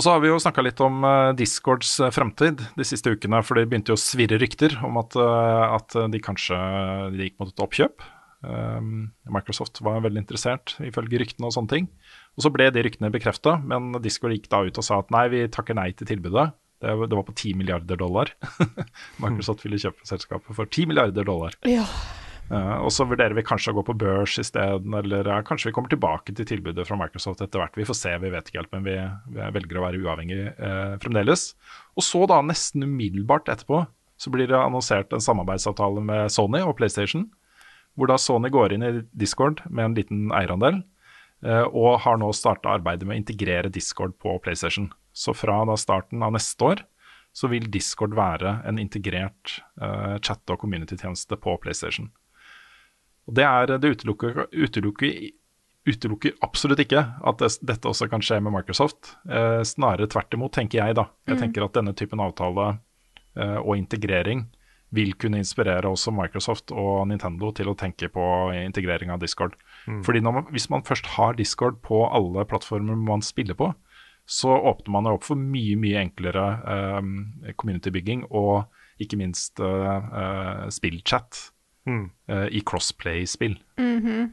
Og 0.00 0.04
så 0.06 0.14
har 0.14 0.22
vi 0.22 0.30
jo 0.30 0.38
snakka 0.40 0.62
litt 0.64 0.78
om 0.80 1.02
eh, 1.04 1.30
Discords 1.36 1.90
eh, 2.00 2.08
fremtid 2.08 2.62
de 2.72 2.84
siste 2.88 3.12
ukene, 3.12 3.42
for 3.44 3.58
det 3.58 3.66
begynte 3.68 3.92
jo 3.92 3.98
å 3.98 4.00
svirre 4.00 4.38
rykter 4.40 4.78
om 4.86 4.96
at, 4.96 5.12
eh, 5.12 5.64
at 5.76 5.96
de 6.08 6.20
kanskje 6.24 6.56
gikk 7.18 7.36
mot 7.36 7.50
et 7.50 7.60
oppkjøp. 7.60 8.06
Um, 8.40 9.10
Microsoft 9.28 9.82
var 9.84 10.00
veldig 10.00 10.22
interessert, 10.22 10.72
ifølge 10.80 11.20
ryktene 11.20 11.50
og 11.50 11.52
sånne 11.52 11.72
ting. 11.74 11.90
Og 12.40 12.46
så 12.46 12.52
ble 12.54 12.70
de 12.72 12.86
ryktene 12.86 13.12
bekrefta, 13.12 13.58
men 13.60 13.92
Discord 14.00 14.32
gikk 14.38 14.48
da 14.48 14.62
ut 14.64 14.80
og 14.80 14.88
sa 14.88 15.02
at 15.02 15.12
nei, 15.12 15.26
vi 15.34 15.44
takker 15.52 15.76
nei 15.76 15.90
til 15.92 16.08
tilbudet. 16.08 16.46
Det 16.80 16.96
var 16.96 17.26
på 17.28 17.36
10 17.36 17.60
milliarder 17.60 18.00
dollar. 18.00 18.32
Microsoft 19.20 19.66
ville 19.66 19.82
kjøpe 19.84 20.08
selskapet 20.08 20.56
for 20.56 20.64
10 20.64 20.88
milliarder 20.88 21.28
dollar. 21.28 21.60
Ja. 21.68 21.84
Eh, 22.50 22.76
og 22.82 22.90
så 22.90 23.06
vurderer 23.06 23.36
vi 23.38 23.44
kanskje 23.46 23.70
å 23.70 23.76
gå 23.78 23.84
på 23.86 23.94
børs 24.00 24.34
isteden, 24.42 24.94
eller 24.98 25.28
ja, 25.30 25.38
kanskje 25.46 25.70
vi 25.70 25.74
kommer 25.76 25.92
tilbake 25.92 26.34
til 26.34 26.48
tilbudet 26.48 26.86
fra 26.88 26.98
Microsoft 26.98 27.42
etter 27.44 27.62
hvert. 27.62 27.78
Vi 27.78 27.86
får 27.86 27.98
se, 27.98 28.14
vi 28.18 28.32
vet 28.34 28.50
ikke 28.50 28.64
helt, 28.64 28.72
men 28.74 28.86
vi, 28.88 28.96
vi 29.36 29.50
velger 29.54 29.78
å 29.78 29.84
være 29.84 30.00
uavhengig 30.02 30.40
uh, 30.58 30.96
fremdeles. 31.02 31.52
Og 31.94 32.06
så 32.06 32.24
da, 32.30 32.40
nesten 32.42 32.88
umiddelbart 32.88 33.50
etterpå, 33.52 33.84
så 34.20 34.32
blir 34.34 34.50
det 34.50 34.58
annonsert 34.58 35.14
en 35.14 35.22
samarbeidsavtale 35.22 36.02
med 36.04 36.34
Sony 36.34 36.64
og 36.66 36.74
PlayStation, 36.80 37.28
hvor 37.94 38.10
da 38.10 38.18
Sony 38.20 38.50
går 38.52 38.74
inn 38.74 38.86
i 38.86 38.94
Discord 39.16 39.62
med 39.70 39.86
en 39.86 39.98
liten 40.00 40.28
eierandel, 40.34 40.82
uh, 41.46 41.66
og 41.70 42.00
har 42.02 42.18
nå 42.18 42.32
starta 42.34 42.74
arbeidet 42.74 43.06
med 43.06 43.14
å 43.14 43.22
integrere 43.22 43.70
Discord 43.70 44.18
på 44.18 44.40
PlayStation. 44.42 44.90
Så 45.14 45.36
fra 45.38 45.62
da 45.70 45.78
starten 45.78 46.26
av 46.26 46.34
neste 46.34 46.66
år 46.66 46.82
så 47.30 47.46
vil 47.46 47.70
Discord 47.70 48.16
være 48.18 48.56
en 48.66 48.80
integrert 48.82 49.60
chat- 50.18 50.50
og 50.50 50.58
community-tjeneste 50.64 51.36
på 51.38 51.52
PlayStation. 51.62 52.08
Og 53.30 53.36
det, 53.38 53.46
er, 53.46 53.76
det 53.78 53.92
utelukker, 53.94 54.44
utelukker, 54.50 55.30
utelukker 55.88 56.34
absolutt 56.44 56.82
ikke 56.84 57.00
at 57.26 57.40
det, 57.40 57.50
dette 57.70 57.88
også 57.88 58.08
kan 58.10 58.22
skje 58.24 58.40
med 58.44 58.52
Microsoft. 58.58 59.14
Eh, 59.30 59.62
snarere 59.66 60.10
tvert 60.10 60.34
imot, 60.36 60.52
tenker 60.58 60.82
jeg 60.82 60.98
da. 60.98 61.06
Jeg 61.30 61.36
Mm. 61.38 61.42
tenker 61.46 61.64
at 61.64 61.76
denne 61.78 61.94
typen 61.96 62.20
avtale 62.20 62.80
eh, 63.38 63.58
og 63.62 63.76
integrering 63.78 64.48
vil 64.92 65.12
kunne 65.14 65.38
inspirere 65.38 65.86
også 65.86 66.10
Microsoft 66.10 66.72
og 66.74 67.06
Nintendo 67.06 67.52
til 67.54 67.68
å 67.70 67.76
tenke 67.78 68.08
på 68.10 68.24
integrering 68.58 69.12
av 69.14 69.20
Discord. 69.22 69.54
Fordi 70.02 70.18
når 70.20 70.32
man, 70.34 70.48
hvis 70.50 70.66
man 70.68 70.82
først 70.82 71.06
har 71.14 71.36
Discord 71.38 71.78
på 71.86 72.00
alle 72.10 72.42
plattformer 72.44 72.96
man 72.98 73.22
spiller 73.22 73.54
på, 73.54 73.70
så 74.26 74.50
åpner 74.50 74.90
man 74.90 75.04
jo 75.06 75.14
opp 75.14 75.24
for 75.24 75.38
mye, 75.38 75.76
mye 75.78 76.02
enklere 76.02 76.42
eh, 76.74 77.54
community-bygging 77.56 78.26
og 78.30 78.66
ikke 79.00 79.16
minst 79.16 79.62
eh, 79.62 80.10
eh, 80.20 80.66
spillchat 80.74 81.38
Mm. 81.88 82.10
eh, 82.28 82.46
i 82.52 82.60
crossplay-spill. 82.66 83.58
Mhm. 83.80 84.32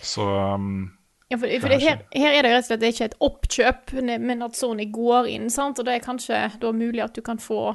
Så 0.00 0.24
um, 0.54 0.92
Ja, 1.28 1.36
for, 1.38 1.46
for 1.60 1.68
Det 1.68 1.78
det, 1.78 1.86
er 1.86 1.88
her, 1.88 2.02
her 2.14 2.34
er 2.38 2.42
det 2.46 2.52
rett 2.52 2.64
og 2.64 2.68
slett 2.70 2.84
ikke 2.88 3.04
et 3.10 3.16
oppkjøp, 3.20 3.92
men 4.20 4.42
at 4.44 4.56
Sony 4.56 4.86
går 4.92 5.28
inn, 5.32 5.50
sant? 5.50 5.78
og 5.80 5.86
det 5.88 5.94
er 5.98 6.04
kanskje 6.04 6.38
da 6.60 6.72
mulig 6.72 7.02
at 7.04 7.14
du 7.16 7.22
kan 7.24 7.38
få 7.40 7.74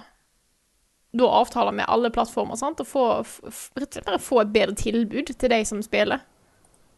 da 1.17 1.25
avtaler 1.39 1.73
med 1.73 1.85
alle 1.89 2.11
plattformer, 2.13 2.57
sant? 2.59 2.81
og 2.83 2.87
få, 2.89 3.05
rett 3.77 3.87
og 3.87 3.93
slett 3.97 4.05
bare 4.09 4.21
få 4.21 4.41
et 4.43 4.51
bedre 4.53 4.75
tilbud 4.77 5.31
til 5.33 5.49
de 5.53 5.61
som 5.65 5.81
spiller. 5.81 6.19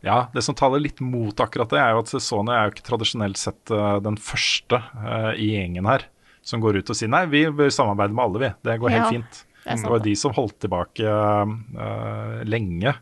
ja, 0.03 0.27
det 0.33 0.43
som 0.43 0.55
taler 0.55 0.79
litt 0.79 0.99
mot 1.03 1.39
akkurat 1.39 1.69
det, 1.71 1.79
er 1.79 1.91
jo 1.95 2.03
at 2.03 2.13
Sony 2.23 2.51
er 2.55 2.67
jo 2.67 2.73
ikke 2.75 2.87
tradisjonelt 2.89 3.37
sett 3.39 3.71
eh, 3.71 3.99
den 4.03 4.17
første 4.17 4.79
uh, 4.95 5.31
i 5.35 5.51
gjengen 5.57 5.87
her 5.87 6.07
som 6.41 6.61
går 6.63 6.79
ut 6.79 6.89
og 6.89 6.95
sier 6.95 7.11
nei, 7.11 7.25
vi 7.27 7.43
bør 7.51 7.69
samarbeide 7.69 8.15
med 8.15 8.23
alle, 8.23 8.39
vi. 8.39 8.49
Det 8.65 8.77
går 8.79 8.93
helt 8.95 9.03
Ja, 9.03 9.09
fint. 9.11 9.41
Det 9.70 9.78
er 9.78 9.86
Det 9.86 9.93
var 9.93 10.03
de 10.05 10.15
som 10.17 10.34
holdt 10.36 10.57
tilbake 10.65 11.05
uh, 11.05 12.41
lenge 12.47 12.95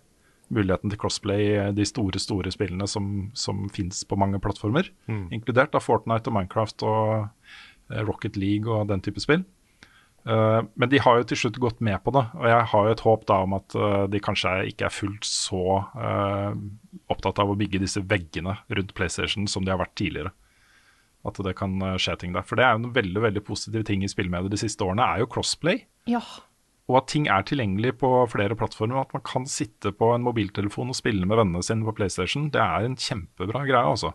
muligheten 0.53 0.91
til 0.91 0.99
crossplay 1.01 1.49
i 1.51 1.71
de 1.75 1.85
store 1.87 2.21
store 2.23 2.51
spillene 2.53 2.87
som, 2.87 3.29
som 3.35 3.65
fins 3.73 4.05
på 4.07 4.15
mange 4.19 4.39
plattformer, 4.39 4.87
inkludert 5.35 5.73
da 5.73 5.81
Fortnite 5.83 6.31
og 6.31 6.37
Minecraft 6.37 6.85
og 6.87 7.09
eh, 7.91 8.03
Rocket 8.07 8.39
League 8.39 8.71
og 8.71 8.87
den 8.87 9.03
type 9.03 9.19
spill. 9.19 9.43
Uh, 10.27 10.63
men 10.75 10.91
de 10.91 10.99
har 10.99 11.19
jo 11.19 11.27
til 11.27 11.39
slutt 11.39 11.59
gått 11.63 11.83
med 11.83 11.99
på 12.03 12.11
det, 12.15 12.25
og 12.35 12.47
jeg 12.47 12.63
har 12.71 12.87
jo 12.87 12.95
et 12.95 13.03
håp 13.03 13.27
da 13.27 13.41
om 13.45 13.53
at 13.55 13.75
uh, 13.79 14.07
de 14.11 14.19
kanskje 14.23 14.55
ikke 14.71 14.87
er 14.87 14.95
fullt 14.95 15.27
så 15.27 15.61
uh, 15.95 16.55
opptatt 17.11 17.39
av 17.43 17.51
å 17.51 17.55
bygge 17.59 17.79
disse 17.83 18.03
veggene 18.03 18.57
rundt 18.67 18.91
PlayStation 18.97 19.47
som 19.51 19.63
de 19.63 19.71
har 19.71 19.79
vært 19.79 19.95
tidligere. 19.99 20.33
At 21.27 21.39
det 21.43 21.55
kan 21.59 21.75
eh, 21.83 21.97
skje 21.99 22.15
ting 22.21 22.35
der. 22.35 22.45
For 22.47 22.59
det 22.59 22.65
er 22.65 22.75
jo 22.75 22.83
en 22.85 22.93
veldig 22.95 23.23
veldig 23.25 23.43
positiv 23.47 23.83
ting 23.87 24.03
i 24.05 24.11
spillmediet 24.11 24.53
de 24.53 24.59
siste 24.61 24.85
årene, 24.85 25.03
er 25.05 25.23
jo 25.23 25.31
crossplay. 25.31 25.81
Ja. 26.07 26.21
Og 26.87 27.01
at 27.01 27.09
ting 27.11 27.27
er 27.27 27.43
tilgjengelig 27.43 27.97
på 27.99 28.09
flere 28.31 28.55
plattformer. 28.55 29.01
At 29.01 29.15
man 29.15 29.23
kan 29.27 29.47
sitte 29.49 29.91
på 29.91 30.13
en 30.13 30.23
mobiltelefon 30.23 30.93
og 30.93 30.95
spille 30.95 31.27
med 31.27 31.39
vennene 31.39 31.63
sine 31.65 31.83
på 31.83 31.95
PlayStation. 31.97 32.47
Det 32.53 32.61
er 32.63 32.87
en 32.87 32.95
kjempebra 32.95 33.65
greie, 33.67 33.83
altså. 33.83 34.13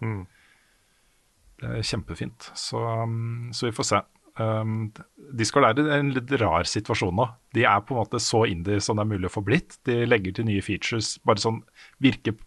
Det 1.60 1.68
er 1.68 1.84
kjempefint. 1.84 2.48
Så, 2.56 2.80
um, 2.80 3.50
så 3.52 3.68
vi 3.68 3.76
får 3.76 3.88
se. 3.90 4.00
Um, 4.40 4.88
Discord 5.36 5.68
er 5.68 5.82
i 5.82 5.98
en 5.98 6.14
litt 6.16 6.32
rar 6.40 6.64
situasjon 6.64 7.12
nå. 7.18 7.28
De 7.52 7.66
er 7.68 7.84
på 7.84 7.92
en 7.92 8.00
måte 8.00 8.22
så 8.24 8.46
indie 8.48 8.80
som 8.80 8.96
det 8.96 9.04
er 9.04 9.12
mulig 9.12 9.28
å 9.28 9.36
få 9.36 9.44
blitt. 9.44 9.76
De 9.84 10.06
legger 10.08 10.38
til 10.38 10.48
nye 10.48 10.64
features, 10.64 11.18
bare 11.28 11.44
sånn 11.44 11.60
virker 12.00 12.40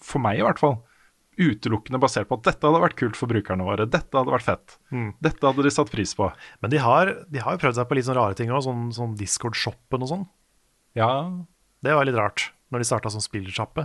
for 0.00 0.24
meg 0.24 0.40
i 0.40 0.46
hvert 0.46 0.60
fall 0.62 0.80
utelukkende 1.36 1.98
basert 2.00 2.28
på 2.30 2.38
at 2.38 2.46
dette 2.48 2.64
hadde 2.66 2.80
vært 2.80 2.96
kult 2.96 3.16
for 3.18 3.28
brukerne 3.30 3.64
våre. 3.66 3.84
Dette 3.90 4.16
hadde 4.16 4.32
vært 4.32 4.46
fett. 4.46 4.76
Dette 5.22 5.44
hadde 5.46 5.64
de 5.66 5.72
satt 5.74 5.90
pris 5.92 6.14
på. 6.16 6.30
Men 6.64 6.72
de 6.72 6.80
har, 6.80 7.10
de 7.28 7.42
har 7.44 7.56
jo 7.56 7.62
prøvd 7.64 7.76
seg 7.80 7.88
på 7.90 7.98
litt 7.98 8.06
sånne 8.08 8.20
rare 8.22 8.38
ting 8.38 8.52
òg, 8.54 8.62
sånn, 8.64 8.86
sånn 8.96 9.12
Discord-shoppen 9.20 10.06
og 10.06 10.10
sånn. 10.12 10.24
Ja, 10.96 11.10
Det 11.84 11.92
var 11.92 12.08
litt 12.08 12.16
rart, 12.16 12.50
når 12.72 12.82
de 12.82 12.88
starta 12.88 13.12
som 13.12 13.20
spillersjappe. 13.20 13.84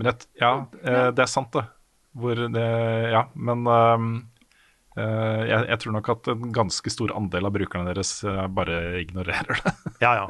Men 0.00 0.12
et, 0.14 0.24
ja, 0.40 0.54
eh, 0.82 1.10
det 1.12 1.24
er 1.26 1.30
sant, 1.30 1.52
det. 1.52 1.66
Hvor 2.18 2.34
det 2.54 2.66
ja, 3.12 3.26
men 3.36 3.66
um, 3.68 4.08
uh, 4.96 5.42
jeg, 5.44 5.66
jeg 5.68 5.78
tror 5.84 5.94
nok 5.98 6.08
at 6.14 6.30
en 6.32 6.48
ganske 6.56 6.90
stor 6.90 7.12
andel 7.14 7.46
av 7.50 7.54
brukerne 7.54 7.92
deres 7.92 8.14
eh, 8.24 8.46
bare 8.48 8.78
ignorerer 9.02 9.60
det. 9.60 9.74
Ja, 10.04 10.14
ja. 10.22 10.26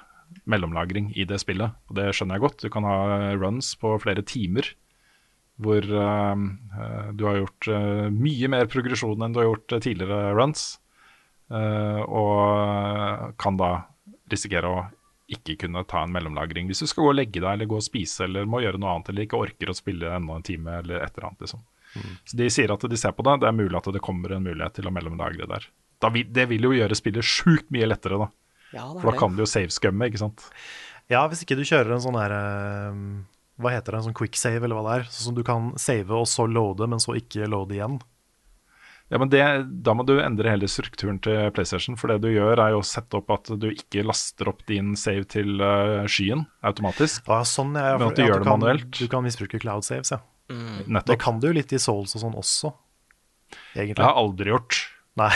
mellomlagring 0.49 1.09
i 1.17 1.25
det 1.29 1.39
spillet, 1.41 1.73
og 1.89 1.97
det 1.97 2.11
skjønner 2.13 2.37
jeg 2.37 2.43
godt. 2.45 2.61
Du 2.61 2.69
kan 2.73 2.85
ha 2.85 3.33
runs 3.37 3.73
på 3.81 3.95
flere 4.01 4.21
timer 4.25 4.67
hvor 5.59 5.83
uh, 5.83 6.35
du 7.15 7.25
har 7.27 7.41
gjort 7.41 7.67
uh, 7.71 8.05
mye 8.13 8.49
mer 8.51 8.69
progresjon 8.71 9.25
enn 9.25 9.35
du 9.35 9.41
har 9.41 9.49
gjort 9.49 9.75
uh, 9.75 9.81
tidligere 9.83 10.31
runs, 10.37 10.69
uh, 11.51 12.01
og 12.07 13.35
kan 13.41 13.59
da 13.59 13.73
risikere 14.31 14.71
å 14.71 14.85
ikke 15.29 15.59
kunne 15.65 15.83
ta 15.85 16.01
en 16.05 16.13
mellomlagring 16.13 16.69
hvis 16.69 16.81
du 16.81 16.87
skal 16.89 17.05
gå 17.05 17.11
og 17.11 17.17
legge 17.19 17.41
deg 17.41 17.51
eller 17.51 17.69
gå 17.69 17.77
og 17.77 17.85
spise 17.85 18.23
eller 18.25 18.47
må 18.49 18.63
gjøre 18.63 18.79
noe 18.81 18.95
annet 18.95 19.11
eller 19.11 19.27
ikke 19.27 19.41
orker 19.43 19.69
å 19.69 19.75
spille 19.77 20.09
enda 20.15 20.39
en 20.39 20.45
time 20.45 20.79
eller 20.81 21.03
et 21.03 21.13
eller 21.13 21.27
annet. 21.29 21.43
liksom. 21.45 21.61
Så 22.25 22.37
De 22.37 22.47
sier 22.53 22.73
at 22.73 22.85
de 22.89 22.97
ser 22.97 23.13
på 23.17 23.25
det. 23.25 23.35
Det 23.43 23.49
er 23.49 23.57
mulig 23.57 23.77
at 23.77 23.89
det 23.93 24.01
kommer 24.05 24.33
en 24.33 24.45
mulighet 24.45 24.79
til 24.79 24.89
å 24.89 24.93
mellomlagre 24.93 25.45
der. 25.49 25.67
Da 26.01 26.09
vil, 26.13 26.27
det 26.33 26.47
vil 26.49 26.65
jo 26.69 26.73
gjøre 26.73 26.97
spillet 26.97 27.25
sjukt 27.25 27.69
mye 27.73 27.89
lettere, 27.89 28.17
da. 28.21 28.29
Ja, 28.73 28.85
For 28.93 29.09
da 29.09 29.13
det. 29.13 29.19
kan 29.21 29.35
du 29.35 29.43
jo 29.43 29.49
savescumme, 29.49 30.09
ikke 30.09 30.21
sant. 30.21 30.45
Ja, 31.09 31.23
hvis 31.29 31.41
ikke 31.43 31.57
du 31.57 31.65
kjører 31.65 31.95
en 31.95 32.03
sånn 32.03 32.17
her 32.19 32.35
eh, 32.37 32.99
Hva 33.59 33.73
heter 33.73 33.91
det, 33.91 33.99
en 33.99 34.07
sånn 34.09 34.15
quick 34.17 34.37
save, 34.39 34.63
eller 34.63 34.79
hva 34.79 34.85
det 34.87 34.95
er? 34.99 35.09
Sånn 35.11 35.31
som 35.31 35.35
du 35.37 35.43
kan 35.47 35.73
save 35.79 36.15
og 36.15 36.29
så 36.31 36.45
loade, 36.47 36.87
men 36.87 37.01
så 37.03 37.17
ikke 37.19 37.49
loade 37.51 37.75
igjen. 37.75 37.99
Ja, 39.09 39.17
men 39.17 39.31
det, 39.33 39.41
Da 39.83 39.95
må 39.97 40.05
du 40.05 40.19
endre 40.21 40.51
hele 40.53 40.69
strukturen 40.69 41.17
til 41.25 41.49
PlayStation. 41.55 41.97
For 41.97 42.13
det 42.13 42.21
du 42.23 42.29
gjør, 42.29 42.61
er 42.61 42.75
jo 42.75 42.83
å 42.83 42.85
sette 42.85 43.17
opp 43.17 43.31
at 43.33 43.49
du 43.57 43.67
ikke 43.71 44.05
laster 44.05 44.51
opp 44.51 44.61
din 44.69 44.93
save 44.99 45.25
til 45.33 45.63
eh, 45.65 46.05
skyen 46.09 46.45
automatisk. 46.65 47.25
Ja, 47.27 47.41
sånn, 47.47 47.73
ja, 47.73 47.97
men 47.97 48.11
at 48.11 48.19
du 48.19 48.23
ja, 48.23 48.29
gjør 48.29 48.43
det 48.43 48.49
kan, 48.49 48.61
manuelt. 48.61 48.91
Du 48.99 49.09
kan 49.11 49.25
misbruke 49.25 49.61
cloud 49.61 49.87
saves, 49.87 50.13
ja. 50.13 50.21
Mm. 50.49 50.85
Nettopp. 50.85 51.09
Det 51.11 51.17
kan 51.21 51.41
du 51.41 51.49
jo 51.49 51.57
litt 51.57 51.73
i 51.73 51.81
Souls 51.81 52.15
og 52.17 52.23
sånn 52.23 52.37
også, 52.37 52.71
egentlig. 53.75 53.99
Det 53.99 54.05
har 54.05 54.13
jeg 54.13 54.23
aldri 54.23 54.53
gjort. 54.53 54.79
Nei. 55.19 55.31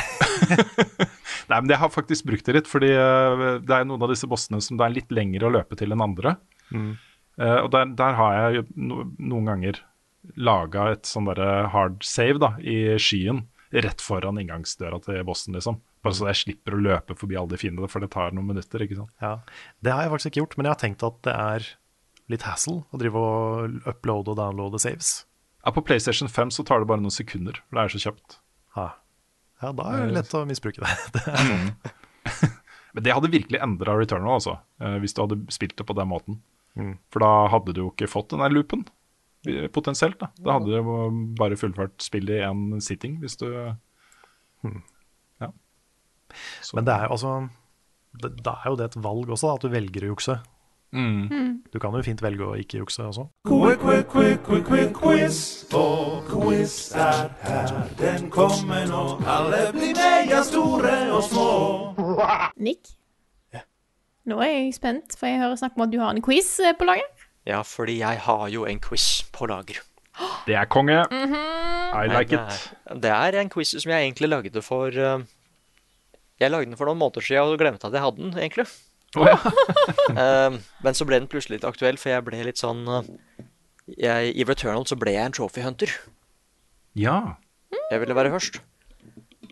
Nei, 1.49 1.57
men 1.57 1.71
jeg 1.74 1.82
har 1.82 1.91
faktisk 1.91 2.30
brukt 2.30 2.45
det 2.47 2.55
litt, 2.59 2.69
fordi 2.69 2.93
eh, 2.93 3.47
det 3.65 3.78
er 3.80 3.89
noen 3.89 4.05
av 4.05 4.13
disse 4.13 4.30
bossene 4.30 4.61
som 4.63 4.78
det 4.80 4.86
er 4.86 4.95
litt 5.01 5.13
lengre 5.13 5.49
å 5.49 5.53
løpe 5.57 5.78
til 5.80 5.93
enn 5.93 6.05
andre. 6.05 6.38
Mm. 6.74 6.93
Eh, 7.41 7.59
og 7.63 7.71
der, 7.73 7.89
der 7.97 8.17
har 8.19 8.38
jeg 8.38 8.67
no, 8.75 9.03
noen 9.17 9.49
ganger 9.49 9.81
laga 10.39 10.91
et 10.93 11.09
sånn 11.09 11.27
derre 11.27 11.67
hard 11.73 11.99
save 12.05 12.39
da, 12.41 12.53
i 12.59 12.95
skyen, 13.01 13.43
rett 13.73 14.03
foran 14.05 14.39
inngangsdøra 14.39 15.01
til 15.03 15.23
bossen, 15.27 15.57
liksom. 15.57 15.79
Bare 16.03 16.17
så 16.17 16.27
jeg 16.29 16.41
slipper 16.41 16.75
å 16.75 16.81
løpe 16.84 17.15
forbi 17.17 17.38
alle 17.39 17.55
de 17.55 17.59
fiendene, 17.59 17.89
for 17.91 18.03
det 18.03 18.11
tar 18.13 18.36
noen 18.36 18.51
minutter, 18.51 18.84
ikke 18.86 18.99
sant. 18.99 19.13
Ja, 19.23 19.38
Det 19.84 19.93
har 19.95 20.05
jeg 20.05 20.13
faktisk 20.13 20.31
ikke 20.31 20.43
gjort, 20.43 20.57
men 20.57 20.67
jeg 20.67 20.75
har 20.75 20.81
tenkt 20.84 21.05
at 21.07 21.19
det 21.25 21.34
er 21.34 21.69
litt 22.31 22.45
hassle 22.47 22.81
å 22.91 22.99
drive 22.99 23.19
og 23.19 23.89
uploade 23.89 24.31
og 24.31 24.39
downloade 24.39 24.81
saves. 24.84 25.23
Ja, 25.63 25.71
på 25.71 25.84
PlayStation 25.86 26.29
5 26.31 26.51
så 26.57 26.65
tar 26.67 26.84
det 26.84 26.89
bare 26.91 27.03
noen 27.03 27.13
sekunder, 27.13 27.59
for 27.67 27.79
det 27.79 27.84
er 27.84 27.93
så 27.95 28.03
kjapt. 28.07 28.39
Ja, 28.77 28.88
ja 29.63 29.71
da 29.75 29.89
er 29.95 30.07
det 30.07 30.17
lett 30.19 30.36
å 30.36 30.43
misbruke 30.47 30.84
det. 30.84 30.95
det 31.15 31.23
er 31.23 31.47
sånn. 31.49 31.69
Men 32.93 33.05
det 33.07 33.15
hadde 33.15 33.31
virkelig 33.34 33.61
endra 33.63 33.95
Returnal, 33.97 34.38
altså, 34.38 34.59
eh, 34.84 34.99
hvis 35.01 35.15
du 35.15 35.23
hadde 35.23 35.39
spilt 35.55 35.75
det 35.79 35.88
på 35.88 35.95
den 35.97 36.11
måten. 36.11 36.41
Mm. 36.80 36.97
For 37.13 37.19
da 37.24 37.32
hadde 37.53 37.74
du 37.76 37.84
jo 37.84 37.91
ikke 37.91 38.09
fått 38.09 38.32
den 38.34 38.41
der 38.41 38.53
loopen, 38.53 38.86
eh, 39.47 39.67
potensielt. 39.74 40.17
Da 40.19 40.32
Da 40.41 40.57
hadde 40.57 40.71
du 40.71 40.78
jo 40.78 41.09
bare 41.38 41.59
fullført 41.59 42.01
spillet 42.01 42.39
i 42.41 42.45
én 42.47 42.82
sitting, 42.82 43.19
hvis 43.21 43.38
du 43.38 43.47
Ja. 43.53 45.49
Men 46.74 46.86
det 46.86 46.93
er 46.93 47.03
jo 47.03 47.11
altså 47.11 47.49
det, 48.21 48.43
Da 48.43 48.51
er 48.63 48.69
jo 48.69 48.76
det 48.76 48.86
et 48.86 49.03
valg 49.03 49.30
også, 49.30 49.47
da, 49.47 49.53
at 49.55 49.61
du 49.61 49.69
velger 49.69 50.05
å 50.07 50.15
jukse. 50.15 50.39
Mm. 50.93 51.28
Mm. 51.30 51.63
Du 51.74 51.80
kan 51.80 51.93
jo 51.93 52.03
fint 52.05 52.21
velge 52.21 52.45
å 52.45 52.53
ikke 52.57 52.78
jukse 52.78 53.01
også. 53.01 53.28
Quick, 53.49 53.80
quick, 53.82 54.07
quick, 54.07 54.43
quick, 54.45 54.65
quick, 54.67 54.93
quiz. 54.93 55.65
For 55.71 56.21
quiz 56.30 56.93
er 56.93 57.32
her, 57.41 57.89
den 57.97 58.30
kommer 58.30 58.86
nå. 58.86 59.01
Alle 59.26 59.71
blir 59.74 59.95
med, 59.97 60.30
ja, 60.30 60.43
store 60.45 60.93
og 61.11 61.24
små. 61.24 61.47
Nick? 62.57 62.93
Nå 64.30 64.39
er 64.39 64.51
jeg 64.53 64.76
spent, 64.78 65.15
for 65.19 65.28
jeg 65.28 65.41
hører 65.41 65.59
snakk 65.59 65.76
om 65.78 65.86
at 65.86 65.91
du 65.91 65.99
har 65.99 66.13
en 66.13 66.24
quiz 66.24 66.47
eh, 66.63 66.76
på 66.78 66.88
lager. 66.88 67.26
Ja, 67.49 67.59
fordi 67.67 67.97
jeg 67.99 68.21
har 68.24 68.45
jo 68.53 68.63
en 68.69 68.80
quiz 68.84 69.24
på 69.36 69.49
lager. 69.51 69.82
Det 70.47 70.55
er 70.55 70.69
konge. 70.71 71.01
Mhm. 71.11 71.39
I 71.93 72.07
like 72.09 72.36
Men, 72.36 72.47
it. 72.49 73.01
Det 73.03 73.11
er 73.11 73.36
en 73.41 73.51
quiz 73.53 73.76
som 73.76 73.91
jeg 73.91 74.07
egentlig 74.07 74.30
lagde 74.32 74.61
for 74.65 74.88
eh, 74.89 75.26
Jeg 76.41 76.49
lagde 76.49 76.71
den 76.71 76.78
for 76.80 76.89
noen 76.89 76.97
måneder 76.97 77.21
siden 77.21 77.53
og 77.53 77.59
glemte 77.61 77.86
at 77.88 77.93
jeg 77.93 78.01
hadde 78.05 78.21
den, 78.24 78.34
egentlig. 78.38 78.67
Eh, 80.13 80.55
men 80.84 80.95
så 80.97 81.05
ble 81.05 81.19
den 81.19 81.30
plutselig 81.30 81.59
litt 81.59 81.67
aktuell, 81.67 81.97
for 82.01 82.11
jeg 82.13 82.24
ble 82.26 82.39
litt 82.47 82.59
sånn 82.61 82.82
jeg, 83.88 84.32
I 84.34 84.45
Returnal 84.47 84.86
så 84.89 84.97
ble 84.99 85.13
jeg 85.15 85.28
en 85.28 85.36
trophy 85.36 85.63
hunter. 85.65 85.91
Ja. 86.97 87.36
Jeg 87.91 88.01
ville 88.01 88.15
være 88.17 88.32
først. 88.34 88.61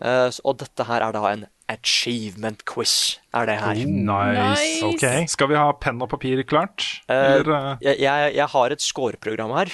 Eh, 0.02 0.30
og 0.44 0.56
dette 0.62 0.86
her 0.88 1.04
er 1.06 1.14
da 1.14 1.22
en 1.30 1.44
achievement 1.72 2.64
quiz. 2.68 3.18
Er 3.32 3.46
det 3.48 3.58
her. 3.62 3.74
Nice. 3.86 4.82
Ok. 4.84 5.04
Skal 5.30 5.48
vi 5.52 5.58
ha 5.60 5.68
penn 5.80 6.02
og 6.02 6.10
papir 6.12 6.42
klart? 6.48 6.88
Eh, 7.08 7.36
Eller, 7.38 7.52
eh, 7.54 7.86
jeg, 7.86 8.00
jeg, 8.02 8.34
jeg 8.40 8.50
har 8.56 8.74
et 8.74 8.82
scoreprogram 8.82 9.54
her. 9.60 9.70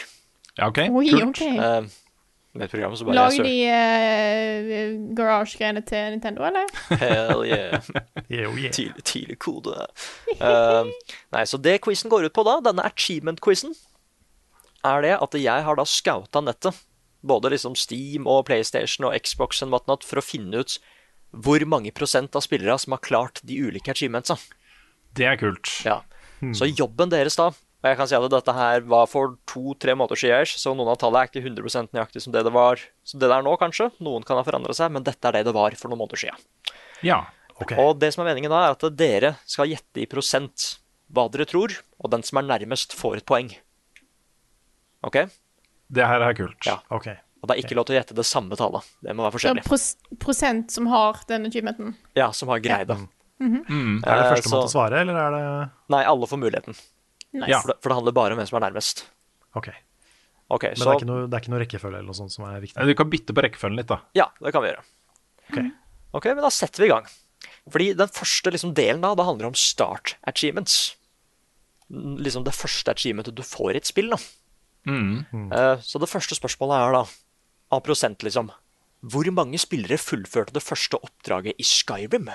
ja, 0.59 0.69
ok. 0.69 0.78
Oi, 0.90 1.09
Kult. 1.15 1.40
ok. 1.40 1.43
Eh, 1.48 1.89
med 2.59 2.65
et 2.65 2.73
program 2.73 2.94
som 2.97 3.07
bare 3.07 3.15
Lager 3.15 3.44
de 3.44 3.57
uh, 3.70 5.15
garage-greiene 5.15 5.82
til 5.86 6.15
Nintendo, 6.15 6.43
eller? 6.48 6.70
Hell 7.02 7.44
yeah. 7.47 7.82
Yeah, 8.31 8.52
yeah. 8.59 8.73
Tidlig, 8.73 9.05
tidlig 9.05 9.36
kode. 9.39 9.77
Uh, 10.40 10.89
nei, 11.32 11.44
så 11.47 11.61
det 11.61 11.77
quizen 11.85 12.11
går 12.12 12.27
ut 12.28 12.35
på 12.36 12.44
da, 12.48 12.57
denne 12.65 12.82
achievement-quizen, 12.89 13.77
er 14.89 15.05
det 15.05 15.15
at 15.20 15.36
jeg 15.39 15.65
har 15.69 15.78
da 15.78 15.85
scouta 15.89 16.43
nettet, 16.44 16.77
både 17.28 17.52
liksom 17.55 17.76
Steam 17.78 18.26
og 18.30 18.46
PlayStation 18.48 19.09
og 19.09 19.16
Xbox 19.20 19.62
og 19.64 19.74
whatnot, 19.74 20.06
for 20.06 20.20
å 20.20 20.24
finne 20.24 20.64
ut 20.64 20.78
hvor 21.30 21.62
mange 21.68 21.92
prosent 21.92 22.36
av 22.38 22.44
spillere 22.44 22.78
som 22.80 22.94
har 22.96 23.05
klart 23.05 23.42
de 23.44 23.59
ulike 23.60 23.92
achievementsa. 23.92 24.38
Det 25.16 25.26
er 25.28 25.40
kult. 25.40 25.70
Ja. 25.84 26.00
Så 26.55 26.68
jobben 26.70 27.10
deres 27.10 27.34
da 27.34 27.48
Og 27.50 27.86
jeg 27.86 27.96
kan 27.98 28.06
si 28.06 28.14
at 28.14 28.24
dette 28.30 28.52
her 28.55 28.84
var 28.90 29.06
for 29.10 29.36
to-tre 29.46 29.94
måneder 29.94 30.18
siden, 30.18 30.46
så 30.50 30.72
noen 30.74 30.90
av 30.90 30.96
tallene 30.98 31.24
er 31.26 31.30
ikke 31.30 31.42
100% 31.44 31.92
nøyaktig 31.94 32.22
som 32.24 32.34
det 32.34 32.42
det 32.46 32.52
var 32.55 32.80
som 33.06 33.20
det 33.22 33.28
det 33.30 33.36
er 33.36 33.44
nå, 33.46 33.52
kanskje. 33.60 33.86
Noen 34.02 34.26
kan 34.26 34.38
ha 34.38 34.42
forandra 34.46 34.74
seg, 34.74 34.90
men 34.94 35.06
dette 35.06 35.30
er 35.30 35.38
det 35.38 35.44
det 35.46 35.55
var 35.55 35.76
for 35.78 35.92
noen 35.92 36.02
måneder 36.02 36.24
siden. 36.24 36.42
Ja. 37.06 37.20
Og 37.78 38.00
det 38.02 38.10
som 38.14 38.24
er 38.24 38.32
meningen 38.32 38.50
da, 38.50 38.64
er 38.66 38.74
at 38.74 38.98
dere 38.98 39.36
skal 39.46 39.70
gjette 39.70 40.02
i 40.02 40.09
prosent 40.10 40.72
hva 41.14 41.28
dere 41.30 41.46
tror, 41.48 41.76
og 42.02 42.10
den 42.12 42.26
som 42.26 42.40
er 42.40 42.48
nærmest, 42.50 42.98
får 42.98 43.20
et 43.20 43.28
poeng. 43.30 43.52
OK? 45.06 45.22
Det 45.89 46.05
her 46.05 46.24
er 46.24 46.36
kult. 46.36 46.69
Ja. 46.69 46.81
Og 46.89 47.47
det 47.48 47.55
er 47.55 47.62
ikke 47.62 47.77
lov 47.78 47.86
til 47.89 47.94
å 47.94 47.98
gjette 48.01 48.16
det 48.19 48.27
samme 48.27 48.59
tallet. 48.59 48.86
Det 49.05 49.15
må 49.15 49.24
være 49.24 49.32
Så 49.32 49.39
forskjellig. 49.39 49.65
pros 49.69 49.86
prosent 50.20 50.74
som 50.74 50.89
har 50.90 51.20
den 51.31 51.47
achievementen. 51.47 51.94
Ja, 52.19 52.31
som 52.35 52.51
har 52.52 52.60
greid 52.60 52.90
det. 52.90 52.98
Mhm. 53.39 53.60
Mm. 53.69 53.98
Er 54.02 54.19
det 54.19 54.24
første 54.32 54.35
førstemann 54.35 54.65
til 54.65 54.69
å 54.69 54.73
svare, 54.73 55.01
eller 55.01 55.15
er 55.15 55.31
det 55.36 55.70
Nei, 55.94 56.02
alle 56.05 56.27
får 56.27 56.40
muligheten. 56.43 56.74
Nice. 57.32 57.51
Ja. 57.51 57.60
For, 57.60 57.70
det, 57.70 57.77
for 57.82 57.93
det 57.93 57.98
handler 58.01 58.16
bare 58.16 58.35
om 58.35 58.40
hvem 58.40 58.48
som 58.48 58.59
er 58.59 58.65
nærmest. 58.66 59.05
Ok. 59.55 59.69
okay 60.51 60.74
Men 60.74 60.81
så 60.81 60.85
det, 60.85 60.90
er 60.90 60.98
ikke 60.98 61.10
noe, 61.12 61.28
det 61.28 61.36
er 61.36 61.44
ikke 61.44 61.52
noe 61.55 61.62
rekkefølge 61.62 62.01
eller 62.01 62.10
noe 62.10 62.19
sånt 62.19 62.35
som 62.35 62.48
er 62.48 62.59
viktig? 62.65 62.86
Du 62.90 62.94
kan 62.98 63.10
bytte 63.12 63.36
på 63.36 63.44
rekkefølgen 63.47 63.78
litt, 63.78 63.93
da. 63.93 64.01
Ja, 64.19 64.28
det 64.43 64.52
kan 64.56 64.65
vi 64.65 64.73
gjøre. 64.73 64.85
Ok. 65.48 65.59
Ok, 66.19 66.28
men 66.32 66.43
da 66.43 66.51
setter 66.51 66.82
vi 66.82 66.89
i 66.89 66.93
gang. 66.93 67.06
Fordi 67.69 67.93
den 67.94 68.10
første 68.12 68.52
liksom, 68.52 68.74
delen 68.74 69.05
da, 69.05 69.15
det 69.15 69.28
handler 69.28 69.51
om 69.51 69.59
start 69.59 70.16
achievements. 70.27 70.97
liksom 71.89 72.44
det 72.44 72.56
første 72.56 72.93
achievementet 72.93 73.36
du 73.36 73.44
får 73.47 73.77
i 73.77 73.81
et 73.82 73.89
spill. 73.89 74.10
da. 74.10 74.19
Mm. 74.86 75.24
Mm. 75.32 75.50
så 75.82 75.98
det 76.00 76.09
første 76.09 76.34
spørsmålet 76.38 76.78
er 76.80 76.92
da, 76.94 77.02
av 77.76 77.82
prosent, 77.84 78.22
liksom 78.24 78.50
Hvor 79.02 79.28
mange 79.34 79.59
spillere 79.59 79.98
fullførte 79.98 80.52
det 80.55 80.62
første 80.62 80.96
oppdraget 80.96 81.55
i 81.59 81.62
Skyrim? 81.66 82.30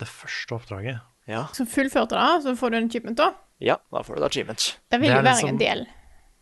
Det 0.00 0.08
første 0.10 0.56
oppdraget. 0.56 1.00
Ja, 1.30 1.46
Så 1.56 1.64
fullførte 1.70 2.18
det, 2.18 2.42
så 2.44 2.52
får 2.58 2.70
du 2.70 2.76
en 2.76 2.88
achievement, 2.88 3.16
da. 3.16 3.30
ja 3.62 3.76
da 3.92 4.02
får 4.04 4.16
du 4.18 4.22
et 4.24 4.26
achievement. 4.28 4.64
Det 4.90 5.00
vil 5.00 5.08
jo 5.10 5.14
være 5.14 5.24
liksom- 5.30 5.48
en 5.48 5.58
del. 5.58 5.86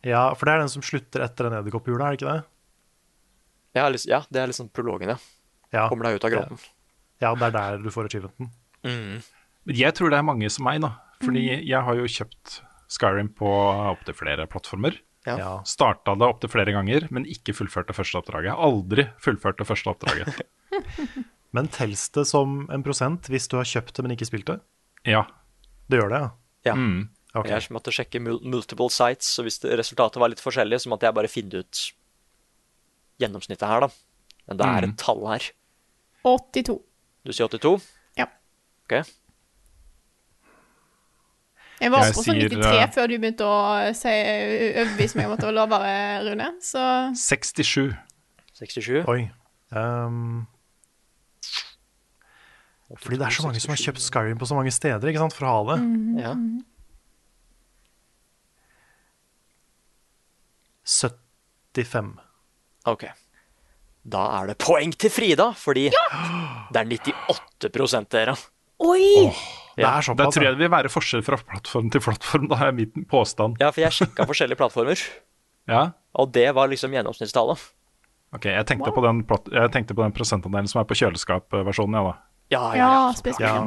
Ja, 0.05 0.35
for 0.35 0.47
det 0.47 0.55
er 0.55 0.59
den 0.59 0.69
som 0.69 0.83
slutter 0.83 1.23
etter 1.23 1.49
den 1.49 1.53
edderkopphjula, 1.61 2.07
er 2.07 2.17
det 2.17 2.21
ikke 2.23 2.33
det? 2.33 2.45
Ja, 3.75 3.89
ja, 4.09 4.25
det 4.31 4.41
er 4.43 4.47
liksom 4.49 4.69
prologen, 4.71 5.09
ja. 5.09 5.17
Ja. 5.73 5.89
Kommer 5.89 6.05
deg 6.05 6.17
ut 6.17 6.25
av 6.25 6.31
grotten. 6.31 6.59
ja, 7.21 7.35
det 7.35 7.43
er 7.43 7.51
der 7.51 7.79
du 7.79 7.91
får 7.91 8.07
achievementen. 8.09 8.51
Mm. 8.85 9.23
Men 9.65 9.77
Jeg 9.77 9.95
tror 9.95 10.11
det 10.11 10.19
er 10.19 10.23
mange 10.23 10.51
som 10.51 10.65
meg, 10.65 10.81
da. 10.81 10.97
Fordi 11.23 11.43
jeg 11.69 11.81
har 11.87 11.99
jo 11.99 12.09
kjøpt 12.11 12.61
Skyrim 12.93 13.31
på 13.39 13.49
opptil 13.93 14.17
flere 14.19 14.47
plattformer. 14.51 14.99
Ja. 15.27 15.37
Ja. 15.39 15.51
Starta 15.69 16.17
det 16.19 16.27
opptil 16.27 16.51
flere 16.51 16.75
ganger, 16.75 17.07
men 17.15 17.25
ikke 17.31 17.55
fullført 17.55 17.89
det 17.89 17.97
første 17.97 18.19
oppdraget. 18.19 18.57
Aldri 18.59 19.07
fullført 19.23 19.61
det 19.63 19.69
første 19.69 19.93
oppdraget. 19.95 20.43
Men 21.53 21.69
telles 21.69 22.07
det 22.17 22.23
som 22.31 22.63
en 22.73 22.83
prosent 22.85 23.29
hvis 23.29 23.45
du 23.53 23.59
har 23.59 23.67
kjøpt 23.69 23.99
det, 23.99 24.03
men 24.07 24.15
ikke 24.15 24.25
spilt 24.25 24.47
det? 24.49 24.55
ja. 25.05 25.27
Det 25.91 25.99
gjør 25.99 26.09
det, 26.09 26.21
ja. 26.23 26.29
Ja. 26.71 26.75
Mm. 26.79 27.11
Okay. 27.35 27.51
Jeg 27.59 27.73
måtte 27.75 27.93
sjekke 27.93 28.21
multiple 28.23 28.87
sites, 28.89 29.29
så 29.35 29.43
hvis 29.45 29.59
resultatet 29.67 30.17
var 30.23 30.31
litt 30.33 30.41
forskjellig, 30.41 30.79
så 30.81 30.89
måtte 30.89 31.05
jeg 31.05 31.17
bare 31.19 31.29
finne 31.29 31.61
ut 31.61 31.81
gjennomsnittet 33.21 33.67
her, 33.69 33.85
da. 33.85 33.89
Men 34.49 34.61
det 34.61 34.69
er 34.71 34.87
et 34.87 34.95
tall 35.03 35.21
her. 35.29 35.49
82. 36.25 36.79
Du 37.27 37.33
sier 37.35 37.51
82? 37.53 37.85
Ja. 38.17 38.29
Ok. 38.87 38.97
Jeg 41.83 41.91
var 41.91 42.05
Jeg 42.07 42.15
på 42.15 42.23
sånn 42.23 42.39
sier, 42.39 42.53
93 42.53 42.79
eh, 42.79 42.91
før 42.95 43.09
du 43.11 43.15
begynte 43.19 43.47
å 43.51 43.61
si, 43.99 44.11
overbevise 44.13 45.19
meg 45.19 45.27
om 45.29 45.35
at 45.35 45.41
det 45.43 45.49
var 45.49 45.57
lavere, 45.57 45.95
Rune. 46.29 46.49
Så 46.63 46.83
67. 47.19 47.91
67? 48.61 49.01
Oi. 49.11 49.23
Um, 49.75 50.45
fordi 53.01 53.19
det 53.19 53.27
er 53.27 53.35
så 53.35 53.47
mange 53.47 53.63
som 53.65 53.73
har 53.73 53.81
kjøpt 53.81 54.05
Skyrim 54.05 54.39
på 54.39 54.47
så 54.47 54.59
mange 54.59 54.75
steder 54.75 55.11
ikke 55.11 55.25
sant, 55.25 55.35
for 55.35 55.49
å 55.49 55.55
ha 55.57 55.65
det. 55.73 55.79
Ja. 56.23 56.37
75. 60.87 62.15
Ok. 62.93 63.09
Da 64.03 64.23
er 64.39 64.53
det 64.53 64.59
poeng 64.63 64.95
til 64.99 65.11
Frida, 65.15 65.51
fordi 65.57 65.89
det 66.73 66.85
er 66.85 66.91
98 66.93 68.07
dere. 68.13 68.37
Oi! 68.83 69.31
Det 69.77 69.85
er 69.89 70.03
såpass, 70.05 70.17
da 70.19 70.27
tror 70.35 70.45
jeg 70.45 70.53
det 70.57 70.63
vil 70.65 70.71
være 70.73 70.91
forskjell 70.93 71.23
fra 71.25 71.37
plattform 71.41 71.91
til 71.95 72.01
plattform. 72.05 72.49
Da 72.51 72.59
er 72.67 72.73
min 72.77 73.07
påstand. 73.09 73.57
Ja, 73.63 73.71
for 73.73 73.81
jeg 73.85 73.93
sjekka 73.97 74.27
forskjellige 74.29 74.61
plattformer, 74.61 75.01
Ja, 75.73 75.85
og 76.19 76.33
det 76.35 76.49
var 76.55 76.67
liksom 76.69 76.91
gjennomsnittstallet. 76.93 77.61
ok, 78.35 78.45
Jeg 78.51 78.67
tenkte, 78.67 78.91
på, 78.93 79.01
den, 79.05 79.23
platt- 79.25 79.49
jeg 79.53 79.71
tenkte 79.73 79.95
på 79.95 80.03
den 80.03 80.13
prosentandelen 80.13 80.67
som 80.69 80.81
er 80.83 80.89
på 80.91 80.97
kjøleskapversjonen, 80.99 81.95
ja 81.95 82.03
da. 82.11 82.15
Ja, 82.51 82.63
ja, 82.75 82.77
Ja, 82.77 82.89
ja. 83.07 83.13
spesifikt. 83.15 83.41
Ja. 83.47 83.63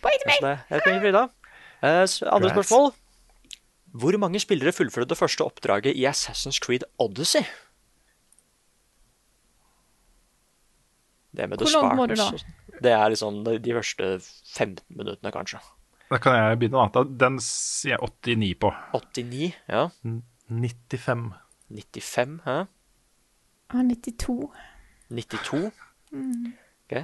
Poeng 0.00 0.16
til 0.24 1.00
Frida. 1.04 1.28
Eh, 1.82 2.06
andre 2.32 2.50
spørsmål. 2.54 2.90
Hvor 4.00 4.16
mange 4.22 4.40
spillere 4.40 4.72
fullførte 4.72 5.08
det 5.12 5.18
første 5.18 5.44
oppdraget 5.44 5.94
i 5.98 6.06
Assassin's 6.08 6.58
Creed 6.62 6.84
Odyssey? 6.98 7.42
Det 11.36 11.46
med 11.48 11.58
The 11.60 11.66
Hvor 11.68 11.74
langt 11.82 11.96
må 12.00 12.06
du 12.10 12.14
da? 12.18 12.30
Det 12.80 12.92
er 12.96 13.12
liksom 13.12 13.42
de, 13.46 13.58
de 13.62 13.74
første 13.76 14.08
15 14.56 14.82
minuttene, 14.98 15.30
kanskje. 15.34 15.60
Da 16.10 16.18
kan 16.18 16.34
jeg 16.34 16.58
begynne, 16.58 16.88
da. 16.94 17.04
Den 17.20 17.36
sier 17.44 17.94
jeg 17.96 18.00
89 18.02 18.54
på. 18.64 18.72
89, 18.96 19.52
ja. 19.70 19.84
95. 20.50 21.28
95, 21.70 22.40
hæ? 22.48 22.56
Ja, 23.70 23.82
92. 23.86 24.50
92. 25.14 25.70
Ok. 26.90 26.96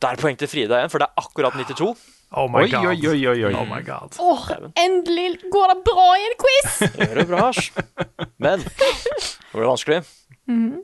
Da 0.00 0.08
er 0.12 0.16
det 0.16 0.22
poeng 0.22 0.38
til 0.38 0.48
Frida 0.48 0.78
igjen, 0.78 0.92
for 0.92 1.02
det 1.02 1.08
er 1.10 1.24
akkurat 1.24 1.56
92. 1.58 1.90
Oh 2.30 2.46
my 2.46 2.62
Oi, 2.62 2.68
god. 2.70 2.86
oi, 2.86 3.00
oi, 3.10 3.18
oi, 3.32 3.40
oi. 3.48 3.52
Oh 3.58 3.66
my 3.66 3.80
god. 3.82 4.14
Åh, 4.22 4.44
endelig 4.78 5.40
går 5.50 5.72
det 5.72 5.78
bra 5.88 6.06
i 6.14 6.28
en 6.28 6.36
quiz! 6.38 6.68
Det 6.94 7.08
gjør 7.08 7.18
det 7.18 7.26
bra. 7.32 7.48
ass. 7.48 7.72
Men 8.38 8.62
nå 9.50 9.56
blir 9.56 9.64
det 9.64 9.70
vanskelig. 9.72 9.98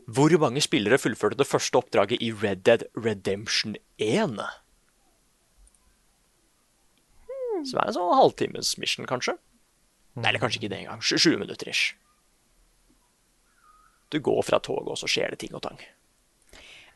Hvor 0.06 0.36
mange 0.42 0.62
spillere 0.64 0.98
fullførte 1.00 1.38
det 1.40 1.48
første 1.48 1.80
oppdraget 1.80 2.22
i 2.22 2.30
Red 2.32 2.64
Dead 2.68 2.86
Redemption 2.94 3.76
1? 3.98 4.38
Som 7.66 7.80
er 7.80 7.88
en 7.88 7.96
sånn 7.96 8.16
halvtimes 8.18 8.74
mission, 8.78 9.08
kanskje? 9.08 9.36
Nei, 10.16 10.30
eller 10.30 10.42
kanskje 10.42 10.60
ikke 10.62 10.72
det 10.72 10.82
engang. 10.84 11.02
20 11.02 11.40
minutter 11.42 11.70
ish. 11.70 11.94
Du 14.12 14.20
går 14.22 14.42
fra 14.46 14.60
toget, 14.62 14.92
og 14.94 15.00
så 15.00 15.08
skjer 15.10 15.34
det 15.34 15.40
ting 15.42 15.56
og 15.56 15.64
tang. 15.66 15.80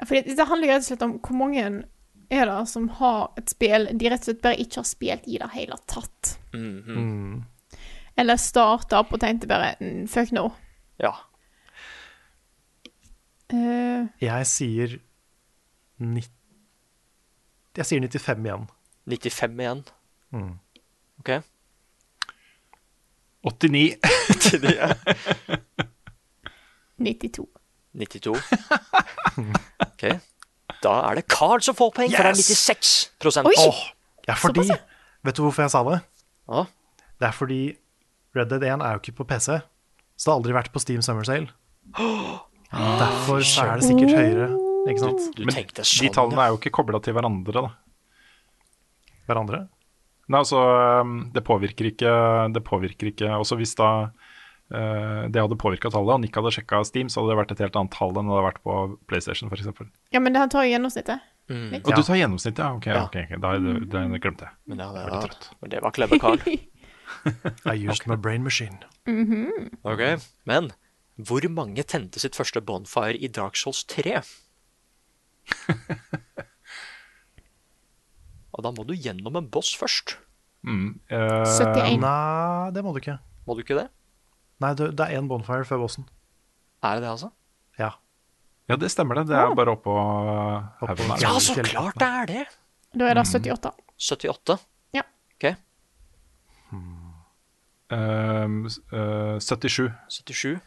Fordi 0.01 0.22
det 0.36 0.47
handler 0.48 0.72
rett 0.72 0.84
og 0.84 0.88
slett 0.88 1.05
om 1.05 1.16
hvor 1.18 1.36
mange 1.36 1.64
er 2.30 2.47
det 2.47 2.60
som 2.70 2.86
har 3.01 3.32
et 3.40 3.51
spill 3.51 3.88
de 3.90 4.10
rett 4.12 4.22
og 4.22 4.30
slett 4.30 4.44
bare 4.44 4.62
ikke 4.62 4.80
har 4.80 4.88
spilt 4.88 5.26
i 5.26 5.40
det 5.42 5.51
hele 5.56 5.80
tatt. 5.90 6.36
Mhm. 6.55 7.42
Eller 8.20 8.40
starta 8.40 9.01
opp 9.01 9.12
og 9.16 9.20
tenkte 9.22 9.48
bare 9.48 9.74
mm, 9.80 10.06
fuck 10.10 10.32
no. 10.36 10.51
Ja. 11.01 11.14
Eh, 13.51 14.06
Jeg 14.22 14.47
sier 14.47 14.98
90 16.01 16.31
Jeg 17.77 17.86
sier 17.86 18.01
95 18.01 18.44
igjen. 18.47 18.66
95 19.10 19.60
igjen. 19.64 19.85
Mm. 20.32 20.52
OK. 21.20 21.31
89. 23.43 23.97
92. 26.98 27.47
92. 27.94 28.36
OK. 29.86 30.05
Da 30.85 30.93
er 31.10 31.14
det 31.18 31.24
Carl 31.28 31.60
som 31.64 31.74
får 31.77 31.90
poeng, 31.97 32.12
for 32.12 32.22
det 32.24 32.32
er 32.32 32.39
96 32.40 32.93
Oi! 33.48 33.55
Åh, 33.59 33.81
ja, 34.28 34.35
fordi 34.39 34.64
Vet 35.24 35.36
du 35.36 35.43
hvorfor 35.44 35.62
jeg 35.66 35.72
sa 35.74 35.82
det? 35.85 35.98
Ja. 36.48 36.62
Det 37.20 37.27
er 37.28 37.35
fordi 37.36 37.59
Red 38.36 38.48
Dead 38.52 38.62
1 38.64 38.81
er 38.86 38.94
jo 38.94 39.01
ikke 39.02 39.12
på 39.18 39.24
PC, 39.28 39.59
så 40.16 40.24
det 40.24 40.31
har 40.31 40.39
aldri 40.39 40.55
vært 40.56 40.70
på 40.72 40.81
Steam 40.81 41.02
Summer 41.05 41.27
Sale. 41.28 41.51
Derfor 42.70 43.42
så 43.42 43.66
er 43.66 43.80
det 43.80 43.88
sikkert 43.88 44.14
høyere, 44.14 44.48
ikke 44.86 45.02
sant? 45.02 45.24
Du 45.34 45.42
Men 45.44 45.56
tenkte 45.56 45.82
de 45.82 45.88
sånn, 45.90 46.12
tallene 46.14 46.44
er 46.44 46.52
jo 46.52 46.60
ikke 46.60 46.72
kobla 46.78 47.01
til 47.02 47.16
hverandre, 47.16 47.64
da. 47.66 47.72
Hverandre. 49.30 49.64
Nei, 50.30 50.38
altså, 50.38 50.60
um, 51.02 51.16
det 51.34 51.42
påvirker 51.42 51.88
ikke 51.90 52.10
Det 52.55 52.60
påvirker 52.62 53.09
ikke 53.10 53.32
Også 53.34 53.56
hvis 53.59 53.72
da 53.78 53.88
uh, 54.06 55.22
det 55.26 55.42
hadde 55.42 55.59
påvirka 55.59 55.90
tallet, 55.90 56.12
og 56.14 56.22
Nick 56.22 56.38
hadde 56.38 56.52
sjekka 56.55 56.84
Steam, 56.86 57.10
så 57.10 57.20
hadde 57.20 57.32
det 57.34 57.38
vært 57.40 57.55
et 57.56 57.62
helt 57.64 57.78
annet 57.80 57.94
tall 57.97 58.14
enn 58.14 58.30
det 58.30 58.36
hadde 58.36 58.47
vært 58.47 58.62
på 58.62 58.76
PlayStation, 59.10 59.51
f.eks. 59.51 59.90
Ja, 60.14 60.22
men 60.22 60.36
det 60.36 60.47
tar 60.55 60.66
jo 60.66 60.74
gjennomsnittet. 60.76 61.26
Mm. 61.51 61.80
Og 61.80 61.90
du 61.90 62.02
tar 62.06 62.20
gjennomsnittet, 62.20 62.62
ja? 62.62 62.70
Ok, 62.78 62.86
Ja. 62.86 63.05
ok, 63.09 63.16
ok, 63.26 63.32
da 63.42 63.55
det, 63.59 63.74
det 63.90 64.20
glemte 64.22 64.47
jeg. 64.47 64.55
Men, 64.70 64.78
det, 64.78 64.86
var 64.86 65.09
litt 65.10 65.16
ja, 65.16 65.22
trøtt. 65.26 65.48
men 65.59 65.74
det 65.74 65.82
var 65.82 65.97
clever, 65.98 66.22
Carl. 66.22 66.44
I 67.66 67.74
used 67.74 68.06
my 68.06 68.14
brain 68.14 68.47
machine. 68.47 68.78
Ok, 69.82 70.02
Men 70.47 70.70
hvor 71.26 71.44
mange 71.52 71.82
tente 71.88 72.20
sitt 72.22 72.36
første 72.38 72.60
bonfire 72.64 73.16
i 73.18 73.28
Dark 73.32 73.56
Souls 73.59 73.84
3? 73.90 74.20
Og 78.55 78.64
da 78.66 78.72
må 78.74 78.84
du 78.86 78.94
gjennom 78.94 79.36
en 79.38 79.48
boss 79.52 79.70
først. 79.78 80.16
Mm, 80.66 81.01
uh, 81.12 81.44
71. 81.47 82.01
Nei, 82.02 82.70
det 82.76 82.82
må 82.84 82.92
du 82.92 82.98
ikke. 83.01 83.18
Må 83.48 83.56
du 83.56 83.60
ikke 83.64 83.78
det? 83.78 83.88
Nei, 84.60 84.72
det, 84.76 84.90
det 84.98 85.05
er 85.06 85.12
én 85.20 85.28
bonfire 85.30 85.64
før 85.68 85.78
bossen. 85.86 86.05
Er 86.84 86.98
det 86.98 87.02
det, 87.06 87.12
altså? 87.14 87.30
Ja. 87.80 87.90
Ja, 88.68 88.76
det 88.78 88.90
stemmer 88.92 89.14
det. 89.18 89.24
Det 89.30 89.36
er 89.38 89.55
bare 89.56 89.72
oppå 89.74 89.92
uh, 89.94 90.84
haugen. 90.84 91.14
Ja, 91.22 91.32
så 91.42 91.56
klart 91.64 91.97
det 92.01 92.10
er 92.10 92.26
det! 92.30 92.44
Da 92.90 93.06
er 93.06 93.14
det 93.20 93.26
78. 93.30 93.70
78. 94.10 94.59
Ja. 94.97 95.05
Ok, 95.36 95.44
Um, 97.90 98.68
uh, 98.92 99.38
77. 99.40 99.90
77. 100.09 100.60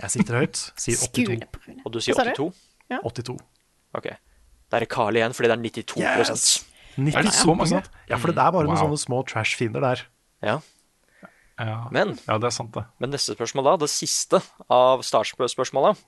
Jeg 0.00 0.10
sitter 0.10 0.38
høyt. 0.42 0.60
Sier 0.80 0.98
82. 0.98 1.40
Skule. 1.64 1.80
Og 1.84 1.92
du 1.94 2.00
sier 2.04 2.16
Hva 2.18 2.24
sa 2.24 2.34
du? 2.36 2.50
82? 2.92 3.02
82. 3.04 3.36
Ok. 3.94 4.08
Da 4.70 4.78
er 4.78 4.84
det 4.84 4.90
Carl 4.92 5.16
igjen, 5.16 5.34
fordi 5.36 5.50
det 5.50 5.56
er 5.56 5.62
92 5.84 6.00
Yes! 6.02 6.64
Er 7.14 7.26
det 7.26 7.32
så 7.34 7.54
mange? 7.58 7.80
Ja, 8.08 8.16
for 8.22 8.30
det 8.30 8.38
er 8.38 8.52
bare 8.54 8.66
noen 8.68 8.76
Wow. 8.76 8.84
sånne 8.86 8.98
små 9.02 9.22
trash-fiender 9.26 9.82
der. 9.82 10.04
Ja. 10.42 10.60
Ja. 11.58 11.88
Men, 11.94 12.16
ja, 12.26 12.36
det 12.38 12.48
er 12.48 12.54
sant, 12.54 12.72
det. 12.74 12.82
men 12.98 13.10
neste 13.14 13.34
spørsmål, 13.36 13.64
da, 13.68 13.76
det 13.84 13.90
siste 13.92 14.40
av 14.70 15.02
startspørsmålet 15.06 16.00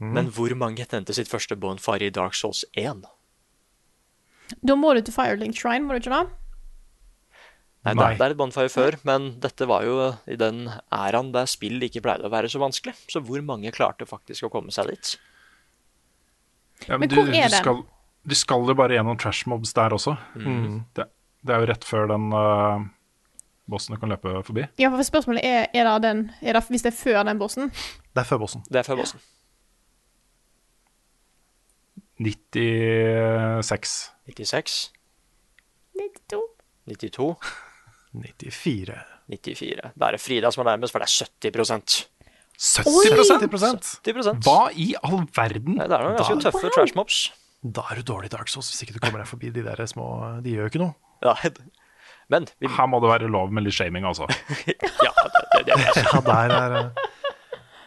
Men 0.00 0.30
hvor 0.32 0.52
mange 0.56 0.84
tente 0.88 1.12
sitt 1.16 1.28
første 1.28 1.56
bonfire 1.56 2.08
i 2.08 2.10
Dark 2.12 2.32
Souls 2.36 2.64
1? 2.76 3.04
Da 4.64 4.74
må 4.76 4.94
du 4.96 5.02
til 5.04 5.12
Firelink 5.16 5.56
Shrine, 5.56 5.84
må 5.84 5.96
du 5.96 6.00
ikke 6.00 6.12
det? 6.16 6.30
Nei, 7.86 7.94
Nei. 7.94 8.06
Det, 8.12 8.18
det 8.18 8.26
er 8.26 8.34
et 8.34 8.38
bonfire 8.40 8.70
før, 8.72 8.96
men 9.06 9.28
dette 9.42 9.66
var 9.70 9.84
jo 9.86 9.96
i 10.26 10.36
den 10.40 10.64
æraen 10.90 11.28
der 11.34 11.46
spill 11.50 11.78
ikke 11.86 12.02
pleide 12.02 12.26
å 12.26 12.32
være 12.32 12.50
så 12.50 12.58
vanskelig. 12.62 12.96
Så 13.12 13.22
hvor 13.22 13.42
mange 13.46 13.70
klarte 13.74 14.08
faktisk 14.08 14.48
å 14.48 14.50
komme 14.52 14.74
seg 14.74 14.90
dit? 14.90 15.12
Ja, 16.88 16.98
Men 16.98 17.12
hvor 17.12 17.30
er 17.30 17.46
den? 17.46 17.54
skal, 17.54 17.84
De 18.26 18.36
skal 18.38 18.66
jo 18.66 18.74
bare 18.76 18.98
gjennom 18.98 19.18
trash 19.20 19.46
mobs 19.48 19.72
der 19.76 19.94
også. 19.94 20.16
Mm. 20.34 20.82
Det, 20.98 21.06
det 21.46 21.54
er 21.54 21.62
jo 21.62 21.70
rett 21.70 21.86
før 21.86 22.10
den 22.10 22.26
uh, 22.34 22.82
bossen 23.70 23.94
du 23.94 24.00
kan 24.02 24.10
løpe 24.12 24.34
forbi. 24.46 24.66
Ja, 24.82 24.90
for 24.90 25.06
spørsmålet 25.06 25.46
er, 25.46 25.70
er 25.70 25.86
det 25.86 26.02
den 26.08 26.26
er 26.42 26.58
det, 26.58 26.66
Hvis 26.68 26.84
det 26.84 26.92
er 26.92 26.98
før 26.98 27.22
den 27.30 27.38
bossen 27.38 27.70
Det 27.70 28.22
er 28.24 28.28
før 28.28 28.42
bossen. 28.42 28.66
Det 28.66 28.82
er 28.82 28.88
før 28.88 29.02
bossen. 29.04 29.22
96. 32.18 34.10
96. 34.26 34.92
92. 35.94 36.42
92. 36.86 37.36
94. 38.22 38.98
94. 39.32 39.92
Da 39.96 40.08
er 40.08 40.16
det 40.16 40.22
Frida 40.22 40.52
som 40.54 40.62
er 40.64 40.72
nærmest, 40.72 40.94
for 40.94 41.02
det 41.02 41.08
er 41.10 41.52
70% 41.52 42.04
70% 42.56 44.00
70% 44.00 44.46
Hva 44.46 44.70
i 44.72 44.94
all 45.04 45.26
verden? 45.36 45.76
Nei, 45.76 45.86
Det 45.86 45.92
er 45.98 46.04
noen 46.06 46.16
ganske 46.16 46.38
Da- 46.40 46.50
tøffe 46.50 46.70
trash 46.72 46.96
mobs. 46.96 47.18
Da 47.62 47.82
er 47.90 47.96
du 48.00 48.12
dårlig 48.12 48.30
i 48.30 48.36
Dark 48.36 48.48
Souls 48.48 48.70
hvis 48.70 48.82
ikke 48.86 48.94
du 48.94 49.00
kommer 49.02 49.20
deg 49.20 49.28
forbi 49.28 49.50
de 49.52 49.62
der 49.62 49.76
små 49.86 50.06
De 50.42 50.54
gjør 50.54 50.66
jo 50.66 50.70
ikke 50.72 50.82
noe. 50.84 50.94
Ja, 51.24 51.34
men 52.28 52.46
vi, 52.58 52.66
Her 52.68 52.88
må 52.90 53.00
det 53.00 53.10
være 53.10 53.28
lov 53.30 53.52
med 53.54 53.64
litt 53.66 53.74
shaming, 53.76 54.04
altså. 54.04 54.26
ja, 54.66 55.12
det, 55.12 55.44
det, 55.54 55.66
det, 55.68 55.76
Ja, 56.06 56.20
der 56.26 56.54
er 56.56 56.76
eh, 56.80 56.88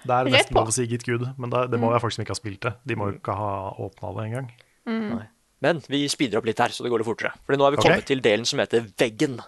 Det 0.06 0.16
er 0.16 0.30
nesten 0.32 0.56
lov 0.56 0.72
å 0.72 0.76
si 0.76 0.86
gitt 0.88 1.04
gud, 1.04 1.26
men 1.38 1.52
det, 1.52 1.66
det 1.74 1.80
må 1.82 1.92
være 1.92 2.00
folk 2.06 2.16
som 2.16 2.24
ikke 2.24 2.36
har 2.36 2.40
spilt 2.40 2.62
det. 2.64 2.74
De 2.88 2.96
må 2.96 3.10
jo 3.12 3.18
ikke 3.20 3.36
ha 3.36 3.52
åpna 3.84 4.14
det 4.16 4.28
engang. 4.30 4.48
Mm. 4.88 5.20
Men 5.66 5.82
vi 5.92 6.06
speeder 6.08 6.40
opp 6.40 6.48
litt 6.48 6.60
her, 6.64 6.72
så 6.72 6.86
det 6.86 6.92
går 6.94 7.04
litt 7.04 7.10
fortere. 7.10 7.34
Fordi 7.46 7.60
nå 7.60 7.68
er 7.68 7.76
vi 7.76 7.82
kommet 7.82 7.98
kommet 8.00 8.08
til 8.08 8.24
delen 8.24 8.48
som 8.48 8.62
heter 8.64 8.88
veggen. 9.00 9.42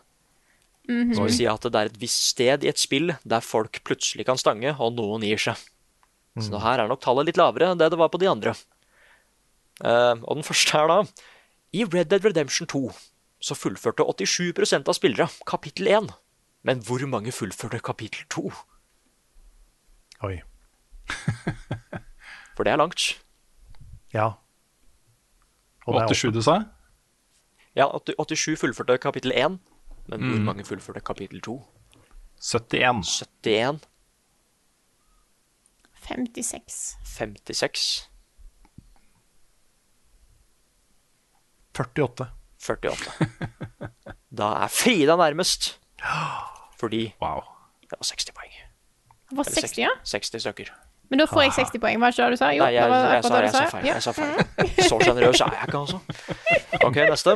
Som 1.16 1.26
vil 1.28 1.36
si 1.36 1.48
at 1.50 1.66
det 1.68 1.78
er 1.78 1.92
et 1.92 2.00
visst 2.02 2.32
sted 2.34 2.66
i 2.66 2.72
et 2.72 2.80
spill 2.82 3.14
der 3.24 3.46
folk 3.46 3.82
plutselig 3.88 4.26
kan 4.28 4.40
stange, 4.40 4.74
og 4.78 4.96
noen 4.98 5.26
gir 5.26 5.42
seg. 5.42 5.60
Så 6.40 6.52
nå 6.54 6.62
her 6.64 6.80
er 6.80 6.88
nok 6.88 7.02
tallet 7.04 7.28
litt 7.28 7.40
lavere 7.40 7.72
enn 7.72 7.80
det 7.80 7.90
det 7.92 8.00
var 8.00 8.12
på 8.12 8.20
de 8.22 8.30
andre. 8.32 8.56
Uh, 9.82 10.16
og 10.24 10.38
den 10.38 10.46
første 10.46 10.78
er 10.78 10.92
da 10.92 11.00
I 11.76 11.86
Red 11.88 12.12
Dead 12.12 12.24
Redemption 12.24 12.70
2 12.70 12.84
så 13.42 13.58
fullførte 13.58 14.06
87% 14.06 14.88
av 14.88 14.96
spillere 14.96 15.28
kapittel 15.50 15.90
1. 15.90 16.12
Men 16.64 16.84
hvor 16.86 17.02
mange 17.10 17.34
fullførte 17.34 17.82
kapittel 17.82 18.28
2? 18.30 18.52
Oi. 20.30 20.36
For 22.56 22.68
det 22.68 22.76
er 22.76 22.80
langt. 22.80 23.08
Ja. 24.14 24.28
Og 25.88 25.98
det 25.98 26.04
er 26.04 26.14
87 26.14 26.36
du 26.36 26.42
sa? 26.46 26.60
Ja, 27.76 27.90
87 27.90 28.60
fullførte 28.62 29.00
kapittel 29.02 29.34
1. 29.34 29.58
Men 30.07 30.19
hvor 30.19 30.38
Mm. 30.38 30.45
mange 30.45 30.64
fullførte 30.65 30.99
kapittel 31.02 31.41
2? 31.41 31.57
71. 32.41 33.23
71. 33.44 33.80
56. 36.02 36.98
56. 37.06 38.10
48. 41.73 42.28
48. 42.60 43.11
Da 44.32 44.48
er 44.64 44.68
Frida 44.72 45.15
nærmest. 45.15 45.80
Fordi 46.80 47.14
Wow. 47.22 47.41
det 47.82 47.91
var 47.99 48.03
60 48.03 48.32
poeng. 48.36 48.52
Det 49.30 49.38
var 49.38 49.44
Eller 49.44 49.61
60, 49.61 49.78
ja? 49.78 49.90
60 50.03 50.41
stykker. 50.41 50.72
Men 51.10 51.19
da 51.19 51.26
får 51.26 51.41
jeg 51.41 51.52
60 51.53 51.80
poeng, 51.80 51.99
var 51.99 52.11
det 52.11 52.19
ikke 52.19 52.23
det 52.26 52.32
du 52.32 52.38
sa? 52.38 52.49
Jo, 52.56 52.64
Nei, 52.64 52.73
jeg, 52.73 52.82
jeg, 52.82 52.90
var 52.90 53.14
jeg, 53.14 53.23
sa, 53.23 53.41
jeg 53.41 53.52
sa 53.52 53.65
feil. 53.69 53.86
Ja. 53.86 53.94
Jeg 53.94 54.03
sa 54.03 54.11
feil. 54.11 54.36
Så 54.90 54.99
sjenerøs 55.03 55.41
er 55.41 55.52
jeg 55.52 55.68
ikke, 55.68 55.78
altså. 55.78 55.99
Ok, 56.88 56.95
neste. 56.95 57.36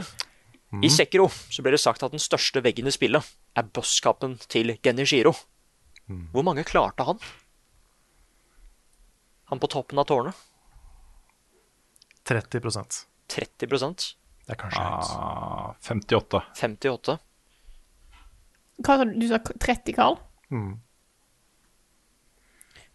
I 0.84 0.90
Sekiro 0.90 1.28
så 1.30 1.62
blir 1.64 1.76
det 1.76 1.82
sagt 1.84 2.04
at 2.04 2.12
den 2.12 2.22
største 2.22 2.62
veggen 2.66 2.88
i 2.90 2.94
spillet 2.94 3.24
er 3.56 3.68
bosskapen 3.76 4.38
til 4.52 4.74
Genishiro. 4.84 5.34
Hvor 6.34 6.44
mange 6.46 6.66
klarte 6.68 7.06
han? 7.08 7.20
Han 9.52 9.62
på 9.62 9.70
toppen 9.72 10.02
av 10.02 10.08
tårnet? 10.10 10.36
30% 12.26 13.06
30% 13.30 14.06
Det 14.46 14.54
er 14.54 14.58
kanskje 14.58 14.82
høyt. 14.82 15.12
Ah, 15.14 15.76
58. 15.86 16.42
58 16.58 17.18
Hva 18.86 18.98
sa 18.98 19.06
du? 19.06 19.14
Du 19.22 19.28
sa 19.30 19.40
30, 19.40 19.94
Carl? 19.98 20.18
Mm. 20.50 20.74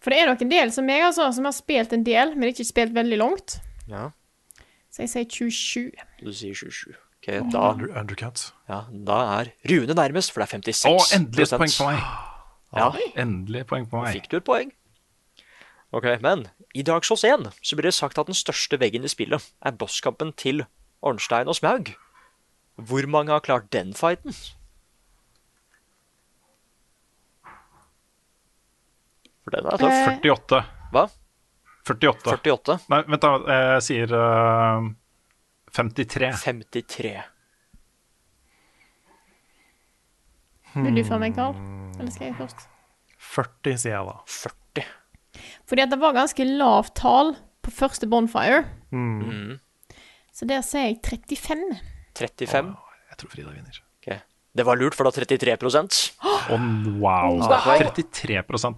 For 0.01 0.13
det 0.13 0.19
er 0.23 0.31
nok 0.31 0.43
en 0.43 0.51
del 0.53 0.73
som 0.73 0.87
meg, 0.89 1.03
altså, 1.05 1.29
som 1.37 1.47
har 1.47 1.55
spilt 1.55 1.93
en 1.93 2.05
del, 2.07 2.35
men 2.37 2.51
ikke 2.51 2.65
spilt 2.67 2.95
veldig 2.97 3.19
langt. 3.21 3.59
Ja, 3.91 4.11
Så 4.91 5.05
jeg 5.05 5.11
sier 5.13 5.27
27. 5.31 5.91
du 6.25 6.33
sier 6.35 6.55
27. 6.55 6.95
Ok, 7.21 7.29
da, 7.53 7.63
Under, 7.75 7.91
undercut. 8.01 8.47
ja, 8.71 8.79
da 8.91 9.17
er 9.41 9.51
Rune 9.69 9.93
nærmest, 9.95 10.33
for 10.33 10.41
det 10.41 10.47
er 10.49 10.73
56 10.73 10.87
Å, 10.89 10.95
endelig 11.19 11.45
et 11.51 11.59
poeng 11.61 11.75
på 11.77 11.89
meg! 11.91 12.05
Ja, 12.73 12.87
Endelig 13.21 13.65
poeng 13.69 13.85
på 13.91 14.01
meg. 14.01 14.15
fikk 14.17 14.29
du 14.31 14.37
et 14.39 14.47
poeng. 14.47 14.71
Ok, 15.93 16.07
men 16.23 16.47
i 16.79 16.85
Dark 16.87 17.05
Souls 17.05 17.25
1 17.27 17.49
så 17.61 17.77
blir 17.77 17.91
det 17.91 17.97
sagt 17.97 18.17
at 18.23 18.31
den 18.31 18.39
største 18.39 18.79
veggen 18.81 19.05
i 19.05 19.11
spillet 19.11 19.51
er 19.67 19.75
bosskampen 19.77 20.31
til 20.39 20.63
Ornstein 21.03 21.51
og 21.51 21.59
Smaug. 21.59 21.91
Hvor 22.81 23.05
mange 23.11 23.35
har 23.35 23.43
klart 23.45 23.69
den 23.75 23.91
fighten? 23.93 24.33
For 29.45 29.55
den 29.57 29.67
er 29.67 29.81
tøff. 29.81 29.99
Eh, 29.99 30.17
48. 30.23 30.63
Hva? 30.95 31.05
48. 31.91 32.37
48. 32.39 32.79
Nei, 32.93 33.03
vent, 33.09 33.25
da. 33.25 33.61
Jeg 33.75 33.85
sier 33.87 34.15
eh, 34.17 34.89
53. 35.77 36.33
53. 36.45 37.15
Vil 40.75 40.99
du 41.01 41.03
før 41.07 41.21
meg, 41.23 41.35
Karl? 41.35 41.57
Eller 41.99 42.13
skal 42.15 42.31
jeg 42.31 42.37
først? 42.39 42.67
40, 43.31 43.79
sier 43.83 43.97
jeg 43.97 44.07
da. 44.07 44.17
40. 44.27 44.91
Fordi 45.71 45.85
at 45.85 45.93
det 45.93 45.99
var 46.03 46.17
ganske 46.17 46.47
lavt 46.47 46.95
tall 46.99 47.35
på 47.65 47.73
første 47.75 48.09
bonfire. 48.11 48.65
Mm. 48.95 49.59
Så 50.35 50.49
der 50.49 50.63
sier 50.67 50.89
jeg 50.89 51.01
35. 51.05 51.81
35. 52.19 52.75
Jeg 53.11 53.21
tror 53.21 53.33
Frida 53.35 53.55
vinner. 53.55 53.81
Okay. 54.01 54.21
Det 54.57 54.67
var 54.67 54.79
lurt, 54.81 54.97
for 54.99 55.07
da 55.07 55.13
33 55.15 55.53
oh, 55.55 56.57
wow. 56.99 57.37
Wow. 57.39 57.47
33 57.47 58.41
altså. 58.41 58.73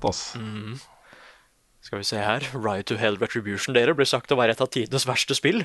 Skal 1.83 1.99
vi 1.99 2.07
se 2.07 2.21
her. 2.23 2.45
Riot 2.55 2.87
to 2.93 2.97
Hell 3.01 3.19
Retribution 3.19 3.75
dere 3.75 3.95
blir 3.99 4.07
sagt 4.07 4.31
å 4.31 4.39
være 4.39 4.55
et 4.55 4.61
av 4.63 4.71
tidenes 4.71 5.07
verste 5.09 5.35
spill. 5.35 5.65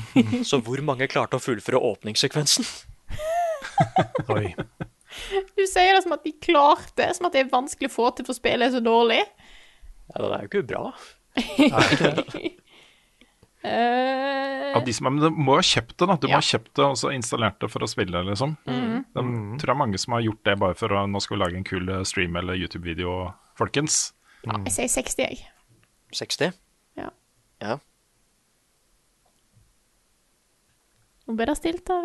Så 0.48 0.60
hvor 0.62 0.82
mange 0.86 1.08
klarte 1.10 1.40
å 1.40 1.42
fullføre 1.42 1.80
åpningssekvensen? 1.90 2.66
Oi. 4.36 4.52
Du 5.56 5.64
sier 5.66 5.96
det 5.96 6.04
som 6.04 6.14
at 6.14 6.22
de 6.26 6.34
klarte, 6.42 7.08
som 7.16 7.26
at 7.28 7.34
det 7.34 7.44
er 7.44 7.50
vanskelig 7.50 7.90
å 7.90 7.96
få 7.96 8.10
til 8.14 8.28
for 8.28 8.36
spillet 8.36 8.68
er 8.68 8.76
så 8.76 8.82
dårlig. 8.84 9.22
Ja, 10.12 10.22
det 10.22 10.30
er 10.36 10.44
jo 10.44 10.50
ikke 10.52 10.62
bra. 10.70 10.84
Nei. 11.36 12.54
Av 14.76 14.84
de 14.86 14.92
som, 14.94 15.08
men 15.10 15.18
du 15.18 15.40
må 15.42 15.56
ha 15.58 15.64
kjøpt 15.66 15.96
det, 15.98 16.06
da. 16.06 16.14
Du 16.22 16.28
må 16.30 16.36
ha 16.36 16.44
kjøpt 16.44 16.70
det 16.78 16.84
og 16.86 16.94
så 17.00 17.10
installert 17.10 17.58
det 17.64 17.70
for 17.72 17.82
å 17.82 17.88
spille, 17.90 18.20
liksom. 18.28 18.54
Det 18.62 19.24
tror 19.58 19.72
jeg 19.72 19.80
mange 19.80 19.98
som 19.98 20.14
har 20.14 20.22
gjort 20.28 20.44
det 20.46 20.54
bare 20.62 20.78
for 20.78 20.94
å 20.94 21.02
nå 21.10 21.22
skal 21.24 21.34
vi 21.34 21.42
lage 21.42 21.58
en 21.58 21.66
kul 21.66 21.90
eh, 21.90 22.04
stream 22.06 22.38
eller 22.38 22.54
YouTube-video, 22.60 23.16
folkens. 23.58 24.12
ja, 24.46 24.60
jeg 24.68 24.76
sier 24.76 24.92
60, 25.00 25.24
jeg. 25.24 25.55
60? 26.18 26.56
Ja. 26.98 27.10
Ja. 27.64 27.76
Nå 31.26 31.34
ble 31.34 31.48
det 31.50 31.56
stilt 31.58 31.90
her, 31.90 32.04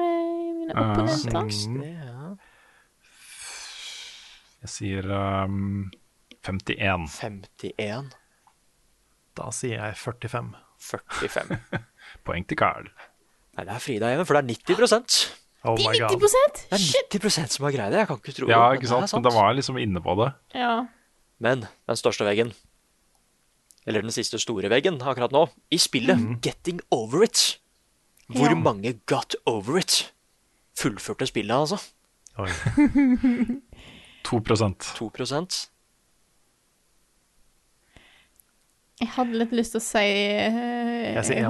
mine 0.57 0.73
opponenter? 0.73 1.35
Uh, 1.37 1.51
60, 1.51 1.83
ja. 1.85 2.31
Jeg 4.61 4.69
sier 4.69 5.07
um, 5.45 5.91
51. 6.45 7.07
51. 7.21 8.09
Da 9.37 9.51
sier 9.55 9.77
jeg 9.77 9.97
45. 10.01 10.51
45. 10.81 11.61
Poeng 12.25 12.45
til 12.49 12.57
Carl. 12.59 12.89
Nei, 13.57 13.65
det 13.67 13.75
er 13.75 13.83
Frida 13.83 14.09
igjen, 14.09 14.25
for 14.27 14.37
det 14.37 14.43
er 14.43 14.49
90 14.73 15.37
Oh 15.61 15.75
De 15.77 15.85
my 15.85 15.93
god. 15.93 16.15
90 16.17 16.33
Det 16.71 16.77
er 16.79 17.19
90 17.21 17.53
som 17.53 17.65
har 17.67 17.73
greid 17.75 17.93
det. 17.93 17.99
Jeg 18.01 18.09
kan 18.09 18.17
ikke 18.17 18.33
tro 18.33 18.47
Ja, 18.49 18.61
det, 18.71 18.79
ikke 18.79 18.89
sant? 18.89 19.05
det 19.05 19.13
er 19.13 19.19
Men 19.19 19.27
det 19.27 19.33
var 19.35 19.53
liksom 19.53 19.77
inne 19.77 20.01
på 20.01 20.15
det. 20.17 20.29
Ja. 20.57 20.71
Men 21.41 21.65
den 21.69 21.99
største 21.99 22.25
veggen, 22.25 22.53
eller 23.87 24.01
den 24.05 24.11
siste 24.13 24.37
store 24.39 24.69
veggen 24.69 24.99
akkurat 25.01 25.31
nå, 25.33 25.45
i 25.73 25.77
spillet 25.81 26.43
Getting 26.45 26.81
Over 26.91 27.23
It. 27.23 27.59
Hvor 28.31 28.49
Ja. 28.49 28.55
mange 28.55 28.93
got 29.09 29.35
over 29.45 29.77
it? 29.77 30.13
Fullførte 30.79 31.25
spillet, 31.27 31.51
altså. 31.55 31.77
Oi. 32.39 32.47
2 34.23 34.39
2 34.39 35.11
Jeg 39.01 39.09
hadde 39.15 39.33
litt 39.41 39.51
lyst 39.57 39.73
til 39.73 39.81
å 39.81 39.83
si 39.83 39.97
eh, 40.05 41.15
Jeg 41.15 41.25
sier 41.25 41.41
jeg 41.41 41.47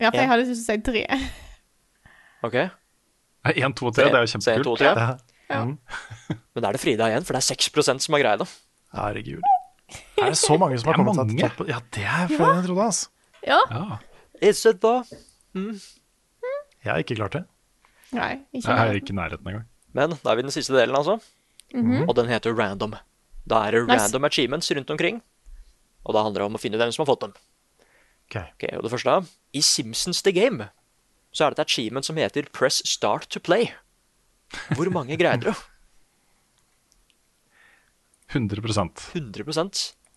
Ja, 0.00 0.10
for 0.10 0.16
En. 0.18 0.20
jeg 0.24 0.28
hadde 0.32 0.42
lyst 0.44 0.52
til 0.52 0.60
å 0.60 0.66
si 0.66 0.82
tre. 0.90 1.04
OK? 2.42 2.56
1, 3.54 3.74
2 3.76 3.86
og 3.86 3.94
3, 3.96 4.04
det 4.10 4.14
er 4.18 4.24
jo 4.24 4.26
to, 4.26 4.32
kjempekult. 4.34 4.80
Ja. 4.84 5.16
Ja. 5.50 5.64
Mm. 5.64 5.78
Men 6.54 6.62
da 6.64 6.68
er 6.68 6.76
det 6.76 6.80
Frida 6.82 7.08
igjen, 7.10 7.24
for 7.24 7.36
det 7.36 7.40
er 7.42 7.54
6% 7.54 8.04
som 8.04 8.14
har 8.16 8.22
greid 8.22 8.42
det. 8.42 8.48
Herregud. 8.96 9.44
Er 10.20 10.30
det 10.34 10.38
så 10.38 10.56
mange 10.60 10.78
som 10.78 10.90
har 10.90 10.98
kommet 11.00 11.16
seg 11.16 11.32
til? 11.32 11.66
Ja, 11.70 11.80
det 11.96 12.04
er 12.04 12.26
flere 12.30 12.50
enn 12.54 12.60
jeg 12.60 12.68
trodde. 12.68 12.86
altså. 12.86 13.08
Ja. 13.46 13.58
Ja. 13.70 13.98
Is 14.50 14.64
it 14.68 14.80
da? 14.82 14.94
Jeg 15.54 16.92
har 16.92 17.02
ikke 17.02 17.16
klart 17.18 17.32
det. 17.36 17.44
Nei, 18.16 18.32
ikke 18.52 18.66
Jeg 18.74 18.88
er 18.90 18.98
ikke 19.00 19.12
i 19.14 19.16
nærheten 19.18 19.46
engang. 19.50 19.66
Men 19.94 20.10
da 20.22 20.30
er 20.32 20.38
vi 20.38 20.42
i 20.44 20.46
den 20.48 20.54
siste 20.54 20.74
delen, 20.76 20.96
altså. 20.96 21.18
Og 22.08 22.14
den 22.16 22.28
heter 22.30 22.54
random. 22.56 22.94
Da 23.48 23.64
er 23.66 23.70
det 23.76 23.86
Nice. 23.88 24.04
random 24.04 24.24
achievements 24.24 24.70
rundt 24.76 24.90
omkring. 24.90 25.22
Og 26.04 26.14
da 26.14 26.22
handler 26.22 26.40
det 26.42 26.46
om 26.50 26.54
å 26.58 26.60
finne 26.60 26.76
ut 26.78 26.82
hvem 26.82 26.92
som 26.92 27.04
har 27.04 27.10
fått 27.14 27.20
dem. 27.26 27.32
Ok. 28.30 28.36
Ok, 28.54 28.64
og 28.76 28.82
det 28.86 28.90
første 28.92 29.14
I 29.54 29.60
Simpsons 29.60 30.22
The 30.22 30.32
Game 30.32 30.68
så 31.32 31.44
er 31.46 31.50
det 31.50 31.58
et 31.60 31.66
achievement 31.66 32.04
som 32.06 32.16
heter 32.18 32.46
Press 32.52 32.80
Start 32.88 33.28
to 33.30 33.38
Play. 33.40 33.70
Hvor 34.74 34.90
mange 34.90 35.16
greide 35.18 35.50
du? 35.50 35.54
100% 38.32 39.08
100 39.14 39.44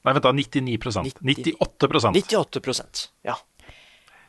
Nei, 0.03 0.13
vent 0.13 0.25
da, 0.25 0.33
99% 0.35 1.21
98% 1.23 2.17
98% 2.19 3.03
ja. 3.23 3.37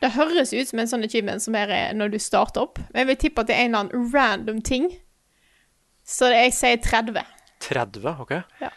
Det 0.01 0.11
høres 0.15 0.53
ut 0.53 0.69
som 0.69 0.79
en 0.81 0.89
sånn 0.89 1.05
achievement 1.07 1.43
som 1.43 1.55
er 1.57 1.71
eh, 1.73 1.91
når 1.95 2.13
du 2.13 2.17
starter 2.21 2.65
opp. 2.65 2.79
Men 2.91 3.03
jeg 3.03 3.09
vil 3.09 3.19
tippe 3.25 3.43
at 3.43 3.49
det 3.49 3.55
er 3.55 3.65
en 3.65 3.71
eller 3.71 3.85
annen 3.85 4.09
random 4.13 4.59
ting. 4.65 4.89
Så 6.05 6.29
jeg 6.29 6.51
sier 6.53 6.81
30. 6.83 7.23
30, 7.65 8.09
OK. 8.21 8.33
Ja. 8.61 8.71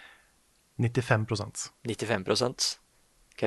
95% 0.78 1.66
95% 1.90 2.68
OK. 3.35 3.44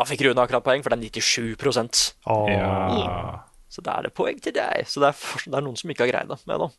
Da 0.00 0.06
fikk 0.08 0.24
Rune 0.24 0.42
akkurat 0.42 0.64
poeng, 0.64 0.82
for 0.82 0.92
det 0.94 1.10
er 1.10 1.20
97 1.20 2.14
Åh. 2.24 2.50
Ja. 2.50 3.44
Så 3.70 3.84
da 3.86 3.98
er 3.98 4.08
det 4.08 4.14
poeng 4.16 4.40
til 4.42 4.56
deg. 4.56 4.88
Så 4.88 5.02
det 5.02 5.12
er, 5.12 5.44
det 5.44 5.58
er 5.60 5.66
noen 5.66 5.78
som 5.78 5.92
ikke 5.92 6.08
har 6.08 6.12
greid 6.14 6.32
det 6.32 6.40
med 6.50 6.64
nå. 6.64 6.70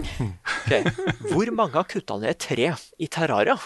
Ok, 0.00 0.72
Hvor 1.32 1.50
mange 1.56 1.74
har 1.78 1.86
kutta 1.90 2.16
ned 2.20 2.30
et 2.34 2.40
tre 2.42 2.70
i 2.98 3.06
Terraria? 3.10 3.56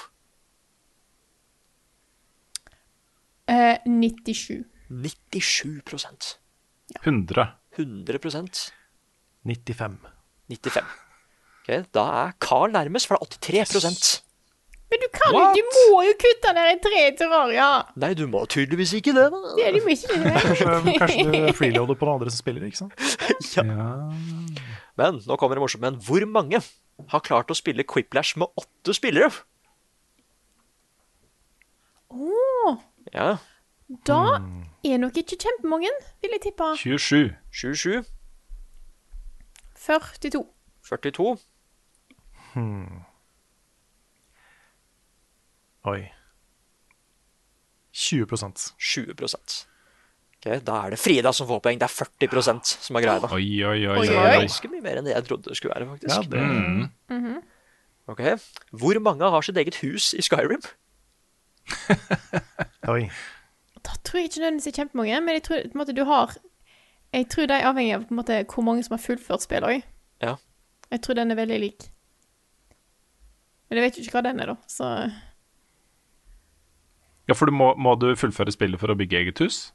Eh, 3.48 3.78
97. 3.86 4.64
97 4.88 5.82
100. 7.04 7.48
100% 7.76 8.72
95. 9.44 9.98
95. 10.48 10.84
Okay, 11.64 11.82
Da 11.94 12.04
er 12.26 12.32
Carl 12.40 12.70
nærmest, 12.72 13.06
for 13.08 13.16
det 13.16 13.38
er 13.58 13.64
83% 13.64 14.22
Men 14.92 15.00
du 15.00 15.06
kan 15.12 15.32
jo, 15.32 15.38
What? 15.40 15.56
du 15.56 15.62
må 15.90 16.02
jo 16.06 16.12
kutte 16.20 16.52
ned 16.54 16.70
et 16.74 16.82
tre 16.84 17.00
i 17.08 17.14
terraria. 17.18 17.68
Nei, 17.96 18.12
du 18.14 18.26
må 18.30 18.44
tydeligvis 18.46 18.92
ikke 19.00 19.14
det, 19.16 19.24
da. 19.32 19.40
Det 19.56 19.64
er 19.66 19.72
det. 19.74 19.82
Kanskje, 20.44 20.98
kanskje 21.00 21.24
du 21.24 21.52
freeloader 21.56 21.98
på 21.98 22.06
noen 22.06 22.20
andre 22.20 22.30
som 22.30 22.44
spiller, 22.44 22.68
ikke 22.68 22.82
sant? 22.84 22.94
Men 24.96 25.20
nå 25.26 25.36
kommer 25.40 25.56
det 25.58 25.62
morsomt. 25.64 25.82
Men 25.82 25.96
hvor 26.00 26.24
mange 26.30 26.60
har 27.10 27.20
klart 27.26 27.50
å 27.50 27.56
spille 27.58 27.82
Quiplash 27.84 28.36
med 28.38 28.46
åtte 28.60 28.94
spillere? 28.94 29.32
Åh, 32.10 32.78
Ja. 33.12 33.36
da 34.06 34.38
er 34.84 34.98
nok 34.98 35.16
ikke 35.18 35.36
kjempemange, 35.40 35.90
vil 36.22 36.30
jeg 36.30 36.40
tippe. 36.46 36.68
27. 36.78 37.34
27, 37.52 38.04
42. 39.74 40.46
42 40.82 41.38
Hmm. 42.54 43.02
Oi. 45.84 46.08
20% 47.92 48.74
20 48.78 49.66
Ok, 50.44 50.64
Da 50.64 50.76
er 50.84 50.90
det 50.90 50.98
Frida 51.00 51.32
som 51.32 51.46
får 51.48 51.60
poeng. 51.64 51.78
Det 51.80 51.86
er 51.88 51.94
40% 52.28 52.64
som 52.84 52.96
er 52.96 53.00
greia. 53.00 53.20
det. 53.20 53.30
Oi, 53.32 53.64
oi, 53.64 53.86
oi. 53.88 53.98
Oi, 53.98 54.06
er 54.08 54.26
oi. 54.36 54.40
ganske 54.44 54.68
mye 54.70 54.82
mer 54.84 54.98
enn 55.00 55.04
det 55.08 55.14
jeg 55.14 55.24
trodde 55.24 55.48
det 55.48 55.56
skulle 55.56 55.74
være, 55.74 55.86
faktisk. 55.94 56.14
Ja, 56.14 56.22
det 56.22 56.40
Mm. 56.44 56.90
Mhm. 57.10 57.42
Ok, 58.06 58.20
Hvor 58.72 59.00
mange 59.00 59.30
har 59.30 59.40
sitt 59.42 59.56
eget 59.56 59.76
hus 59.80 60.12
i 60.12 60.20
Skyrim? 60.20 60.60
Oi. 62.88 63.08
Da 63.84 63.90
tror 64.04 64.18
jeg 64.20 64.28
ikke 64.28 64.40
nødvendigvis 64.42 64.64
det 64.64 64.72
er 64.78 64.82
kjempemange, 64.84 65.20
men 65.24 65.34
jeg 65.38 65.42
tror 65.46 65.62
på 65.62 65.72
en 65.74 65.80
måte 65.80 65.94
du 65.96 66.04
har 66.04 66.34
Jeg 67.14 67.28
tror 67.30 67.46
det 67.46 67.56
er 67.56 67.68
avhengig 67.70 67.94
av 67.94 68.04
på 68.04 68.10
en 68.12 68.16
måte, 68.18 68.44
hvor 68.44 68.62
mange 68.66 68.82
som 68.84 68.96
har 68.98 69.02
fullført 69.04 69.40
spillet 69.44 69.68
òg. 69.70 69.82
Ja. 70.20 70.34
Jeg 70.90 71.00
tror 71.00 71.14
den 71.14 71.30
er 71.30 71.36
veldig 71.38 71.60
lik. 71.60 71.88
Men 73.70 73.78
jeg 73.78 73.84
vet 73.86 73.96
jo 73.98 74.02
ikke 74.04 74.18
hva 74.18 74.22
den 74.26 74.40
er, 74.40 74.46
da. 74.46 74.56
Så 74.68 75.10
Ja, 77.28 77.34
for 77.34 77.46
du 77.46 77.52
må, 77.52 77.74
må 77.80 77.94
du 77.98 78.10
fullføre 78.18 78.52
spillet 78.52 78.80
for 78.80 78.88
å 78.92 78.96
bygge 78.98 79.16
eget 79.22 79.38
hus? 79.40 79.72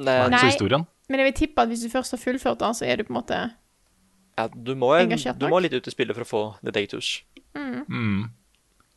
Nei, 0.00 0.38
Så 0.38 0.52
historien? 0.52 0.86
Men 1.10 1.22
jeg 1.22 1.30
vil 1.30 1.38
tippe 1.42 1.64
at 1.64 1.70
hvis 1.70 1.82
du 1.84 1.90
først 1.92 2.14
har 2.14 2.20
fullført 2.22 2.60
den, 2.62 2.76
så 2.76 2.86
er 2.86 3.00
du 3.00 3.04
på 3.08 3.12
en 3.12 3.18
måte 3.18 3.38
ja, 4.38 4.46
du, 4.48 4.74
må, 4.78 4.92
Engasjert 4.96 5.40
du 5.40 5.48
må 5.50 5.58
litt 5.60 5.74
ut 5.74 5.86
i 5.86 5.92
spillet 5.92 6.16
for 6.16 6.24
å 6.24 6.28
få 6.28 6.42
ditt 6.64 6.78
eget 6.80 6.94
hus. 6.96 7.08
Mm. 7.58 8.30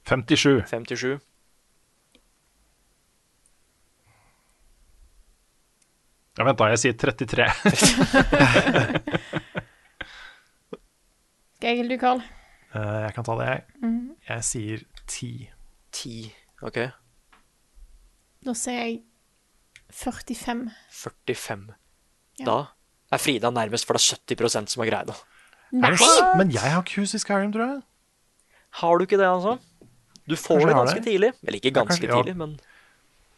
57. 0.07 0.63
57. 0.69 1.17
Ja, 6.33 6.45
vent 6.47 6.57
da, 6.57 6.69
jeg 6.73 6.79
sier 6.81 6.95
33. 6.97 7.45
Skal 11.59 11.87
du, 11.91 11.97
Carl? 12.01 12.23
Uh, 12.73 13.03
jeg 13.05 13.13
kan 13.13 13.27
ta 13.27 13.35
det, 13.37 13.49
jeg. 13.51 13.65
Mm. 13.83 14.05
Jeg 14.29 14.47
sier 14.47 14.85
10. 15.05 15.49
10. 15.93 16.31
OK. 16.65 16.79
Da 18.43 18.55
sier 18.57 18.79
jeg 18.79 18.95
45. 19.93 20.65
45. 20.91 21.67
Ja. 22.41 22.45
Da 22.47 22.57
er 23.13 23.21
Frida 23.21 23.51
nærmest, 23.53 23.85
for 23.85 23.93
det 23.97 24.01
er 24.01 24.17
70% 24.35 24.73
som 24.73 24.81
har 24.83 24.89
greid 24.89 25.11
det. 25.11 25.17
Nei! 25.73 25.91
Er 25.93 26.37
Men 26.37 26.51
jeg 26.53 26.65
har 26.73 26.81
ikke 26.83 27.01
hus 27.03 27.13
i 27.17 27.21
Skyrim, 27.21 27.51
tror 27.53 27.67
jeg. 27.67 27.81
Har 28.81 28.97
du 28.97 29.05
ikke 29.05 29.17
det, 29.21 29.27
altså? 29.29 29.59
Du 30.29 30.35
får 30.39 30.61
Kanskje 30.61 30.67
det 30.69 30.75
ganske 30.79 30.99
det. 31.01 31.05
tidlig. 31.09 31.29
Eller 31.43 31.59
ikke 31.59 31.71
ganske 31.75 31.93
kanskje- 31.99 32.09
ja. 32.09 32.21
tidlig, 32.21 32.35
men 32.37 32.59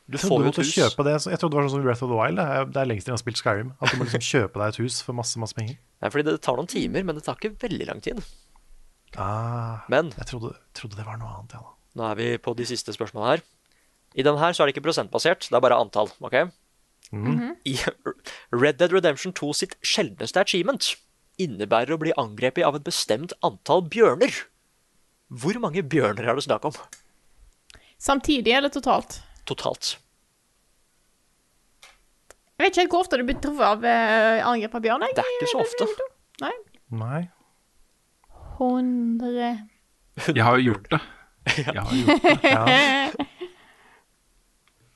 du 0.08 0.18
får 0.22 0.44
jo 0.44 0.50
et 0.54 0.60
hus. 0.62 0.72
kjøpe 0.76 1.04
det. 1.08 1.14
Jeg 1.26 1.40
trodde 1.42 1.52
det 1.52 1.60
var 1.60 1.66
sånn 1.66 1.76
som 1.76 1.84
Breath 1.84 2.04
of 2.06 2.10
the 2.12 2.16
Wild. 2.20 2.38
Det 2.38 2.46
er, 2.46 2.66
det 2.66 2.78
er 2.82 2.86
lengst 2.92 3.04
siden 3.08 3.14
jeg 3.16 3.18
har 3.20 3.24
spilt 3.26 3.42
Skyrim. 3.42 3.72
At 3.82 3.92
du 3.92 3.98
må 3.98 4.06
liksom 4.08 4.22
kjøpe 4.24 4.60
deg 4.62 4.68
et 4.76 4.80
hus 4.84 5.02
for 5.02 5.14
masse 5.18 5.40
masse 5.42 5.56
penger. 5.58 5.78
Nei, 6.02 6.10
fordi 6.14 6.24
det 6.30 6.36
tar 6.46 6.56
noen 6.60 6.70
timer, 6.70 7.04
men 7.04 7.16
det 7.20 7.24
tar 7.26 7.36
ikke 7.40 7.56
veldig 7.66 7.88
lang 7.90 8.02
tid. 8.06 8.22
Ah, 9.18 9.82
Men 9.90 10.12
jeg 10.12 10.28
trodde, 10.28 10.56
trodde 10.76 10.96
det 11.00 11.06
var 11.08 11.18
noe 11.18 11.32
annet, 11.40 11.54
ja 11.56 11.62
da. 11.64 11.72
nå 11.96 12.08
er 12.12 12.16
vi 12.20 12.26
på 12.44 12.54
de 12.56 12.66
siste 12.68 12.92
spørsmålene 12.96 13.32
her. 13.38 13.44
I 14.16 14.24
den 14.24 14.38
her 14.40 14.54
så 14.56 14.64
er 14.64 14.70
det 14.70 14.76
ikke 14.78 14.86
prosentbasert, 14.88 15.50
det 15.52 15.58
er 15.58 15.64
bare 15.64 15.78
antall. 15.82 16.10
ok? 16.24 16.38
I 17.66 17.76
Red 18.56 18.80
Dead 18.80 18.92
Redemption 18.96 19.34
2 19.36 19.52
sitt 19.54 19.76
sjeldneste 19.86 20.42
achievement 20.42 20.94
innebærer 21.42 21.94
å 21.96 22.00
bli 22.02 22.14
angrepet 22.18 22.64
av 22.66 22.78
et 22.80 22.86
bestemt 22.88 23.36
antall 23.46 23.84
bjørner. 23.92 24.32
Hvor 25.30 25.60
mange 25.60 25.84
bjørner 25.84 26.28
er 26.32 26.38
det 26.40 26.46
snakk 26.48 26.66
om 26.70 26.76
Samtidig 28.00 28.54
eller 28.56 28.70
totalt? 28.74 29.20
totalt? 29.48 29.96
Jeg 32.56 32.64
vet 32.64 32.72
ikke 32.72 32.82
helt 32.86 32.94
hvor 32.96 33.04
ofte 33.04 33.18
du 33.20 33.26
blir 33.28 33.38
truffet 33.44 33.68
av 33.68 33.84
eh, 33.86 34.40
angrep 34.48 34.76
av 34.80 34.84
bjørn. 34.86 35.06
Det 35.16 35.24
er 35.24 35.32
ikke 35.36 35.50
så 35.52 35.62
ofte. 35.64 35.88
Nei. 36.42 36.54
Nei. 36.96 37.22
100 38.56 39.68
Jeg 40.32 40.44
har 40.48 40.58
jo 40.60 40.72
gjort 40.72 40.88
det. 40.94 41.02
Jeg 41.60 41.76
har 41.76 41.96
gjort 42.00 42.24
det. 42.24 42.36
Ja. 42.48 43.26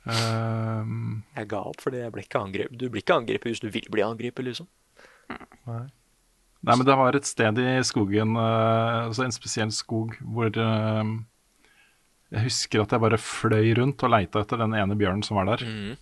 Ehm, 0.10 1.24
Jeg 1.38 1.48
ga 1.52 1.62
opp 1.70 1.82
fordi 1.84 2.02
jeg 2.04 2.12
ble 2.16 2.24
ikke 2.26 2.42
angrepet. 2.42 2.78
Du 2.80 2.90
blir 2.90 3.04
ikke 3.04 3.18
angrepet 3.22 3.52
hvis 3.54 3.62
du 3.64 3.70
vil 3.74 3.88
bli 3.92 4.04
angrepet, 4.06 4.46
liksom. 4.50 4.68
nei, 5.70 6.76
men 6.76 6.86
det 6.88 6.96
var 6.98 7.16
et 7.16 7.28
sted 7.30 7.60
i 7.62 7.68
skogen, 7.88 8.36
eh, 8.36 9.00
altså 9.08 9.26
en 9.28 9.36
spesiell 9.36 9.72
skog, 9.76 10.16
hvor 10.22 10.50
eh, 10.50 11.12
jeg 12.34 12.46
husker 12.48 12.84
at 12.84 12.92
jeg 12.96 13.04
bare 13.06 13.18
fløy 13.22 13.74
rundt 13.80 14.04
og 14.06 14.14
leita 14.14 14.44
etter 14.44 14.60
den 14.62 14.76
ene 14.78 14.98
bjørnen 15.00 15.24
som 15.26 15.40
var 15.40 15.50
der. 15.54 15.66
Mm. 15.66 15.96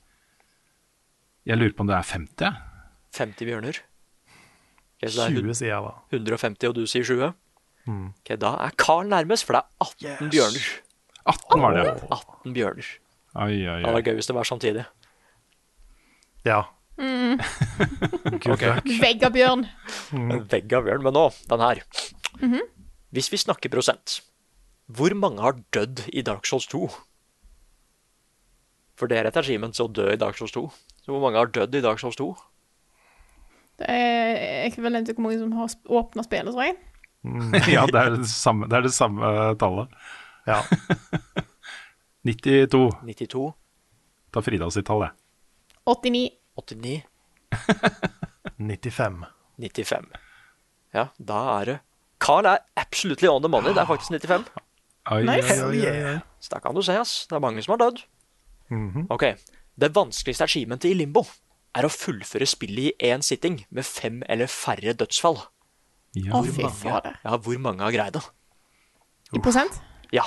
Jeg 1.47 1.59
lurer 1.61 1.75
på 1.77 1.85
om 1.85 1.91
det 1.91 1.95
er 1.95 2.07
50? 2.11 2.63
50 3.17 3.47
bjørner. 3.47 3.77
Okay, 4.97 5.11
så 5.13 5.27
det 5.29 5.37
er 5.37 5.43
20 5.45 5.53
sier 5.59 5.71
jeg 5.71 5.83
da. 5.85 5.93
150, 6.17 6.67
og 6.67 6.75
du 6.75 6.87
sier 6.89 7.05
20. 7.07 7.33
Mm. 7.87 8.07
Ok, 8.11 8.33
Da 8.41 8.51
er 8.65 8.73
Carl 8.75 9.07
nærmest, 9.07 9.45
for 9.47 9.55
det 9.55 9.61
er 9.63 10.17
18 10.19 10.31
bjørner. 10.33 10.65
18 11.27 11.61
var 11.63 11.75
det, 11.77 11.83
ja. 11.85 11.93
18 12.17 12.55
bjørner. 12.55 12.89
Oi, 13.37 13.57
oi, 13.69 13.81
Det 13.81 13.85
var 13.85 13.97
vært 13.99 14.09
gøy 14.09 14.17
hvis 14.17 14.29
det 14.29 14.35
var 14.37 14.47
samtidig. 14.49 14.85
Ja. 16.47 16.61
Mm. 16.97 17.37
okay. 18.53 18.79
Vegg 19.01 19.25
av 19.27 19.35
bjørn. 19.35 19.67
En 20.17 20.47
vegg 20.53 20.73
av 20.73 20.87
bjørn. 20.87 21.03
Men 21.05 21.17
nå, 21.17 21.27
den 21.51 21.65
her. 21.65 21.83
Hvis 23.13 23.29
vi 23.33 23.39
snakker 23.41 23.71
prosent, 23.73 24.21
hvor 24.87 25.13
mange 25.19 25.43
har 25.43 25.59
dødd 25.75 26.07
i 26.09 26.23
Dark 26.25 26.49
Souls 26.49 26.67
2? 26.71 26.87
For 28.97 29.09
det 29.11 29.19
er 29.19 29.29
et 29.29 29.37
achievement 29.37 29.77
å 29.83 29.89
dø 29.93 30.09
i 30.09 30.19
Dark 30.19 30.39
Souls 30.39 30.55
2. 30.55 30.65
Så 31.05 31.13
hvor 31.13 31.21
mange 31.21 31.37
har 31.37 31.51
dødd 31.53 31.75
i 31.77 31.83
Dark 31.85 32.01
Souls 32.01 32.17
2? 32.17 32.31
Det 33.77 33.89
er 33.93 34.65
ekvivalent 34.65 35.05
til 35.05 35.17
hvor 35.17 35.27
mange 35.27 35.41
som 35.43 35.53
har 35.53 35.75
åpna 36.01 36.25
spillet, 36.25 36.53
tror 36.55 36.65
jeg. 36.65 36.77
Ja, 37.75 37.83
det 37.89 37.99
er 37.99 38.15
det 38.15 38.29
samme, 38.31 38.69
det 38.71 38.79
er 38.79 38.87
det 38.87 38.95
samme 38.95 39.33
tallet. 39.61 39.93
Ja. 40.47 40.61
92. 42.27 42.81
92? 43.07 43.43
Ta 44.35 44.43
Frida 44.43 44.67
sitt 44.73 44.85
tall, 44.89 45.05
jeg. 45.07 45.15
89. 45.87 46.29
89? 46.59 47.03
95. 48.57 49.25
95. 49.57 50.07
Ja, 50.95 51.07
da 51.19 51.39
er 51.59 51.65
det 51.71 51.77
Carl 52.23 52.47
er 52.49 52.63
absolutely 52.79 53.29
on 53.29 53.43
the 53.43 53.49
money. 53.51 53.73
Det 53.75 53.81
er 53.83 53.89
faktisk 53.89 54.09
95. 54.15 54.47
Oi, 55.13 55.21
Nice. 55.23 55.53
oi, 55.63 55.77
oi, 55.77 55.83
oi, 55.87 55.99
oi. 56.15 56.19
Så 56.43 56.49
da 56.51 56.59
kan 56.63 56.75
du 56.75 56.81
se, 56.83 56.95
ass. 56.97 57.27
Det 57.29 57.37
er 57.37 57.43
mange 57.43 57.61
som 57.63 57.75
har 57.75 57.83
dødd. 57.85 58.01
Mhm. 58.73 59.05
Ok. 59.13 59.23
Det 59.79 59.91
vanskeligste 59.95 60.43
achievementet 60.47 60.89
i 60.91 60.95
Limbo 60.97 61.21
er 61.77 61.85
å 61.85 61.91
fullføre 61.93 62.47
spillet 62.49 62.97
i 62.97 63.11
én 63.13 63.21
sitting 63.23 63.59
med 63.69 63.85
fem 63.85 64.23
eller 64.27 64.49
færre 64.49 64.95
dødsfall. 64.97 65.37
Ja. 66.17 66.41
Fy 66.41 66.65
fader. 66.81 67.19
Ja, 67.23 67.37
hvor 67.37 67.59
mange 67.61 67.85
har 67.85 67.93
greid 67.93 68.17
det? 68.17 68.23
I 69.37 69.39
prosent? 69.43 69.77
Ja. 70.11 70.23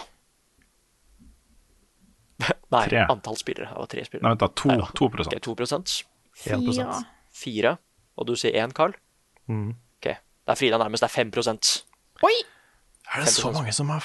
Nei, 2.70 2.84
Tre. 2.88 3.04
antall 3.10 3.36
spillere. 3.40 3.68
Det 3.72 3.78
var 3.82 3.88
tre 3.90 4.04
spillere. 4.06 4.22
Nei, 4.26 4.32
vent 4.36 4.40
da, 4.44 4.48
to, 4.54 4.68
Neida. 4.70 4.88
2 4.94 5.08
Ok, 5.26 5.36
2% 5.46 5.94
Fire. 6.40 6.98
Fire. 7.34 7.72
og 8.16 8.26
du 8.28 8.34
sier 8.38 8.54
én, 8.62 8.72
Carl. 8.76 8.94
Mm. 9.50 9.70
Ok, 9.98 10.06
Det 10.14 10.54
er 10.54 10.58
Frida 10.60 10.78
nærmest. 10.78 11.02
Det 11.02 11.10
er 11.10 11.24
5% 11.24 11.70
Oi! 12.22 12.34
Er 13.14 13.24
det 13.24 13.32
så 13.32 13.48
5%? 13.50 13.54
mange 13.58 13.72
som 13.74 13.88
har 13.90 14.04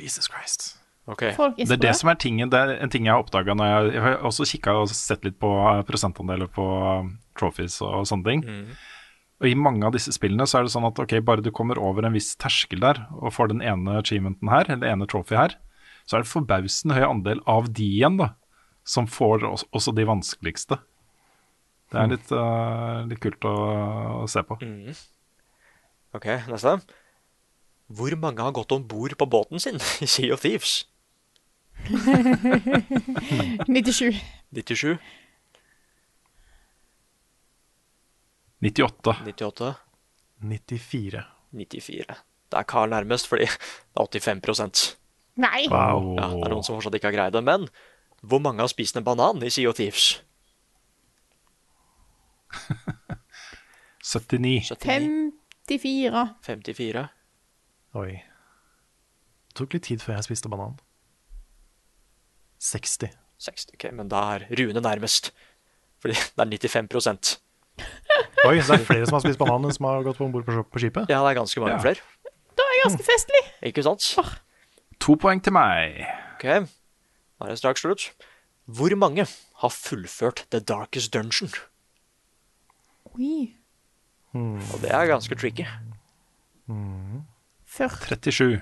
Jesus 0.00 0.28
Christ. 0.30 0.76
Ok. 1.10 1.22
Er 1.22 1.36
Det 1.58 1.70
er 1.72 1.76
det 1.82 1.96
som 1.98 2.08
er 2.08 2.14
tingen. 2.14 2.48
Det 2.50 2.58
er 2.60 2.76
en 2.82 2.90
ting 2.92 3.04
jeg 3.06 3.12
har 3.12 3.22
oppdaga 3.24 3.54
når 3.54 3.66
jeg, 3.66 3.92
jeg 3.94 4.02
har 4.02 4.16
også 4.28 4.46
kikka 4.46 4.74
og 4.80 4.88
sett 4.94 5.24
litt 5.26 5.38
på 5.42 5.50
eh, 5.72 5.82
prosentandeler 5.88 6.46
på 6.52 6.64
um, 7.00 7.18
trophies 7.38 7.80
og 7.82 8.06
sånne 8.06 8.24
ting. 8.28 8.44
Og 9.40 9.48
i 9.48 9.54
mange 9.56 9.84
av 9.88 9.92
disse 9.96 10.12
spillene 10.12 10.46
så 10.46 10.60
er 10.60 10.68
det 10.68 10.72
sånn 10.74 10.86
at 10.86 10.98
ok, 11.00 11.16
bare 11.24 11.42
du 11.42 11.50
kommer 11.50 11.78
over 11.80 12.04
en 12.06 12.12
viss 12.14 12.34
terskel 12.36 12.80
der 12.84 13.02
og 13.16 13.32
får 13.32 13.48
den 13.54 13.62
ene 13.64 13.98
achievementen 13.98 14.48
her, 14.52 14.68
eller 14.70 14.92
ene 14.92 15.06
trophy 15.08 15.34
her, 15.38 15.56
så 16.04 16.16
er 16.16 16.24
det 16.24 16.30
forbausende 16.30 16.96
høy 16.98 17.06
andel 17.08 17.42
av 17.50 17.70
de 17.76 17.86
igjen, 17.98 18.18
da, 18.20 18.32
som 18.86 19.08
får 19.10 19.46
også, 19.48 19.68
også 19.76 19.94
de 19.96 20.06
vanskeligste. 20.08 20.80
Det 21.90 21.98
er 21.98 22.10
litt, 22.12 22.28
uh, 22.30 23.02
litt 23.10 23.20
kult 23.22 23.44
å, 23.50 23.54
å 24.22 24.26
se 24.30 24.42
på. 24.46 24.60
Mm. 24.62 24.94
Ok, 26.14 26.26
neste. 26.50 26.76
Hvor 27.90 28.14
mange 28.22 28.44
har 28.46 28.54
gått 28.54 28.70
om 28.74 28.84
bord 28.86 29.16
på 29.18 29.26
båten 29.26 29.62
sin 29.62 29.80
i 30.02 30.06
Sea 30.10 30.34
of 30.34 30.44
Thieves? 30.44 30.84
97. 33.66 34.20
97, 34.54 34.98
98. 38.60 39.16
98, 39.24 39.74
94. 40.44 41.24
94. 41.50 42.04
Det 42.50 42.58
er 42.58 42.66
Carl 42.68 42.90
nærmest, 42.92 43.28
fordi 43.28 43.46
det 43.48 43.96
er 43.96 44.02
85 44.04 44.99
Nei. 45.40 45.62
Wow. 45.72 46.10
Ja, 46.18 46.28
Det 46.34 46.44
er 46.48 46.54
noen 46.54 46.66
som 46.66 46.76
fortsatt 46.78 46.96
ikke 46.98 47.08
har 47.10 47.16
greid 47.16 47.36
det. 47.38 47.42
Men 47.46 47.68
hvor 48.22 48.42
mange 48.44 48.60
har 48.64 48.68
spist 48.72 48.98
en 49.00 49.06
banan 49.06 49.40
i 49.46 49.50
Sea 49.52 49.70
of 49.70 49.78
Thieves? 49.78 50.18
79. 54.02 54.70
79, 54.70 55.32
54. 55.68 56.24
54. 56.42 57.08
Oi. 58.00 58.10
Det 59.50 59.58
tok 59.58 59.74
litt 59.76 59.86
tid 59.86 60.02
før 60.02 60.16
jeg 60.18 60.26
spiste 60.30 60.50
banan. 60.50 60.76
60. 62.60 63.10
60. 63.40 63.74
Ok, 63.76 63.86
men 63.96 64.10
da 64.12 64.22
er 64.36 64.46
Rune 64.58 64.82
nærmest. 64.84 65.30
Fordi 66.02 66.16
det 66.36 66.64
er 66.64 66.82
95% 66.88 67.36
Oi, 68.48 68.56
så 68.64 68.74
det 68.74 68.80
er 68.82 68.86
flere 68.88 69.06
som 69.08 69.16
har 69.18 69.22
spist 69.24 69.38
banan 69.40 69.64
enn 69.68 69.72
som 69.76 69.86
har 69.88 70.02
gått 70.04 70.20
om 70.24 70.32
bord 70.32 70.44
på, 70.46 70.52
skip- 70.56 70.70
på 70.74 70.80
skipet? 70.82 71.08
Ja, 71.12 71.20
det 71.24 71.30
er 71.34 71.38
ganske 71.40 71.60
mange 71.62 71.76
Ja. 71.76 71.82
flere. 71.84 72.00
Da 72.56 72.64
er 72.66 72.74
jeg 72.76 72.84
ganske 72.86 73.06
festlig. 73.06 73.40
Ikke 73.70 73.84
sant? 73.86 74.06
To 75.00 75.16
poeng 75.20 75.40
til 75.42 75.54
meg. 75.56 76.02
Ok, 76.36 76.44
da 76.44 77.46
er 77.46 77.52
det 77.54 77.58
straks 77.60 77.84
slutt. 77.84 78.10
Hvor 78.70 78.92
mange 79.00 79.24
har 79.62 79.72
fullført 79.74 80.44
The 80.52 80.60
Darkest 80.60 81.12
Dungeon? 81.14 81.50
Oi. 83.16 83.56
Og 84.36 84.76
det 84.84 84.92
er 84.94 85.08
ganske 85.10 85.34
tricky. 85.34 85.66
37. 87.66 88.60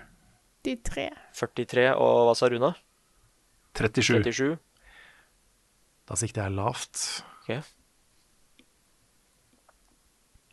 43. 0.65 1.09
43, 1.37 1.89
og 1.97 2.23
hva 2.29 2.35
sa 2.39 2.49
Runa? 2.51 2.71
37. 3.77 4.23
37. 4.25 4.57
Da 6.09 6.17
sikter 6.17 6.47
jeg 6.47 6.57
lavt. 6.57 7.03
Ok. 7.43 7.51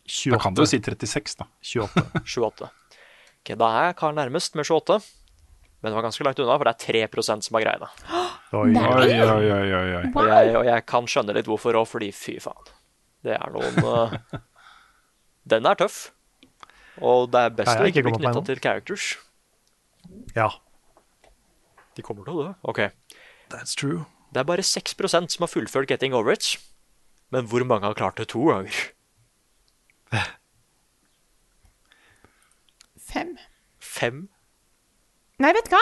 28. 0.06 0.34
Da 0.36 0.40
kan 0.44 0.53
du 0.53 0.62
jo 0.62 0.68
si 0.70 0.82
36, 0.84 1.38
da. 1.40 1.48
28. 1.64 2.03
28. 2.26 2.70
Ok, 3.40 3.53
Da 3.62 3.70
er 3.86 3.95
Karl 3.98 4.18
nærmest 4.18 4.56
med 4.60 4.68
28. 4.68 4.99
Men 5.86 5.91
det 5.94 5.99
var 5.99 6.06
ganske 6.07 6.26
langt 6.26 6.40
unna, 6.41 6.56
for 6.57 6.66
det 6.66 6.72
er 6.74 7.07
3% 7.12 7.45
som 7.45 7.56
har 7.60 7.62
greid 7.62 7.84
det. 7.84 7.90
Oi, 8.57 8.72
Oi, 8.74 9.10
oi, 9.22 9.49
oi, 9.53 9.90
oi. 9.99 10.06
Og 10.16 10.30
jeg, 10.32 10.53
og 10.57 10.66
jeg 10.66 10.84
kan 10.90 11.06
skjønne 11.12 11.34
litt 11.36 11.45
hvorfor 11.45 11.78
òg, 11.78 11.86
fordi 11.91 12.07
fy 12.16 12.40
faen. 12.41 12.72
Det 13.26 13.36
er 13.38 13.53
noen 13.53 13.78
eh, 13.91 14.40
Den 15.53 15.70
er 15.70 15.78
tøff. 15.78 15.99
Og 17.06 17.30
det 17.30 17.41
er 17.44 17.53
best 17.60 17.76
å 17.76 17.86
ikke 17.86 18.02
ikke 18.02 18.07
bli 18.07 18.16
knytta 18.24 18.41
til 18.48 18.62
characters. 18.64 19.07
Ja, 20.34 20.49
De 21.94 22.06
kommer 22.06 22.26
til 22.26 22.34
å 22.34 22.48
dø. 22.48 22.53
Ok. 22.66 22.82
that's 23.53 23.78
true. 23.78 24.07
Det 24.34 24.41
er 24.41 24.49
bare 24.49 24.66
6% 24.66 25.36
som 25.36 25.45
har 25.45 25.52
fullført 25.53 25.91
Getting 25.91 26.18
Over 26.18 26.34
It. 26.34 26.56
Men 27.30 27.45
hvor 27.52 27.62
mange 27.68 27.86
har 27.86 27.94
klart 27.94 28.18
det 28.18 28.30
to 28.34 28.48
ganger? 28.49 28.80
Fem. 33.06 33.38
Fem? 33.80 34.26
Nei, 35.44 35.52
vet 35.56 35.68
du 35.68 35.74
hva? 35.76 35.82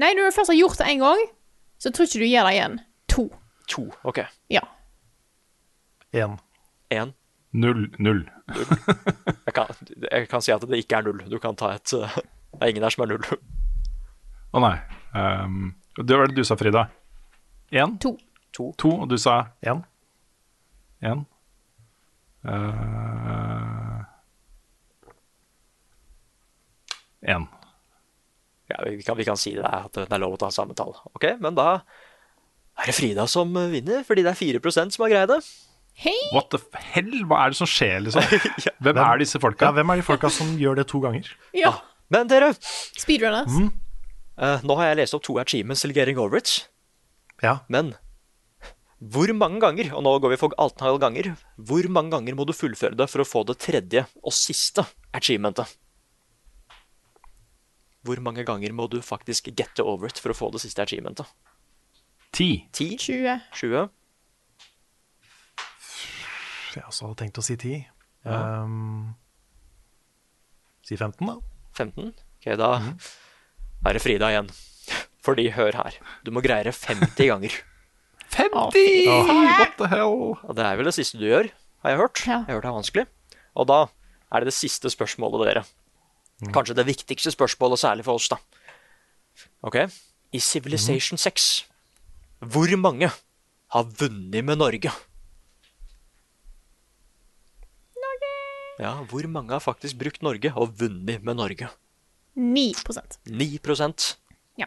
Nei, 0.00 0.12
når 0.16 0.30
du 0.30 0.36
først 0.36 0.50
har 0.52 0.58
gjort 0.58 0.78
det 0.80 0.86
én 0.90 1.02
gang, 1.02 1.20
så 1.78 1.90
tror 1.92 2.08
ikke 2.08 2.22
du 2.22 2.28
gjør 2.30 2.48
det 2.48 2.54
igjen. 2.56 2.78
To. 3.14 3.24
To. 3.74 3.84
Ok. 4.08 4.22
Ja. 4.52 4.62
Én. 6.14 6.38
Én. 6.94 7.12
Null. 7.54 7.84
Null. 8.02 8.24
Jeg 8.50 9.54
kan, 9.54 9.70
jeg 10.10 10.28
kan 10.30 10.42
si 10.42 10.52
at 10.54 10.64
det 10.66 10.80
ikke 10.82 10.98
er 10.98 11.06
null. 11.06 11.20
Du 11.30 11.38
kan 11.42 11.56
ta 11.56 11.74
et 11.76 11.92
eh, 11.94 12.16
Det 12.54 12.62
er 12.62 12.72
ingen 12.72 12.82
her 12.86 12.94
som 12.94 13.04
er 13.04 13.12
null. 13.14 13.24
Å 14.54 14.62
nei. 14.62 14.74
Um, 15.14 15.74
det 15.98 16.16
var 16.18 16.30
det 16.30 16.36
du 16.38 16.44
sa, 16.46 16.56
Frida. 16.58 16.86
Én? 17.74 17.96
To. 18.02 18.16
To. 18.54 18.70
To, 18.78 18.90
og 19.04 19.08
du 19.10 19.16
sa 19.18 19.40
Én. 19.66 19.82
én. 21.02 21.24
Uh, 22.44 24.02
én. 27.22 27.46
Ja, 28.74 28.82
vi 28.90 29.02
kan, 29.06 29.16
vi 29.16 29.24
kan 29.26 29.38
si 29.38 29.54
det, 29.54 29.64
at 29.64 29.94
det 29.94 30.08
er 30.10 30.22
lov 30.22 30.34
å 30.36 30.40
ta 30.40 30.50
samme 30.54 30.74
tall. 30.74 30.94
Ok, 31.14 31.28
Men 31.40 31.54
da 31.54 31.68
er 32.74 32.90
det 32.90 32.96
Frida 32.96 33.26
som 33.30 33.52
vinner, 33.70 34.02
fordi 34.06 34.24
det 34.26 34.32
er 34.34 34.40
4% 34.58 34.96
som 34.96 35.04
har 35.06 35.12
greid 35.12 35.30
det. 35.30 35.40
Hei! 36.02 36.16
What 36.34 36.48
the 36.50 36.58
hell? 36.90 37.12
Hva 37.30 37.44
er 37.44 37.52
det 37.54 37.58
som 37.60 37.68
skjer, 37.70 38.00
liksom? 38.02 38.24
Hvem 38.82 38.98
er 38.98 39.20
disse 39.22 39.38
folka? 39.38 39.68
Ja, 39.68 39.76
hvem 39.76 39.92
er 39.94 40.00
de 40.00 40.06
folka 40.06 40.26
som 40.32 40.56
gjør 40.58 40.80
det 40.80 40.88
to 40.90 40.98
ganger? 41.04 41.28
Ja. 41.54 41.76
Men 42.10 42.26
dere, 42.30 42.50
Speedrunners. 42.98 43.54
eh, 44.42 44.64
nå 44.66 44.74
har 44.80 44.90
jeg 44.90 44.98
lest 45.04 45.14
opp 45.14 45.22
to 45.28 45.38
achievements 45.38 45.84
til 45.86 45.94
Getting 45.94 46.18
Over 46.18 46.42
It. 46.42 46.56
Ja. 47.46 47.60
Men 47.70 47.94
hvor 49.04 49.30
mange 49.36 49.60
ganger, 49.62 49.92
og 49.94 50.02
nå 50.06 50.16
går 50.24 50.34
vi 50.34 50.40
for 50.40 50.54
antall 50.58 50.98
ganger, 50.98 51.30
hvor 51.62 51.86
mange 51.92 52.10
ganger 52.16 52.36
må 52.38 52.46
du 52.48 52.54
fullføre 52.56 52.96
det 52.98 53.06
for 53.12 53.22
å 53.22 53.28
få 53.28 53.44
det 53.46 53.58
tredje 53.62 54.02
og 54.24 54.34
siste 54.34 54.82
achievementet? 55.14 55.76
Hvor 58.04 58.20
mange 58.20 58.44
ganger 58.44 58.72
må 58.76 58.86
du 58.92 58.98
faktisk 59.02 59.48
get 59.56 59.80
over 59.80 60.10
it 60.10 60.20
for 60.20 60.34
å 60.34 60.36
få 60.36 60.50
det 60.52 60.60
siste 60.64 60.84
achievementet? 60.84 61.28
Ti. 62.34 62.48
10? 62.74 62.98
20. 63.00 63.40
20? 63.54 63.88
Jeg 66.74 66.84
også 66.90 67.06
hadde 67.06 67.20
tenkt 67.22 67.38
å 67.38 67.44
si 67.46 67.56
10. 67.56 67.84
Ja. 68.26 68.38
Um, 68.64 69.14
si 70.84 70.98
15, 70.98 71.28
da. 71.28 71.36
15? 71.78 72.10
Ok, 72.40 72.48
da 72.60 72.70
er 72.80 73.96
det 73.96 74.02
Frida 74.02 74.30
igjen. 74.32 74.50
Fordi, 75.24 75.46
hør 75.54 75.78
her, 75.78 75.96
du 76.26 76.32
må 76.34 76.42
greie 76.44 76.66
det 76.66 76.74
50 76.76 77.30
ganger. 77.30 77.54
50! 78.34 79.06
What 79.54 79.78
the 79.78 79.88
hell? 79.88 80.34
Og 80.42 80.52
det 80.58 80.66
er 80.66 80.76
vel 80.76 80.90
det 80.90 80.96
siste 80.96 81.20
du 81.20 81.24
gjør, 81.28 81.48
har 81.84 81.94
jeg 81.94 82.00
hørt. 82.02 82.24
Ja. 82.26 82.42
Jeg 82.42 82.50
har 82.50 82.58
hørt 82.58 82.66
det 82.66 82.72
er 82.72 82.78
vanskelig. 82.80 83.06
Og 83.54 83.68
da 83.70 83.80
er 84.34 84.42
det 84.42 84.50
det 84.50 84.56
siste 84.58 84.90
spørsmålet, 84.92 85.46
dere. 85.46 85.64
Kanskje 86.42 86.74
det 86.76 86.86
viktigste 86.86 87.30
spørsmålet, 87.32 87.78
særlig 87.78 88.04
for 88.04 88.18
oss, 88.18 88.28
da. 88.28 88.36
Ok? 89.62 89.76
I 90.34 90.40
Civilization 90.42 91.18
6, 91.18 91.64
hvor 92.50 92.76
mange 92.76 93.08
har 93.74 93.84
vunnet 94.00 94.44
med 94.44 94.58
Norge? 94.58 94.90
Norge! 98.02 98.32
Ja, 98.82 98.92
hvor 99.10 99.26
mange 99.30 99.54
har 99.54 99.62
faktisk 99.62 99.98
brukt 99.98 100.22
Norge 100.22 100.52
og 100.56 100.74
vunnet 100.80 101.22
med 101.24 101.38
Norge? 101.38 101.70
9% 102.36 103.18
9% 103.30 104.16
Ja. 104.58 104.66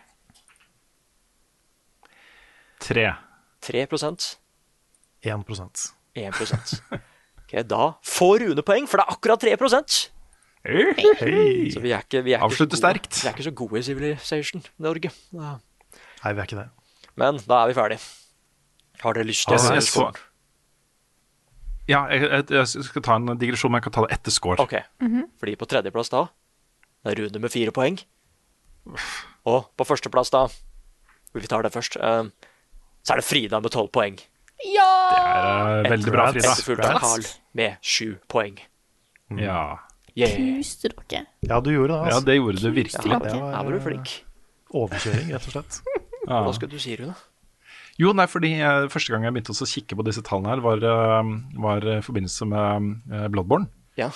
3 2.80 3.10
3% 3.62 4.38
1% 5.24 5.94
1% 6.16 6.82
Ok, 7.44 7.54
Da 7.68 7.94
får 8.04 8.40
Rune 8.46 8.64
poeng, 8.64 8.88
for 8.88 8.98
det 9.00 9.06
er 9.06 9.14
akkurat 9.16 9.44
3 9.44 9.56
Hei. 10.68 11.70
Så 11.72 11.80
vi 11.84 11.94
er 11.96 12.02
ikke, 12.04 12.22
vi 12.26 12.34
er 12.34 12.40
ikke 12.42 12.48
Avslutte 12.50 12.76
gode- 12.76 12.82
sterkt. 12.82 13.22
Vi 13.24 13.28
er 13.30 13.34
ikke 13.38 13.46
så 13.48 13.54
gode 13.56 13.80
i 13.80 13.84
Civilization 13.88 14.64
Norge. 14.84 15.12
Ja. 15.32 15.54
Nei, 16.24 16.34
vi 16.34 16.40
er 16.42 16.46
ikke 16.50 16.60
det. 16.60 16.68
Men 17.18 17.40
da 17.48 17.62
er 17.64 17.72
vi 17.72 17.78
ferdig. 17.78 18.00
Har 19.02 19.14
dere 19.14 19.28
lyst 19.30 19.46
til 19.48 19.54
å 19.56 19.58
Altså, 19.58 19.68
se 19.68 19.74
jeg 19.74 19.84
så- 19.84 20.24
Ja, 21.88 22.02
jeg, 22.12 22.22
jeg, 22.22 22.50
jeg 22.52 22.68
skal 22.84 23.02
ta 23.02 23.16
en 23.16 23.38
digresjon, 23.40 23.72
men 23.72 23.80
jeg 23.80 23.84
kan 23.88 23.94
ta 23.96 24.02
det 24.08 24.18
etter 24.20 24.32
score. 24.36 24.60
Ok, 24.60 24.74
fordi 25.40 25.56
på 25.56 25.68
tredjeplass 25.72 26.10
da 26.12 26.26
Det 27.06 27.14
er 27.14 27.22
Rune 27.24 27.40
med 27.40 27.52
fire 27.52 27.72
poeng. 27.72 28.00
Og 29.46 29.70
på 29.78 29.86
førsteplass 29.88 30.30
da 30.32 30.48
Vi 31.34 31.48
tar 31.48 31.62
det 31.64 31.72
først. 31.72 31.96
eh, 31.96 32.24
så 33.06 33.14
er 33.14 33.16
det 33.22 33.26
Frida 33.26 33.60
med 33.62 33.72
tolv 33.72 33.92
poeng. 33.92 34.20
Ja! 34.66 34.90
Det 35.14 35.20
er 35.22 35.86
uh, 35.86 35.90
veldig 35.92 36.12
bra, 36.12 36.32
Frida. 36.34 36.50
Etterfulgt 36.52 36.84
av 36.86 37.00
Carl 37.00 37.24
med 37.54 37.78
sju 37.82 38.18
poeng. 38.28 38.58
Ja. 39.38 39.78
Yeah. 40.18 40.34
Knuste 40.34 40.90
dere. 40.90 41.26
Ja, 41.46 41.60
du 41.62 41.70
gjorde 41.72 41.94
det. 41.94 42.00
ja, 42.10 42.16
Altså. 42.18 42.26
det 42.26 42.36
gjorde 42.40 42.62
du 42.64 42.70
virkelig. 42.74 43.12
Ja, 43.12 43.20
Det 43.22 43.34
var, 43.38 43.52
her 43.54 43.64
var 43.68 43.72
du 43.78 43.80
flink. 43.86 44.14
Overkjøring, 44.74 45.34
rett 45.36 45.48
og 45.52 45.58
slett. 45.58 45.82
Ja. 46.28 46.42
Hva 46.44 46.52
skal 46.58 46.68
du 46.68 46.76
si, 46.76 46.92
Rune? 47.00 47.14
Jo, 47.98 48.10
nei, 48.12 48.26
fordi 48.28 48.50
eh, 48.60 48.90
første 48.92 49.14
gang 49.14 49.24
jeg 49.24 49.32
begynte 49.32 49.54
å 49.56 49.68
kikke 49.72 49.96
på 49.96 50.04
disse 50.04 50.20
tallene 50.28 50.50
her, 50.52 50.60
var, 50.66 50.82
eh, 50.84 51.30
var 51.64 51.86
i 51.88 52.02
forbindelse 52.04 52.48
med 52.52 52.90
eh, 53.16 53.30
Bloodborne. 53.32 53.70
Ja. 53.96 54.10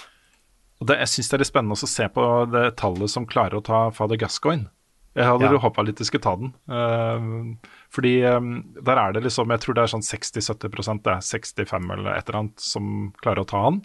Og 0.82 0.90
det, 0.90 0.98
jeg 1.06 1.08
syns 1.14 1.30
det 1.32 1.38
er 1.38 1.44
litt 1.46 1.52
spennende 1.54 1.78
å 1.80 1.88
se 1.88 2.10
på 2.12 2.26
det 2.52 2.66
tallet 2.82 3.14
som 3.14 3.24
klarer 3.30 3.62
å 3.62 3.64
ta 3.64 3.80
Father 3.96 4.20
Gascoigne. 4.20 4.68
Jeg 5.16 5.24
hadde 5.30 5.48
Ja. 5.48 5.54
jo 5.56 5.62
håpa 5.64 5.84
litt 5.88 6.04
de 6.04 6.06
skulle 6.08 6.24
ta 6.24 6.36
den. 6.40 6.52
Uh, 6.72 7.56
fordi 7.92 8.12
um, 8.28 8.52
der 8.80 9.00
er 9.00 9.12
det 9.16 9.24
liksom 9.26 9.50
Jeg 9.52 9.60
tror 9.64 9.76
det 9.76 9.84
er 9.84 9.92
sånn 9.92 10.06
60-70 10.08 11.02
det 11.04 11.16
er 11.16 11.24
65 11.24 11.92
eller 11.96 12.12
et 12.16 12.28
eller 12.30 12.40
annet 12.40 12.60
som 12.64 13.14
klarer 13.24 13.44
å 13.44 13.48
ta 13.48 13.64
han. 13.70 13.82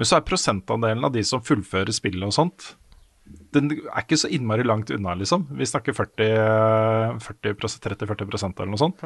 Men 0.00 0.08
så 0.08 0.16
er 0.16 0.24
prosentandelen 0.24 1.04
av 1.04 1.12
de 1.12 1.20
som 1.28 1.42
fullfører 1.44 1.92
spillet 1.92 2.24
og 2.24 2.32
sånt, 2.32 2.70
den 3.52 3.68
er 3.76 4.00
ikke 4.00 4.16
så 4.16 4.30
innmari 4.32 4.64
langt 4.64 4.90
unna, 4.94 5.12
liksom. 5.20 5.44
Vi 5.58 5.68
snakker 5.68 5.92
40, 5.92 7.20
40 7.20 7.54
30-40% 7.84 8.62
eller 8.62 8.72
noe 8.72 8.80
sånt. 8.80 9.04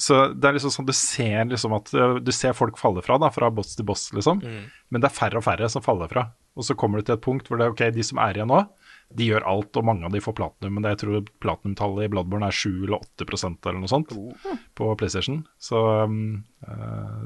Så 0.00 0.20
det 0.32 0.46
er 0.48 0.56
liksom 0.56 0.72
sånn 0.72 0.88
du 0.88 0.94
ser 0.96 1.42
liksom 1.50 1.74
at 1.76 1.90
uh, 1.92 2.14
Du 2.24 2.30
ser 2.32 2.54
folk 2.56 2.78
falle 2.80 3.02
fra, 3.04 3.18
da, 3.20 3.28
fra 3.34 3.50
boss 3.52 3.74
til 3.76 3.84
boss, 3.88 4.06
liksom. 4.16 4.40
Men 4.88 5.02
det 5.02 5.10
er 5.10 5.16
færre 5.16 5.42
og 5.42 5.44
færre 5.44 5.68
som 5.72 5.84
faller 5.84 6.08
fra. 6.12 6.30
Og 6.56 6.64
så 6.66 6.76
kommer 6.78 7.00
du 7.00 7.08
til 7.08 7.18
et 7.18 7.24
punkt 7.26 7.50
hvor 7.50 7.60
det 7.60 7.66
er 7.66 7.74
ok, 7.74 7.82
de 7.94 8.06
som 8.06 8.22
er 8.22 8.38
igjen 8.38 8.50
nå, 8.50 8.62
de 9.18 9.26
gjør 9.26 9.44
alt, 9.50 9.74
og 9.76 9.86
mange 9.86 10.06
av 10.06 10.14
de 10.14 10.22
får 10.22 10.38
platinum. 10.38 10.76
Men 10.76 10.86
det, 10.86 10.94
jeg 10.94 11.02
tror 11.02 11.28
platinumtallet 11.42 12.06
i 12.06 12.10
Bloodborne 12.14 12.46
er 12.46 12.54
7 12.54 12.70
eller 12.86 13.02
8% 13.02 13.66
eller 13.66 13.82
noe 13.82 13.90
sånt 13.90 14.14
på 14.78 14.90
PlayStation. 15.00 15.42
Så 15.58 15.82
um, 16.06 16.44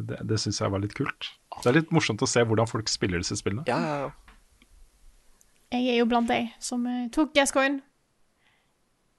det, 0.08 0.22
det 0.32 0.40
syns 0.40 0.62
jeg 0.64 0.72
var 0.72 0.82
litt 0.82 0.96
kult. 0.96 1.30
Det 1.62 1.70
er 1.70 1.78
litt 1.78 1.92
morsomt 1.94 2.22
å 2.22 2.28
se 2.28 2.42
hvordan 2.44 2.68
folk 2.68 2.88
spiller 2.92 3.22
disse 3.22 3.36
spillene. 3.40 3.64
Ja, 3.70 3.78
ja, 3.80 3.96
ja. 4.04 4.10
Jeg 5.74 5.90
er 5.90 5.98
jo 5.98 6.06
blant 6.06 6.30
de 6.30 6.48
som 6.62 6.86
eh, 6.86 7.10
tok 7.14 7.34
Gascoigne. 7.34 7.80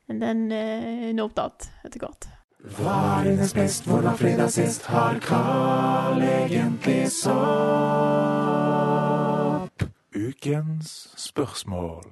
Men 0.08 0.22
den 0.22 0.52
uh, 0.52 1.14
nopte 1.18 1.42
att 1.42 1.70
etter 1.84 2.00
hvert. 2.00 2.28
Hva 2.78 3.20
er 3.20 3.24
dines 3.30 3.54
best, 3.54 3.86
hvordan 3.90 4.18
fredag 4.18 4.50
sist 4.54 4.86
har 4.90 5.20
Carl 5.22 6.22
egentlig 6.22 7.12
sopp? 7.14 7.26
Ukens 10.16 11.10
spørsmål. 11.18 12.06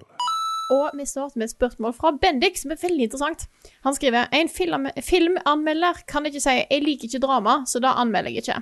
Og 0.74 0.90
vi 0.98 1.06
starter 1.06 1.38
med 1.38 1.46
et 1.48 1.52
spørsmål 1.54 1.94
fra 1.94 2.12
Bendik, 2.22 2.58
som 2.58 2.72
er 2.74 2.82
veldig 2.82 3.04
interessant. 3.08 3.48
Han 3.86 3.96
skriver 3.96 4.30
en 4.34 4.50
film, 4.50 4.88
filmanmelder 5.02 5.94
kan 6.08 6.26
ikke 6.26 6.42
si 6.42 6.50
'jeg 6.50 6.84
liker 6.84 7.06
ikke 7.08 7.26
drama', 7.26 7.66
så 7.66 7.80
da 7.80 7.88
anmelder 8.02 8.30
jeg 8.30 8.38
ikke. 8.38 8.62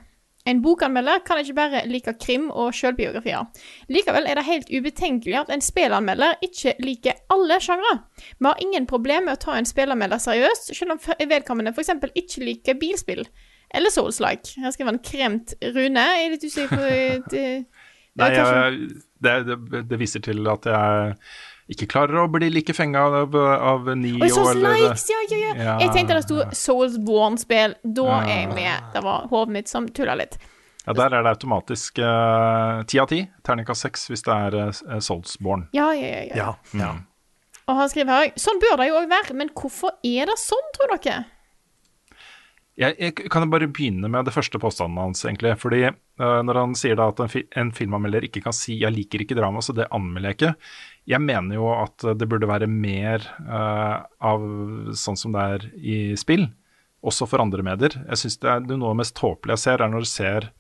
En 0.50 0.62
bokanmelder 0.64 1.20
kan 1.26 1.38
ikke 1.38 1.54
bare 1.54 1.84
like 1.86 2.14
krim 2.18 2.48
og 2.50 2.72
sjølbiografier. 2.74 3.46
Likevel 3.94 4.26
er 4.26 4.40
det 4.40 4.46
helt 4.48 4.72
ubetenkelig 4.74 5.36
at 5.44 5.52
en 5.54 5.62
spillanmelder 5.62 6.40
ikke 6.48 6.74
liker 6.82 7.20
alle 7.30 7.60
sjangre. 7.62 8.00
Vi 8.40 8.48
har 8.50 8.64
ingen 8.66 8.88
problem 8.90 9.28
med 9.30 9.38
å 9.38 9.42
ta 9.44 9.58
en 9.60 9.70
spillanmelder 9.70 10.18
seriøst, 10.24 10.74
selv 10.78 10.96
om 10.96 11.04
vedkommende 11.30 11.76
f.eks. 11.76 11.94
ikke 12.16 12.46
liker 12.48 12.80
bilspill. 12.82 13.26
Eller 13.74 13.94
Souls-like. 13.94 14.58
Her 14.60 14.74
skriver 14.74 14.92
han 14.96 15.04
kremt 15.06 15.54
Rune. 15.62 16.02
Jeg 16.10 16.26
er 16.26 16.34
litt 16.34 16.44
usikker 16.50 16.76
på 16.76 17.30
det- 17.32 17.66
Nei, 18.20 18.28
Jeg 18.36 18.90
det, 19.24 19.34
det, 19.48 19.88
det 19.88 19.98
viser 20.02 20.20
til 20.20 20.44
at 20.52 20.66
jeg 20.68 21.14
ikke 21.70 21.88
klarer 21.88 22.24
å 22.24 22.28
bli 22.32 22.50
like 22.50 22.74
fenga 22.74 23.00
av, 23.22 23.36
av 23.36 23.86
Nio 23.98 24.24
Oi, 24.24 24.30
Souls 24.30 24.50
eller 24.56 24.74
likes, 24.80 25.06
ja, 25.10 25.20
ja, 25.30 25.38
ja. 25.38 25.54
Ja. 25.56 25.76
Jeg 25.80 25.92
tenkte 25.94 26.16
det 26.18 26.24
sto 26.26 26.42
Soulsborne-spill. 26.52 27.76
Da 27.84 28.08
Ja. 28.08 28.22
er 28.24 28.40
jeg 28.42 28.54
med. 28.56 28.84
Det 28.94 29.04
var 29.04 29.28
hodet 29.30 29.54
mitt 29.54 29.68
som 29.70 29.88
tulla 29.90 30.16
litt. 30.16 30.38
Ja, 30.88 30.94
der 30.94 31.14
er 31.14 31.22
det 31.24 31.30
automatisk 31.38 31.94
ti 31.96 33.00
av 33.00 33.08
ti. 33.08 33.30
Terningkast 33.44 33.82
seks 33.86 34.08
hvis 34.10 34.24
det 34.26 34.34
er 34.34 34.56
uh, 34.56 35.00
Soulsborne. 35.00 35.68
Ja, 35.74 35.92
ja, 35.94 36.08
ja. 36.08 36.36
ja. 36.36 36.36
Ja, 36.36 36.56
Mm. 36.74 37.06
Og 37.70 37.76
han 37.78 37.88
skriver 37.90 38.10
her 38.10 38.32
Sånn 38.36 38.58
bør 38.60 38.78
det 38.82 38.88
jo 38.90 38.96
òg 39.00 39.06
være, 39.08 39.34
men 39.38 39.50
hvorfor 39.56 39.94
er 40.04 40.26
det 40.26 40.38
sånn, 40.42 40.66
tror 40.76 40.98
dere? 40.98 41.26
Jeg, 42.82 42.96
jeg 42.98 43.30
kan 43.30 43.46
bare 43.52 43.68
begynne 43.70 44.10
med 44.10 44.26
det 44.26 44.34
første 44.34 44.58
påstanden 44.60 44.98
hans, 44.98 45.22
egentlig. 45.28 45.54
Fordi 45.60 45.84
uh, 45.92 46.42
når 46.48 46.58
han 46.58 46.74
sier 46.76 46.96
da 46.98 47.10
at 47.12 47.20
en, 47.22 47.30
fi 47.30 47.44
en 47.60 47.70
filmanmelder 47.76 48.26
ikke 48.26 48.42
kan 48.46 48.56
si 48.56 48.80
'jeg 48.80 48.96
liker 48.96 49.22
ikke 49.22 49.36
drama', 49.38 49.62
så 49.62 49.76
det 49.76 49.88
anmelder 49.92 50.32
jeg 50.32 50.38
ikke. 50.40 50.54
Jeg 51.10 51.24
mener 51.24 51.58
jo 51.58 51.70
at 51.74 52.04
det 52.18 52.28
burde 52.30 52.50
være 52.50 52.70
mer 52.70 53.24
uh, 53.48 54.04
av 54.22 54.44
sånn 54.98 55.18
som 55.18 55.34
det 55.34 55.46
er 55.56 55.64
i 55.78 55.96
spill, 56.20 56.46
også 57.02 57.26
for 57.30 57.42
andre 57.42 57.66
medier. 57.66 57.96
Jeg 58.06 58.22
syns 58.22 58.38
det 58.44 58.52
er 58.52 58.68
noe 58.70 58.92
av 58.92 58.94
det 58.94 59.02
mest 59.02 59.18
tåpelige 59.18 59.58
jeg 59.58 59.64
ser, 59.64 59.82
er 59.82 59.92
når 59.92 60.06
du 60.06 60.12
ser 60.12 60.52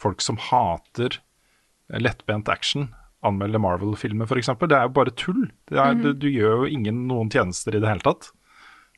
folk 0.00 0.24
som 0.24 0.40
hater 0.40 1.20
lettbent 2.00 2.48
action. 2.48 2.88
Anmelde 3.26 3.60
Marvel-filmer, 3.60 4.24
f.eks. 4.24 4.48
Det 4.64 4.76
er 4.76 4.86
jo 4.88 4.96
bare 4.96 5.12
tull. 5.12 5.42
Det 5.68 5.76
er, 5.76 5.96
du, 5.98 6.14
du 6.16 6.28
gjør 6.30 6.62
jo 6.62 6.70
ingen 6.72 7.04
noen 7.10 7.28
tjenester 7.32 7.76
i 7.76 7.82
det 7.82 7.90
hele 7.90 8.04
tatt 8.06 8.30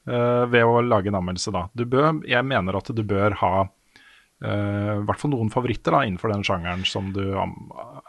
uh, 0.07 0.45
ved 0.53 0.63
å 0.63 0.83
lage 0.87 1.11
en 1.11 1.19
anmeldelse 1.19 1.55
da. 1.55 1.67
Du 1.75 1.83
bør, 1.91 2.23
jeg 2.29 2.47
mener 2.47 2.79
at 2.79 2.93
du 2.95 3.03
bør 3.03 3.35
ha 3.43 3.55
eh, 3.65 4.93
i 5.01 5.05
hvert 5.09 5.21
fall 5.21 5.35
noen 5.35 5.51
favoritter 5.51 5.95
da, 5.95 6.05
innenfor 6.07 6.31
den 6.33 6.47
sjangeren 6.47 6.87
som 6.89 7.11
du 7.15 7.25
an 7.39 7.57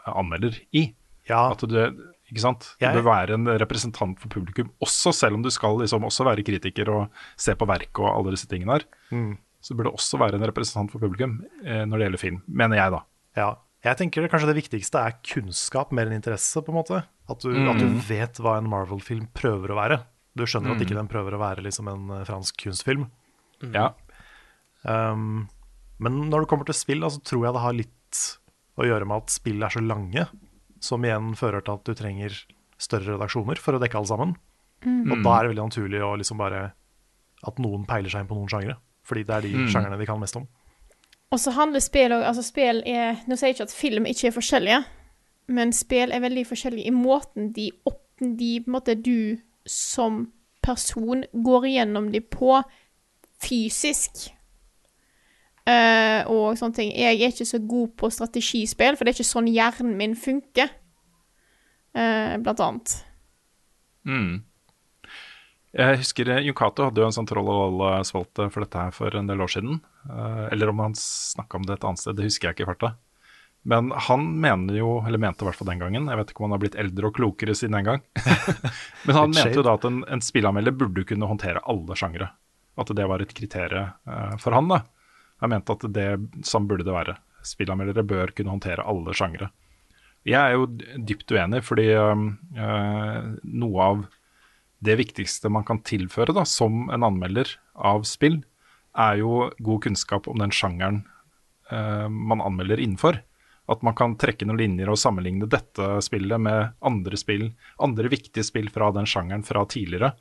anmelder 0.09 0.59
i. 0.75 0.91
ja. 1.29 1.47
At 1.53 1.65
du, 1.65 1.79
ikke 2.33 2.43
sant? 2.43 2.67
Du 2.81 2.87
bør 2.97 3.05
være 3.07 3.37
en 3.37 3.49
representant 3.61 4.17
for 4.19 4.33
publikum, 4.33 4.71
også 4.83 5.13
selv 5.15 5.37
om 5.37 5.45
du 5.45 5.51
skal 5.53 5.77
liksom 5.79 6.07
også 6.09 6.25
være 6.27 6.45
kritiker 6.45 6.89
og 6.91 7.25
se 7.39 7.53
på 7.55 7.67
verk 7.69 8.01
og 8.01 8.09
alle 8.09 8.33
disse 8.33 8.49
tingene 8.49 8.79
her. 8.79 8.87
Mm. 9.13 9.35
Så 9.63 9.77
bør 9.77 9.87
du 9.87 9.93
også 9.93 10.19
være 10.19 10.39
en 10.39 10.47
representant 10.49 10.91
for 10.91 11.03
publikum 11.03 11.37
eh, 11.63 11.85
når 11.87 11.95
det 11.95 12.07
gjelder 12.07 12.23
film, 12.25 12.41
mener 12.49 12.81
jeg 12.81 12.95
da. 12.97 13.03
Ja. 13.39 13.51
Jeg 13.83 13.99
tenker 13.99 14.23
det, 14.23 14.29
kanskje 14.31 14.47
det 14.47 14.61
viktigste 14.61 14.99
er 15.03 15.17
kunnskap 15.27 15.91
mer 15.95 16.07
enn 16.07 16.15
interesse, 16.15 16.61
på 16.63 16.71
en 16.71 16.77
måte. 16.77 17.01
At 17.27 17.43
du, 17.43 17.51
at 17.51 17.81
du 17.81 17.97
vet 18.07 18.39
hva 18.39 18.55
en 18.59 18.69
Marvel-film 18.71 19.25
prøver 19.35 19.73
å 19.73 19.79
være. 19.79 19.97
Du 20.39 20.45
skjønner 20.47 20.73
at 20.73 20.83
ikke 20.83 20.95
den 20.95 21.09
prøver 21.11 21.35
å 21.35 21.41
være 21.41 21.65
liksom 21.65 21.89
en 21.91 22.13
eh, 22.15 22.23
fransk 22.27 22.63
kunstfilm. 22.63 23.09
Ja. 23.75 23.91
Um, 24.83 25.45
men 26.03 26.25
når 26.31 26.43
det 26.43 26.51
kommer 26.51 26.67
til 26.67 26.77
spill, 26.77 27.03
da, 27.03 27.11
så 27.11 27.21
tror 27.23 27.45
jeg 27.45 27.55
det 27.55 27.63
har 27.63 27.75
litt 27.75 28.21
å 28.79 28.87
gjøre 28.87 29.07
med 29.07 29.23
at 29.23 29.35
spill 29.35 29.63
er 29.63 29.75
så 29.75 29.83
lange, 29.83 30.25
som 30.83 31.05
igjen 31.05 31.33
fører 31.39 31.63
til 31.63 31.77
at 31.77 31.85
du 31.87 31.95
trenger 31.97 32.35
større 32.81 33.15
redaksjoner 33.15 33.61
for 33.61 33.75
å 33.75 33.81
dekke 33.81 33.99
alle 33.99 34.11
sammen. 34.11 34.33
Og 34.83 35.21
da 35.23 35.37
er 35.37 35.45
det 35.45 35.53
veldig 35.53 35.69
naturlig 35.69 36.01
å 36.03 36.15
liksom 36.19 36.41
bare 36.41 36.73
at 37.47 37.61
noen 37.63 37.85
peiler 37.87 38.11
seg 38.11 38.23
inn 38.23 38.29
på 38.29 38.35
noen 38.35 38.51
sjangere. 38.51 38.75
Fordi 39.07 39.23
det 39.27 39.35
er 39.35 39.45
de 39.47 39.65
sjangerne 39.71 39.99
de 39.99 40.07
kan 40.07 40.19
mest 40.19 40.37
om. 40.39 40.45
Og 41.33 41.41
så 41.41 41.53
handler 41.55 41.81
spill 41.83 42.13
òg 42.13 42.23
Altså, 42.27 42.43
spill 42.45 42.83
er 42.87 43.23
Nå 43.27 43.35
sier 43.35 43.49
jeg 43.49 43.57
ikke 43.57 43.67
at 43.69 43.75
film 43.75 44.05
ikke 44.09 44.29
er 44.29 44.35
forskjellige, 44.35 44.83
men 45.55 45.73
spill 45.75 46.13
er 46.13 46.23
veldig 46.23 46.45
forskjellige 46.47 46.91
i 46.91 46.95
måten 46.95 47.51
de 47.55 47.71
opp... 47.89 47.99
De, 48.23 48.61
på 48.61 48.69
en 48.69 48.75
måte, 48.77 48.93
du 48.95 49.41
som 49.67 50.19
person 50.63 51.25
går 51.33 51.65
igjennom 51.67 52.11
de 52.13 52.21
på 52.21 52.59
fysisk. 53.43 54.29
Eh, 55.63 56.21
og 56.27 56.57
sånne 56.59 56.75
ting. 56.75 56.89
Jeg 56.91 57.19
er 57.21 57.31
ikke 57.31 57.47
så 57.47 57.59
god 57.63 57.93
på 57.99 58.09
strategispill, 58.11 58.97
for 58.97 59.05
det 59.05 59.13
er 59.13 59.19
ikke 59.19 59.31
sånn 59.31 59.51
hjernen 59.51 59.95
min 59.99 60.15
funker. 60.19 60.71
uh, 61.93 62.35
blant 62.41 62.61
annet. 62.63 62.95
Mm. 64.09 64.41
Jeg 65.73 65.99
husker 66.01 66.29
eh, 66.29 66.43
Yukato 66.47 66.87
hadde 66.87 67.01
jo 67.01 67.07
en 67.07 67.15
sånn 67.15 67.27
Troll 67.29 67.47
og 67.49 67.77
Loll-spalte 67.77 68.47
for 68.53 68.65
dette 68.65 68.81
her 68.81 68.93
for 68.93 69.15
en 69.17 69.29
del 69.29 69.41
år 69.41 69.51
siden. 69.53 69.79
Uh, 70.09 70.49
eller 70.51 70.73
om 70.73 70.81
han 70.83 70.97
snakka 70.97 71.59
om 71.59 71.67
det 71.67 71.77
et 71.77 71.87
annet 71.87 72.01
sted, 72.01 72.17
det 72.17 72.27
husker 72.27 72.49
jeg 72.49 72.57
ikke 72.57 72.65
i 72.65 72.69
farta. 72.73 72.93
Men 73.63 73.93
han 74.09 74.25
mener 74.43 74.75
jo, 74.75 74.97
eller 75.07 75.21
mente 75.21 75.45
i 75.45 75.47
hvert 75.47 75.55
fall 75.55 75.69
den 75.71 75.79
gangen, 75.79 76.09
jeg 76.11 76.19
vet 76.19 76.33
ikke 76.33 76.43
om 76.43 76.49
han 76.49 76.57
har 76.57 76.63
blitt 76.65 76.79
eldre 76.81 77.07
og 77.07 77.15
klokere 77.15 77.55
siden 77.55 77.77
den 77.77 77.87
gang, 77.87 78.01
men 79.07 79.15
han 79.15 79.31
mente 79.31 79.55
jo 79.55 79.63
da 79.63 79.77
at 79.77 79.87
en, 79.87 80.01
en 80.11 80.23
spillanmelder 80.23 80.75
burde 80.75 81.05
kunne 81.07 81.29
håndtere 81.29 81.63
alle 81.71 81.95
sjangre. 81.95 82.27
At 82.75 82.91
det 82.97 83.05
var 83.07 83.23
et 83.23 83.31
kriterium 83.37 83.93
eh, 84.09 84.35
for 84.41 84.57
han. 84.57 84.67
da. 84.67 84.81
Han 85.43 85.51
mente 85.51 85.75
at 85.75 85.83
det 85.91 86.07
sånn 86.47 86.69
burde 86.69 86.85
det 86.87 86.95
være. 86.95 87.17
Spillanmeldere 87.43 88.05
bør 88.07 88.31
kunne 88.31 88.55
håndtere 88.55 88.85
alle 88.87 89.15
sjangre. 89.17 89.49
Jeg 90.23 90.39
er 90.39 90.55
jo 90.55 90.69
dypt 91.03 91.33
uenig, 91.35 91.59
fordi 91.67 91.89
eh, 91.99 93.25
noe 93.43 93.87
av 93.89 94.05
det 94.83 94.95
viktigste 94.99 95.51
man 95.51 95.65
kan 95.67 95.81
tilføre 95.83 96.35
da, 96.35 96.45
som 96.47 96.87
en 96.91 97.03
anmelder 97.03 97.51
av 97.75 98.07
spill, 98.07 98.41
er 98.93 99.19
jo 99.19 99.49
god 99.63 99.83
kunnskap 99.87 100.27
om 100.29 100.39
den 100.39 100.53
sjangeren 100.53 101.01
øh, 101.71 102.07
man 102.07 102.43
anmelder 102.43 102.79
innenfor. 102.79 103.19
At 103.71 103.83
man 103.83 103.95
kan 103.95 104.17
trekke 104.19 104.45
noen 104.47 104.59
linjer 104.59 104.91
og 104.91 104.99
sammenligne 104.99 105.47
dette 105.49 105.87
spillet 106.03 106.39
med 106.39 106.75
andre 106.83 107.19
spill, 107.19 107.49
andre 107.83 108.11
viktige 108.11 108.45
spill 108.47 108.67
fra 108.71 108.91
den 108.95 109.07
sjangeren 109.09 109.45
fra 109.47 109.63
tidligere, 109.71 110.13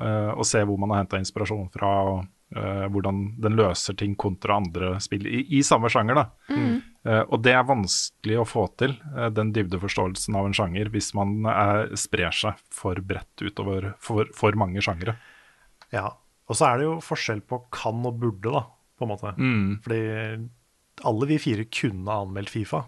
øh, 0.00 0.32
og 0.32 0.44
se 0.48 0.64
hvor 0.64 0.80
man 0.80 0.94
har 0.94 1.04
henta 1.04 1.20
inspirasjon 1.20 1.68
fra, 1.72 1.92
og 2.12 2.24
eh, 2.56 2.86
hvordan 2.92 3.22
den 3.42 3.56
løser 3.58 3.96
ting 3.98 4.16
kontra 4.18 4.58
andre 4.60 4.96
spill 5.04 5.26
i, 5.28 5.44
i 5.58 5.62
samme 5.66 5.90
sjanger. 5.92 6.18
da. 6.18 6.26
Eh, 7.06 7.22
og 7.22 7.42
det 7.44 7.54
er 7.54 7.66
vanskelig 7.68 8.40
å 8.42 8.46
få 8.48 8.66
til, 8.80 8.96
uh, 9.14 9.28
den 9.30 9.52
dybdeforståelsen 9.54 10.34
av 10.38 10.48
en 10.48 10.56
sjanger, 10.56 10.90
hvis 10.94 11.12
man 11.14 11.46
er, 11.46 11.92
sprer 11.98 12.34
seg 12.34 12.58
for 12.74 12.98
bredt 13.04 13.44
utover 13.44 13.92
for, 14.02 14.30
for 14.34 14.58
mange 14.58 14.82
sjangere. 14.82 15.14
Ja, 15.94 16.08
og 16.46 16.58
så 16.58 16.70
er 16.70 16.80
det 16.80 16.88
jo 16.88 16.96
forskjell 17.04 17.44
på 17.46 17.60
kan 17.74 18.02
og 18.06 18.18
burde, 18.22 18.50
da, 18.50 18.64
på 18.98 19.06
en 19.06 19.12
måte. 19.12 19.34
Fordi 19.84 20.00
alle 21.06 21.28
vi 21.30 21.38
fire 21.42 21.66
kunne 21.70 22.18
anmeldt 22.24 22.50
Fifa, 22.50 22.86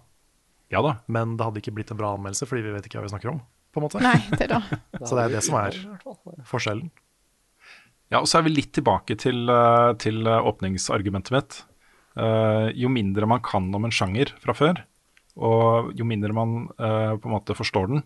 Ja 0.73 0.83
da. 0.85 0.99
men 1.07 1.37
det 1.37 1.47
hadde 1.47 1.63
ikke 1.63 1.75
blitt 1.77 1.91
en 1.93 2.01
bra 2.01 2.15
anmeldelse 2.17 2.49
fordi 2.49 2.65
vi 2.67 2.75
vet 2.75 2.87
ikke 2.89 2.99
hva 3.01 3.07
vi 3.07 3.13
snakker 3.13 3.33
om, 3.35 3.43
på 3.73 3.81
en 3.81 3.87
måte. 3.87 4.03
Nei, 4.05 4.19
det 4.35 4.49
er 4.49 4.57
da. 4.57 4.61
Så 5.07 5.15
det 5.15 5.27
er 5.27 5.37
det 5.37 5.45
som 5.47 5.59
er 5.61 5.79
forskjellen. 6.49 6.91
Ja, 8.09 8.23
og 8.23 8.29
så 8.29 8.39
er 8.39 8.47
vi 8.47 8.55
litt 8.57 8.73
tilbake 8.77 9.19
til, 9.21 9.49
eh, 9.53 9.91
til 10.01 10.25
eh, 10.27 10.47
åpningsargumentet 10.51 11.35
mitt. 11.35 11.59
Eh, 12.17 12.69
jo 12.81 12.89
mindre 12.93 13.29
man 13.29 13.43
kan 13.45 13.69
om 13.75 13.85
en 13.85 13.95
sjanger 13.95 14.33
fra 14.41 14.55
før, 14.57 14.81
og 15.37 15.93
jo 15.95 16.07
mindre 16.09 16.35
man 16.35 16.65
på 16.75 17.29
en 17.29 17.31
måte 17.31 17.55
forstår 17.55 17.93
den, 17.93 18.01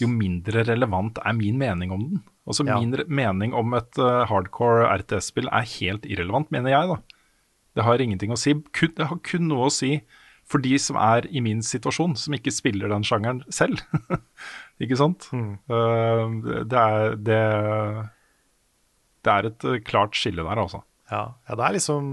jo 0.00 0.06
mindre 0.08 0.62
relevant 0.64 1.18
er 1.20 1.34
min 1.36 1.58
mening 1.60 1.92
om 1.92 2.06
den. 2.06 2.22
Altså 2.48 2.64
Ja. 2.64 2.78
Min 2.80 2.94
mening 3.08 3.52
om 3.52 3.74
et 3.74 3.92
hardcore 3.96 4.88
RTS-spill 5.02 5.50
er 5.52 5.68
helt 5.68 6.06
irrelevant, 6.06 6.50
mener 6.50 6.70
jeg. 6.70 6.88
da. 6.88 6.96
Det 7.76 7.84
har 7.84 7.98
ingenting 8.00 8.32
å 8.32 8.38
si. 8.40 8.54
Kun, 8.72 8.94
det 8.96 9.08
har 9.08 9.18
kun 9.18 9.48
noe 9.48 9.66
å 9.66 9.72
si 9.72 10.00
for 10.48 10.58
de 10.58 10.78
som 10.78 10.96
er 10.96 11.26
i 11.28 11.40
min 11.40 11.60
situasjon, 11.60 12.16
som 12.16 12.32
ikke 12.32 12.54
spiller 12.54 12.88
den 12.88 13.04
sjangeren 13.04 13.42
selv. 13.50 13.82
ikke 14.80 14.96
sant? 14.96 15.28
Mm. 15.32 15.58
det, 16.70 16.78
er, 16.78 17.16
det, 17.20 17.40
det 19.26 19.34
er 19.34 19.48
et 19.50 19.66
eh, 19.68 19.80
klart 19.86 20.16
skille 20.18 20.44
der, 20.46 20.62
altså. 20.62 20.82
Ja, 21.10 21.22
ja, 21.48 21.54
det 21.58 21.62
er 21.68 21.74
liksom 21.76 22.06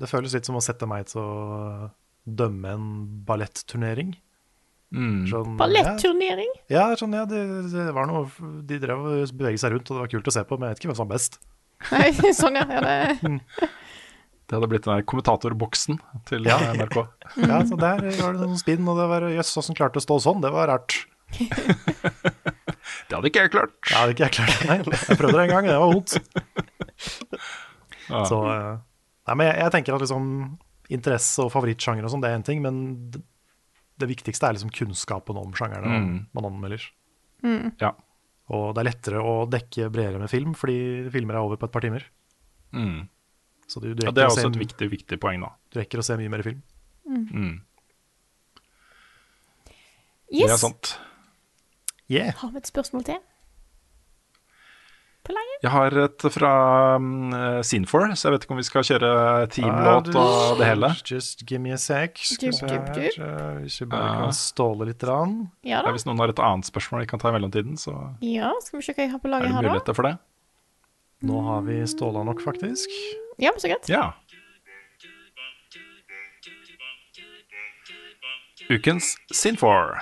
Det 0.00 0.08
føles 0.08 0.32
litt 0.36 0.46
som 0.48 0.56
å 0.56 0.62
sette 0.64 0.86
meg 0.88 1.08
til 1.10 1.20
å 1.20 1.90
dømme 2.28 2.70
en 2.76 2.88
balletturnering. 3.28 4.14
Mm. 4.92 5.26
Sånn, 5.28 5.56
Balletturnering? 5.60 6.48
Ja, 6.72 6.86
ja, 6.92 6.96
sånn, 6.96 7.12
ja 7.16 7.26
det, 7.28 7.42
det 7.74 7.90
var 7.92 8.06
noe 8.08 8.22
De 8.64 8.78
drev 8.80 9.02
og 9.04 9.34
beveget 9.36 9.60
seg 9.60 9.74
rundt, 9.74 9.90
og 9.90 9.98
det 9.98 10.04
var 10.06 10.12
kult 10.14 10.30
å 10.30 10.34
se 10.38 10.44
på, 10.48 10.56
men 10.56 10.68
jeg 10.70 10.76
vet 10.76 10.80
ikke 10.80 10.90
hvem 10.92 10.98
som 11.00 11.08
var 11.08 11.18
best. 11.18 11.36
Nei, 11.92 12.32
sånn, 12.40 12.56
ja. 12.60 12.64
ja 12.72 12.84
det... 12.86 13.68
Det 14.48 14.56
hadde 14.56 14.68
blitt 14.72 14.86
den 14.86 14.96
der 14.96 15.04
kommentatorboksen 15.04 15.98
til 16.30 16.46
Ja. 16.48 16.54
eh, 16.56 16.70
NRK. 16.78 16.94
Ja, 17.44 17.58
så 17.68 17.76
Der 17.76 18.00
var 18.00 18.32
det 18.32 18.40
noen 18.40 18.56
spinn, 18.56 18.86
og 18.88 18.96
det 18.96 19.04
var 19.10 19.26
jøss, 19.28 19.50
åssen 19.60 19.76
klarte 19.76 20.00
å 20.00 20.04
stå 20.06 20.16
sånn? 20.24 20.40
Det 20.40 20.48
var 20.54 20.70
rart. 20.72 21.02
Det 23.08 23.16
hadde 23.16 23.30
ikke 23.30 23.42
jeg 23.46 23.50
klart. 23.54 23.72
Det 23.88 23.96
hadde 23.96 24.12
ikke 24.14 24.26
jeg 24.26 24.34
klart. 24.36 24.58
Nei, 24.68 24.76
jeg 24.84 25.16
prøvde 25.18 25.38
det 25.38 25.44
en 25.46 25.52
gang, 25.54 25.66
det 25.68 25.78
var 25.80 25.92
vondt. 25.92 26.18
Ja. 28.08 28.22
Så 28.28 28.38
eh, 28.52 28.76
Nei, 29.28 29.34
men 29.36 29.46
jeg, 29.50 29.56
jeg 29.60 29.72
tenker 29.74 29.96
at 29.96 30.02
liksom 30.04 30.28
interesse 30.88 31.42
og 31.44 31.50
favorittsjanger 31.52 32.06
og 32.06 32.12
sånn, 32.14 32.22
det 32.24 32.30
er 32.30 32.38
én 32.38 32.44
ting, 32.46 32.62
men 32.64 32.78
det, 33.12 33.20
det 34.00 34.08
viktigste 34.08 34.48
er 34.48 34.56
liksom 34.56 34.70
kunnskapen 34.72 35.36
om 35.40 35.50
sjangerne 35.56 35.88
Mm. 35.98 36.14
man 36.36 36.46
anmelder. 36.48 36.84
Mm. 37.44 37.74
Ja. 37.80 37.90
Og 38.48 38.70
det 38.74 38.80
er 38.80 38.88
lettere 38.88 39.20
å 39.20 39.34
dekke 39.52 39.90
bredere 39.92 40.20
med 40.22 40.30
film, 40.32 40.54
fordi 40.56 40.78
filmer 41.12 41.36
er 41.36 41.44
over 41.44 41.60
på 41.60 41.68
et 41.68 41.74
par 41.74 41.84
timer. 41.84 42.06
Mm. 42.72 43.02
Så 43.68 43.82
du, 43.84 43.90
du 43.92 44.06
Ja, 44.06 44.12
det 44.16 44.24
er 44.24 44.30
se- 44.32 44.46
også 44.46 44.52
et 44.54 44.60
viktig, 44.62 44.88
viktig 44.94 45.18
poeng, 45.20 45.44
da. 45.44 45.50
Du 45.68 45.80
rekker 45.82 46.00
å 46.00 46.06
se 46.08 46.16
mye 46.16 46.32
mer 46.32 46.44
film. 46.46 46.62
Mm. 47.08 47.58
Det 50.28 50.40
Yes. 50.42 50.50
er 50.56 50.60
sant. 50.60 50.94
Yeah. 52.10 52.32
Har 52.40 52.50
vi 52.54 52.58
et 52.62 52.66
spørsmål 52.70 53.04
til? 53.04 53.18
På 55.28 55.34
leien? 55.36 55.58
Jeg 55.60 55.70
har 55.74 55.92
et 56.06 56.24
fra 56.32 56.50
um, 56.96 57.32
Scene4, 57.60 58.14
så 58.16 58.28
jeg 58.28 58.32
vet 58.36 58.44
ikke 58.46 58.54
om 58.54 58.60
vi 58.62 58.64
skal 58.64 58.86
kjøre 58.88 59.10
teamlåt 59.52 60.08
og 60.16 60.56
det 60.62 60.68
hele. 60.70 60.88
Just 61.10 61.44
give 61.44 61.60
me 61.60 61.74
a 61.74 61.76
sec. 61.76 62.16
Skal 62.30 62.48
vi 62.48 62.56
se 62.56 62.70
her, 62.70 63.18
eh, 63.26 63.58
Hvis 63.66 63.76
vi 63.82 63.88
bare 63.92 64.14
kan 64.22 64.32
ståle 64.32 64.88
litt. 64.88 65.04
Rann. 65.04 65.50
Ja 65.62 65.78
Ja, 65.78 65.82
da. 65.84 65.92
hvis 65.92 66.06
noen 66.08 66.18
har 66.22 66.32
et 66.32 66.40
annet 66.40 66.64
spørsmål 66.70 67.04
vi 67.04 67.10
kan 67.12 67.20
ta 67.20 67.28
i 67.28 67.36
mellomtiden, 67.36 67.76
så 67.76 67.92
Ja, 68.24 68.54
skal 68.64 68.80
vi 68.80 68.86
se 68.88 68.94
hva 68.96 69.04
jeg 69.04 69.10
har 69.12 69.18
på 69.20 69.28
er 69.28 69.34
laget 69.36 69.48
det 69.50 69.54
her, 69.54 69.62
da? 69.62 69.68
muligheter 69.68 69.94
for 70.00 70.02
det. 70.08 70.18
Nå 71.28 71.42
har 71.44 71.62
vi 71.68 71.82
ståla 71.86 72.24
nok, 72.24 72.40
faktisk. 72.40 72.88
Ja, 73.38 73.50
men 73.52 73.60
så 73.60 73.68
greit. 73.68 73.88
Ja. 73.90 74.12
Ukens 78.70 79.16
Sin4. 79.34 79.98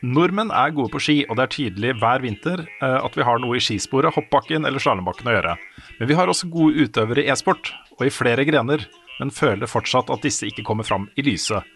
Nordmenn 0.00 0.48
er 0.54 0.72
gode 0.72 0.88
på 0.94 1.00
ski, 1.02 1.16
og 1.28 1.36
det 1.36 1.44
er 1.44 1.52
tydelig 1.52 1.90
hver 2.00 2.22
vinter 2.24 2.62
eh, 2.64 2.98
at 3.00 3.16
vi 3.16 3.26
har 3.26 3.40
noe 3.42 3.58
i 3.58 3.64
skisporet, 3.64 4.14
hoppbakken 4.16 4.64
eller 4.64 4.80
slalåmbakken 4.80 5.28
å 5.28 5.34
gjøre. 5.34 5.56
Men 5.98 6.08
vi 6.08 6.16
har 6.16 6.32
også 6.32 6.48
gode 6.52 6.86
utøvere 6.86 7.26
i 7.26 7.30
e-sport, 7.32 7.72
og 7.98 8.06
i 8.06 8.14
flere 8.14 8.46
grener, 8.48 8.86
men 9.20 9.34
føler 9.34 9.68
fortsatt 9.68 10.10
at 10.12 10.24
disse 10.24 10.48
ikke 10.48 10.64
kommer 10.64 10.88
fram 10.88 11.08
i 11.20 11.24
lyset. 11.26 11.66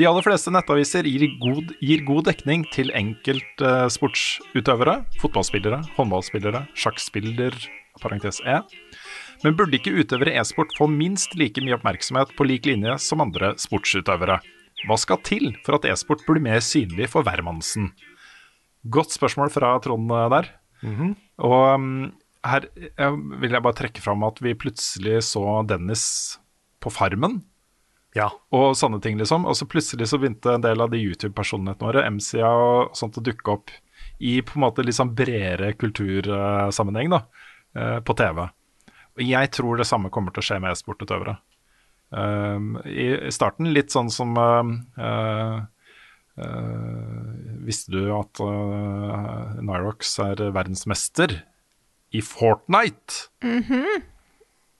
De 0.00 0.06
aller 0.08 0.24
fleste 0.24 0.50
nettaviser 0.50 1.06
gir 1.06 1.26
god, 1.42 1.74
gir 1.84 2.00
god 2.08 2.24
dekning 2.30 2.64
til 2.74 2.88
enkeltsportsutøvere, 2.96 4.96
fotballspillere, 5.20 5.82
håndballspillere, 5.98 6.64
sjakkspiller, 6.80 7.52
parentes 8.00 8.40
E. 8.48 8.56
Men 9.44 9.56
burde 9.58 9.76
ikke 9.76 9.92
utøvere 10.00 10.32
i 10.32 10.40
e-sport 10.40 10.72
få 10.78 10.88
minst 10.90 11.36
like 11.38 11.60
mye 11.62 11.76
oppmerksomhet 11.76 12.32
på 12.34 12.48
lik 12.48 12.66
linje 12.70 12.96
som 13.04 13.22
andre 13.22 13.52
sportsutøvere? 13.60 14.40
Hva 14.84 14.98
skal 15.00 15.22
til 15.24 15.54
for 15.64 15.78
at 15.78 15.86
e-sport 15.88 16.24
blir 16.26 16.42
mer 16.44 16.60
synlig 16.64 17.08
for 17.12 17.26
hvermannsen? 17.26 17.92
Godt 18.92 19.14
spørsmål 19.16 19.52
fra 19.52 19.72
Trond 19.84 20.12
eh, 20.12 20.28
der. 20.34 20.50
Og 21.40 21.64
um, 21.74 22.12
her 22.44 22.66
eh, 22.76 23.18
vil 23.40 23.56
jeg 23.56 23.64
bare 23.64 23.78
trekke 23.78 24.04
fram 24.04 24.24
at 24.26 24.40
vi 24.44 24.56
plutselig 24.58 25.22
så 25.30 25.62
Dennis 25.68 26.04
på 26.84 26.92
Farmen. 26.92 27.40
Ja. 28.14 28.28
Og 28.54 28.76
sånne 28.78 29.00
ting, 29.02 29.16
liksom. 29.18 29.46
Og 29.48 29.56
så 29.58 29.66
plutselig 29.66 30.10
så 30.10 30.20
begynte 30.22 30.54
en 30.54 30.64
del 30.64 30.84
av 30.84 30.92
de 30.92 31.00
YouTube-personlighetene 31.00 31.88
våre, 31.88 32.04
MC-a 32.14 32.50
og 32.52 32.98
sånt, 32.98 33.18
å 33.18 33.24
dukke 33.24 33.56
opp 33.56 33.72
i 34.22 34.36
på 34.46 34.58
en 34.58 34.66
måte 34.66 34.84
litt 34.84 34.98
sånn 34.98 35.14
bredere 35.16 35.72
kultursammenheng, 35.80 37.10
da, 37.16 37.24
eh, 37.74 37.98
på 38.04 38.14
TV. 38.20 38.44
Og 39.14 39.24
jeg 39.24 39.50
tror 39.54 39.80
det 39.80 39.88
samme 39.88 40.12
kommer 40.14 40.34
til 40.34 40.44
å 40.44 40.46
skje 40.46 40.60
med 40.62 40.74
e-sportutøvere. 40.74 41.38
Um, 42.14 42.76
I 42.86 43.30
starten 43.34 43.72
litt 43.74 43.90
sånn 43.90 44.10
som 44.12 44.36
uh, 44.38 44.62
uh, 45.02 45.64
Visste 47.66 47.90
du 47.90 48.12
at 48.14 48.38
uh, 48.38 49.56
Nyrox 49.58 50.12
er 50.22 50.44
verdensmester 50.54 51.40
i 52.14 52.22
Fortnite? 52.22 53.32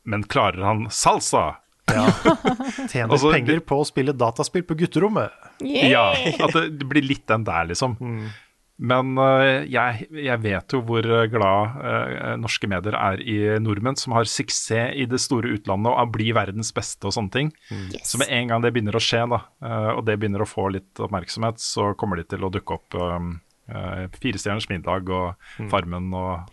Men 0.05 0.27
klarer 0.31 0.63
han 0.63 0.87
salsa? 0.95 1.57
Ja. 1.91 2.07
Tjener 2.93 3.17
Altså, 3.17 3.33
penger 3.35 3.61
på 3.67 3.81
å 3.83 3.89
spille 3.89 4.15
dataspill 4.17 4.63
på 4.69 4.77
gutterommet. 4.79 5.35
Ja, 5.65 6.13
at 6.15 6.55
det 6.55 6.87
blir 6.89 7.05
litt 7.05 7.27
den 7.31 7.45
der, 7.47 7.67
liksom. 7.71 7.97
Men 8.79 9.15
øh, 9.23 9.71
jeg, 9.71 10.07
jeg 10.11 10.43
vet 10.43 10.75
jo 10.75 10.81
hvor 10.83 11.07
øh, 11.07 11.29
glad 11.31 11.77
øh, 11.79 12.35
norske 12.43 12.67
medier 12.71 12.97
er 12.99 13.21
i 13.23 13.37
nordmenn 13.63 13.99
som 14.01 14.17
har 14.17 14.27
suksess 14.27 14.97
i 14.99 15.07
det 15.07 15.21
store 15.23 15.53
utlandet 15.55 15.95
og 15.95 16.11
blir 16.17 16.35
verdens 16.35 16.73
beste 16.75 17.07
og 17.07 17.15
sånne 17.15 17.31
ting. 17.35 17.53
Yes. 17.71 18.11
Så 18.11 18.19
med 18.19 18.33
en 18.35 18.51
gang 18.51 18.65
det 18.65 18.73
begynner 18.75 18.99
å 18.99 19.03
skje, 19.03 19.23
da, 19.31 19.41
og 19.95 20.03
det 20.09 20.19
begynner 20.19 20.43
å 20.43 20.49
få 20.49 20.67
litt 20.75 21.03
oppmerksomhet, 21.03 21.63
så 21.63 21.93
kommer 21.99 22.19
de 22.19 22.27
til 22.27 22.43
å 22.43 22.51
dukke 22.51 22.81
opp 22.81 22.99
øh, 22.99 23.29
Firestjerners 24.19 24.67
middag 24.73 25.07
og 25.13 25.71
Farmen 25.71 26.11
og 26.19 26.51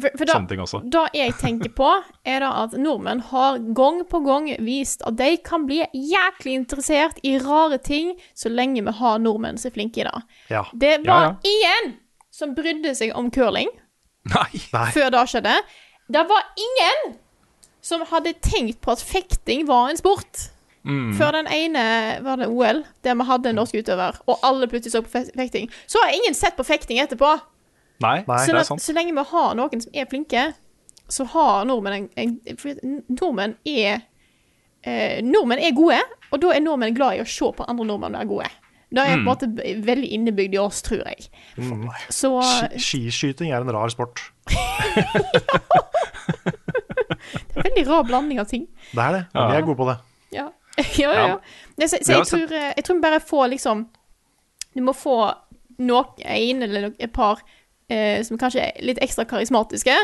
for, 0.00 0.10
for 0.18 0.24
da, 0.28 0.34
sånne 0.36 0.48
ting 0.50 0.60
også. 0.64 0.80
Det 0.92 1.02
jeg 1.16 1.34
tenker 1.40 1.72
på, 1.76 1.88
er 2.26 2.40
da 2.44 2.50
at 2.64 2.72
nordmenn 2.80 3.20
har 3.30 3.58
gang 3.76 4.00
på 4.10 4.20
gang 4.26 4.48
vist 4.66 5.02
at 5.06 5.16
de 5.20 5.36
kan 5.46 5.66
bli 5.68 5.82
jæklig 5.92 6.54
interessert 6.60 7.18
i 7.22 7.36
rare 7.42 7.78
ting 7.78 8.14
så 8.34 8.52
lenge 8.52 8.82
vi 8.86 8.94
har 9.00 9.18
nordmenn 9.22 9.58
som 9.60 9.70
er 9.70 9.76
flinke 9.76 10.02
i 10.02 10.06
det. 10.08 10.16
Ja. 10.50 10.64
Det 10.72 10.96
var 11.06 11.28
Ja, 11.28 11.34
ingen 11.54 11.94
som 12.34 12.54
brydde 12.56 12.94
seg 12.98 13.12
om 13.14 13.30
curling 13.30 13.68
Nei! 14.32 14.50
Nei. 14.72 14.88
før 14.96 15.10
det 15.14 15.26
skjedde. 15.30 15.58
Det 16.08 16.24
var 16.28 16.48
ingen 16.58 17.14
som 17.84 18.00
hadde 18.08 18.32
tenkt 18.40 18.80
på 18.80 18.94
at 18.94 19.02
fekting 19.04 19.66
var 19.68 19.90
en 19.92 20.00
sport. 20.00 20.48
Mm. 20.84 21.14
Før 21.16 21.32
den 21.36 21.46
ene 21.48 21.82
var 22.24 22.36
det 22.40 22.48
OL, 22.52 22.82
der 23.04 23.14
vi 23.16 23.24
hadde 23.28 23.48
en 23.52 23.56
norsk 23.60 23.76
utøver, 23.80 24.18
og 24.28 24.40
alle 24.44 24.66
plutselig 24.68 24.92
så 24.92 25.00
på 25.04 25.22
fekting. 25.36 25.70
Så 25.88 26.00
har 26.02 26.12
ingen 26.16 26.34
sett 26.36 26.56
på 26.56 26.64
fekting 26.64 27.00
etterpå. 27.00 27.30
Nei, 28.02 28.24
Nei. 28.26 28.38
Så, 28.42 28.50
det 28.52 28.60
er 28.60 28.64
sant. 28.68 28.82
så 28.82 28.92
lenge 28.96 29.12
vi 29.14 29.22
har 29.30 29.54
noen 29.54 29.80
som 29.84 29.92
er 29.94 30.06
flinke, 30.10 30.48
så 31.08 31.24
har 31.34 31.64
nordmenn 31.68 31.94
en, 31.94 32.10
en 32.16 32.56
for 32.58 32.74
Nordmenn 33.12 33.54
er 33.68 34.00
eh, 34.82 35.20
Nordmenn 35.22 35.60
er 35.62 35.72
gode, 35.76 36.00
og 36.32 36.40
da 36.42 36.50
er 36.56 36.60
nordmenn 36.64 36.94
glad 36.96 37.14
i 37.18 37.22
å 37.22 37.26
se 37.28 37.44
på 37.54 37.64
andre 37.70 37.84
nordmenn 37.86 38.16
være 38.18 38.26
gode. 38.32 38.50
Det 38.94 39.02
er 39.02 39.16
på 39.16 39.18
en 39.18 39.24
måte 39.26 39.46
veldig 39.86 40.08
innebygd 40.14 40.54
i 40.54 40.58
oss, 40.62 40.78
tror 40.86 41.00
jeg. 41.08 41.24
Så 42.14 42.28
Ski- 42.46 42.78
Skiskyting 43.10 43.50
er 43.50 43.60
en 43.64 43.72
rar 43.74 43.90
sport. 43.90 44.20
det 44.54 45.02
er 47.54 47.58
en 47.58 47.64
veldig 47.64 47.84
rar 47.88 48.04
blanding 48.08 48.40
av 48.42 48.48
ting. 48.50 48.66
Det 48.92 49.02
er 49.02 49.12
det. 49.18 49.22
Men 49.34 49.50
vi 49.50 49.56
er 49.58 49.66
gode 49.68 49.80
på 49.82 49.88
det. 49.92 49.98
Ja, 50.34 50.48
ja, 50.98 51.10
ja. 51.14 51.24
ja. 51.30 51.34
Nei, 51.78 51.86
så, 51.86 52.00
så 52.02 52.16
jeg, 52.16 52.24
tror, 52.26 52.50
eh, 52.58 52.72
jeg 52.74 52.82
tror 52.88 52.96
vi 52.96 53.02
bare 53.04 53.20
får 53.22 53.44
liksom 53.52 53.84
Du 54.74 54.80
må 54.82 54.90
få 54.98 55.14
noen, 55.78 56.08
en 56.26 56.64
eller 56.66 56.80
noen, 56.88 56.96
et 56.98 57.12
par 57.14 57.44
eh, 57.88 58.22
som 58.26 58.38
kanskje 58.40 58.60
er 58.68 58.84
litt 58.84 59.00
ekstra 59.04 59.24
karismatiske, 59.28 59.94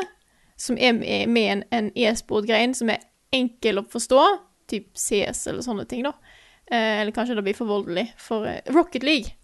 som 0.61 0.77
er 0.78 0.93
med 1.01 1.43
i 1.43 1.48
en, 1.55 1.65
en 1.73 1.90
e-sport-grein 1.97 2.74
som 2.77 2.90
er 2.93 3.01
enkel 3.32 3.81
å 3.81 3.86
forstå, 3.89 4.20
typ 4.70 4.90
CS 4.98 5.47
eller 5.51 5.65
sånne 5.65 5.86
ting, 5.89 6.02
da. 6.07 6.12
Eh, 6.70 7.01
eller 7.01 7.15
kanskje 7.16 7.35
det 7.39 7.43
blir 7.47 7.57
for 7.59 7.66
voldelig 7.70 8.09
for 8.20 8.47
eh, 8.47 8.61
Rocket 8.74 9.02
League. 9.07 9.36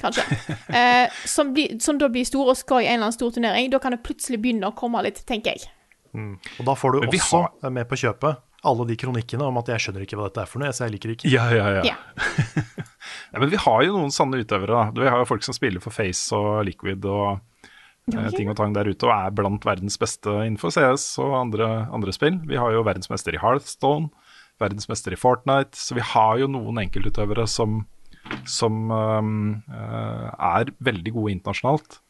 Kanskje. 0.00 0.24
Eh, 0.76 1.08
som, 1.24 1.52
blir, 1.54 1.78
som 1.80 1.98
da 1.98 2.08
blir 2.12 2.24
store 2.28 2.52
og 2.52 2.58
skal 2.58 2.82
i 2.82 2.88
en 2.88 2.96
eller 2.98 3.06
annen 3.08 3.14
stor 3.16 3.30
turnering. 3.32 3.70
Da 3.72 3.78
kan 3.80 3.94
det 3.94 4.02
plutselig 4.04 4.40
begynne 4.42 4.68
å 4.68 4.74
komme 4.76 5.00
litt, 5.06 5.22
tenker 5.28 5.54
jeg. 5.54 5.70
Og 6.16 6.64
da 6.66 6.74
får 6.76 6.92
du 6.96 7.06
også 7.06 7.42
har- 7.62 7.70
med 7.72 7.88
på 7.88 7.96
kjøpet 8.00 8.42
alle 8.66 8.86
de 8.88 8.96
kronikkene 8.98 9.46
om 9.46 9.58
at 9.60 9.70
'jeg 9.70 9.86
skjønner 9.86 10.04
ikke 10.06 10.18
hva 10.18 10.28
dette 10.28 10.42
er 10.42 10.50
for 10.50 10.62
noe', 10.62 10.74
så 10.74 10.86
jeg 10.86 10.96
liker 10.96 11.12
det 11.12 11.16
ikke. 11.18 11.30
Ja, 11.32 11.46
ja, 11.54 11.68
ja. 11.78 11.82
Yeah. 11.84 12.82
Ja, 13.32 13.40
men 13.40 13.50
vi 13.50 13.58
har 13.60 13.82
jo 13.84 13.96
noen 13.96 14.14
sanne 14.14 14.40
utøvere. 14.42 14.72
da. 14.72 15.02
Vi 15.02 15.10
har 15.10 15.20
jo 15.20 15.28
folk 15.28 15.44
som 15.46 15.54
spiller 15.56 15.82
for 15.82 15.94
Face 15.94 16.34
og 16.34 16.64
Liquid 16.66 17.04
og 17.04 17.40
eh, 18.14 18.30
ting 18.36 18.50
og 18.50 18.56
tang 18.56 18.74
der 18.76 18.88
ute, 18.88 19.06
og 19.06 19.12
er 19.12 19.34
blant 19.34 19.66
verdens 19.66 19.98
beste 20.00 20.30
innenfor 20.46 20.72
CS 20.74 21.18
og 21.22 21.34
andre, 21.40 21.88
andre 21.94 22.14
spill. 22.14 22.38
Vi 22.48 22.58
har 22.60 22.72
jo 22.74 22.84
verdensmester 22.86 23.36
i 23.36 23.42
Hearthstone, 23.42 24.08
verdensmester 24.62 25.12
i 25.12 25.20
Fortnite, 25.20 25.76
så 25.76 25.98
vi 25.98 26.06
har 26.14 26.40
jo 26.40 26.48
noen 26.50 26.80
enkeltutøvere 26.86 27.46
som, 27.50 27.82
som 28.48 28.90
um, 28.90 29.62
er 29.68 30.72
veldig 30.80 31.12
gode 31.18 31.36
internasjonalt. 31.36 32.00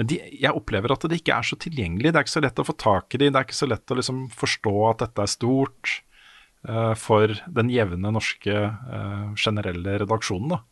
Men 0.00 0.08
de, 0.08 0.16
jeg 0.32 0.56
opplever 0.56 0.94
at 0.94 1.02
det 1.12 1.18
ikke 1.20 1.34
er 1.36 1.44
så 1.44 1.58
tilgjengelig. 1.60 2.08
Det 2.08 2.16
er 2.16 2.24
ikke 2.24 2.32
så 2.32 2.40
lett 2.40 2.60
å 2.62 2.64
få 2.64 2.74
tak 2.80 3.12
i 3.12 3.18
de, 3.20 3.26
det 3.28 3.36
er 3.36 3.44
ikke 3.44 3.58
så 3.58 3.66
lett 3.68 3.92
å 3.92 3.98
liksom 3.98 4.22
forstå 4.32 4.72
at 4.88 5.02
dette 5.02 5.26
er 5.26 5.28
stort 5.28 5.90
uh, 6.64 6.94
for 6.96 7.34
den 7.44 7.68
jevne 7.68 8.14
norske 8.16 8.54
uh, 8.64 9.26
generelle 9.36 9.98
redaksjonen. 10.00 10.54
da. 10.54 10.62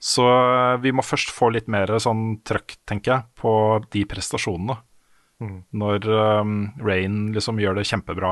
Så 0.00 0.24
eh, 0.24 0.78
vi 0.80 0.94
må 0.96 1.02
først 1.04 1.28
få 1.36 1.50
litt 1.52 1.66
mer 1.68 1.90
sånn 2.00 2.38
trøkk, 2.48 2.78
tenker 2.88 3.12
jeg, 3.12 3.26
på 3.36 3.52
de 3.92 4.06
prestasjonene. 4.08 4.78
Mm. 5.44 5.58
Når 5.76 6.08
um, 6.08 6.54
Rain 6.80 7.18
liksom 7.34 7.60
gjør 7.60 7.76
det 7.76 7.84
kjempebra, 7.90 8.30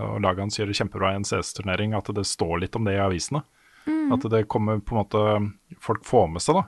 og 0.00 0.16
laget 0.24 0.42
hans 0.42 0.58
gjør 0.58 0.72
det 0.72 0.78
kjempebra 0.80 1.12
i 1.12 1.20
en 1.20 1.28
CS-turnering, 1.28 1.94
at 1.94 2.10
det 2.18 2.26
står 2.26 2.64
litt 2.64 2.74
om 2.74 2.90
det 2.90 2.96
i 2.96 3.04
avisene. 3.04 3.44
Mm. 3.86 4.10
At 4.18 4.26
det 4.34 4.48
kommer 4.50 4.82
på 4.82 4.96
en 4.96 5.04
måte 5.04 5.22
Folk 5.84 6.02
får 6.08 6.26
med 6.34 6.42
seg 6.42 6.58
da 6.58 6.64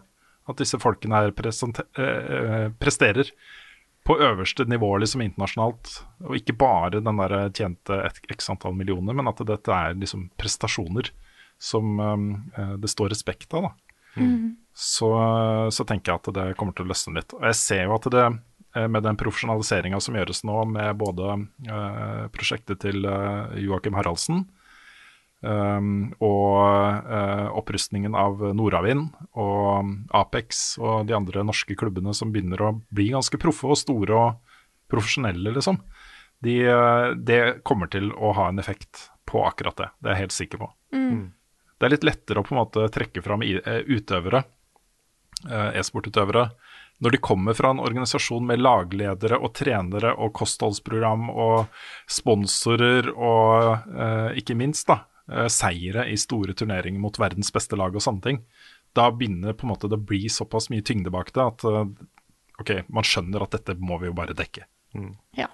at 0.47 0.61
disse 0.61 0.79
folkene 0.83 1.19
her 1.19 1.33
eh, 1.33 2.03
eh, 2.03 2.67
presterer 2.79 3.33
på 4.07 4.19
øverste 4.23 4.65
nivå 4.71 4.93
liksom 5.03 5.25
internasjonalt. 5.25 5.97
Og 6.27 6.37
ikke 6.39 6.55
bare 6.59 7.01
den 7.01 7.23
der 7.23 7.51
tjente 7.51 7.99
x 8.31 8.51
antall 8.53 8.77
millioner, 8.79 9.17
men 9.17 9.27
at 9.31 9.43
dette 9.49 9.73
er 9.75 9.99
liksom 9.99 10.29
prestasjoner 10.39 11.11
som 11.59 11.99
um, 11.99 12.31
eh, 12.57 12.77
det 12.79 12.93
står 12.93 13.11
respekt 13.15 13.55
av. 13.55 13.71
da 13.71 13.75
Mm. 14.17 14.57
så, 14.73 15.11
så 15.71 15.85
tenker 15.85 16.13
jeg 16.13 16.21
at 16.23 16.37
det 16.37 16.55
kommer 16.57 16.73
til 16.77 16.87
å 16.87 16.93
løsne 16.93 17.19
litt. 17.19 17.35
Og 17.37 17.43
jeg 17.51 17.59
ser 17.61 17.83
jo 17.85 17.97
at 17.97 18.09
det, 18.13 18.25
eh, 18.77 18.87
med 18.89 19.05
den 19.05 19.19
profesjonaliseringa 19.21 20.01
som 20.01 20.17
gjøres 20.17 20.43
nå, 20.49 20.59
med 20.73 20.97
både 21.01 21.35
eh, 21.69 22.23
prosjektet 22.33 22.81
til 22.85 23.05
eh, 23.05 23.59
Joakim 23.67 23.97
Haraldsen 23.99 24.47
um, 25.43 26.13
og 26.25 27.07
uh, 27.07 27.49
opprustningen 27.59 28.17
av 28.17 28.41
Nordavind 28.57 29.09
og 29.37 29.93
Apex 30.17 30.77
og 30.81 31.07
de 31.09 31.17
andre 31.17 31.45
norske 31.47 31.77
klubbene 31.79 32.15
som 32.17 32.33
begynner 32.35 32.63
å 32.63 32.75
bli 32.95 33.11
ganske 33.15 33.41
proffe 33.41 33.73
og 33.73 33.81
store 33.81 34.21
og 34.21 34.57
profesjonelle, 34.93 35.51
liksom. 35.57 35.81
De, 36.45 36.61
eh, 36.69 37.09
det 37.17 37.65
kommer 37.67 37.89
til 37.91 38.11
å 38.13 38.35
ha 38.37 38.51
en 38.51 38.61
effekt 38.61 39.09
på 39.27 39.41
akkurat 39.43 39.79
det. 39.81 39.89
Det 39.99 40.11
er 40.11 40.15
jeg 40.15 40.27
helt 40.27 40.37
sikker 40.37 40.61
på. 40.61 40.69
Mm. 40.95 41.23
Det 41.77 41.89
er 41.89 41.93
litt 41.95 42.07
lettere 42.07 42.41
å 42.41 42.47
på 42.47 42.55
en 42.55 42.61
måte 42.61 42.85
trekke 42.93 43.23
fram 43.25 43.43
eh, 43.43 43.81
utøvere, 43.89 44.45
e-sportutøvere, 45.47 46.47
når 47.05 47.13
de 47.13 47.21
kommer 47.21 47.57
fra 47.57 47.71
en 47.75 47.83
organisasjon 47.85 48.47
med 48.49 48.63
lagledere 48.63 49.37
og 49.37 49.53
trenere 49.59 50.15
og 50.17 50.33
kostholdsprogram 50.39 51.29
og 51.29 51.67
sponsorer 52.09 53.11
og 53.13 53.91
eh, 53.93 54.39
ikke 54.41 54.57
minst 54.57 54.89
da, 54.89 55.03
seire 55.51 56.05
i 56.13 56.17
store 56.21 56.55
turneringer 56.55 57.01
mot 57.03 57.17
verdens 57.19 57.51
beste 57.55 57.77
lag 57.79 57.95
og 57.97 58.03
sånne 58.05 58.23
ting. 58.23 58.41
Da 58.95 59.09
begynner 59.11 59.53
på 59.59 59.67
en 59.67 59.73
måte 59.75 59.89
det 59.91 59.99
å 59.99 60.07
bli 60.07 60.29
såpass 60.33 60.71
mye 60.73 60.85
tyngde 60.87 61.11
bak 61.13 61.33
det 61.37 61.43
at 61.43 61.65
eh, 61.69 61.85
ok, 62.63 62.71
man 62.89 63.05
skjønner 63.05 63.43
at 63.45 63.57
dette 63.59 63.75
må 63.83 63.99
vi 64.01 64.07
jo 64.09 64.15
bare 64.17 64.37
dekke. 64.39 64.65
Ja. 65.37 65.49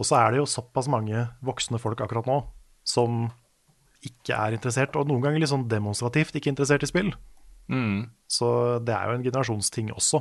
Og 0.00 0.08
så 0.08 0.16
er 0.18 0.32
det 0.34 0.40
jo 0.40 0.46
såpass 0.50 0.88
mange 0.90 1.28
voksne 1.46 1.78
folk 1.78 2.00
akkurat 2.02 2.26
nå 2.26 2.40
som 2.82 3.28
ikke 4.04 4.34
er 4.36 4.56
interessert, 4.56 4.96
og 4.98 5.06
noen 5.08 5.22
ganger 5.24 5.40
litt 5.40 5.48
sånn 5.52 5.68
demonstrativt 5.70 6.34
ikke 6.36 6.50
interessert 6.52 6.82
i 6.84 6.88
spill. 6.90 7.12
Mm. 7.72 8.10
Så 8.28 8.48
det 8.84 8.92
er 8.96 9.06
jo 9.08 9.14
en 9.20 9.22
generasjonsting 9.24 9.92
også. 9.94 10.20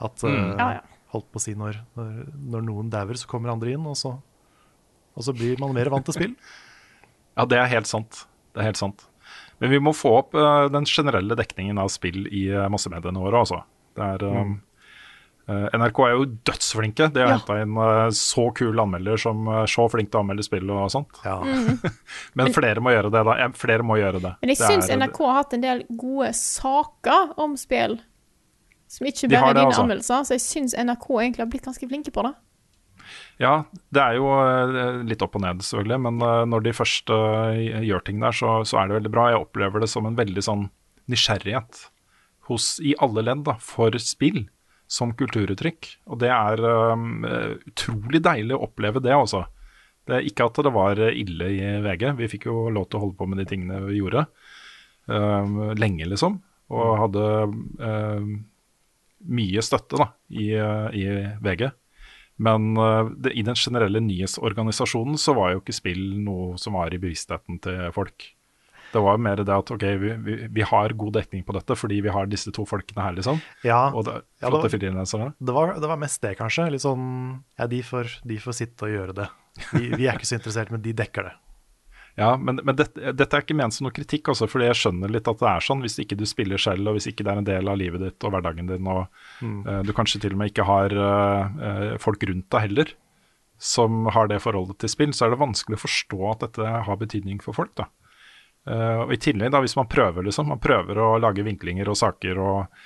At 0.00 0.20
Mm. 0.24 0.34
eh, 0.34 0.56
Ja, 0.58 0.68
ja. 0.74 0.80
holdt 1.12 1.30
på 1.32 1.38
å 1.38 1.44
si 1.44 1.54
når, 1.54 1.78
når, 1.96 2.10
når 2.56 2.62
noen 2.66 2.90
dauer, 2.90 3.14
så 3.16 3.28
kommer 3.30 3.52
andre 3.54 3.72
inn, 3.72 3.86
og 3.86 3.96
så, 3.96 4.12
og 5.16 5.22
så 5.24 5.32
blir 5.32 5.58
man 5.60 5.72
mer 5.74 5.88
vant 5.88 6.04
til 6.04 6.14
spill. 6.18 6.34
Ja, 7.38 7.46
det 7.48 7.58
er 7.60 7.70
helt 7.70 7.90
sant. 7.90 8.24
Det 8.54 8.62
er 8.62 8.70
helt 8.72 8.80
sant. 8.80 9.06
Men 9.60 9.70
vi 9.74 9.78
må 9.82 9.92
få 9.96 10.14
opp 10.22 10.34
uh, 10.34 10.66
den 10.72 10.88
generelle 10.88 11.36
dekningen 11.36 11.78
av 11.78 11.92
spill 11.92 12.24
i 12.32 12.48
uh, 12.52 12.66
massemediene 12.72 13.20
våre, 13.20 13.42
altså. 13.44 13.60
Det 13.98 14.06
er, 14.16 14.24
um, 14.24 14.54
uh, 15.50 15.66
NRK 15.76 16.00
er 16.06 16.14
jo 16.16 16.26
dødsflinke. 16.48 17.10
De 17.12 17.20
har 17.22 17.34
Ja. 17.34 17.36
henta 17.36 17.58
inn 17.60 17.76
så 18.16 18.46
kul 18.56 18.80
anmelder 18.80 19.20
som 19.20 19.44
så 19.68 19.86
flink 19.92 20.10
til 20.10 20.20
å 20.20 20.24
anmelde 20.24 20.46
spill 20.46 20.70
og 20.72 20.88
sånt. 20.94 21.20
Mm. 21.24 21.80
Men 22.40 22.54
flere 22.56 22.80
må 22.80 22.94
gjøre 22.94 23.12
det, 23.12 23.24
da. 23.28 23.36
Ja, 23.44 23.50
flere 23.52 23.84
må 23.84 24.00
gjøre 24.00 24.22
det. 24.24 24.36
Men 24.40 24.54
jeg 24.54 24.62
Det 24.62 24.70
syns 24.72 24.88
NRK 24.96 25.20
har 25.26 25.42
hatt 25.42 25.58
en 25.58 25.66
del 25.66 25.84
gode 25.90 26.32
saker 26.40 27.34
om 27.36 27.58
spill. 27.60 28.00
Som 28.90 29.06
ikke 29.06 29.28
bare 29.30 29.52
er 29.52 29.58
dine 29.60 29.68
altså. 29.68 29.84
anmeldelser. 29.84 30.24
Så 30.26 30.34
jeg 30.34 30.42
syns 30.42 30.74
NRK 30.74 31.06
egentlig 31.20 31.44
har 31.44 31.50
blitt 31.52 31.68
ganske 31.68 31.86
flinke 31.86 32.10
på 32.14 32.24
det. 32.26 32.32
Ja, 33.40 33.64
det 33.94 34.02
er 34.02 34.18
jo 34.18 34.28
eh, 34.36 35.00
litt 35.08 35.22
opp 35.24 35.38
og 35.38 35.44
ned, 35.44 35.62
selvfølgelig. 35.64 35.98
Men 36.06 36.24
eh, 36.26 36.42
når 36.50 36.66
de 36.66 36.76
først 36.76 37.12
eh, 37.14 37.80
gjør 37.86 38.04
ting 38.06 38.20
der, 38.22 38.36
så, 38.36 38.60
så 38.68 38.80
er 38.80 38.90
det 38.90 38.98
veldig 38.98 39.12
bra. 39.14 39.30
Jeg 39.32 39.44
opplever 39.44 39.82
det 39.82 39.90
som 39.92 40.08
en 40.08 40.18
veldig 40.18 40.44
sånn 40.44 40.66
nysgjerrighet 41.10 41.84
hos, 42.50 42.74
i 42.84 42.96
alle 43.02 43.24
ledd 43.26 43.48
for 43.64 43.96
spill 44.02 44.44
som 44.90 45.14
kulturuttrykk. 45.14 45.88
Og 46.10 46.20
det 46.22 46.30
er 46.34 46.60
um, 46.66 47.22
utrolig 47.70 48.20
deilig 48.26 48.56
å 48.56 48.64
oppleve 48.66 49.02
det, 49.02 49.14
altså. 49.14 49.44
Det 50.08 50.16
er 50.16 50.26
ikke 50.26 50.48
at 50.50 50.58
det 50.66 50.72
var 50.74 50.98
ille 51.06 51.50
i 51.54 51.60
VG. 51.84 52.08
Vi 52.18 52.28
fikk 52.32 52.48
jo 52.48 52.64
lov 52.74 52.88
til 52.90 52.98
å 52.98 53.04
holde 53.04 53.18
på 53.20 53.28
med 53.30 53.38
de 53.38 53.46
tingene 53.50 53.84
vi 53.86 54.00
gjorde 54.00 54.26
Um, 55.10 55.72
lenge, 55.74 56.04
liksom. 56.06 56.36
Og 56.70 56.90
hadde 57.00 57.22
um, 57.82 58.26
mye 59.34 59.62
støtte 59.64 59.98
da, 59.98 60.06
i, 60.30 60.52
i 60.54 61.06
VG. 61.42 61.64
Men 62.40 62.72
eh, 62.80 63.12
det, 63.20 63.34
i 63.36 63.44
den 63.46 63.58
generelle 63.58 64.00
nyhetsorganisasjonen 64.04 65.18
så 65.20 65.34
var 65.36 65.54
jo 65.54 65.62
ikke 65.62 65.76
spill 65.76 66.04
noe 66.24 66.54
som 66.60 66.78
var 66.78 66.94
i 66.94 67.00
bevisstheten 67.02 67.60
til 67.64 67.90
folk. 67.96 68.30
Det 68.90 68.98
var 68.98 69.14
jo 69.14 69.22
mer 69.22 69.38
det 69.46 69.54
at 69.54 69.70
ok, 69.70 69.84
vi, 70.02 70.14
vi, 70.24 70.36
vi 70.50 70.64
har 70.66 70.96
god 70.98 71.14
dekning 71.14 71.44
på 71.46 71.54
dette 71.54 71.76
fordi 71.78 72.00
vi 72.02 72.10
har 72.10 72.26
disse 72.26 72.50
to 72.54 72.64
folkene 72.66 73.04
her, 73.04 73.14
liksom. 73.14 73.38
Ja, 73.62 73.84
Og 73.94 74.02
det, 74.08 74.16
ja, 74.40 74.48
det 74.48 74.54
var-. 74.56 74.64
Det 75.38 75.54
var, 75.54 75.74
det 75.78 75.92
var 75.92 76.00
mest 76.00 76.24
det, 76.24 76.32
kanskje. 76.40 76.70
Litt 76.74 76.82
sånn 76.86 77.04
Ja, 77.60 77.68
de 77.70 77.84
får, 77.86 78.16
de 78.26 78.40
får 78.42 78.58
sitte 78.64 78.88
og 78.88 78.96
gjøre 78.96 79.14
det. 79.20 79.28
De, 79.76 79.84
vi 79.94 80.08
er 80.08 80.18
ikke 80.18 80.26
så 80.32 80.40
interessert, 80.40 80.72
men 80.74 80.82
de 80.82 80.96
dekker 80.96 81.28
det. 81.28 81.36
Ja, 82.20 82.34
men, 82.36 82.58
men 82.66 82.76
dette, 82.76 83.12
dette 83.16 83.36
er 83.36 83.44
ikke 83.44 83.56
ment 83.56 83.72
som 83.72 83.86
noe 83.86 83.94
kritikk, 83.96 84.28
også, 84.28 84.44
fordi 84.50 84.66
jeg 84.68 84.76
skjønner 84.76 85.12
litt 85.12 85.28
at 85.30 85.40
det 85.40 85.46
er 85.48 85.64
sånn. 85.64 85.80
Hvis 85.84 85.96
ikke 86.02 86.18
du 86.20 86.26
spiller 86.28 86.60
selv, 86.60 86.90
og 86.90 86.98
hvis 86.98 87.06
ikke 87.08 87.24
det 87.24 87.32
er 87.32 87.40
en 87.40 87.46
del 87.46 87.70
av 87.72 87.78
livet 87.80 88.02
ditt 88.04 88.26
og 88.26 88.34
hverdagen 88.34 88.68
din, 88.68 88.88
og 88.92 89.06
Mm. 89.40 89.62
uh, 89.64 89.78
du 89.86 89.94
kanskje 89.96 90.20
til 90.20 90.34
og 90.34 90.40
med 90.42 90.50
ikke 90.50 90.66
har 90.68 90.92
eh, 90.92 91.94
folk 92.02 92.20
rundt 92.28 92.50
deg 92.52 92.66
heller 92.66 92.90
som 93.56 94.04
har 94.12 94.28
det 94.28 94.42
forholdet 94.44 94.76
til 94.82 94.92
spill, 94.92 95.14
så 95.16 95.26
er 95.26 95.32
det 95.32 95.40
vanskelig 95.40 95.78
å 95.78 95.80
forstå 95.80 96.18
at 96.30 96.44
dette 96.44 96.74
har 96.86 96.98
betydning 97.00 97.40
for 97.40 97.56
folk. 97.56 97.72
da. 97.80 97.86
Uh, 98.68 99.06
og 99.06 99.14
I 99.16 99.20
tillegg, 99.24 99.52
da, 99.54 99.62
hvis 99.64 99.76
man 99.78 99.88
prøver 99.88 100.26
liksom, 100.26 100.50
man 100.52 100.60
prøver 100.60 101.00
å 101.00 101.14
lage 101.20 101.44
vinklinger 101.46 101.88
og 101.88 101.96
saker 101.96 102.40
og 102.40 102.80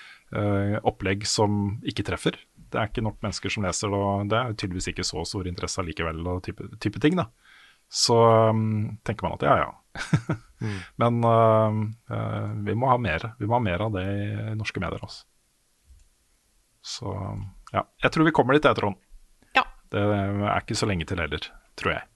opplegg 0.82 1.26
som 1.30 1.76
ikke 1.86 2.02
treffer. 2.08 2.34
Det 2.58 2.78
er 2.80 2.88
ikke 2.88 3.04
nok 3.06 3.20
mennesker 3.22 3.52
som 3.54 3.62
leser, 3.62 3.92
og 3.94 4.24
det 4.30 4.34
er 4.34 4.54
tydeligvis 4.58 4.88
ikke 4.90 5.04
så 5.06 5.22
stor 5.28 5.46
interesse 5.46 5.78
allikevel, 5.78 6.24
og 6.26 6.40
type, 6.42 6.64
type 6.82 6.98
ting. 6.98 7.14
da. 7.20 7.28
Så 7.92 8.16
um, 8.50 8.98
tenker 9.06 9.28
man 9.28 9.38
at 9.38 9.48
ja, 9.48 9.56
ja. 9.66 9.72
Mm. 10.64 10.78
Men 10.96 11.16
uh, 11.28 11.74
uh, 12.08 12.52
vi 12.64 12.72
må 12.78 12.88
ha 12.88 12.94
mer 12.96 13.24
Vi 13.36 13.44
må 13.44 13.58
ha 13.58 13.60
mer 13.60 13.82
av 13.84 13.90
det 13.92 14.04
i 14.06 14.54
norske 14.56 14.80
medier. 14.80 15.02
også. 15.04 15.26
Så 16.80 17.12
ja. 17.74 17.82
Jeg 18.00 18.14
tror 18.14 18.24
vi 18.24 18.32
kommer 18.32 18.56
dit, 18.56 18.64
jeg, 18.64 18.78
Trond. 18.78 18.96
Ja. 19.58 19.66
Det 19.92 20.00
er 20.00 20.56
ikke 20.56 20.78
så 20.78 20.88
lenge 20.88 21.04
til 21.10 21.20
heller, 21.20 21.50
tror 21.76 21.96
jeg. 21.98 22.06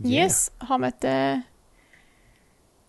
Yes, 0.00 0.50
har 0.64 0.80
vi 0.80 0.88
et 0.88 1.08
uh, 1.08 1.42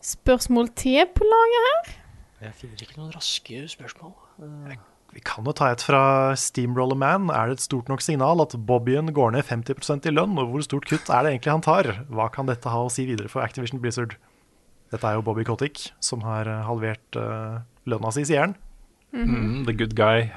spørsmål 0.02 0.72
til 0.80 1.04
på 1.16 1.28
laget 1.28 1.68
her? 1.68 1.98
Jeg 2.42 2.58
finner 2.58 2.82
ikke 2.82 2.98
noen 2.98 3.12
raske 3.14 3.66
spørsmål. 3.70 4.14
Eh, 4.42 4.78
Vi 5.12 5.20
kan 5.28 5.44
jo 5.44 5.52
ta 5.56 5.72
et 5.74 5.84
fra 5.84 6.32
Steamroller 6.40 6.96
Man. 6.96 7.28
Er 7.36 7.50
det 7.50 7.60
et 7.60 7.66
stort 7.66 7.90
nok 7.92 8.04
signal 8.04 8.40
at 8.44 8.56
Bobbyen 8.56 9.12
går 9.16 9.34
ned 9.36 9.44
50% 9.48 10.08
i 10.08 10.14
lønn, 10.14 10.38
og 10.40 10.54
hvor 10.54 10.64
stort 10.64 10.88
kutt 10.88 11.12
er 11.12 11.26
det 11.26 11.34
egentlig 11.34 11.52
han 11.52 11.66
tar? 11.66 11.90
Hva 12.08 12.30
kan 12.32 12.48
dette 12.48 12.72
ha 12.72 12.84
å 12.86 12.92
si 12.92 13.06
videre 13.10 13.32
for 13.32 13.44
Activision 13.44 13.82
Blizzard? 13.84 14.16
Dette 14.92 15.08
er 15.08 15.18
jo 15.18 15.26
Bobby 15.28 15.44
Kotick, 15.48 15.90
som 16.04 16.24
har 16.28 16.48
eh, 16.52 16.64
halvert 16.68 17.20
uh, 17.20 17.62
lønna 17.88 18.12
si, 18.12 18.26
sier 18.28 18.44
han. 18.44 18.56
Mm, 19.12 19.64
the 19.68 19.76
good 19.76 19.96
guy, 19.96 20.32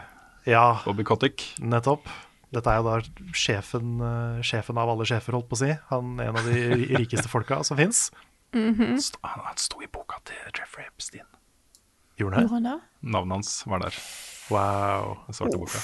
Ja, 0.46 0.80
Bobby 0.84 1.06
Kotick. 1.06 1.42
nettopp. 1.62 2.10
Dette 2.54 2.70
er 2.70 2.78
jo 2.78 2.86
da 2.86 3.32
sjefen, 3.34 3.96
uh, 4.02 4.42
sjefen 4.46 4.78
av 4.78 4.90
alle 4.90 5.06
sjefer, 5.06 5.34
holdt 5.34 5.50
på 5.50 5.58
å 5.58 5.62
si. 5.62 5.72
Han 5.90 6.18
er 6.22 6.30
en 6.30 6.38
av 6.38 6.50
de 6.50 6.78
rikeste 7.02 7.30
folka 7.30 7.62
som 7.66 7.78
fins. 7.78 8.10
Mm 8.54 8.74
-hmm. 8.74 8.98
Han 9.22 9.56
sto 9.56 9.82
i 9.82 9.86
boka 9.86 10.18
til 10.24 10.36
Jeffrey 10.54 10.86
Epstein. 10.86 11.26
Gjorde 12.16 12.46
han 12.48 12.62
det? 12.62 12.80
Navnet 13.02 13.34
hans 13.34 13.66
var 13.66 13.78
der. 13.78 13.94
Wow. 14.52 15.18
Den 15.26 15.38
svarte 15.38 15.60
boka. 15.60 15.80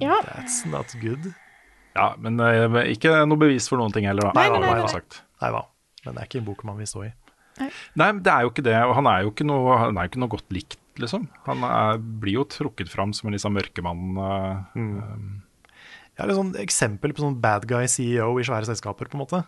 Ja. 0.00 0.18
That's 0.24 0.62
not 0.68 0.94
good. 1.02 1.32
Ja, 1.92 2.14
men 2.18 2.40
uh, 2.40 2.78
ikke 2.88 3.12
noe 3.28 3.40
bevis 3.40 3.68
for 3.68 3.80
noen 3.80 3.92
ting 3.92 4.06
heller, 4.08 4.30
da. 4.30 4.32
Nei, 4.38 4.48
nei, 4.48 4.62
nei, 4.62 4.78
nei, 4.80 4.86
nei. 4.88 5.24
Nei 5.42 5.50
da. 5.52 5.66
Men 6.06 6.14
det 6.16 6.22
er 6.22 6.30
ikke 6.30 6.40
en 6.40 6.46
bok 6.48 6.64
man 6.66 6.80
vil 6.80 6.88
stå 6.88 7.04
i. 7.06 7.10
Nei, 7.60 8.06
men 8.08 8.22
det 8.24 8.32
er 8.32 8.46
jo 8.46 8.52
ikke 8.54 8.64
det. 8.64 8.78
Og 8.88 8.94
han 8.96 9.08
er 9.10 9.26
jo 9.26 9.32
ikke 9.34 9.46
noe, 9.46 9.76
han 9.82 9.98
er 10.00 10.06
jo 10.06 10.12
ikke 10.14 10.22
noe 10.24 10.32
godt 10.32 10.54
likt, 10.56 10.78
liksom. 11.02 11.28
Han 11.46 11.66
er, 11.68 12.00
blir 12.22 12.40
jo 12.40 12.46
trukket 12.48 12.90
fram 12.90 13.12
som 13.16 13.28
en 13.28 13.36
liksom 13.36 13.58
mørkemann. 13.58 14.12
Uh, 14.16 14.78
Mm. 14.78 15.42
Ja, 16.12 16.26
det 16.28 16.34
er 16.34 16.36
sånn 16.36 16.56
eksempel 16.60 17.14
på 17.16 17.22
sånn 17.24 17.38
bad 17.40 17.64
guy 17.70 17.86
CEO 17.88 18.34
i 18.36 18.44
svære 18.44 18.68
selskaper, 18.68 19.08
på 19.08 19.16
en 19.16 19.22
måte. 19.22 19.38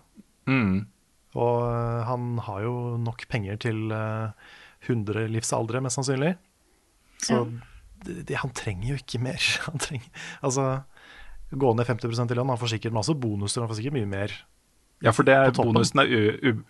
Mm. 0.49 0.87
Og 1.37 1.59
øh, 1.67 2.01
han 2.09 2.39
har 2.47 2.63
jo 2.65 2.73
nok 3.03 3.27
penger 3.29 3.59
til 3.61 3.93
øh, 3.93 4.31
100 4.89 5.29
livsaldre, 5.35 5.83
mest 5.85 5.99
sannsynlig. 5.99 6.33
Så 7.21 7.43
det, 7.45 7.61
det, 8.05 8.39
han 8.41 8.53
trenger 8.57 8.93
jo 8.93 8.99
ikke 9.01 9.21
mer. 9.23 9.51
Han 9.69 9.83
trenger, 9.83 10.25
altså, 10.45 10.67
gå 11.55 11.71
ned 11.77 11.87
50 11.87 12.11
i 12.11 12.37
lønn, 12.37 12.51
han 12.51 12.59
får 12.59 12.75
sikkert 12.75 12.97
masse 12.97 13.15
bonuser, 13.15 13.63
han 13.63 13.71
får 13.71 13.79
sikkert 13.79 13.97
mye 13.99 14.11
mer. 14.11 14.35
Ja, 15.05 15.13
for 15.13 15.27
det, 15.27 15.35
er 15.37 15.53
bonusen 15.55 16.01
er 16.01 16.13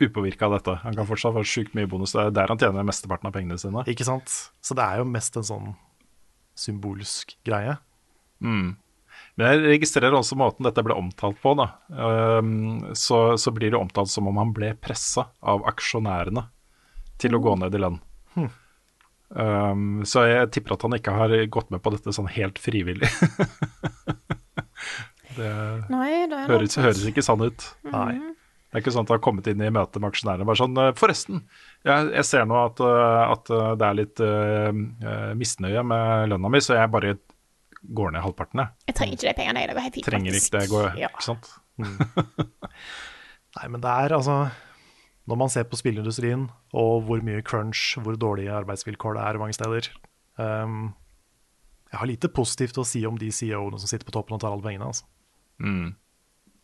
upåvirka 0.02 0.48
av 0.48 0.56
dette. 0.56 0.76
Han 0.82 0.96
kan 0.96 1.06
fortsatt 1.06 1.36
få 1.36 1.44
sjukt 1.46 1.76
mye 1.78 1.88
bonus. 1.90 2.14
Det 2.16 2.22
er 2.24 2.32
der 2.34 2.50
han 2.50 2.60
tjener 2.60 2.86
mesteparten 2.86 3.30
av 3.30 3.34
pengene 3.36 3.58
sine. 3.60 3.84
Ikke 3.90 4.06
sant? 4.06 4.32
Så 4.64 4.76
det 4.76 4.84
er 4.84 5.02
jo 5.02 5.06
mest 5.06 5.36
en 5.38 5.46
sånn 5.46 5.68
symbolsk 6.58 7.36
greie. 7.46 7.76
Mm. 8.42 8.74
Men 9.38 9.50
jeg 9.50 9.62
registrerer 9.76 10.14
også 10.14 10.38
måten 10.38 10.66
dette 10.66 10.82
ble 10.86 10.96
omtalt 10.98 11.38
på. 11.42 11.54
da. 11.58 11.68
Um, 11.90 12.94
så, 12.98 13.36
så 13.40 13.54
blir 13.54 13.74
det 13.74 13.80
omtalt 13.80 14.10
som 14.10 14.30
om 14.30 14.38
han 14.40 14.54
ble 14.56 14.72
pressa 14.82 15.28
av 15.42 15.62
aksjonærene 15.70 16.46
til 17.22 17.36
å 17.36 17.42
gå 17.42 17.54
ned 17.60 17.74
i 17.74 17.82
lønn. 17.82 18.00
Hmm. 18.34 18.50
Um, 19.34 20.04
så 20.06 20.22
jeg 20.28 20.50
tipper 20.54 20.76
at 20.76 20.84
han 20.86 20.94
ikke 20.94 21.14
har 21.16 21.32
gått 21.50 21.72
med 21.74 21.82
på 21.82 21.90
dette 21.94 22.12
sånn 22.14 22.28
helt 22.30 22.60
frivillig. 22.62 23.08
det 25.38 25.50
Nei, 25.90 26.10
det 26.30 26.38
er 26.44 26.52
høres, 26.52 26.76
høres 26.78 27.02
ikke 27.10 27.24
sånn 27.26 27.42
ut. 27.48 27.64
Nei. 27.90 28.14
Det 28.74 28.80
er 28.80 28.82
ikke 28.82 28.92
sånn 28.94 29.06
at 29.06 29.10
han 29.12 29.18
har 29.20 29.22
kommet 29.22 29.46
inn 29.50 29.60
i 29.62 29.70
møte 29.74 30.00
med 30.02 30.10
aksjonærene 30.10 30.46
bare 30.48 30.58
sånn 30.58 30.78
«Eh, 30.82 30.88
Forresten, 30.98 31.44
jeg, 31.86 32.08
jeg 32.16 32.26
ser 32.26 32.46
nå 32.50 32.56
at, 32.58 32.80
eh, 32.82 33.20
at 33.30 33.50
eh, 33.54 33.68
det 33.78 33.86
er 33.86 33.98
litt 34.00 34.22
eh, 34.26 34.70
misnøye 35.38 35.84
med 35.86 36.32
lønna 36.32 36.50
mi, 36.50 36.58
så 36.64 36.74
jeg 36.80 36.90
bare 36.90 37.12
går 37.84 38.14
ned 38.16 38.24
halvparten, 38.24 38.62
jeg. 38.64 38.74
Jeg 38.90 38.96
trenger 38.98 39.14
ikke 39.18 39.28
de 39.28 39.34
pengene, 39.38 39.62
jeg. 39.62 39.68
Det 39.70 39.76
går 39.76 39.84
helt 39.86 39.98
fint. 39.98 40.06
Trenger 40.08 40.34
faktisk. 40.34 40.48
ikke 40.50 40.62
det, 40.64 40.70
går, 40.72 40.88
Ja. 41.04 41.10
ikke 41.12 41.26
sant? 41.26 41.46
Nei, 43.54 43.66
men 43.70 43.82
det 43.84 43.92
er 44.04 44.14
altså 44.18 44.36
Når 45.24 45.38
man 45.40 45.52
ser 45.52 45.64
på 45.68 45.78
spillindustrien 45.80 46.48
og 46.76 47.06
hvor 47.06 47.22
mye 47.24 47.44
crunch, 47.46 47.94
hvor 47.96 48.18
dårlige 48.20 48.52
arbeidsvilkår 48.52 49.16
det 49.16 49.22
er 49.24 49.40
mange 49.40 49.56
steder 49.56 49.88
Um, 50.34 50.94
Jeg 51.92 52.00
har 52.00 52.10
lite 52.10 52.26
positivt 52.26 52.78
å 52.80 52.82
si 52.82 53.04
om 53.06 53.14
de 53.14 53.28
CEO-ene 53.30 53.78
som 53.78 53.86
sitter 53.86 54.08
på 54.08 54.14
toppen 54.16 54.34
og 54.34 54.40
tar 54.42 54.50
alle 54.50 54.64
pengene. 54.64 54.88
Altså. 54.90 55.06
Mm. 55.62 55.92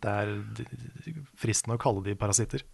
Det 0.03 0.11
er 0.11 0.33
fristende 1.39 1.77
å 1.77 1.83
kalle 1.83 2.03
de 2.03 2.17
parasitter. 2.19 2.65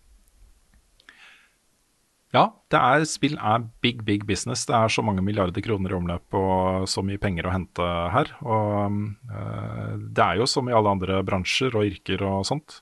Ja, 2.32 2.46
det 2.72 2.80
er, 2.80 3.04
spill 3.08 3.36
er 3.36 3.66
big, 3.84 4.00
big 4.08 4.24
business. 4.28 4.64
Det 4.64 4.74
er 4.74 4.88
så 4.92 5.04
mange 5.04 5.20
milliarder 5.24 5.60
kroner 5.64 5.92
i 5.92 5.98
omløp 5.98 6.36
og 6.36 6.88
så 6.88 7.04
mye 7.04 7.20
penger 7.20 7.48
å 7.48 7.52
hente 7.52 7.90
her. 8.14 8.32
Og 8.40 8.96
eh, 9.28 9.92
det 10.00 10.24
er 10.24 10.40
jo 10.40 10.48
som 10.48 10.68
i 10.68 10.74
alle 10.76 10.96
andre 10.96 11.20
bransjer 11.28 11.76
og 11.76 11.86
yrker 11.92 12.24
og 12.26 12.40
sånt. 12.48 12.80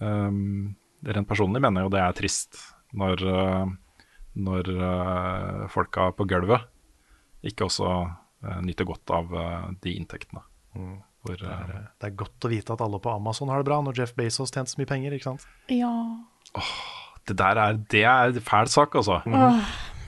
Um, 0.00 0.74
rent 1.04 1.28
personlig 1.28 1.62
mener 1.62 1.82
jeg 1.82 1.88
jo 1.88 1.94
det 1.94 2.02
er 2.02 2.16
trist 2.16 2.60
når, 2.96 3.24
eh, 3.28 3.72
når 4.46 4.70
eh, 4.74 5.64
folka 5.72 6.10
på 6.16 6.26
gulvet 6.30 6.68
ikke 7.44 7.66
også 7.66 7.88
eh, 8.46 8.60
nyter 8.64 8.88
godt 8.88 9.12
av 9.12 9.32
de 9.84 9.92
inntektene. 9.92 10.40
Hvor, 11.24 11.36
Det 11.40 11.48
er, 11.48 11.88
det 12.00 12.08
er 12.08 12.14
godt 12.16 12.46
å 12.46 12.50
vite 12.52 12.72
at 12.74 12.82
alle 12.84 13.00
på 13.00 13.12
Amazon 13.12 13.50
har 13.52 13.60
det 13.60 13.68
bra 13.68 13.80
når 13.84 14.00
Jeff 14.00 14.14
Bezos 14.16 14.52
tjente 14.52 14.72
så 14.72 14.80
mye 14.80 14.88
penger. 14.88 15.12
ikke 15.16 15.30
sant? 15.32 15.44
Ja. 15.72 15.90
det 17.28 17.36
der 17.40 17.60
er, 17.60 17.78
det 17.92 18.04
er 18.04 18.32
en 18.32 18.44
fæl 18.44 18.68
sak, 18.72 18.96
altså. 19.00 19.20
Åh, 19.24 19.60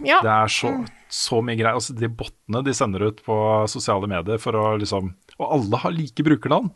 ja. 0.04 0.18
Det 0.24 0.32
er 0.32 0.52
så, 0.52 0.72
så 1.12 1.40
mye 1.44 1.56
greier. 1.56 1.76
Altså, 1.76 1.96
de 1.96 2.08
bottene 2.12 2.64
de 2.66 2.74
sender 2.76 3.06
ut 3.08 3.22
på 3.24 3.36
sosiale 3.72 4.08
medier 4.10 4.40
for 4.42 4.56
å 4.58 4.66
liksom 4.80 5.14
Og 5.36 5.46
alle 5.46 5.80
har 5.84 5.94
like 5.96 6.24
brukernavn. 6.24 6.72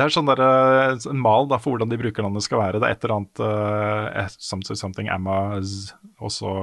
Det 0.00 0.06
er 0.06 0.14
sånn 0.14 0.30
der, 0.30 0.40
eh, 0.40 0.94
en 1.10 1.20
mal 1.20 1.44
da, 1.50 1.58
for 1.60 1.74
hvordan 1.74 1.90
de 1.92 1.98
brukernavnene 2.00 2.40
skal 2.44 2.62
være. 2.62 2.80
Det 2.80 2.88
er 2.88 2.96
et 2.96 3.02
eller 3.04 3.18
annet 3.18 3.42
uh, 3.44 4.38
something, 4.40 4.78
something 4.78 5.10
Amaz, 5.12 5.92
og 6.16 6.32
så 6.32 6.54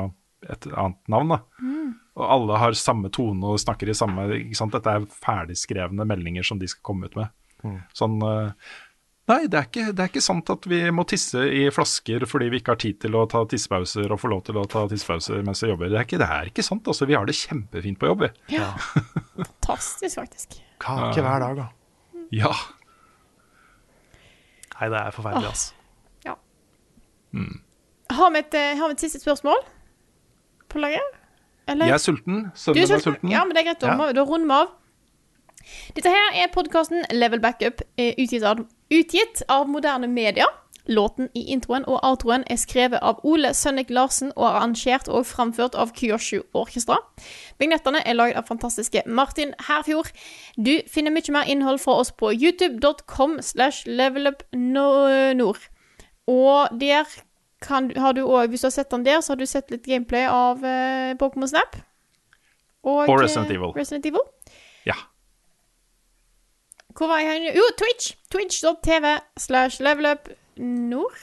et 0.47 0.65
annet 0.73 0.97
navn. 1.11 1.35
da. 1.35 1.39
Og 2.17 2.25
alle 2.33 2.57
har 2.57 2.77
samme 2.77 3.11
tone 3.13 3.53
og 3.53 3.61
snakker 3.61 3.91
i 3.91 3.97
samme 3.97 4.25
ikke 4.39 4.57
sant? 4.57 4.73
Dette 4.73 4.89
er 4.89 5.05
ferdigskrevne 5.21 6.07
meldinger 6.09 6.45
som 6.49 6.57
de 6.57 6.69
skal 6.71 6.85
komme 6.89 7.11
ut 7.11 7.17
med. 7.19 7.29
Sånn 7.97 8.17
uh, 8.25 8.53
Nei, 9.27 9.41
det 9.51 9.57
er, 9.59 9.65
ikke, 9.67 9.89
det 9.91 10.03
er 10.05 10.07
ikke 10.07 10.23
sant 10.23 10.47
at 10.53 10.65
vi 10.71 10.77
må 10.95 11.03
tisse 11.09 11.41
i 11.51 11.65
flasker 11.73 12.23
fordi 12.31 12.45
vi 12.53 12.61
ikke 12.61 12.77
har 12.77 12.79
tid 12.79 13.01
til 13.03 13.17
å 13.19 13.25
ta 13.27 13.41
tissepauser 13.49 14.13
og 14.13 14.21
få 14.21 14.29
lov 14.31 14.45
til 14.47 14.59
å 14.61 14.63
ta 14.71 14.85
tissepauser 14.87 15.43
mens 15.43 15.65
vi 15.65 15.71
jobber. 15.73 15.91
Det 15.91 15.99
er 15.99 16.07
ikke, 16.07 16.19
det 16.21 16.29
er 16.31 16.51
ikke 16.53 16.63
sant. 16.63 16.87
altså 16.87 17.09
Vi 17.09 17.17
har 17.17 17.27
det 17.27 17.35
kjempefint 17.35 17.99
på 17.99 18.07
jobb. 18.07 18.23
vi. 18.23 18.29
Ja. 18.55 18.69
Fantastisk, 19.41 20.15
faktisk. 20.15 20.55
Kake 20.79 21.25
hver 21.25 21.43
dag, 21.43 21.59
da. 21.59 21.67
Ja. 22.31 22.53
Nei, 24.79 24.89
det 24.93 24.97
er 24.99 25.11
forferdelig, 25.11 25.47
altså. 25.47 25.73
Ja. 26.25 26.33
Mm. 27.31 27.61
Har 28.09 28.31
vi 28.31 28.39
et, 28.39 28.53
eh, 28.53 28.77
har 28.77 28.87
vi 28.87 28.97
et 28.97 28.99
siste 28.99 29.19
spørsmål 29.19 29.63
på 30.69 30.79
laget? 30.79 31.15
Eller? 31.67 31.85
Jeg 31.85 31.93
er 31.93 31.97
sulten. 31.97 32.43
Du 32.43 32.49
Sønnen 32.55 32.83
er 32.83 32.87
min 32.87 32.95
er 32.95 32.99
sulten? 32.99 33.31
Ja, 33.31 33.43
men 33.43 33.55
det 33.55 33.63
er 33.63 33.73
greit. 33.73 33.81
Da, 33.81 34.11
da 34.13 34.23
runder 34.23 34.47
vi 34.47 34.53
av. 34.53 34.67
Dette 35.95 36.11
her 36.13 36.43
er 36.43 36.51
podkasten 36.53 37.03
Level 37.11 37.41
Backup, 37.43 37.81
eh, 37.97 38.13
utgitt 38.17 38.43
av, 38.43 38.61
utgitt 38.93 39.43
av 39.49 39.67
moderne 39.67 40.07
media. 40.07 40.45
Låten 40.87 41.29
i 41.35 41.43
introen 41.51 41.83
og 41.87 41.99
outroen 42.03 42.43
er 42.47 42.59
skrevet 42.59 43.03
av 43.03 43.19
Ole 43.27 43.53
Sønnik 43.53 43.89
Larsen 43.91 44.31
og 44.35 44.45
arrangert 44.47 45.09
og 45.11 45.25
framført 45.27 45.75
av 45.75 45.91
Kyoshu 45.97 46.41
Orkestra. 46.55 46.97
Vignettene 47.59 47.99
er 48.07 48.15
laget 48.15 48.39
av 48.39 48.47
fantastiske 48.47 49.03
Martin 49.05 49.51
Herfjord. 49.67 50.13
Du 50.55 50.77
finner 50.87 51.11
mye 51.11 51.35
mer 51.35 51.49
innhold 51.51 51.81
fra 51.83 51.99
oss 52.01 52.11
på 52.11 52.31
youtube.com 52.31 53.41
slash 53.41 53.83
levelupnord. 53.87 55.59
Og 56.27 56.79
der 56.79 57.05
kan, 57.61 57.91
har 57.97 58.15
du 58.15 58.23
òg, 58.23 58.47
hvis 58.49 58.63
du 58.63 58.69
har 58.69 58.75
sett 58.77 58.91
den 58.91 59.05
der, 59.05 59.21
så 59.21 59.33
har 59.33 59.41
du 59.41 59.45
sett 59.45 59.71
litt 59.71 59.85
gameplay 59.87 60.27
av 60.29 60.63
eh, 60.63 61.13
Pokémon 61.19 61.47
Snap. 61.49 61.79
Og 62.87 63.09
Resident 63.09 63.51
eh, 63.51 63.55
Evil. 63.55 63.73
Resident 63.75 64.05
Evil. 64.05 64.23
Ja. 64.85 64.95
Hvor 66.97 67.07
var 67.07 67.19
jeg? 67.21 67.51
Jo, 67.55 67.63
Twitch. 67.77 68.15
Twitch.tv 68.31 69.17
slash 69.37 69.81
levelupnord. 70.57 71.17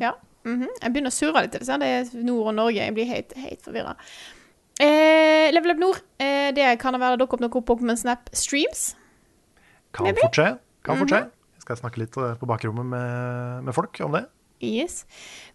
Ja. 0.00 0.12
mhm. 0.44 0.68
Jeg 0.82 0.92
begynner 0.92 1.10
å 1.12 1.16
surre 1.16 1.42
litt. 1.46 1.52
Det 1.52 1.68
er 1.68 2.08
Nord 2.22 2.46
og 2.52 2.54
Norge. 2.54 2.76
Jeg 2.84 2.94
blir 2.94 3.06
helt, 3.08 3.32
helt 3.36 3.62
forvirra. 3.64 3.94
Eh, 4.80 5.50
Level 5.52 5.70
Up 5.74 5.78
Nord, 5.78 6.00
eh, 6.18 6.50
det 6.52 6.78
kan 6.80 6.94
være 6.98 7.18
dukker 7.20 7.34
opp 7.38 7.40
noen 7.44 7.64
Pokémon 7.64 7.96
Snap 7.98 8.28
streams. 8.32 8.94
Kan 9.94 10.06
fort 10.16 10.32
skje. 10.34 10.58
Kan 10.84 10.98
fort 10.98 11.08
Mhm. 11.10 11.14
skje. 11.16 11.30
Jeg 11.54 11.62
skal 11.62 11.76
snakke 11.76 11.98
litt 11.98 12.16
eh, 12.16 12.34
på 12.40 12.46
bakrommet 12.46 12.84
med, 12.86 13.64
med 13.64 13.74
folk 13.74 14.00
om 14.00 14.12
det. 14.12 14.26
Yes. 14.62 15.04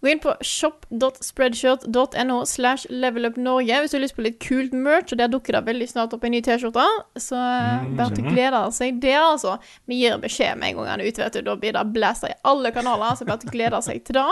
Gå 0.03 0.09
inn 0.11 0.19
på 0.19 0.33
shop.spreadshirt.no 0.43 2.41
slash 2.45 2.85
levelupnorge 2.91 3.79
hvis 3.81 3.91
du 3.91 3.97
har 3.97 4.03
lyst 4.03 4.15
på 4.17 4.25
litt 4.25 4.39
kult 4.43 4.73
merch, 4.75 5.13
og 5.15 5.17
der 5.21 5.31
dukker 5.31 5.53
det 5.57 5.63
veldig 5.69 5.87
snart 5.89 6.13
opp 6.13 6.23
en 6.27 6.31
ny 6.35 6.41
T-skjorte. 6.43 6.83
Så 7.17 7.35
eh, 7.39 7.85
Mm. 7.87 7.95
bare 7.97 8.15
til 8.15 8.25
glede 8.27 8.61
seg 8.75 8.99
der, 9.01 9.21
altså. 9.31 9.57
Vi 9.87 9.95
gir 10.03 10.17
beskjed 10.19 10.57
med 10.59 10.69
en 10.69 10.75
gang 10.81 10.87
han 10.91 11.01
er 11.01 11.07
ute, 11.07 11.23
vet 11.23 11.33
du. 11.33 11.41
Da 11.47 11.55
blir 11.55 11.73
det 11.73 11.85
blæsta 11.93 12.27
i 12.29 12.37
alle 12.43 12.71
kanaler, 12.75 13.15
så 13.15 13.25
bare 13.25 13.39
til 13.39 13.49
glede 13.55 13.81
seg 13.85 14.03
til 14.05 14.15
det. 14.19 14.25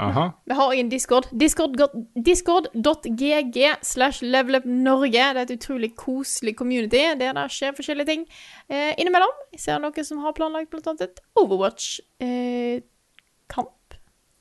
Aha. 0.00 0.30
Vi 0.48 0.54
har 0.56 0.70
òg 0.72 0.78
en 0.80 0.88
Discord. 0.88 1.26
Discord- 1.36 1.76
Discord.gg 2.16 3.58
slash 3.82 4.22
levelupnorge. 4.24 5.10
Det 5.12 5.36
er 5.36 5.42
et 5.42 5.50
utrolig 5.58 5.94
koselig 5.94 6.56
community 6.56 7.02
der 7.20 7.34
det 7.36 7.50
skjer 7.52 7.76
forskjellige 7.76 8.06
ting 8.06 8.24
eh, 8.70 8.94
innimellom. 8.96 9.28
Jeg 9.52 9.60
ser 9.60 9.78
noen 9.78 10.04
som 10.04 10.18
har 10.24 10.32
planlagt 10.32 10.72
annet 10.86 11.02
et 11.02 11.20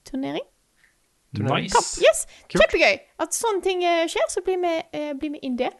Overwatch-kampturnering. 0.09 0.43
Nice. 1.31 2.01
Yes! 2.01 2.25
Kjempegøy! 2.49 2.97
At 3.21 3.35
sånne 3.37 3.61
ting 3.61 3.83
eh, 3.85 4.07
skjer, 4.09 4.25
så 4.31 4.41
blir 4.45 4.57
vi, 4.63 4.75
eh, 4.97 5.13
blir 5.17 5.35
vi 5.35 5.41
inn 5.45 5.57
der. 5.59 5.75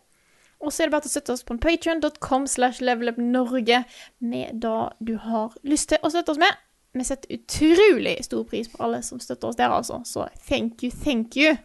Og 0.60 0.74
så 0.74 0.84
er 0.84 0.90
det 0.90 0.94
bare 0.94 1.06
til 1.08 1.10
å 1.10 1.16
støtte 1.16 1.34
oss 1.34 1.46
på 1.48 1.56
patreon.com 1.58 2.46
slash 2.48 2.84
levelupnorge 2.84 3.84
med 4.20 4.60
det 4.60 4.80
du 5.00 5.16
har 5.24 5.56
lyst 5.64 5.90
til 5.94 6.04
å 6.04 6.12
støtte 6.12 6.36
oss 6.36 6.42
med. 6.42 6.52
Vi 6.94 7.06
setter 7.06 7.32
utrolig 7.38 8.18
stor 8.26 8.44
pris 8.50 8.68
på 8.70 8.82
alle 8.84 9.00
som 9.06 9.22
støtter 9.24 9.50
oss 9.50 9.58
der, 9.58 9.72
altså. 9.72 10.02
Så 10.06 10.28
thank 10.50 10.84
you, 10.84 10.92
thank 10.92 11.38
you. 11.40 11.56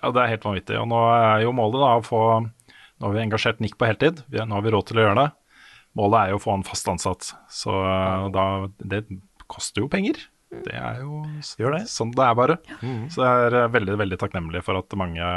Ja, 0.00 0.12
det 0.12 0.22
er 0.22 0.34
helt 0.34 0.44
vanvittig. 0.46 0.78
Og 0.78 0.90
nå 0.90 1.00
er 1.16 1.46
jo 1.46 1.54
målet 1.56 1.82
da 1.82 1.92
å 1.98 2.06
få 2.06 2.24
Nå 3.00 3.08
har 3.08 3.14
vi 3.16 3.22
engasjert 3.22 3.62
Nick 3.64 3.78
på 3.80 3.86
heltid. 3.88 4.18
Nå 4.28 4.52
har 4.52 4.60
vi 4.60 4.72
råd 4.74 4.90
til 4.90 4.98
å 4.98 5.04
gjøre 5.06 5.22
det. 5.22 5.30
Målet 5.96 6.18
er 6.20 6.32
jo 6.34 6.36
å 6.36 6.42
få 6.42 6.50
han 6.52 6.66
fast 6.68 6.90
ansatt. 6.92 7.30
Så 7.48 7.72
uh, 7.72 8.26
da 8.28 8.68
Det 8.76 9.06
koster 9.48 9.80
jo 9.80 9.88
penger. 9.88 10.20
Det 10.50 10.74
er 10.74 10.98
jo 11.02 11.20
det. 11.70 11.84
sånn 11.90 12.10
det 12.16 12.24
er 12.26 12.38
bare. 12.38 12.56
Så 13.12 13.22
jeg 13.22 13.46
er 13.46 13.58
uh, 13.64 13.68
veldig, 13.70 13.94
veldig 14.00 14.18
takknemlig 14.18 14.64
for 14.66 14.80
at 14.80 14.98
mange, 14.98 15.30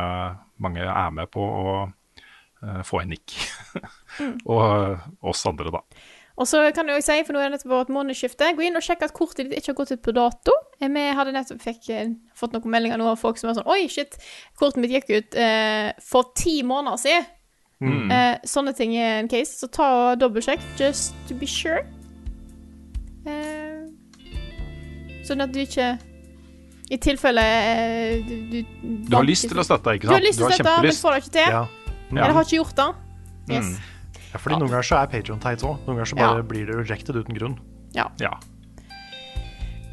mange 0.64 0.88
er 0.88 1.14
med 1.14 1.30
på 1.34 1.44
å 1.44 1.76
uh, 1.86 2.82
få 2.88 3.04
en 3.04 3.14
Nick. 3.14 3.38
Mm. 4.20 4.36
Og 4.52 4.64
uh, 4.64 5.08
oss 5.30 5.46
andre, 5.50 5.74
da. 5.74 5.84
Og 6.34 6.50
så 6.50 6.64
kan 6.74 6.90
jeg 6.90 7.04
si, 7.06 7.20
for 7.28 7.36
nå 7.36 7.42
er 7.44 7.52
det 7.52 7.60
nettopp 7.60 7.74
vårt 7.76 7.92
månedsskifte, 7.94 8.48
gå 8.58 8.66
inn 8.66 8.78
og 8.80 8.82
sjekk 8.82 9.04
at 9.06 9.14
kortet 9.14 9.52
ditt 9.52 9.60
ikke 9.60 9.70
har 9.70 9.78
gått 9.84 9.94
ut 9.94 10.02
på 10.02 10.16
dato. 10.18 10.56
Eh, 10.80 10.90
Vi 10.90 11.04
hadde 11.14 11.36
nettopp 11.36 11.62
fikk, 11.62 11.90
eh, 11.94 12.16
fått 12.34 12.56
noen 12.56 12.74
meldinger 12.74 12.98
nå 12.98 13.12
av 13.12 13.22
folk 13.22 13.38
som 13.38 13.52
var 13.52 13.60
sånn 13.60 13.70
Oi, 13.70 13.86
shit, 13.86 14.18
kortet 14.58 14.82
mitt 14.82 14.96
gikk 14.96 15.12
ut 15.14 15.38
uh, 15.38 15.94
for 16.02 16.34
ti 16.34 16.64
måneder 16.66 16.98
siden. 16.98 17.30
Mm. 17.84 18.12
Eh, 18.16 18.38
sånne 18.48 18.74
ting 18.76 18.96
er 18.96 19.20
en 19.20 19.30
case, 19.30 19.60
så 19.60 19.70
ta 19.70 19.90
og 20.14 20.22
dobbeltsjekk, 20.22 20.64
just 20.80 21.14
to 21.28 21.36
be 21.38 21.46
sure. 21.46 21.84
Eh, 23.28 23.63
sånn 25.28 25.44
at 25.46 25.54
du 25.54 25.62
ikke 25.64 25.88
I 26.94 26.98
tilfelle 27.02 27.44
eh, 27.44 28.24
du, 28.28 28.34
du 28.52 28.60
Du 29.08 29.16
har 29.16 29.26
lyst 29.26 29.48
til 29.50 29.60
å 29.60 29.66
støtte, 29.66 29.96
ikke 29.98 30.10
Du 30.10 30.14
har 30.14 30.24
lyst 30.24 30.42
til 30.42 30.48
å 30.50 30.54
støtte, 30.54 30.76
men 30.84 31.00
får 31.00 31.16
det 31.16 31.24
ikke 31.24 31.36
til. 31.40 31.58
Ja. 31.58 31.64
Eller 32.14 32.38
har 32.38 32.46
ikke 32.48 32.60
gjort 32.60 32.78
det. 32.80 32.90
Yes. 33.50 33.70
Mm. 33.74 34.24
Ja, 34.34 34.40
fordi 34.42 34.58
Noen 34.58 34.72
ganger 34.72 34.88
så 34.88 34.98
er 35.00 35.10
Patreon 35.12 35.42
teit 35.42 35.64
òg. 35.66 35.78
Noen 35.86 36.00
ganger 36.00 36.10
så 36.10 36.18
bare 36.20 36.46
blir 36.50 36.70
det 36.70 36.78
rejected 36.78 37.18
uten 37.18 37.38
grunn. 37.38 37.56
Ja. 37.94 38.08
Ja. 38.22 38.34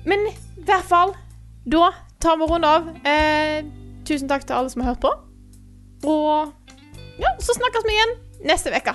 Men 0.09 0.25
i 0.31 0.35
hvert 0.65 0.87
fall, 0.89 1.13
da 1.69 1.91
tar 2.21 2.39
vi 2.41 2.49
runde 2.49 2.69
av. 2.69 2.89
Eh, 3.09 3.61
tusen 4.09 4.31
takk 4.31 4.47
til 4.49 4.57
alle 4.57 4.73
som 4.73 4.85
har 4.85 4.95
hørt 4.95 5.03
på. 5.05 5.13
Og 6.09 6.53
ja, 7.21 7.35
så 7.45 7.57
snakkes 7.57 7.85
vi 7.85 7.97
igjen 7.97 8.15
neste 8.49 8.73
uke. 8.73 8.95